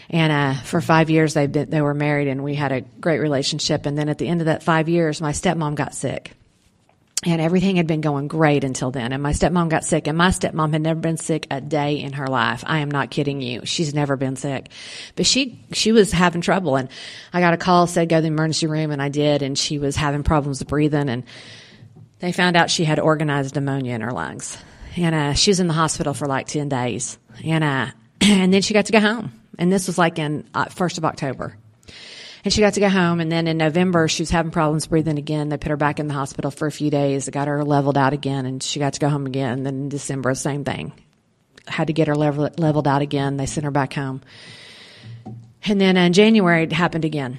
And 0.08 0.32
uh, 0.32 0.54
for 0.62 0.80
five 0.80 1.10
years, 1.10 1.34
they 1.34 1.46
been, 1.46 1.70
they 1.70 1.80
were 1.80 1.94
married, 1.94 2.28
and 2.28 2.44
we 2.44 2.54
had 2.54 2.72
a 2.72 2.80
great 2.80 3.18
relationship. 3.18 3.86
And 3.86 3.98
then 3.98 4.08
at 4.08 4.18
the 4.18 4.28
end 4.28 4.40
of 4.40 4.46
that 4.46 4.62
five 4.62 4.88
years, 4.88 5.20
my 5.20 5.32
stepmom 5.32 5.74
got 5.74 5.94
sick, 5.94 6.32
and 7.24 7.40
everything 7.40 7.76
had 7.76 7.88
been 7.88 8.02
going 8.02 8.28
great 8.28 8.62
until 8.62 8.92
then. 8.92 9.12
And 9.12 9.22
my 9.22 9.32
stepmom 9.32 9.68
got 9.68 9.84
sick, 9.84 10.06
and 10.06 10.16
my 10.16 10.28
stepmom 10.28 10.72
had 10.72 10.82
never 10.82 11.00
been 11.00 11.16
sick 11.16 11.48
a 11.50 11.60
day 11.60 12.00
in 12.00 12.12
her 12.12 12.28
life. 12.28 12.62
I 12.66 12.78
am 12.78 12.90
not 12.90 13.10
kidding 13.10 13.40
you; 13.40 13.62
she's 13.64 13.94
never 13.94 14.16
been 14.16 14.36
sick, 14.36 14.70
but 15.16 15.26
she 15.26 15.58
she 15.72 15.90
was 15.90 16.12
having 16.12 16.40
trouble. 16.40 16.76
And 16.76 16.88
I 17.32 17.40
got 17.40 17.54
a 17.54 17.58
call, 17.58 17.88
said 17.88 18.08
go 18.08 18.16
to 18.16 18.22
the 18.22 18.28
emergency 18.28 18.68
room, 18.68 18.92
and 18.92 19.02
I 19.02 19.08
did. 19.08 19.42
And 19.42 19.58
she 19.58 19.78
was 19.78 19.96
having 19.96 20.22
problems 20.22 20.62
breathing, 20.62 21.08
and 21.08 21.24
they 22.20 22.30
found 22.30 22.56
out 22.56 22.70
she 22.70 22.84
had 22.84 23.00
organized 23.00 23.56
pneumonia 23.56 23.94
in 23.94 24.02
her 24.02 24.12
lungs. 24.12 24.56
And 24.96 25.14
uh, 25.14 25.32
she 25.34 25.50
was 25.50 25.60
in 25.60 25.66
the 25.66 25.74
hospital 25.74 26.14
for 26.14 26.26
like 26.26 26.46
ten 26.46 26.68
days, 26.68 27.18
and 27.44 27.64
uh, 27.64 27.86
and 28.20 28.54
then 28.54 28.62
she 28.62 28.72
got 28.72 28.86
to 28.86 28.92
go 28.92 29.00
home 29.00 29.32
and 29.58 29.72
this 29.72 29.86
was 29.86 29.98
like 29.98 30.18
in 30.18 30.48
uh, 30.54 30.66
first 30.66 30.98
of 30.98 31.04
October. 31.04 31.56
And 32.44 32.52
she 32.52 32.60
got 32.60 32.74
to 32.74 32.80
go 32.80 32.88
home, 32.88 33.18
and 33.18 33.30
then 33.30 33.48
in 33.48 33.56
November 33.56 34.06
she 34.06 34.22
was 34.22 34.30
having 34.30 34.52
problems 34.52 34.86
breathing 34.86 35.18
again. 35.18 35.48
They 35.48 35.56
put 35.56 35.70
her 35.70 35.76
back 35.76 35.98
in 35.98 36.06
the 36.06 36.14
hospital 36.14 36.50
for 36.50 36.66
a 36.66 36.72
few 36.72 36.90
days. 36.90 37.26
They 37.26 37.32
got 37.32 37.48
her 37.48 37.64
leveled 37.64 37.98
out 37.98 38.12
again, 38.12 38.46
and 38.46 38.62
she 38.62 38.78
got 38.78 38.92
to 38.92 39.00
go 39.00 39.08
home 39.08 39.26
again. 39.26 39.52
And 39.52 39.66
then 39.66 39.74
in 39.74 39.88
December, 39.88 40.34
same 40.34 40.64
thing. 40.64 40.92
Had 41.66 41.88
to 41.88 41.92
get 41.92 42.06
her 42.06 42.14
level, 42.14 42.48
leveled 42.56 42.86
out 42.86 43.02
again. 43.02 43.36
They 43.36 43.46
sent 43.46 43.64
her 43.64 43.72
back 43.72 43.94
home. 43.94 44.22
And 45.64 45.80
then 45.80 45.96
in 45.96 46.12
January, 46.12 46.62
it 46.62 46.72
happened 46.72 47.04
again. 47.04 47.38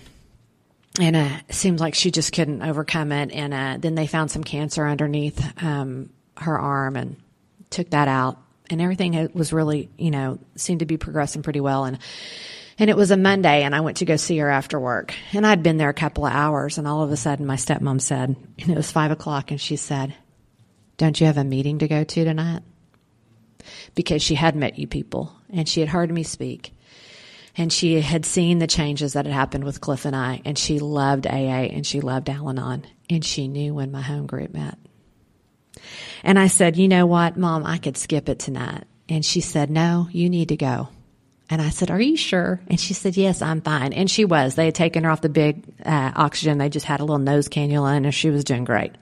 And 0.99 1.15
uh, 1.15 1.37
it 1.47 1.55
seems 1.55 1.79
like 1.79 1.95
she 1.95 2.11
just 2.11 2.33
couldn't 2.33 2.61
overcome 2.61 3.13
it. 3.13 3.31
And 3.31 3.53
uh, 3.53 3.77
then 3.79 3.95
they 3.95 4.07
found 4.07 4.29
some 4.29 4.43
cancer 4.43 4.85
underneath 4.85 5.41
um, 5.63 6.09
her 6.35 6.59
arm 6.59 6.97
and 6.97 7.15
took 7.69 7.91
that 7.91 8.09
out 8.09 8.37
and 8.69 8.81
everything 8.81 9.29
was 9.33 9.53
really, 9.53 9.89
you 9.97 10.11
know, 10.11 10.39
seemed 10.55 10.79
to 10.79 10.85
be 10.85 10.97
progressing 10.97 11.43
pretty 11.43 11.59
well. 11.59 11.85
And, 11.85 11.99
and 12.79 12.89
it 12.89 12.97
was 12.97 13.11
a 13.11 13.17
Monday 13.17 13.63
and 13.63 13.75
I 13.75 13.81
went 13.81 13.97
to 13.97 14.05
go 14.05 14.17
see 14.17 14.37
her 14.37 14.49
after 14.49 14.79
work 14.79 15.13
and 15.33 15.45
I'd 15.45 15.63
been 15.63 15.77
there 15.77 15.89
a 15.89 15.93
couple 15.93 16.25
of 16.25 16.33
hours 16.33 16.77
and 16.77 16.87
all 16.87 17.03
of 17.03 17.11
a 17.11 17.17
sudden 17.17 17.45
my 17.45 17.55
stepmom 17.55 18.01
said, 18.01 18.35
and 18.59 18.69
it 18.69 18.75
was 18.77 18.91
five 18.91 19.11
o'clock 19.11 19.51
and 19.51 19.59
she 19.59 19.75
said, 19.75 20.13
don't 20.97 21.19
you 21.19 21.27
have 21.27 21.37
a 21.37 21.43
meeting 21.43 21.79
to 21.79 21.87
go 21.87 22.03
to 22.03 22.23
tonight? 22.23 22.63
Because 23.95 24.21
she 24.21 24.35
had 24.35 24.55
met 24.55 24.77
you 24.77 24.87
people 24.87 25.33
and 25.49 25.67
she 25.67 25.79
had 25.79 25.89
heard 25.89 26.11
me 26.11 26.23
speak 26.23 26.73
and 27.55 27.73
she 27.73 27.99
had 28.01 28.25
seen 28.25 28.59
the 28.59 28.67
changes 28.67 29.13
that 29.13 29.25
had 29.25 29.33
happened 29.33 29.63
with 29.63 29.81
Cliff 29.81 30.05
and 30.05 30.15
I 30.15 30.41
and 30.45 30.57
she 30.57 30.79
loved 30.79 31.25
AA 31.25 31.69
and 31.69 31.85
she 31.85 32.01
loved 32.01 32.29
Al-Anon 32.29 32.85
and 33.09 33.25
she 33.25 33.47
knew 33.47 33.73
when 33.73 33.91
my 33.91 34.01
home 34.01 34.27
group 34.27 34.53
met. 34.53 34.77
And 36.23 36.37
I 36.37 36.47
said, 36.47 36.77
you 36.77 36.87
know 36.87 37.05
what, 37.05 37.37
mom, 37.37 37.65
I 37.65 37.77
could 37.77 37.97
skip 37.97 38.29
it 38.29 38.39
tonight. 38.39 38.83
And 39.09 39.23
she 39.23 39.41
said, 39.41 39.69
no, 39.69 40.07
you 40.11 40.29
need 40.29 40.49
to 40.49 40.57
go. 40.57 40.89
And 41.49 41.61
I 41.61 41.69
said, 41.69 41.89
are 41.89 42.01
you 42.01 42.17
sure? 42.17 42.59
And 42.67 42.79
she 42.79 42.93
said, 42.93 43.15
yes, 43.15 43.41
I'm 43.41 43.61
fine. 43.61 43.93
And 43.93 44.11
she 44.11 44.25
was. 44.25 44.55
They 44.55 44.65
had 44.65 44.75
taken 44.75 45.05
her 45.05 45.09
off 45.09 45.21
the 45.21 45.29
big 45.29 45.63
uh, 45.85 46.11
oxygen. 46.15 46.57
They 46.57 46.69
just 46.69 46.85
had 46.85 46.99
a 46.99 47.03
little 47.03 47.19
nose 47.19 47.47
cannula 47.47 47.95
and 47.95 48.13
she 48.13 48.29
was 48.29 48.43
doing 48.43 48.65
great. 48.65 48.93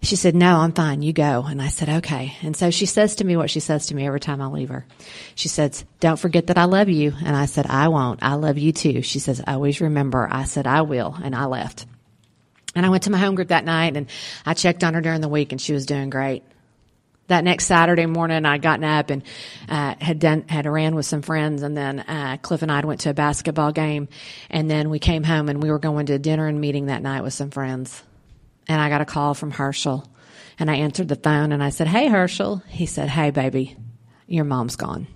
She 0.00 0.16
said, 0.16 0.34
no, 0.34 0.58
I'm 0.58 0.72
fine. 0.72 1.02
You 1.02 1.12
go. 1.12 1.44
And 1.44 1.60
I 1.60 1.68
said, 1.68 1.88
okay. 1.88 2.36
And 2.42 2.56
so 2.56 2.70
she 2.70 2.86
says 2.86 3.16
to 3.16 3.24
me 3.24 3.36
what 3.36 3.50
she 3.50 3.60
says 3.60 3.88
to 3.88 3.94
me 3.94 4.06
every 4.06 4.20
time 4.20 4.40
I 4.40 4.46
leave 4.46 4.68
her. 4.68 4.86
She 5.34 5.48
says, 5.48 5.84
don't 5.98 6.18
forget 6.20 6.46
that 6.46 6.56
I 6.56 6.64
love 6.64 6.88
you. 6.88 7.12
And 7.24 7.36
I 7.36 7.46
said, 7.46 7.66
I 7.66 7.88
won't. 7.88 8.22
I 8.22 8.34
love 8.34 8.58
you 8.58 8.72
too. 8.72 9.02
She 9.02 9.18
says, 9.18 9.42
always 9.46 9.80
remember. 9.80 10.28
I 10.30 10.44
said, 10.44 10.66
I 10.68 10.82
will. 10.82 11.16
And 11.22 11.34
I 11.34 11.46
left. 11.46 11.86
And 12.78 12.86
I 12.86 12.90
went 12.90 13.02
to 13.02 13.10
my 13.10 13.18
home 13.18 13.34
group 13.34 13.48
that 13.48 13.64
night 13.64 13.96
and 13.96 14.06
I 14.46 14.54
checked 14.54 14.84
on 14.84 14.94
her 14.94 15.00
during 15.00 15.20
the 15.20 15.28
week 15.28 15.50
and 15.50 15.60
she 15.60 15.72
was 15.72 15.84
doing 15.84 16.10
great. 16.10 16.44
That 17.26 17.42
next 17.42 17.66
Saturday 17.66 18.06
morning, 18.06 18.46
I'd 18.46 18.62
gotten 18.62 18.84
up 18.84 19.10
and 19.10 19.24
uh, 19.68 19.96
had 20.00 20.20
done 20.20 20.44
had 20.48 20.64
ran 20.64 20.94
with 20.94 21.04
some 21.04 21.20
friends, 21.20 21.62
and 21.62 21.76
then 21.76 21.98
uh, 21.98 22.36
Cliff 22.40 22.62
and 22.62 22.70
I 22.70 22.80
went 22.86 23.00
to 23.00 23.10
a 23.10 23.14
basketball 23.14 23.72
game, 23.72 24.06
and 24.48 24.70
then 24.70 24.90
we 24.90 25.00
came 25.00 25.24
home 25.24 25.48
and 25.48 25.60
we 25.60 25.72
were 25.72 25.80
going 25.80 26.06
to 26.06 26.20
dinner 26.20 26.46
and 26.46 26.60
meeting 26.60 26.86
that 26.86 27.02
night 27.02 27.22
with 27.24 27.34
some 27.34 27.50
friends. 27.50 28.00
And 28.68 28.80
I 28.80 28.88
got 28.88 29.00
a 29.00 29.04
call 29.04 29.34
from 29.34 29.50
Herschel, 29.50 30.08
and 30.58 30.70
I 30.70 30.76
answered 30.76 31.08
the 31.08 31.16
phone 31.16 31.50
and 31.50 31.62
I 31.62 31.70
said, 31.70 31.88
"Hey, 31.88 32.06
Herschel." 32.06 32.62
He 32.68 32.86
said, 32.86 33.08
"Hey, 33.08 33.30
baby, 33.30 33.76
your 34.28 34.44
mom's 34.44 34.76
gone," 34.76 35.08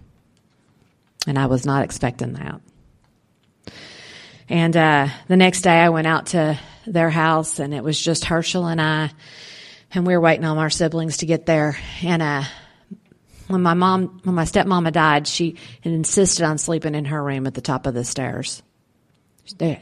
and 1.29 1.39
I 1.39 1.47
was 1.47 1.65
not 1.65 1.85
expecting 1.85 2.33
that. 2.33 2.61
And 4.53 4.77
uh, 4.77 5.09
the 5.29 5.39
next 5.39 5.63
day, 5.63 5.81
I 5.81 5.89
went 5.89 6.07
out 6.07 6.27
to 6.27 6.61
their 6.87 7.09
house, 7.09 7.59
and 7.59 7.73
it 7.73 7.83
was 7.83 7.99
just 7.99 8.27
Herschel 8.27 8.67
and 8.67 8.83
I, 8.83 9.11
and 9.95 10.07
we 10.07 10.13
were 10.13 10.21
waiting 10.21 10.45
on 10.45 10.59
our 10.59 10.69
siblings 10.69 11.17
to 11.19 11.27
get 11.27 11.47
there. 11.47 11.79
And 12.03 12.21
uh, 12.21 12.43
when 13.49 13.63
my 13.63 13.73
mom, 13.73 14.21
when 14.25 14.35
my 14.35 14.45
stepmama 14.45 14.93
died, 14.93 15.27
she 15.27 15.57
insisted 15.83 16.45
on 16.45 16.59
sleeping 16.59 16.95
in 16.95 17.07
her 17.07 17.25
room 17.25 17.47
at 17.47 17.55
the 17.55 17.63
top 17.63 17.87
of 17.87 17.95
the 17.95 18.05
stairs. 18.05 18.63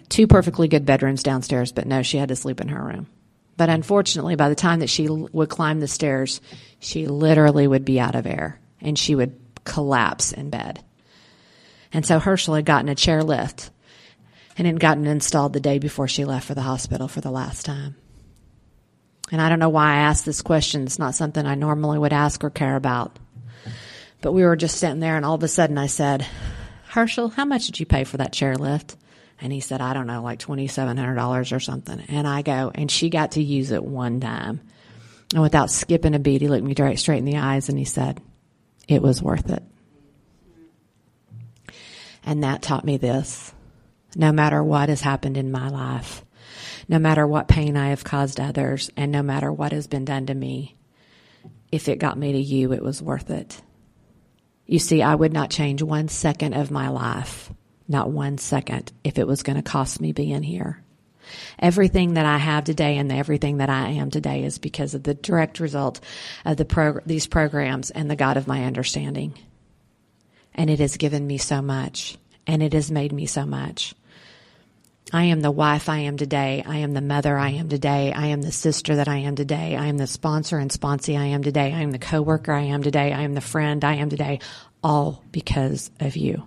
Two 0.09 0.29
perfectly 0.29 0.68
good 0.68 0.87
bedrooms 0.87 1.25
downstairs, 1.25 1.73
but 1.73 1.89
no, 1.89 2.05
she 2.05 2.18
had 2.18 2.29
to 2.29 2.37
sleep 2.37 2.61
in 2.61 2.68
her 2.68 2.81
room. 2.81 3.09
But 3.57 3.71
unfortunately, 3.71 4.37
by 4.37 4.51
the 4.51 4.55
time 4.55 4.79
that 4.81 4.89
she 4.89 5.09
would 5.09 5.49
climb 5.49 5.81
the 5.81 5.89
stairs, 5.89 6.41
she 6.79 7.09
literally 7.09 7.66
would 7.66 7.85
be 7.85 7.99
out 7.99 8.14
of 8.14 8.25
air 8.25 8.61
and 8.81 8.97
she 8.97 9.16
would 9.16 9.37
collapse 9.64 10.31
in 10.33 10.49
bed. 10.49 10.81
And 11.93 12.07
so 12.07 12.21
Herschel 12.21 12.55
had 12.55 12.64
gotten 12.64 12.89
a 12.89 12.95
chairlift 12.95 13.71
and 14.57 14.67
had 14.67 14.81
gotten 14.81 15.07
installed 15.07 15.53
the 15.53 15.61
day 15.61 15.79
before 15.79 16.09
she 16.09 16.25
left 16.25 16.47
for 16.47 16.55
the 16.55 16.63
hospital 16.63 17.09
for 17.09 17.21
the 17.21 17.31
last 17.31 17.65
time. 17.65 17.97
And 19.33 19.41
I 19.41 19.49
don't 19.49 19.59
know 19.59 19.69
why 19.69 19.93
I 19.93 20.01
asked 20.01 20.25
this 20.25 20.43
question. 20.43 20.83
It's 20.83 20.99
not 20.99 21.15
something 21.15 21.47
I 21.47 21.55
normally 21.55 21.99
would 21.99 22.13
ask 22.13 22.43
or 22.43 22.51
care 22.51 22.77
about. 22.77 23.19
But 24.21 24.33
we 24.33 24.43
were 24.43 24.57
just 24.57 24.79
sitting 24.79 25.01
there 25.01 25.17
and 25.17 25.25
all 25.25 25.35
of 25.35 25.43
a 25.43 25.49
sudden 25.49 25.79
I 25.79 25.87
said, 25.87 26.27
Herschel, 26.89 27.29
how 27.29 27.45
much 27.45 27.67
did 27.67 27.79
you 27.79 27.87
pay 27.87 28.05
for 28.05 28.17
that 28.17 28.33
chairlift? 28.33 28.97
And 29.41 29.53
he 29.53 29.61
said, 29.61 29.81
I 29.81 29.95
don't 29.95 30.07
know, 30.07 30.23
like 30.23 30.41
$2,700 30.41 31.57
or 31.57 31.61
something. 31.61 32.01
And 32.09 32.29
I 32.29 32.43
go, 32.43 32.71
and 32.75 32.91
she 32.91 33.09
got 33.09 33.33
to 33.33 33.43
use 33.43 33.71
it 33.71 33.83
one 33.83 34.21
time. 34.21 34.61
And 35.33 35.43
without 35.43 35.71
skipping 35.71 36.15
a 36.15 36.19
beat, 36.19 36.43
he 36.43 36.49
looked 36.49 36.65
me 36.65 36.75
straight, 36.75 36.99
straight 36.99 37.19
in 37.19 37.25
the 37.25 37.39
eyes 37.39 37.69
and 37.69 37.79
he 37.79 37.85
said, 37.85 38.21
it 38.89 39.01
was 39.01 39.23
worth 39.23 39.51
it. 39.51 39.63
And 42.25 42.43
that 42.43 42.61
taught 42.61 42.85
me 42.85 42.97
this. 42.97 43.55
No 44.17 44.33
matter 44.33 44.63
what 44.63 44.89
has 44.89 45.01
happened 45.01 45.37
in 45.37 45.53
my 45.53 45.69
life, 45.69 46.25
no 46.89 46.99
matter 46.99 47.27
what 47.27 47.49
pain 47.49 47.77
I 47.77 47.91
have 47.91 48.05
caused 48.05 48.41
others, 48.41 48.91
and 48.97 49.13
no 49.13 49.23
matter 49.23 49.53
what 49.53 49.73
has 49.73 49.87
been 49.87 50.05
done 50.05 50.27
to 50.27 50.35
me, 50.35 50.77
if 51.71 51.89
it 51.89 51.99
got 51.99 52.19
me 52.19 52.33
to 52.33 52.39
you, 52.39 52.73
it 52.73 52.83
was 52.83 53.01
worth 53.01 53.31
it. 53.31 53.61
You 54.67 54.79
see, 54.79 55.03
I 55.03 55.15
would 55.15 55.33
not 55.33 55.51
change 55.51 55.83
one 55.83 56.09
second 56.09 56.55
of 56.55 56.71
my 56.71 56.89
life 56.89 57.53
not 57.91 58.11
one 58.11 58.39
second 58.39 58.93
if 59.03 59.19
it 59.19 59.27
was 59.27 59.43
going 59.43 59.57
to 59.57 59.63
cost 59.63 60.01
me 60.01 60.13
being 60.13 60.45
here. 60.45 60.83
Everything 61.59 62.15
that 62.15 62.25
I 62.25 62.39
have 62.39 62.65
today 62.65 62.97
and 62.97 63.13
everything 63.13 63.59
that 63.59 63.69
I 63.69 63.91
am 63.91 64.11
today 64.11 64.45
is 64.45 64.59
because 64.59 64.95
of 64.95 65.03
the 65.03 65.15
direct 65.15 65.61
result 65.61 66.01
of 66.45 66.57
the 66.57 66.65
prog- 66.65 67.03
these 67.05 67.27
programs 67.27 67.91
and 67.91 68.09
the 68.09 68.17
God 68.17 68.37
of 68.37 68.47
my 68.47 68.65
understanding. 68.65 69.35
And 70.55 70.71
it 70.71 70.79
has 70.79 70.97
given 70.97 71.27
me 71.27 71.39
so 71.39 71.61
much 71.61 72.17
and 72.47 72.63
it 72.63 72.73
has 72.73 72.91
made 72.91 73.13
me 73.13 73.27
so 73.27 73.45
much. 73.45 73.95
I 75.13 75.25
am 75.25 75.41
the 75.41 75.51
wife 75.51 75.89
I 75.89 76.01
am 76.01 76.17
today. 76.17 76.63
I 76.65 76.79
am 76.79 76.93
the 76.93 77.01
mother 77.01 77.37
I 77.37 77.51
am 77.51 77.69
today. 77.69 78.13
I 78.13 78.27
am 78.27 78.43
the 78.43 78.53
sister 78.53 78.97
that 78.97 79.09
I 79.09 79.19
am 79.19 79.35
today. 79.35 79.77
I 79.77 79.87
am 79.87 79.99
the 79.99 80.07
sponsor 80.07 80.59
and 80.59 80.71
sponsee 80.71 81.19
I 81.19 81.27
am 81.27 81.43
today. 81.43 81.73
I 81.73 81.81
am 81.81 81.91
the 81.91 81.99
coworker 81.99 82.53
I 82.53 82.63
am 82.63 82.83
today. 82.83 83.13
I 83.13 83.23
am 83.23 83.35
the 83.35 83.41
friend 83.41 83.85
I 83.85 83.95
am 83.95 84.09
today. 84.09 84.39
All 84.85 85.25
because 85.33 85.91
of 85.99 86.17
you. 86.17 86.47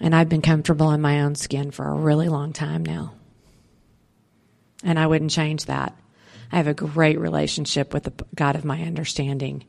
And 0.00 0.14
I've 0.14 0.28
been 0.28 0.42
comfortable 0.42 0.92
in 0.92 1.00
my 1.00 1.22
own 1.22 1.34
skin 1.34 1.70
for 1.70 1.86
a 1.86 1.94
really 1.94 2.28
long 2.28 2.52
time 2.52 2.84
now. 2.84 3.12
And 4.82 4.98
I 4.98 5.06
wouldn't 5.06 5.30
change 5.30 5.66
that. 5.66 5.94
I 6.52 6.56
have 6.56 6.68
a 6.68 6.74
great 6.74 7.18
relationship 7.18 7.92
with 7.92 8.04
the 8.04 8.24
God 8.34 8.56
of 8.56 8.64
my 8.64 8.82
understanding. 8.82 9.64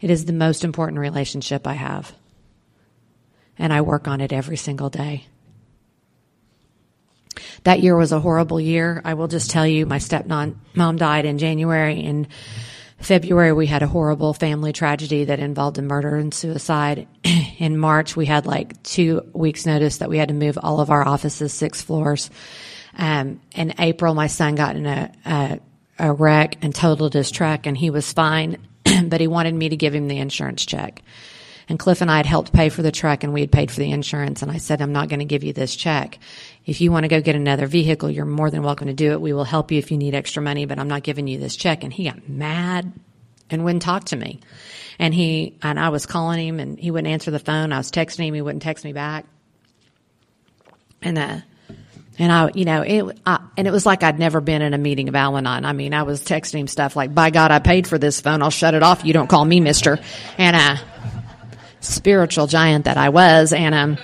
It 0.00 0.10
is 0.10 0.24
the 0.24 0.32
most 0.32 0.64
important 0.64 0.98
relationship 0.98 1.66
I 1.66 1.74
have. 1.74 2.12
And 3.58 3.72
I 3.72 3.80
work 3.80 4.08
on 4.08 4.20
it 4.20 4.32
every 4.32 4.56
single 4.56 4.90
day. 4.90 5.26
That 7.66 7.80
year 7.80 7.96
was 7.96 8.12
a 8.12 8.20
horrible 8.20 8.60
year. 8.60 9.02
I 9.04 9.14
will 9.14 9.26
just 9.26 9.50
tell 9.50 9.66
you, 9.66 9.86
my 9.86 9.98
stepmom 9.98 10.96
died 10.98 11.24
in 11.24 11.38
January 11.38 12.00
and 12.04 12.28
February, 12.98 13.52
we 13.52 13.66
had 13.66 13.82
a 13.82 13.88
horrible 13.88 14.34
family 14.34 14.72
tragedy 14.72 15.24
that 15.24 15.40
involved 15.40 15.76
a 15.76 15.82
murder 15.82 16.14
and 16.14 16.32
suicide. 16.32 17.08
In 17.58 17.76
March, 17.76 18.14
we 18.14 18.24
had 18.24 18.46
like 18.46 18.80
two 18.84 19.28
weeks 19.32 19.66
notice 19.66 19.98
that 19.98 20.08
we 20.08 20.16
had 20.16 20.28
to 20.28 20.34
move 20.34 20.56
all 20.62 20.78
of 20.78 20.90
our 20.90 21.04
offices 21.04 21.52
six 21.52 21.82
floors. 21.82 22.30
Um, 22.96 23.40
in 23.52 23.74
April, 23.80 24.14
my 24.14 24.28
son 24.28 24.54
got 24.54 24.76
in 24.76 24.86
a, 24.86 25.12
a, 25.24 25.60
a 25.98 26.12
wreck 26.12 26.58
and 26.62 26.72
totaled 26.72 27.14
his 27.14 27.32
truck 27.32 27.66
and 27.66 27.76
he 27.76 27.90
was 27.90 28.12
fine, 28.12 28.64
but 29.08 29.20
he 29.20 29.26
wanted 29.26 29.54
me 29.56 29.70
to 29.70 29.76
give 29.76 29.92
him 29.92 30.06
the 30.06 30.18
insurance 30.18 30.64
check. 30.64 31.02
And 31.68 31.78
Cliff 31.78 32.00
and 32.00 32.10
I 32.10 32.18
had 32.18 32.26
helped 32.26 32.52
pay 32.52 32.68
for 32.68 32.82
the 32.82 32.92
truck 32.92 33.24
and 33.24 33.32
we 33.32 33.40
had 33.40 33.50
paid 33.50 33.70
for 33.70 33.80
the 33.80 33.90
insurance. 33.90 34.42
And 34.42 34.50
I 34.50 34.58
said, 34.58 34.80
I'm 34.80 34.92
not 34.92 35.08
going 35.08 35.18
to 35.18 35.24
give 35.24 35.42
you 35.42 35.52
this 35.52 35.74
check. 35.74 36.18
If 36.66 36.80
you 36.80 36.90
want 36.90 37.04
to 37.04 37.08
go 37.08 37.20
get 37.20 37.36
another 37.36 37.68
vehicle, 37.68 38.10
you're 38.10 38.24
more 38.24 38.50
than 38.50 38.64
welcome 38.64 38.88
to 38.88 38.92
do 38.92 39.12
it. 39.12 39.20
We 39.20 39.32
will 39.32 39.44
help 39.44 39.70
you 39.70 39.78
if 39.78 39.92
you 39.92 39.96
need 39.96 40.16
extra 40.16 40.42
money, 40.42 40.66
but 40.66 40.80
I'm 40.80 40.88
not 40.88 41.04
giving 41.04 41.28
you 41.28 41.38
this 41.38 41.54
check. 41.54 41.84
And 41.84 41.92
he 41.92 42.04
got 42.04 42.28
mad 42.28 42.92
and 43.48 43.64
wouldn't 43.64 43.82
talk 43.82 44.06
to 44.06 44.16
me. 44.16 44.40
And 44.98 45.14
he, 45.14 45.56
and 45.62 45.78
I 45.78 45.90
was 45.90 46.06
calling 46.06 46.44
him 46.44 46.58
and 46.58 46.76
he 46.76 46.90
wouldn't 46.90 47.12
answer 47.12 47.30
the 47.30 47.38
phone. 47.38 47.72
I 47.72 47.78
was 47.78 47.92
texting 47.92 48.26
him. 48.26 48.34
He 48.34 48.42
wouldn't 48.42 48.64
text 48.64 48.84
me 48.84 48.92
back. 48.92 49.26
And, 51.00 51.16
uh, 51.16 51.38
and 52.18 52.32
I, 52.32 52.50
you 52.52 52.64
know, 52.64 52.82
it, 52.82 53.20
I, 53.24 53.46
and 53.56 53.68
it 53.68 53.70
was 53.70 53.86
like 53.86 54.02
I'd 54.02 54.18
never 54.18 54.40
been 54.40 54.62
in 54.62 54.74
a 54.74 54.78
meeting 54.78 55.08
of 55.08 55.14
Al-Anon. 55.14 55.64
I 55.64 55.72
mean, 55.72 55.94
I 55.94 56.02
was 56.02 56.24
texting 56.24 56.58
him 56.58 56.66
stuff 56.66 56.96
like, 56.96 57.14
by 57.14 57.30
God, 57.30 57.52
I 57.52 57.60
paid 57.60 57.86
for 57.86 57.98
this 57.98 58.20
phone. 58.20 58.42
I'll 58.42 58.50
shut 58.50 58.74
it 58.74 58.82
off. 58.82 59.04
You 59.04 59.12
don't 59.12 59.28
call 59.28 59.44
me 59.44 59.60
mister. 59.60 60.00
And, 60.36 60.56
uh, 60.56 60.76
spiritual 61.78 62.48
giant 62.48 62.86
that 62.86 62.96
I 62.96 63.10
was. 63.10 63.52
And, 63.52 63.72
um, 63.72 63.98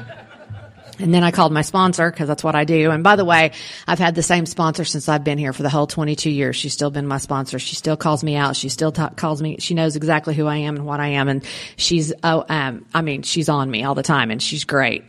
and 1.03 1.13
then 1.13 1.25
I 1.25 1.33
called 1.33 1.53
my 1.53 1.63
sponsor 1.63 2.09
because 2.09 2.29
that's 2.29 2.45
what 2.45 2.55
I 2.55 2.65
do. 2.65 2.93
And 2.93 3.03
by 3.03 3.17
the 3.17 3.25
way, 3.25 3.51
I've 3.89 3.99
had 3.99 4.15
the 4.15 4.23
same 4.23 4.47
sponsor 4.47 4.85
since 4.85 5.09
I've 5.09 5.25
been 5.25 5.37
here 5.37 5.53
for 5.53 5.65
the 5.65 5.69
whole 5.69 5.89
22 5.89 6.31
years. 6.31 6.55
She's 6.55 6.73
still 6.73 6.91
been 6.91 7.09
my 7.09 7.19
sponsor. 7.19 7.59
She 7.59 7.75
still 7.75 7.97
calls 7.97 8.23
me 8.23 8.37
out. 8.37 8.55
She 8.55 8.69
still 8.69 8.93
ta- 8.93 9.11
calls 9.11 9.43
me. 9.43 9.57
She 9.59 9.75
knows 9.75 9.97
exactly 9.97 10.35
who 10.35 10.47
I 10.47 10.59
am 10.59 10.77
and 10.77 10.87
what 10.87 11.01
I 11.01 11.09
am. 11.09 11.29
And 11.29 11.45
she's, 11.77 12.13
oh, 12.23 12.45
um, 12.49 12.87
I 12.95 13.03
mean, 13.03 13.23
she's 13.23 13.49
on 13.49 13.69
me 13.69 13.83
all 13.83 13.97
the 13.97 14.05
time 14.05 14.31
and 14.31 14.41
she's 14.41 14.65
great. 14.65 15.03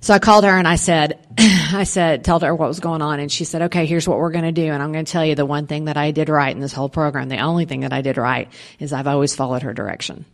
So 0.00 0.14
I 0.14 0.20
called 0.20 0.44
her 0.44 0.56
and 0.56 0.68
I 0.68 0.76
said, 0.76 1.18
I 1.38 1.82
said, 1.82 2.22
told 2.22 2.42
her 2.42 2.54
what 2.54 2.68
was 2.68 2.78
going 2.78 3.02
on. 3.02 3.18
And 3.18 3.30
she 3.30 3.42
said, 3.42 3.62
okay, 3.62 3.84
here's 3.84 4.06
what 4.06 4.18
we're 4.18 4.30
going 4.30 4.44
to 4.44 4.52
do. 4.52 4.70
And 4.70 4.80
I'm 4.80 4.92
going 4.92 5.04
to 5.04 5.10
tell 5.10 5.24
you 5.24 5.34
the 5.34 5.44
one 5.44 5.66
thing 5.66 5.86
that 5.86 5.96
I 5.96 6.12
did 6.12 6.28
right 6.28 6.54
in 6.54 6.60
this 6.60 6.72
whole 6.72 6.88
program. 6.88 7.28
The 7.28 7.40
only 7.40 7.64
thing 7.64 7.80
that 7.80 7.92
I 7.92 8.00
did 8.00 8.16
right 8.16 8.48
is 8.78 8.92
I've 8.92 9.08
always 9.08 9.34
followed 9.34 9.62
her 9.62 9.74
direction. 9.74 10.24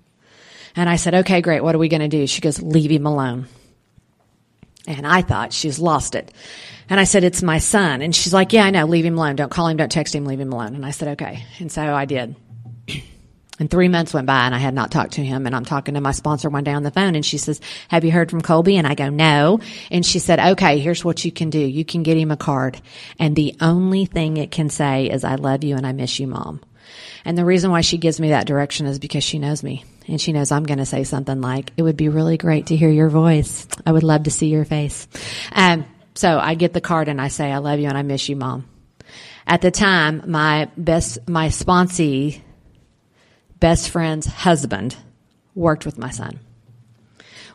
And 0.77 0.91
I 0.91 0.97
said, 0.97 1.15
okay, 1.15 1.41
great. 1.41 1.63
What 1.63 1.75
are 1.75 1.79
we 1.79 1.89
going 1.89 2.03
to 2.03 2.09
do? 2.09 2.27
She 2.27 2.43
goes, 2.43 2.61
leave 2.61 2.91
him 2.91 3.07
alone. 3.07 3.49
And 4.87 5.07
I 5.07 5.23
thought 5.23 5.53
she's 5.53 5.79
lost 5.79 6.15
it. 6.15 6.33
And 6.89 6.99
I 6.99 7.05
said, 7.05 7.25
it's 7.25 7.43
my 7.43 7.59
son. 7.59 8.03
And 8.03 8.15
she's 8.15 8.35
like, 8.35 8.53
yeah, 8.53 8.65
I 8.65 8.71
know. 8.71 8.85
Leave 8.87 9.05
him 9.05 9.17
alone. 9.17 9.37
Don't 9.37 9.51
call 9.51 9.69
him. 9.69 9.77
Don't 9.77 9.93
text 9.93 10.15
him. 10.15 10.27
Leave 10.27 10.41
him 10.41 10.53
alone. 10.53 10.75
And 10.75 10.85
I 10.85 10.91
said, 10.91 11.09
okay. 11.09 11.45
And 11.59 11.71
so 11.71 11.83
I 11.95 12.05
did. 12.05 12.37
And 13.59 13.71
three 13.71 13.89
months 13.89 14.13
went 14.13 14.27
by 14.27 14.47
and 14.47 14.55
I 14.55 14.59
had 14.59 14.75
not 14.75 14.91
talked 14.91 15.13
to 15.13 15.25
him. 15.25 15.47
And 15.47 15.55
I'm 15.55 15.65
talking 15.65 15.95
to 15.95 16.01
my 16.01 16.11
sponsor 16.11 16.49
one 16.49 16.65
day 16.65 16.73
on 16.73 16.83
the 16.83 16.91
phone 16.91 17.15
and 17.15 17.25
she 17.25 17.39
says, 17.39 17.61
have 17.89 18.03
you 18.03 18.11
heard 18.11 18.29
from 18.29 18.41
Colby? 18.41 18.77
And 18.77 18.87
I 18.87 18.95
go, 18.95 19.09
no. 19.09 19.61
And 19.91 20.05
she 20.05 20.19
said, 20.19 20.41
okay, 20.41 20.79
here's 20.79 21.05
what 21.05 21.25
you 21.25 21.31
can 21.31 21.51
do. 21.51 21.61
You 21.61 21.85
can 21.85 22.03
get 22.03 22.17
him 22.17 22.33
a 22.33 22.37
card. 22.37 22.81
And 23.21 23.37
the 23.37 23.55
only 23.61 24.07
thing 24.07 24.39
it 24.39 24.51
can 24.51 24.69
say 24.69 25.11
is, 25.11 25.23
I 25.23 25.37
love 25.37 25.63
you 25.63 25.77
and 25.77 25.87
I 25.87 25.93
miss 25.93 26.19
you, 26.19 26.27
mom. 26.27 26.61
And 27.25 27.39
the 27.39 27.45
reason 27.45 27.71
why 27.71 27.83
she 27.83 27.99
gives 27.99 28.19
me 28.19 28.31
that 28.31 28.49
direction 28.49 28.87
is 28.87 28.99
because 28.99 29.23
she 29.23 29.39
knows 29.39 29.63
me 29.63 29.85
and 30.09 30.21
she 30.21 30.33
knows 30.33 30.51
I'm 30.51 30.65
going 30.65 30.79
to 30.79 30.87
say 30.87 31.05
something 31.05 31.41
like, 31.41 31.73
it 31.77 31.83
would 31.83 31.97
be 31.97 32.09
really 32.09 32.37
great 32.37 32.67
to 32.67 32.77
hear 32.77 32.91
your 32.91 33.09
voice. 33.09 33.67
I 33.87 33.93
would 33.93 34.03
love 34.03 34.25
to 34.25 34.31
see 34.31 34.49
your 34.49 34.65
face. 34.65 35.07
Um, 35.53 35.87
so 36.15 36.39
I 36.39 36.55
get 36.55 36.73
the 36.73 36.81
card 36.81 37.09
and 37.09 37.21
I 37.21 37.29
say, 37.29 37.51
I 37.51 37.59
love 37.59 37.79
you 37.79 37.89
and 37.89 37.97
I 37.97 38.03
miss 38.03 38.29
you, 38.29 38.37
mom. 38.37 38.69
At 39.47 39.61
the 39.61 39.71
time, 39.71 40.23
my 40.27 40.69
best, 40.77 41.29
my 41.29 41.49
sponsee, 41.49 42.41
best 43.59 43.91
friend's 43.91 44.27
husband 44.27 44.97
worked 45.55 45.87
with 45.87 45.99
my 45.99 46.11
son. 46.11 46.39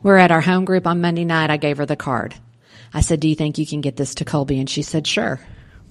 We're 0.04 0.18
at 0.18 0.32
our 0.32 0.42
home 0.42 0.66
group 0.66 0.86
on 0.86 1.02
Monday 1.02 1.26
night. 1.26 1.50
I 1.50 1.58
gave 1.58 1.78
her 1.78 1.86
the 1.86 1.96
card. 1.96 2.36
I 2.94 3.02
said, 3.02 3.20
do 3.20 3.28
you 3.28 3.36
think 3.36 3.58
you 3.58 3.66
can 3.66 3.82
get 3.82 3.96
this 3.96 4.16
to 4.16 4.26
Colby? 4.26 4.60
And 4.60 4.70
she 4.70 4.82
said, 4.82 5.06
sure. 5.06 5.40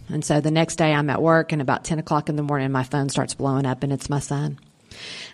And 0.08 0.24
so 0.24 0.40
the 0.40 0.50
next 0.50 0.76
day 0.76 0.92
I'm 0.92 1.10
at 1.10 1.20
work 1.20 1.52
and 1.52 1.60
about 1.60 1.84
10 1.84 1.98
o'clock 1.98 2.28
in 2.28 2.36
the 2.36 2.42
morning, 2.42 2.70
my 2.70 2.84
phone 2.84 3.08
starts 3.08 3.34
blowing 3.34 3.66
up 3.66 3.82
and 3.82 3.92
it's 3.92 4.08
my 4.08 4.20
son. 4.20 4.58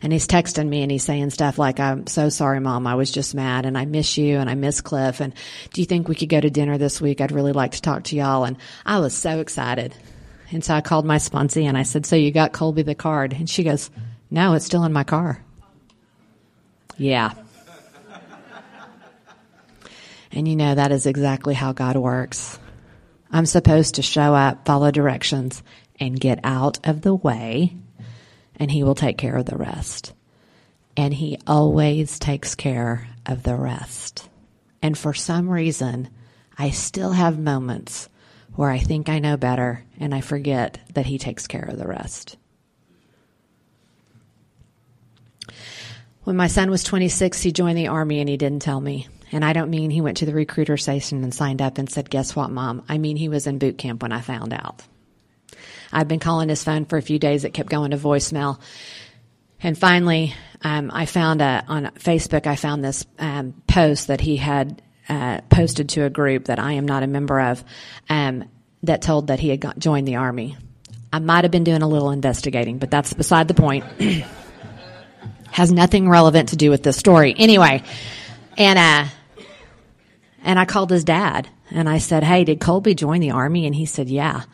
And 0.00 0.12
he's 0.12 0.26
texting 0.26 0.68
me 0.68 0.82
and 0.82 0.90
he's 0.90 1.05
saying 1.05 1.30
stuff 1.30 1.59
like, 1.59 1.78
I'm 1.78 2.07
so 2.07 2.28
sorry, 2.28 2.59
mom. 2.61 2.86
I 2.86 2.96
was 2.96 3.11
just 3.11 3.34
mad 3.34 3.66
and 3.66 3.78
I 3.78 3.84
miss 3.84 4.18
you 4.18 4.38
and 4.38 4.50
I 4.50 4.55
miss 4.55 4.80
Cliff. 4.80 5.20
And 5.20 5.34
do 5.72 5.80
you 5.80 5.86
think 5.86 6.09
we 6.09 6.14
could 6.14 6.28
go 6.28 6.40
to 6.40 6.50
dinner 6.50 6.78
this 6.78 7.00
week? 7.00 7.20
I'd 7.20 7.32
really 7.32 7.53
like 7.53 7.72
to 7.72 7.82
talk 7.82 8.05
to 8.05 8.16
y'all. 8.16 8.44
And 8.44 8.57
I 8.84 8.98
was 8.98 9.14
so 9.14 9.40
excited. 9.40 9.94
And 10.50 10.64
so 10.64 10.74
I 10.74 10.80
called 10.80 11.07
my 11.07 11.16
sponsee 11.16 11.64
and 11.64 11.78
I 11.78 11.84
said, 11.84 12.05
so 12.05 12.16
you 12.16 12.32
got 12.32 12.53
Colby 12.53 12.82
the 12.82 12.94
card? 12.94 13.32
And 13.32 13.48
she 13.48 13.62
goes, 13.62 13.90
no, 14.30 14.55
it's 14.55 14.66
still 14.66 14.84
in 14.84 14.92
my 14.92 15.05
car. 15.05 15.42
Yeah. 16.98 17.32
And 20.32 20.48
you 20.48 20.57
know, 20.57 20.74
that 20.74 20.92
is 20.92 21.07
exactly 21.07 21.55
how 21.55 21.72
God 21.72 21.96
works. 21.96 22.59
I'm 23.30 23.46
supposed 23.46 23.94
to 23.96 24.03
show 24.03 24.34
up, 24.34 24.66
follow 24.66 24.90
directions, 24.90 25.62
and 26.00 26.18
get 26.18 26.40
out 26.44 26.86
of 26.86 27.03
the 27.03 27.14
way, 27.14 27.76
and 28.56 28.70
He 28.70 28.82
will 28.82 28.94
take 28.94 29.18
care 29.18 29.36
of 29.36 29.46
the 29.46 29.56
rest. 29.56 30.12
And 30.96 31.12
He 31.14 31.38
always 31.46 32.18
takes 32.18 32.54
care 32.54 33.08
of 33.26 33.42
the 33.42 33.56
rest. 33.56 34.28
And 34.82 34.96
for 34.96 35.14
some 35.14 35.48
reason, 35.48 36.08
I 36.58 36.70
still 36.70 37.12
have 37.12 37.38
moments 37.38 38.08
where 38.54 38.70
I 38.70 38.78
think 38.78 39.08
I 39.08 39.18
know 39.18 39.36
better 39.36 39.84
and 39.98 40.14
I 40.14 40.20
forget 40.20 40.78
that 40.94 41.06
He 41.06 41.18
takes 41.18 41.46
care 41.46 41.64
of 41.64 41.78
the 41.78 41.86
rest. 41.86 42.36
When 46.24 46.36
my 46.36 46.46
son 46.46 46.70
was 46.70 46.84
26, 46.84 47.42
he 47.42 47.50
joined 47.50 47.76
the 47.76 47.88
army 47.88 48.20
and 48.20 48.28
he 48.28 48.36
didn't 48.36 48.62
tell 48.62 48.80
me. 48.80 49.08
And 49.32 49.44
I 49.44 49.52
don't 49.52 49.70
mean 49.70 49.90
he 49.90 50.00
went 50.00 50.18
to 50.18 50.26
the 50.26 50.34
recruiter 50.34 50.76
station 50.76 51.24
and 51.24 51.34
signed 51.34 51.60
up 51.60 51.78
and 51.78 51.90
said, 51.90 52.10
guess 52.10 52.36
what, 52.36 52.50
mom? 52.50 52.84
I 52.88 52.98
mean, 52.98 53.16
he 53.16 53.28
was 53.28 53.46
in 53.46 53.58
boot 53.58 53.76
camp 53.78 54.02
when 54.02 54.12
I 54.12 54.20
found 54.20 54.52
out. 54.52 54.82
I'd 55.93 56.09
been 56.09 56.20
calling 56.20 56.48
his 56.48 56.64
phone 56.64 56.86
for 56.86 56.97
a 56.97 57.02
few 57.02 57.19
days. 57.19 57.44
It 57.44 57.51
kept 57.51 57.69
going 57.69 57.90
to 57.90 57.98
voicemail. 57.98 58.59
And 59.62 59.78
finally, 59.78 60.35
um, 60.62 60.90
I 60.93 61.06
found 61.06 61.43
a, 61.43 61.64
on 61.69 61.86
Facebook, 61.98 62.47
I 62.47 62.56
found 62.56 62.85
this 62.85 63.05
um, 63.19 63.55
post 63.66 64.09
that 64.09 64.20
he 64.20 64.36
had 64.36 64.82
uh, 65.09 65.40
posted 65.51 65.90
to 65.90 66.05
a 66.05 66.10
group 66.10 66.47
that 66.47 66.59
I 66.59 66.73
am 66.73 66.86
not 66.86 67.02
a 67.02 67.06
member 67.06 67.40
of 67.40 67.62
um, 68.09 68.48
that 68.82 69.02
told 69.02 69.28
that 69.28 69.40
he 69.40 69.51
had 69.51 69.60
got, 69.60 69.78
joined 69.78 70.09
the 70.09 70.16
Army. 70.16 70.56
I 71.12 71.19
might 71.19 71.44
have 71.44 71.51
been 71.51 71.64
doing 71.64 71.82
a 71.82 71.89
little 71.89 72.10
investigating, 72.10 72.78
but 72.78 72.90
that's 72.90 73.12
beside 73.12 73.47
the 73.47 73.55
point. 73.55 73.85
Has 75.51 75.70
nothing 75.70 76.09
relevant 76.09 76.48
to 76.51 76.56
do 76.56 76.70
with 76.70 76.82
this 76.82 76.97
story. 76.97 77.35
Anyway, 77.36 77.82
and 78.56 78.78
uh, 78.78 79.44
and 80.43 80.59
I 80.59 80.64
called 80.64 80.90
his 80.90 81.05
dad 81.05 81.47
and 81.70 81.90
I 81.90 81.98
said, 81.98 82.24
"Hey, 82.24 82.44
did 82.44 82.59
Colby 82.59 82.94
join 82.94 83.20
the 83.20 83.32
army?" 83.32 83.66
And 83.66 83.74
he 83.74 83.85
said, 83.85 84.09
"Yeah." 84.09 84.44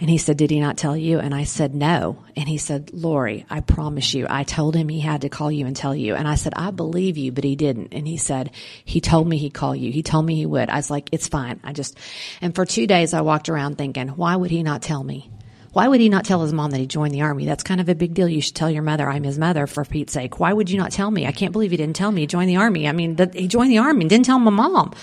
And 0.00 0.08
he 0.08 0.16
said, 0.16 0.38
Did 0.38 0.50
he 0.50 0.60
not 0.60 0.78
tell 0.78 0.96
you? 0.96 1.18
And 1.18 1.34
I 1.34 1.44
said, 1.44 1.74
No. 1.74 2.24
And 2.34 2.48
he 2.48 2.56
said, 2.56 2.90
Lori, 2.94 3.44
I 3.50 3.60
promise 3.60 4.14
you, 4.14 4.26
I 4.28 4.44
told 4.44 4.74
him 4.74 4.88
he 4.88 5.00
had 5.00 5.20
to 5.20 5.28
call 5.28 5.52
you 5.52 5.66
and 5.66 5.76
tell 5.76 5.94
you. 5.94 6.14
And 6.14 6.26
I 6.26 6.36
said, 6.36 6.54
I 6.56 6.70
believe 6.70 7.18
you, 7.18 7.32
but 7.32 7.44
he 7.44 7.54
didn't. 7.54 7.92
And 7.92 8.08
he 8.08 8.16
said, 8.16 8.50
He 8.84 9.02
told 9.02 9.28
me 9.28 9.36
he'd 9.36 9.52
call 9.52 9.76
you. 9.76 9.92
He 9.92 10.02
told 10.02 10.24
me 10.24 10.36
he 10.36 10.46
would. 10.46 10.70
I 10.70 10.76
was 10.76 10.90
like, 10.90 11.10
It's 11.12 11.28
fine. 11.28 11.60
I 11.62 11.74
just, 11.74 11.98
and 12.40 12.54
for 12.54 12.64
two 12.64 12.86
days 12.86 13.12
I 13.12 13.20
walked 13.20 13.50
around 13.50 13.76
thinking, 13.76 14.08
Why 14.08 14.34
would 14.34 14.50
he 14.50 14.62
not 14.62 14.80
tell 14.80 15.04
me? 15.04 15.30
Why 15.72 15.86
would 15.86 16.00
he 16.00 16.08
not 16.08 16.24
tell 16.24 16.42
his 16.42 16.52
mom 16.52 16.72
that 16.72 16.80
he 16.80 16.86
joined 16.86 17.14
the 17.14 17.20
army? 17.20 17.44
That's 17.44 17.62
kind 17.62 17.80
of 17.80 17.88
a 17.88 17.94
big 17.94 18.14
deal. 18.14 18.26
You 18.26 18.40
should 18.40 18.56
tell 18.56 18.70
your 18.70 18.82
mother 18.82 19.08
I'm 19.08 19.22
his 19.22 19.38
mother 19.38 19.66
for 19.68 19.84
Pete's 19.84 20.14
sake. 20.14 20.40
Why 20.40 20.52
would 20.52 20.68
you 20.68 20.78
not 20.78 20.90
tell 20.90 21.10
me? 21.10 21.26
I 21.26 21.32
can't 21.32 21.52
believe 21.52 21.70
he 21.70 21.76
didn't 21.76 21.94
tell 21.94 22.10
me 22.10 22.22
he 22.22 22.26
joined 22.26 22.48
the 22.48 22.56
army. 22.56 22.88
I 22.88 22.92
mean, 22.92 23.16
he 23.34 23.46
joined 23.46 23.70
the 23.70 23.78
army 23.78 24.00
and 24.00 24.10
didn't 24.10 24.24
tell 24.24 24.38
my 24.40 24.50
mom. 24.50 24.94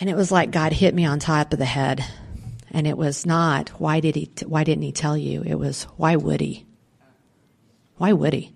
And 0.00 0.08
it 0.08 0.16
was 0.16 0.32
like 0.32 0.50
God 0.50 0.72
hit 0.72 0.94
me 0.94 1.04
on 1.04 1.18
top 1.18 1.52
of 1.52 1.58
the 1.58 1.66
head. 1.66 2.04
And 2.74 2.88
it 2.88 2.98
was 2.98 3.24
not, 3.24 3.68
why 3.80 4.00
did 4.00 4.16
he, 4.16 4.26
t- 4.26 4.46
why 4.46 4.64
didn't 4.64 4.82
he 4.82 4.90
tell 4.90 5.16
you? 5.16 5.44
It 5.46 5.54
was, 5.54 5.84
why 5.96 6.16
would 6.16 6.40
he? 6.40 6.66
Why 7.98 8.12
would 8.12 8.32
he? 8.32 8.52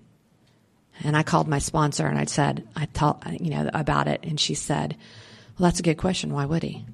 And 1.04 1.16
I 1.16 1.22
called 1.22 1.46
my 1.46 1.60
sponsor 1.60 2.04
and 2.04 2.18
I 2.18 2.24
said, 2.24 2.66
I 2.74 2.86
told, 2.86 3.22
you 3.38 3.50
know, 3.50 3.70
about 3.72 4.08
it. 4.08 4.24
And 4.24 4.40
she 4.40 4.54
said, 4.54 4.96
well, 5.56 5.68
that's 5.68 5.78
a 5.78 5.84
good 5.84 5.98
question. 5.98 6.32
Why 6.32 6.46
would 6.46 6.64
he? 6.64 6.84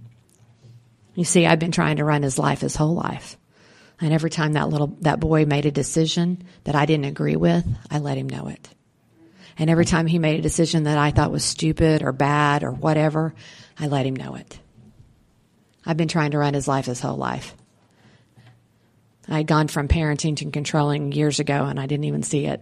You 1.14 1.24
see, 1.24 1.46
I've 1.46 1.58
been 1.58 1.72
trying 1.72 1.96
to 1.96 2.04
run 2.04 2.22
his 2.22 2.38
life 2.38 2.60
his 2.60 2.76
whole 2.76 2.94
life. 2.94 3.38
And 4.02 4.12
every 4.12 4.28
time 4.28 4.52
that 4.52 4.68
little, 4.68 4.88
that 5.00 5.18
boy 5.18 5.46
made 5.46 5.64
a 5.64 5.70
decision 5.70 6.42
that 6.64 6.74
I 6.74 6.84
didn't 6.84 7.06
agree 7.06 7.36
with, 7.36 7.64
I 7.90 8.00
let 8.00 8.18
him 8.18 8.28
know 8.28 8.48
it. 8.48 8.68
And 9.56 9.70
every 9.70 9.86
time 9.86 10.06
he 10.06 10.18
made 10.18 10.38
a 10.38 10.42
decision 10.42 10.82
that 10.82 10.98
I 10.98 11.10
thought 11.10 11.32
was 11.32 11.44
stupid 11.44 12.02
or 12.02 12.12
bad 12.12 12.64
or 12.64 12.72
whatever, 12.72 13.34
I 13.78 13.86
let 13.86 14.04
him 14.04 14.16
know 14.16 14.34
it. 14.34 14.58
I've 15.86 15.96
been 15.96 16.08
trying 16.08 16.32
to 16.32 16.38
run 16.38 16.54
his 16.54 16.68
life 16.68 16.86
his 16.86 17.00
whole 17.00 17.16
life. 17.16 17.54
I 19.28 19.38
had 19.38 19.46
gone 19.46 19.68
from 19.68 19.88
parenting 19.88 20.36
to 20.36 20.50
controlling 20.50 21.12
years 21.12 21.40
ago 21.40 21.64
and 21.64 21.80
I 21.80 21.86
didn't 21.86 22.04
even 22.04 22.22
see 22.22 22.46
it. 22.46 22.60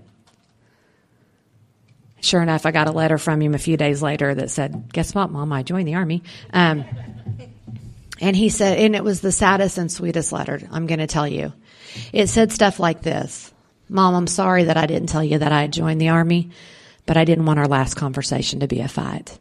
Sure 2.20 2.40
enough, 2.40 2.66
I 2.66 2.70
got 2.70 2.86
a 2.86 2.92
letter 2.92 3.18
from 3.18 3.42
him 3.42 3.54
a 3.54 3.58
few 3.58 3.76
days 3.76 4.00
later 4.00 4.32
that 4.32 4.50
said, 4.50 4.92
Guess 4.92 5.12
what, 5.12 5.30
Mom? 5.30 5.52
I 5.52 5.64
joined 5.64 5.88
the 5.88 5.96
Army. 5.96 6.22
Um, 6.52 6.84
and 8.20 8.36
he 8.36 8.48
said, 8.48 8.78
and 8.78 8.94
it 8.94 9.02
was 9.02 9.20
the 9.20 9.32
saddest 9.32 9.76
and 9.78 9.90
sweetest 9.90 10.30
letter, 10.30 10.60
I'm 10.70 10.86
going 10.86 11.00
to 11.00 11.08
tell 11.08 11.26
you. 11.26 11.52
It 12.12 12.28
said 12.28 12.52
stuff 12.52 12.78
like 12.78 13.02
this 13.02 13.52
Mom, 13.88 14.14
I'm 14.14 14.26
sorry 14.28 14.64
that 14.64 14.76
I 14.76 14.86
didn't 14.86 15.08
tell 15.08 15.24
you 15.24 15.38
that 15.38 15.50
I 15.50 15.62
had 15.62 15.72
joined 15.72 16.00
the 16.00 16.10
Army, 16.10 16.50
but 17.04 17.16
I 17.16 17.24
didn't 17.24 17.46
want 17.46 17.58
our 17.58 17.66
last 17.66 17.94
conversation 17.94 18.60
to 18.60 18.68
be 18.68 18.80
a 18.80 18.88
fight. 18.88 19.36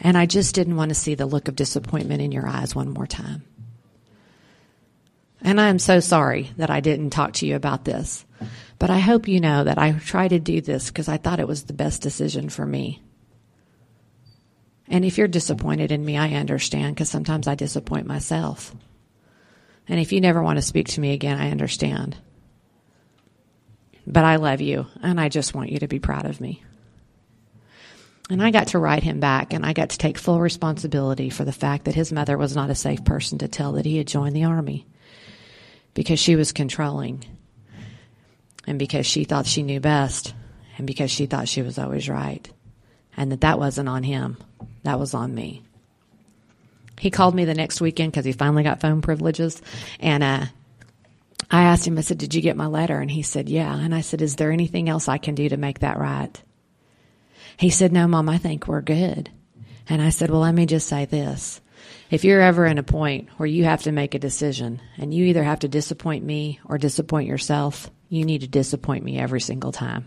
And 0.00 0.16
I 0.16 0.26
just 0.26 0.54
didn't 0.54 0.76
want 0.76 0.88
to 0.88 0.94
see 0.94 1.14
the 1.14 1.26
look 1.26 1.48
of 1.48 1.56
disappointment 1.56 2.22
in 2.22 2.32
your 2.32 2.46
eyes 2.46 2.74
one 2.74 2.90
more 2.90 3.06
time. 3.06 3.44
And 5.42 5.60
I 5.60 5.68
am 5.68 5.78
so 5.78 6.00
sorry 6.00 6.50
that 6.56 6.70
I 6.70 6.80
didn't 6.80 7.10
talk 7.10 7.34
to 7.34 7.46
you 7.46 7.56
about 7.56 7.84
this. 7.84 8.24
But 8.78 8.90
I 8.90 8.98
hope 8.98 9.28
you 9.28 9.40
know 9.40 9.64
that 9.64 9.78
I 9.78 9.92
tried 9.92 10.28
to 10.28 10.38
do 10.38 10.60
this 10.60 10.88
because 10.88 11.08
I 11.08 11.18
thought 11.18 11.40
it 11.40 11.48
was 11.48 11.64
the 11.64 11.72
best 11.72 12.02
decision 12.02 12.48
for 12.48 12.64
me. 12.64 13.02
And 14.88 15.04
if 15.04 15.18
you're 15.18 15.28
disappointed 15.28 15.92
in 15.92 16.04
me, 16.04 16.16
I 16.18 16.32
understand 16.32 16.94
because 16.94 17.10
sometimes 17.10 17.46
I 17.46 17.54
disappoint 17.54 18.06
myself. 18.06 18.74
And 19.86 20.00
if 20.00 20.12
you 20.12 20.20
never 20.20 20.42
want 20.42 20.58
to 20.58 20.62
speak 20.62 20.88
to 20.88 21.00
me 21.00 21.12
again, 21.12 21.38
I 21.38 21.50
understand. 21.50 22.16
But 24.06 24.24
I 24.24 24.36
love 24.36 24.60
you 24.60 24.86
and 25.02 25.20
I 25.20 25.28
just 25.28 25.54
want 25.54 25.70
you 25.70 25.78
to 25.80 25.88
be 25.88 26.00
proud 26.00 26.26
of 26.26 26.40
me. 26.40 26.62
And 28.30 28.40
I 28.40 28.52
got 28.52 28.68
to 28.68 28.78
write 28.78 29.02
him 29.02 29.18
back, 29.18 29.52
and 29.52 29.66
I 29.66 29.72
got 29.72 29.90
to 29.90 29.98
take 29.98 30.16
full 30.16 30.40
responsibility 30.40 31.30
for 31.30 31.44
the 31.44 31.52
fact 31.52 31.84
that 31.84 31.96
his 31.96 32.12
mother 32.12 32.38
was 32.38 32.54
not 32.54 32.70
a 32.70 32.76
safe 32.76 33.04
person 33.04 33.38
to 33.38 33.48
tell 33.48 33.72
that 33.72 33.84
he 33.84 33.98
had 33.98 34.06
joined 34.06 34.36
the 34.36 34.44
army 34.44 34.86
because 35.94 36.20
she 36.20 36.36
was 36.36 36.52
controlling 36.52 37.24
and 38.68 38.78
because 38.78 39.04
she 39.04 39.24
thought 39.24 39.46
she 39.46 39.64
knew 39.64 39.80
best 39.80 40.32
and 40.78 40.86
because 40.86 41.10
she 41.10 41.26
thought 41.26 41.48
she 41.48 41.62
was 41.62 41.76
always 41.76 42.08
right 42.08 42.48
and 43.16 43.32
that 43.32 43.40
that 43.40 43.58
wasn't 43.58 43.88
on 43.88 44.04
him 44.04 44.36
that 44.84 44.98
was 44.98 45.12
on 45.12 45.34
me. 45.34 45.62
He 47.00 47.10
called 47.10 47.34
me 47.34 47.44
the 47.44 47.54
next 47.54 47.80
weekend 47.80 48.12
because 48.12 48.24
he 48.24 48.32
finally 48.32 48.62
got 48.62 48.80
phone 48.80 49.00
privileges 49.02 49.60
and 49.98 50.22
uh, 50.22 50.44
i 51.50 51.62
asked 51.62 51.86
him 51.86 51.98
i 51.98 52.02
said 52.02 52.18
did 52.18 52.34
you 52.34 52.42
get 52.42 52.56
my 52.56 52.66
letter? 52.66 53.00
And 53.00 53.10
he 53.10 53.22
said 53.22 53.48
yeah. 53.48 53.74
And 53.74 53.94
i 53.94 54.02
said 54.02 54.22
is 54.22 54.36
there 54.36 54.52
anything 54.52 54.88
else 54.88 55.08
i 55.08 55.18
can 55.18 55.34
do 55.34 55.48
to 55.48 55.56
make 55.56 55.80
that 55.80 55.98
right 55.98 56.40
he 57.60 57.68
said, 57.68 57.92
No, 57.92 58.08
Mom, 58.08 58.26
I 58.30 58.38
think 58.38 58.66
we're 58.66 58.80
good. 58.80 59.30
And 59.86 60.00
I 60.00 60.08
said, 60.08 60.30
Well, 60.30 60.40
let 60.40 60.54
me 60.54 60.64
just 60.64 60.88
say 60.88 61.04
this. 61.04 61.60
If 62.10 62.24
you're 62.24 62.40
ever 62.40 62.64
in 62.64 62.78
a 62.78 62.82
point 62.82 63.28
where 63.36 63.46
you 63.46 63.64
have 63.64 63.82
to 63.82 63.92
make 63.92 64.14
a 64.14 64.18
decision 64.18 64.80
and 64.96 65.12
you 65.12 65.26
either 65.26 65.42
have 65.42 65.60
to 65.60 65.68
disappoint 65.68 66.24
me 66.24 66.58
or 66.64 66.78
disappoint 66.78 67.28
yourself, 67.28 67.90
you 68.08 68.24
need 68.24 68.40
to 68.40 68.48
disappoint 68.48 69.04
me 69.04 69.18
every 69.18 69.42
single 69.42 69.72
time. 69.72 70.06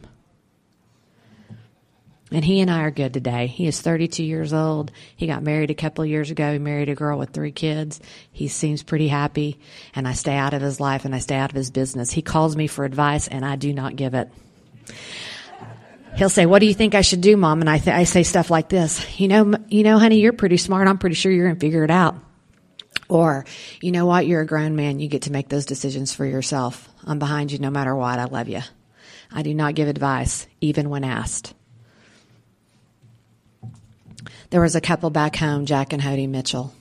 And 2.32 2.44
he 2.44 2.60
and 2.60 2.72
I 2.72 2.82
are 2.82 2.92
good 2.92 3.14
today. 3.14 3.46
He 3.46 3.68
is 3.68 3.80
32 3.80 4.24
years 4.24 4.52
old. 4.52 4.92
He 5.16 5.28
got 5.28 5.44
married 5.44 5.70
a 5.70 5.76
couple 5.76 6.04
years 6.08 6.32
ago. 6.32 6.54
He 6.54 6.58
married 6.58 6.90
a 6.90 6.96
girl 6.96 7.20
with 7.20 7.30
three 7.30 7.52
kids. 7.52 8.02
He 8.32 8.48
seems 8.48 8.82
pretty 8.82 9.10
happy. 9.10 9.60
And 9.94 10.08
I 10.08 10.14
stay 10.14 10.36
out 10.36 10.56
of 10.56 10.62
his 10.64 10.80
life 10.80 11.06
and 11.06 11.14
I 11.14 11.20
stay 11.20 11.36
out 11.36 11.52
of 11.52 11.56
his 11.56 11.70
business. 11.70 12.12
He 12.12 12.24
calls 12.24 12.56
me 12.56 12.66
for 12.66 12.84
advice 12.84 13.28
and 13.28 13.46
I 13.46 13.58
do 13.58 13.72
not 13.72 13.96
give 13.96 14.16
it 14.16 14.32
he'll 16.16 16.30
say, 16.30 16.46
"What 16.46 16.60
do 16.60 16.66
you 16.66 16.74
think 16.74 16.96
I 16.96 17.02
should 17.02 17.22
do, 17.22 17.38
mom?" 17.38 17.62
And 17.62 17.70
I 17.70 17.78
th- 17.78 17.96
I 17.96 18.04
say 18.04 18.24
stuff 18.24 18.50
like 18.50 18.70
this, 18.70 19.20
"You 19.20 19.28
know, 19.28 19.54
you 19.70 19.84
know, 19.84 20.00
honey, 20.00 20.20
you're 20.20 20.34
pretty 20.34 20.58
smart. 20.58 20.88
I'm 20.88 20.98
pretty 20.98 21.16
sure 21.16 21.32
you're 21.32 21.46
going 21.46 21.56
to 21.56 21.60
figure 21.60 21.84
it 21.84 21.92
out." 21.92 22.16
Or, 23.10 23.46
"You 23.82 23.92
know 23.92 24.06
what? 24.06 24.28
You're 24.28 24.42
a 24.42 24.46
grown 24.46 24.76
man. 24.76 25.00
You 25.00 25.08
get 25.08 25.24
to 25.24 25.32
make 25.32 25.50
those 25.50 25.66
decisions 25.66 26.14
for 26.14 26.26
yourself. 26.26 26.90
I'm 27.06 27.20
behind 27.20 27.52
you 27.52 27.60
no 27.60 27.70
matter 27.70 27.96
what. 27.96 28.20
I 28.20 28.26
love 28.26 28.48
you." 28.50 28.62
I 29.36 29.42
do 29.42 29.54
not 29.54 29.74
give 29.74 29.88
advice 29.88 30.46
even 30.62 30.90
when 30.90 31.04
asked. 31.04 31.54
There 34.52 34.62
was 34.62 34.76
a 34.76 34.82
couple 34.82 35.10
back 35.10 35.36
home, 35.36 35.66
Jack 35.66 35.94
and 35.94 36.02
Hody 36.02 36.30
Mitchell. 36.30 36.74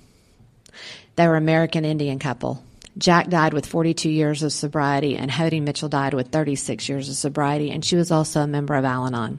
They 1.16 1.26
were 1.26 1.36
American 1.36 1.86
Indian 1.86 2.18
couple. 2.18 2.62
Jack 2.98 3.28
died 3.28 3.54
with 3.54 3.66
42 3.66 4.10
years 4.10 4.42
of 4.42 4.52
sobriety, 4.52 5.16
and 5.16 5.30
Hody 5.30 5.62
Mitchell 5.62 5.88
died 5.88 6.14
with 6.14 6.28
36 6.28 6.88
years 6.88 7.08
of 7.08 7.14
sobriety, 7.14 7.70
and 7.70 7.84
she 7.84 7.96
was 7.96 8.10
also 8.10 8.40
a 8.40 8.46
member 8.46 8.74
of 8.74 8.84
Al 8.84 9.06
Anon. 9.06 9.38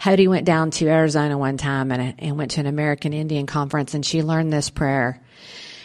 Hody 0.00 0.26
went 0.28 0.44
down 0.44 0.72
to 0.72 0.88
Arizona 0.88 1.38
one 1.38 1.56
time 1.56 1.92
and, 1.92 2.14
and 2.18 2.36
went 2.36 2.52
to 2.52 2.60
an 2.60 2.66
American 2.66 3.12
Indian 3.12 3.46
conference, 3.46 3.94
and 3.94 4.04
she 4.04 4.22
learned 4.22 4.52
this 4.52 4.70
prayer, 4.70 5.20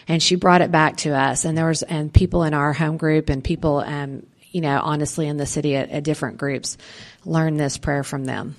and 0.07 0.23
she 0.23 0.35
brought 0.35 0.61
it 0.61 0.71
back 0.71 0.97
to 0.97 1.11
us. 1.11 1.45
And 1.45 1.55
there 1.55 1.67
was 1.67 1.83
and 1.83 2.11
people 2.11 2.43
in 2.43 2.55
our 2.55 2.73
home 2.73 2.97
group 2.97 3.29
and 3.29 3.43
people, 3.43 3.77
um, 3.77 4.25
you 4.51 4.61
know, 4.61 4.79
honestly 4.81 5.27
in 5.27 5.37
the 5.37 5.45
city 5.45 5.75
at, 5.75 5.91
at 5.91 6.03
different 6.03 6.39
groups, 6.39 6.77
learned 7.25 7.59
this 7.59 7.77
prayer 7.77 8.03
from 8.03 8.25
them. 8.25 8.55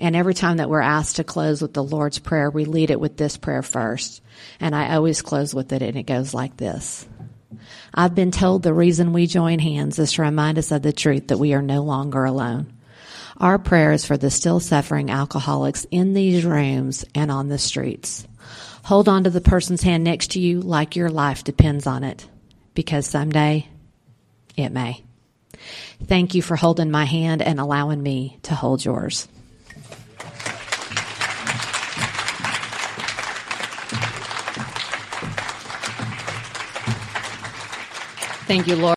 And 0.00 0.16
every 0.16 0.34
time 0.34 0.58
that 0.58 0.70
we're 0.70 0.80
asked 0.80 1.16
to 1.16 1.24
close 1.24 1.60
with 1.60 1.74
the 1.74 1.84
Lord's 1.84 2.18
Prayer, 2.18 2.50
we 2.50 2.64
lead 2.64 2.90
it 2.90 3.00
with 3.00 3.16
this 3.16 3.36
prayer 3.36 3.62
first. 3.62 4.22
And 4.60 4.74
I 4.74 4.94
always 4.94 5.20
close 5.22 5.54
with 5.54 5.72
it, 5.72 5.82
and 5.82 5.96
it 5.96 6.04
goes 6.04 6.32
like 6.32 6.56
this. 6.56 7.06
I've 7.94 8.14
been 8.14 8.30
told 8.30 8.62
the 8.62 8.74
reason 8.74 9.12
we 9.12 9.26
join 9.26 9.58
hands 9.58 9.98
is 9.98 10.12
to 10.14 10.22
remind 10.22 10.58
us 10.58 10.72
of 10.72 10.82
the 10.82 10.92
truth 10.92 11.28
that 11.28 11.38
we 11.38 11.54
are 11.54 11.62
no 11.62 11.82
longer 11.82 12.24
alone. 12.24 12.72
Our 13.38 13.58
prayer 13.58 13.92
is 13.92 14.04
for 14.04 14.16
the 14.16 14.30
still 14.30 14.60
suffering 14.60 15.10
alcoholics 15.10 15.86
in 15.90 16.14
these 16.14 16.44
rooms 16.44 17.04
and 17.14 17.30
on 17.30 17.48
the 17.48 17.58
streets. 17.58 18.26
Hold 18.84 19.08
on 19.08 19.24
to 19.24 19.30
the 19.30 19.40
person's 19.40 19.82
hand 19.82 20.04
next 20.04 20.32
to 20.32 20.40
you 20.40 20.60
like 20.60 20.96
your 20.96 21.10
life 21.10 21.44
depends 21.44 21.86
on 21.86 22.04
it, 22.04 22.26
because 22.74 23.06
someday 23.06 23.68
it 24.56 24.70
may. 24.70 25.02
Thank 26.04 26.34
you 26.34 26.42
for 26.42 26.56
holding 26.56 26.90
my 26.90 27.04
hand 27.04 27.42
and 27.42 27.58
allowing 27.58 28.02
me 28.02 28.38
to 28.44 28.54
hold 28.54 28.84
yours. 28.84 29.28
Thank 38.46 38.68
you, 38.68 38.76
Lord. 38.76 38.94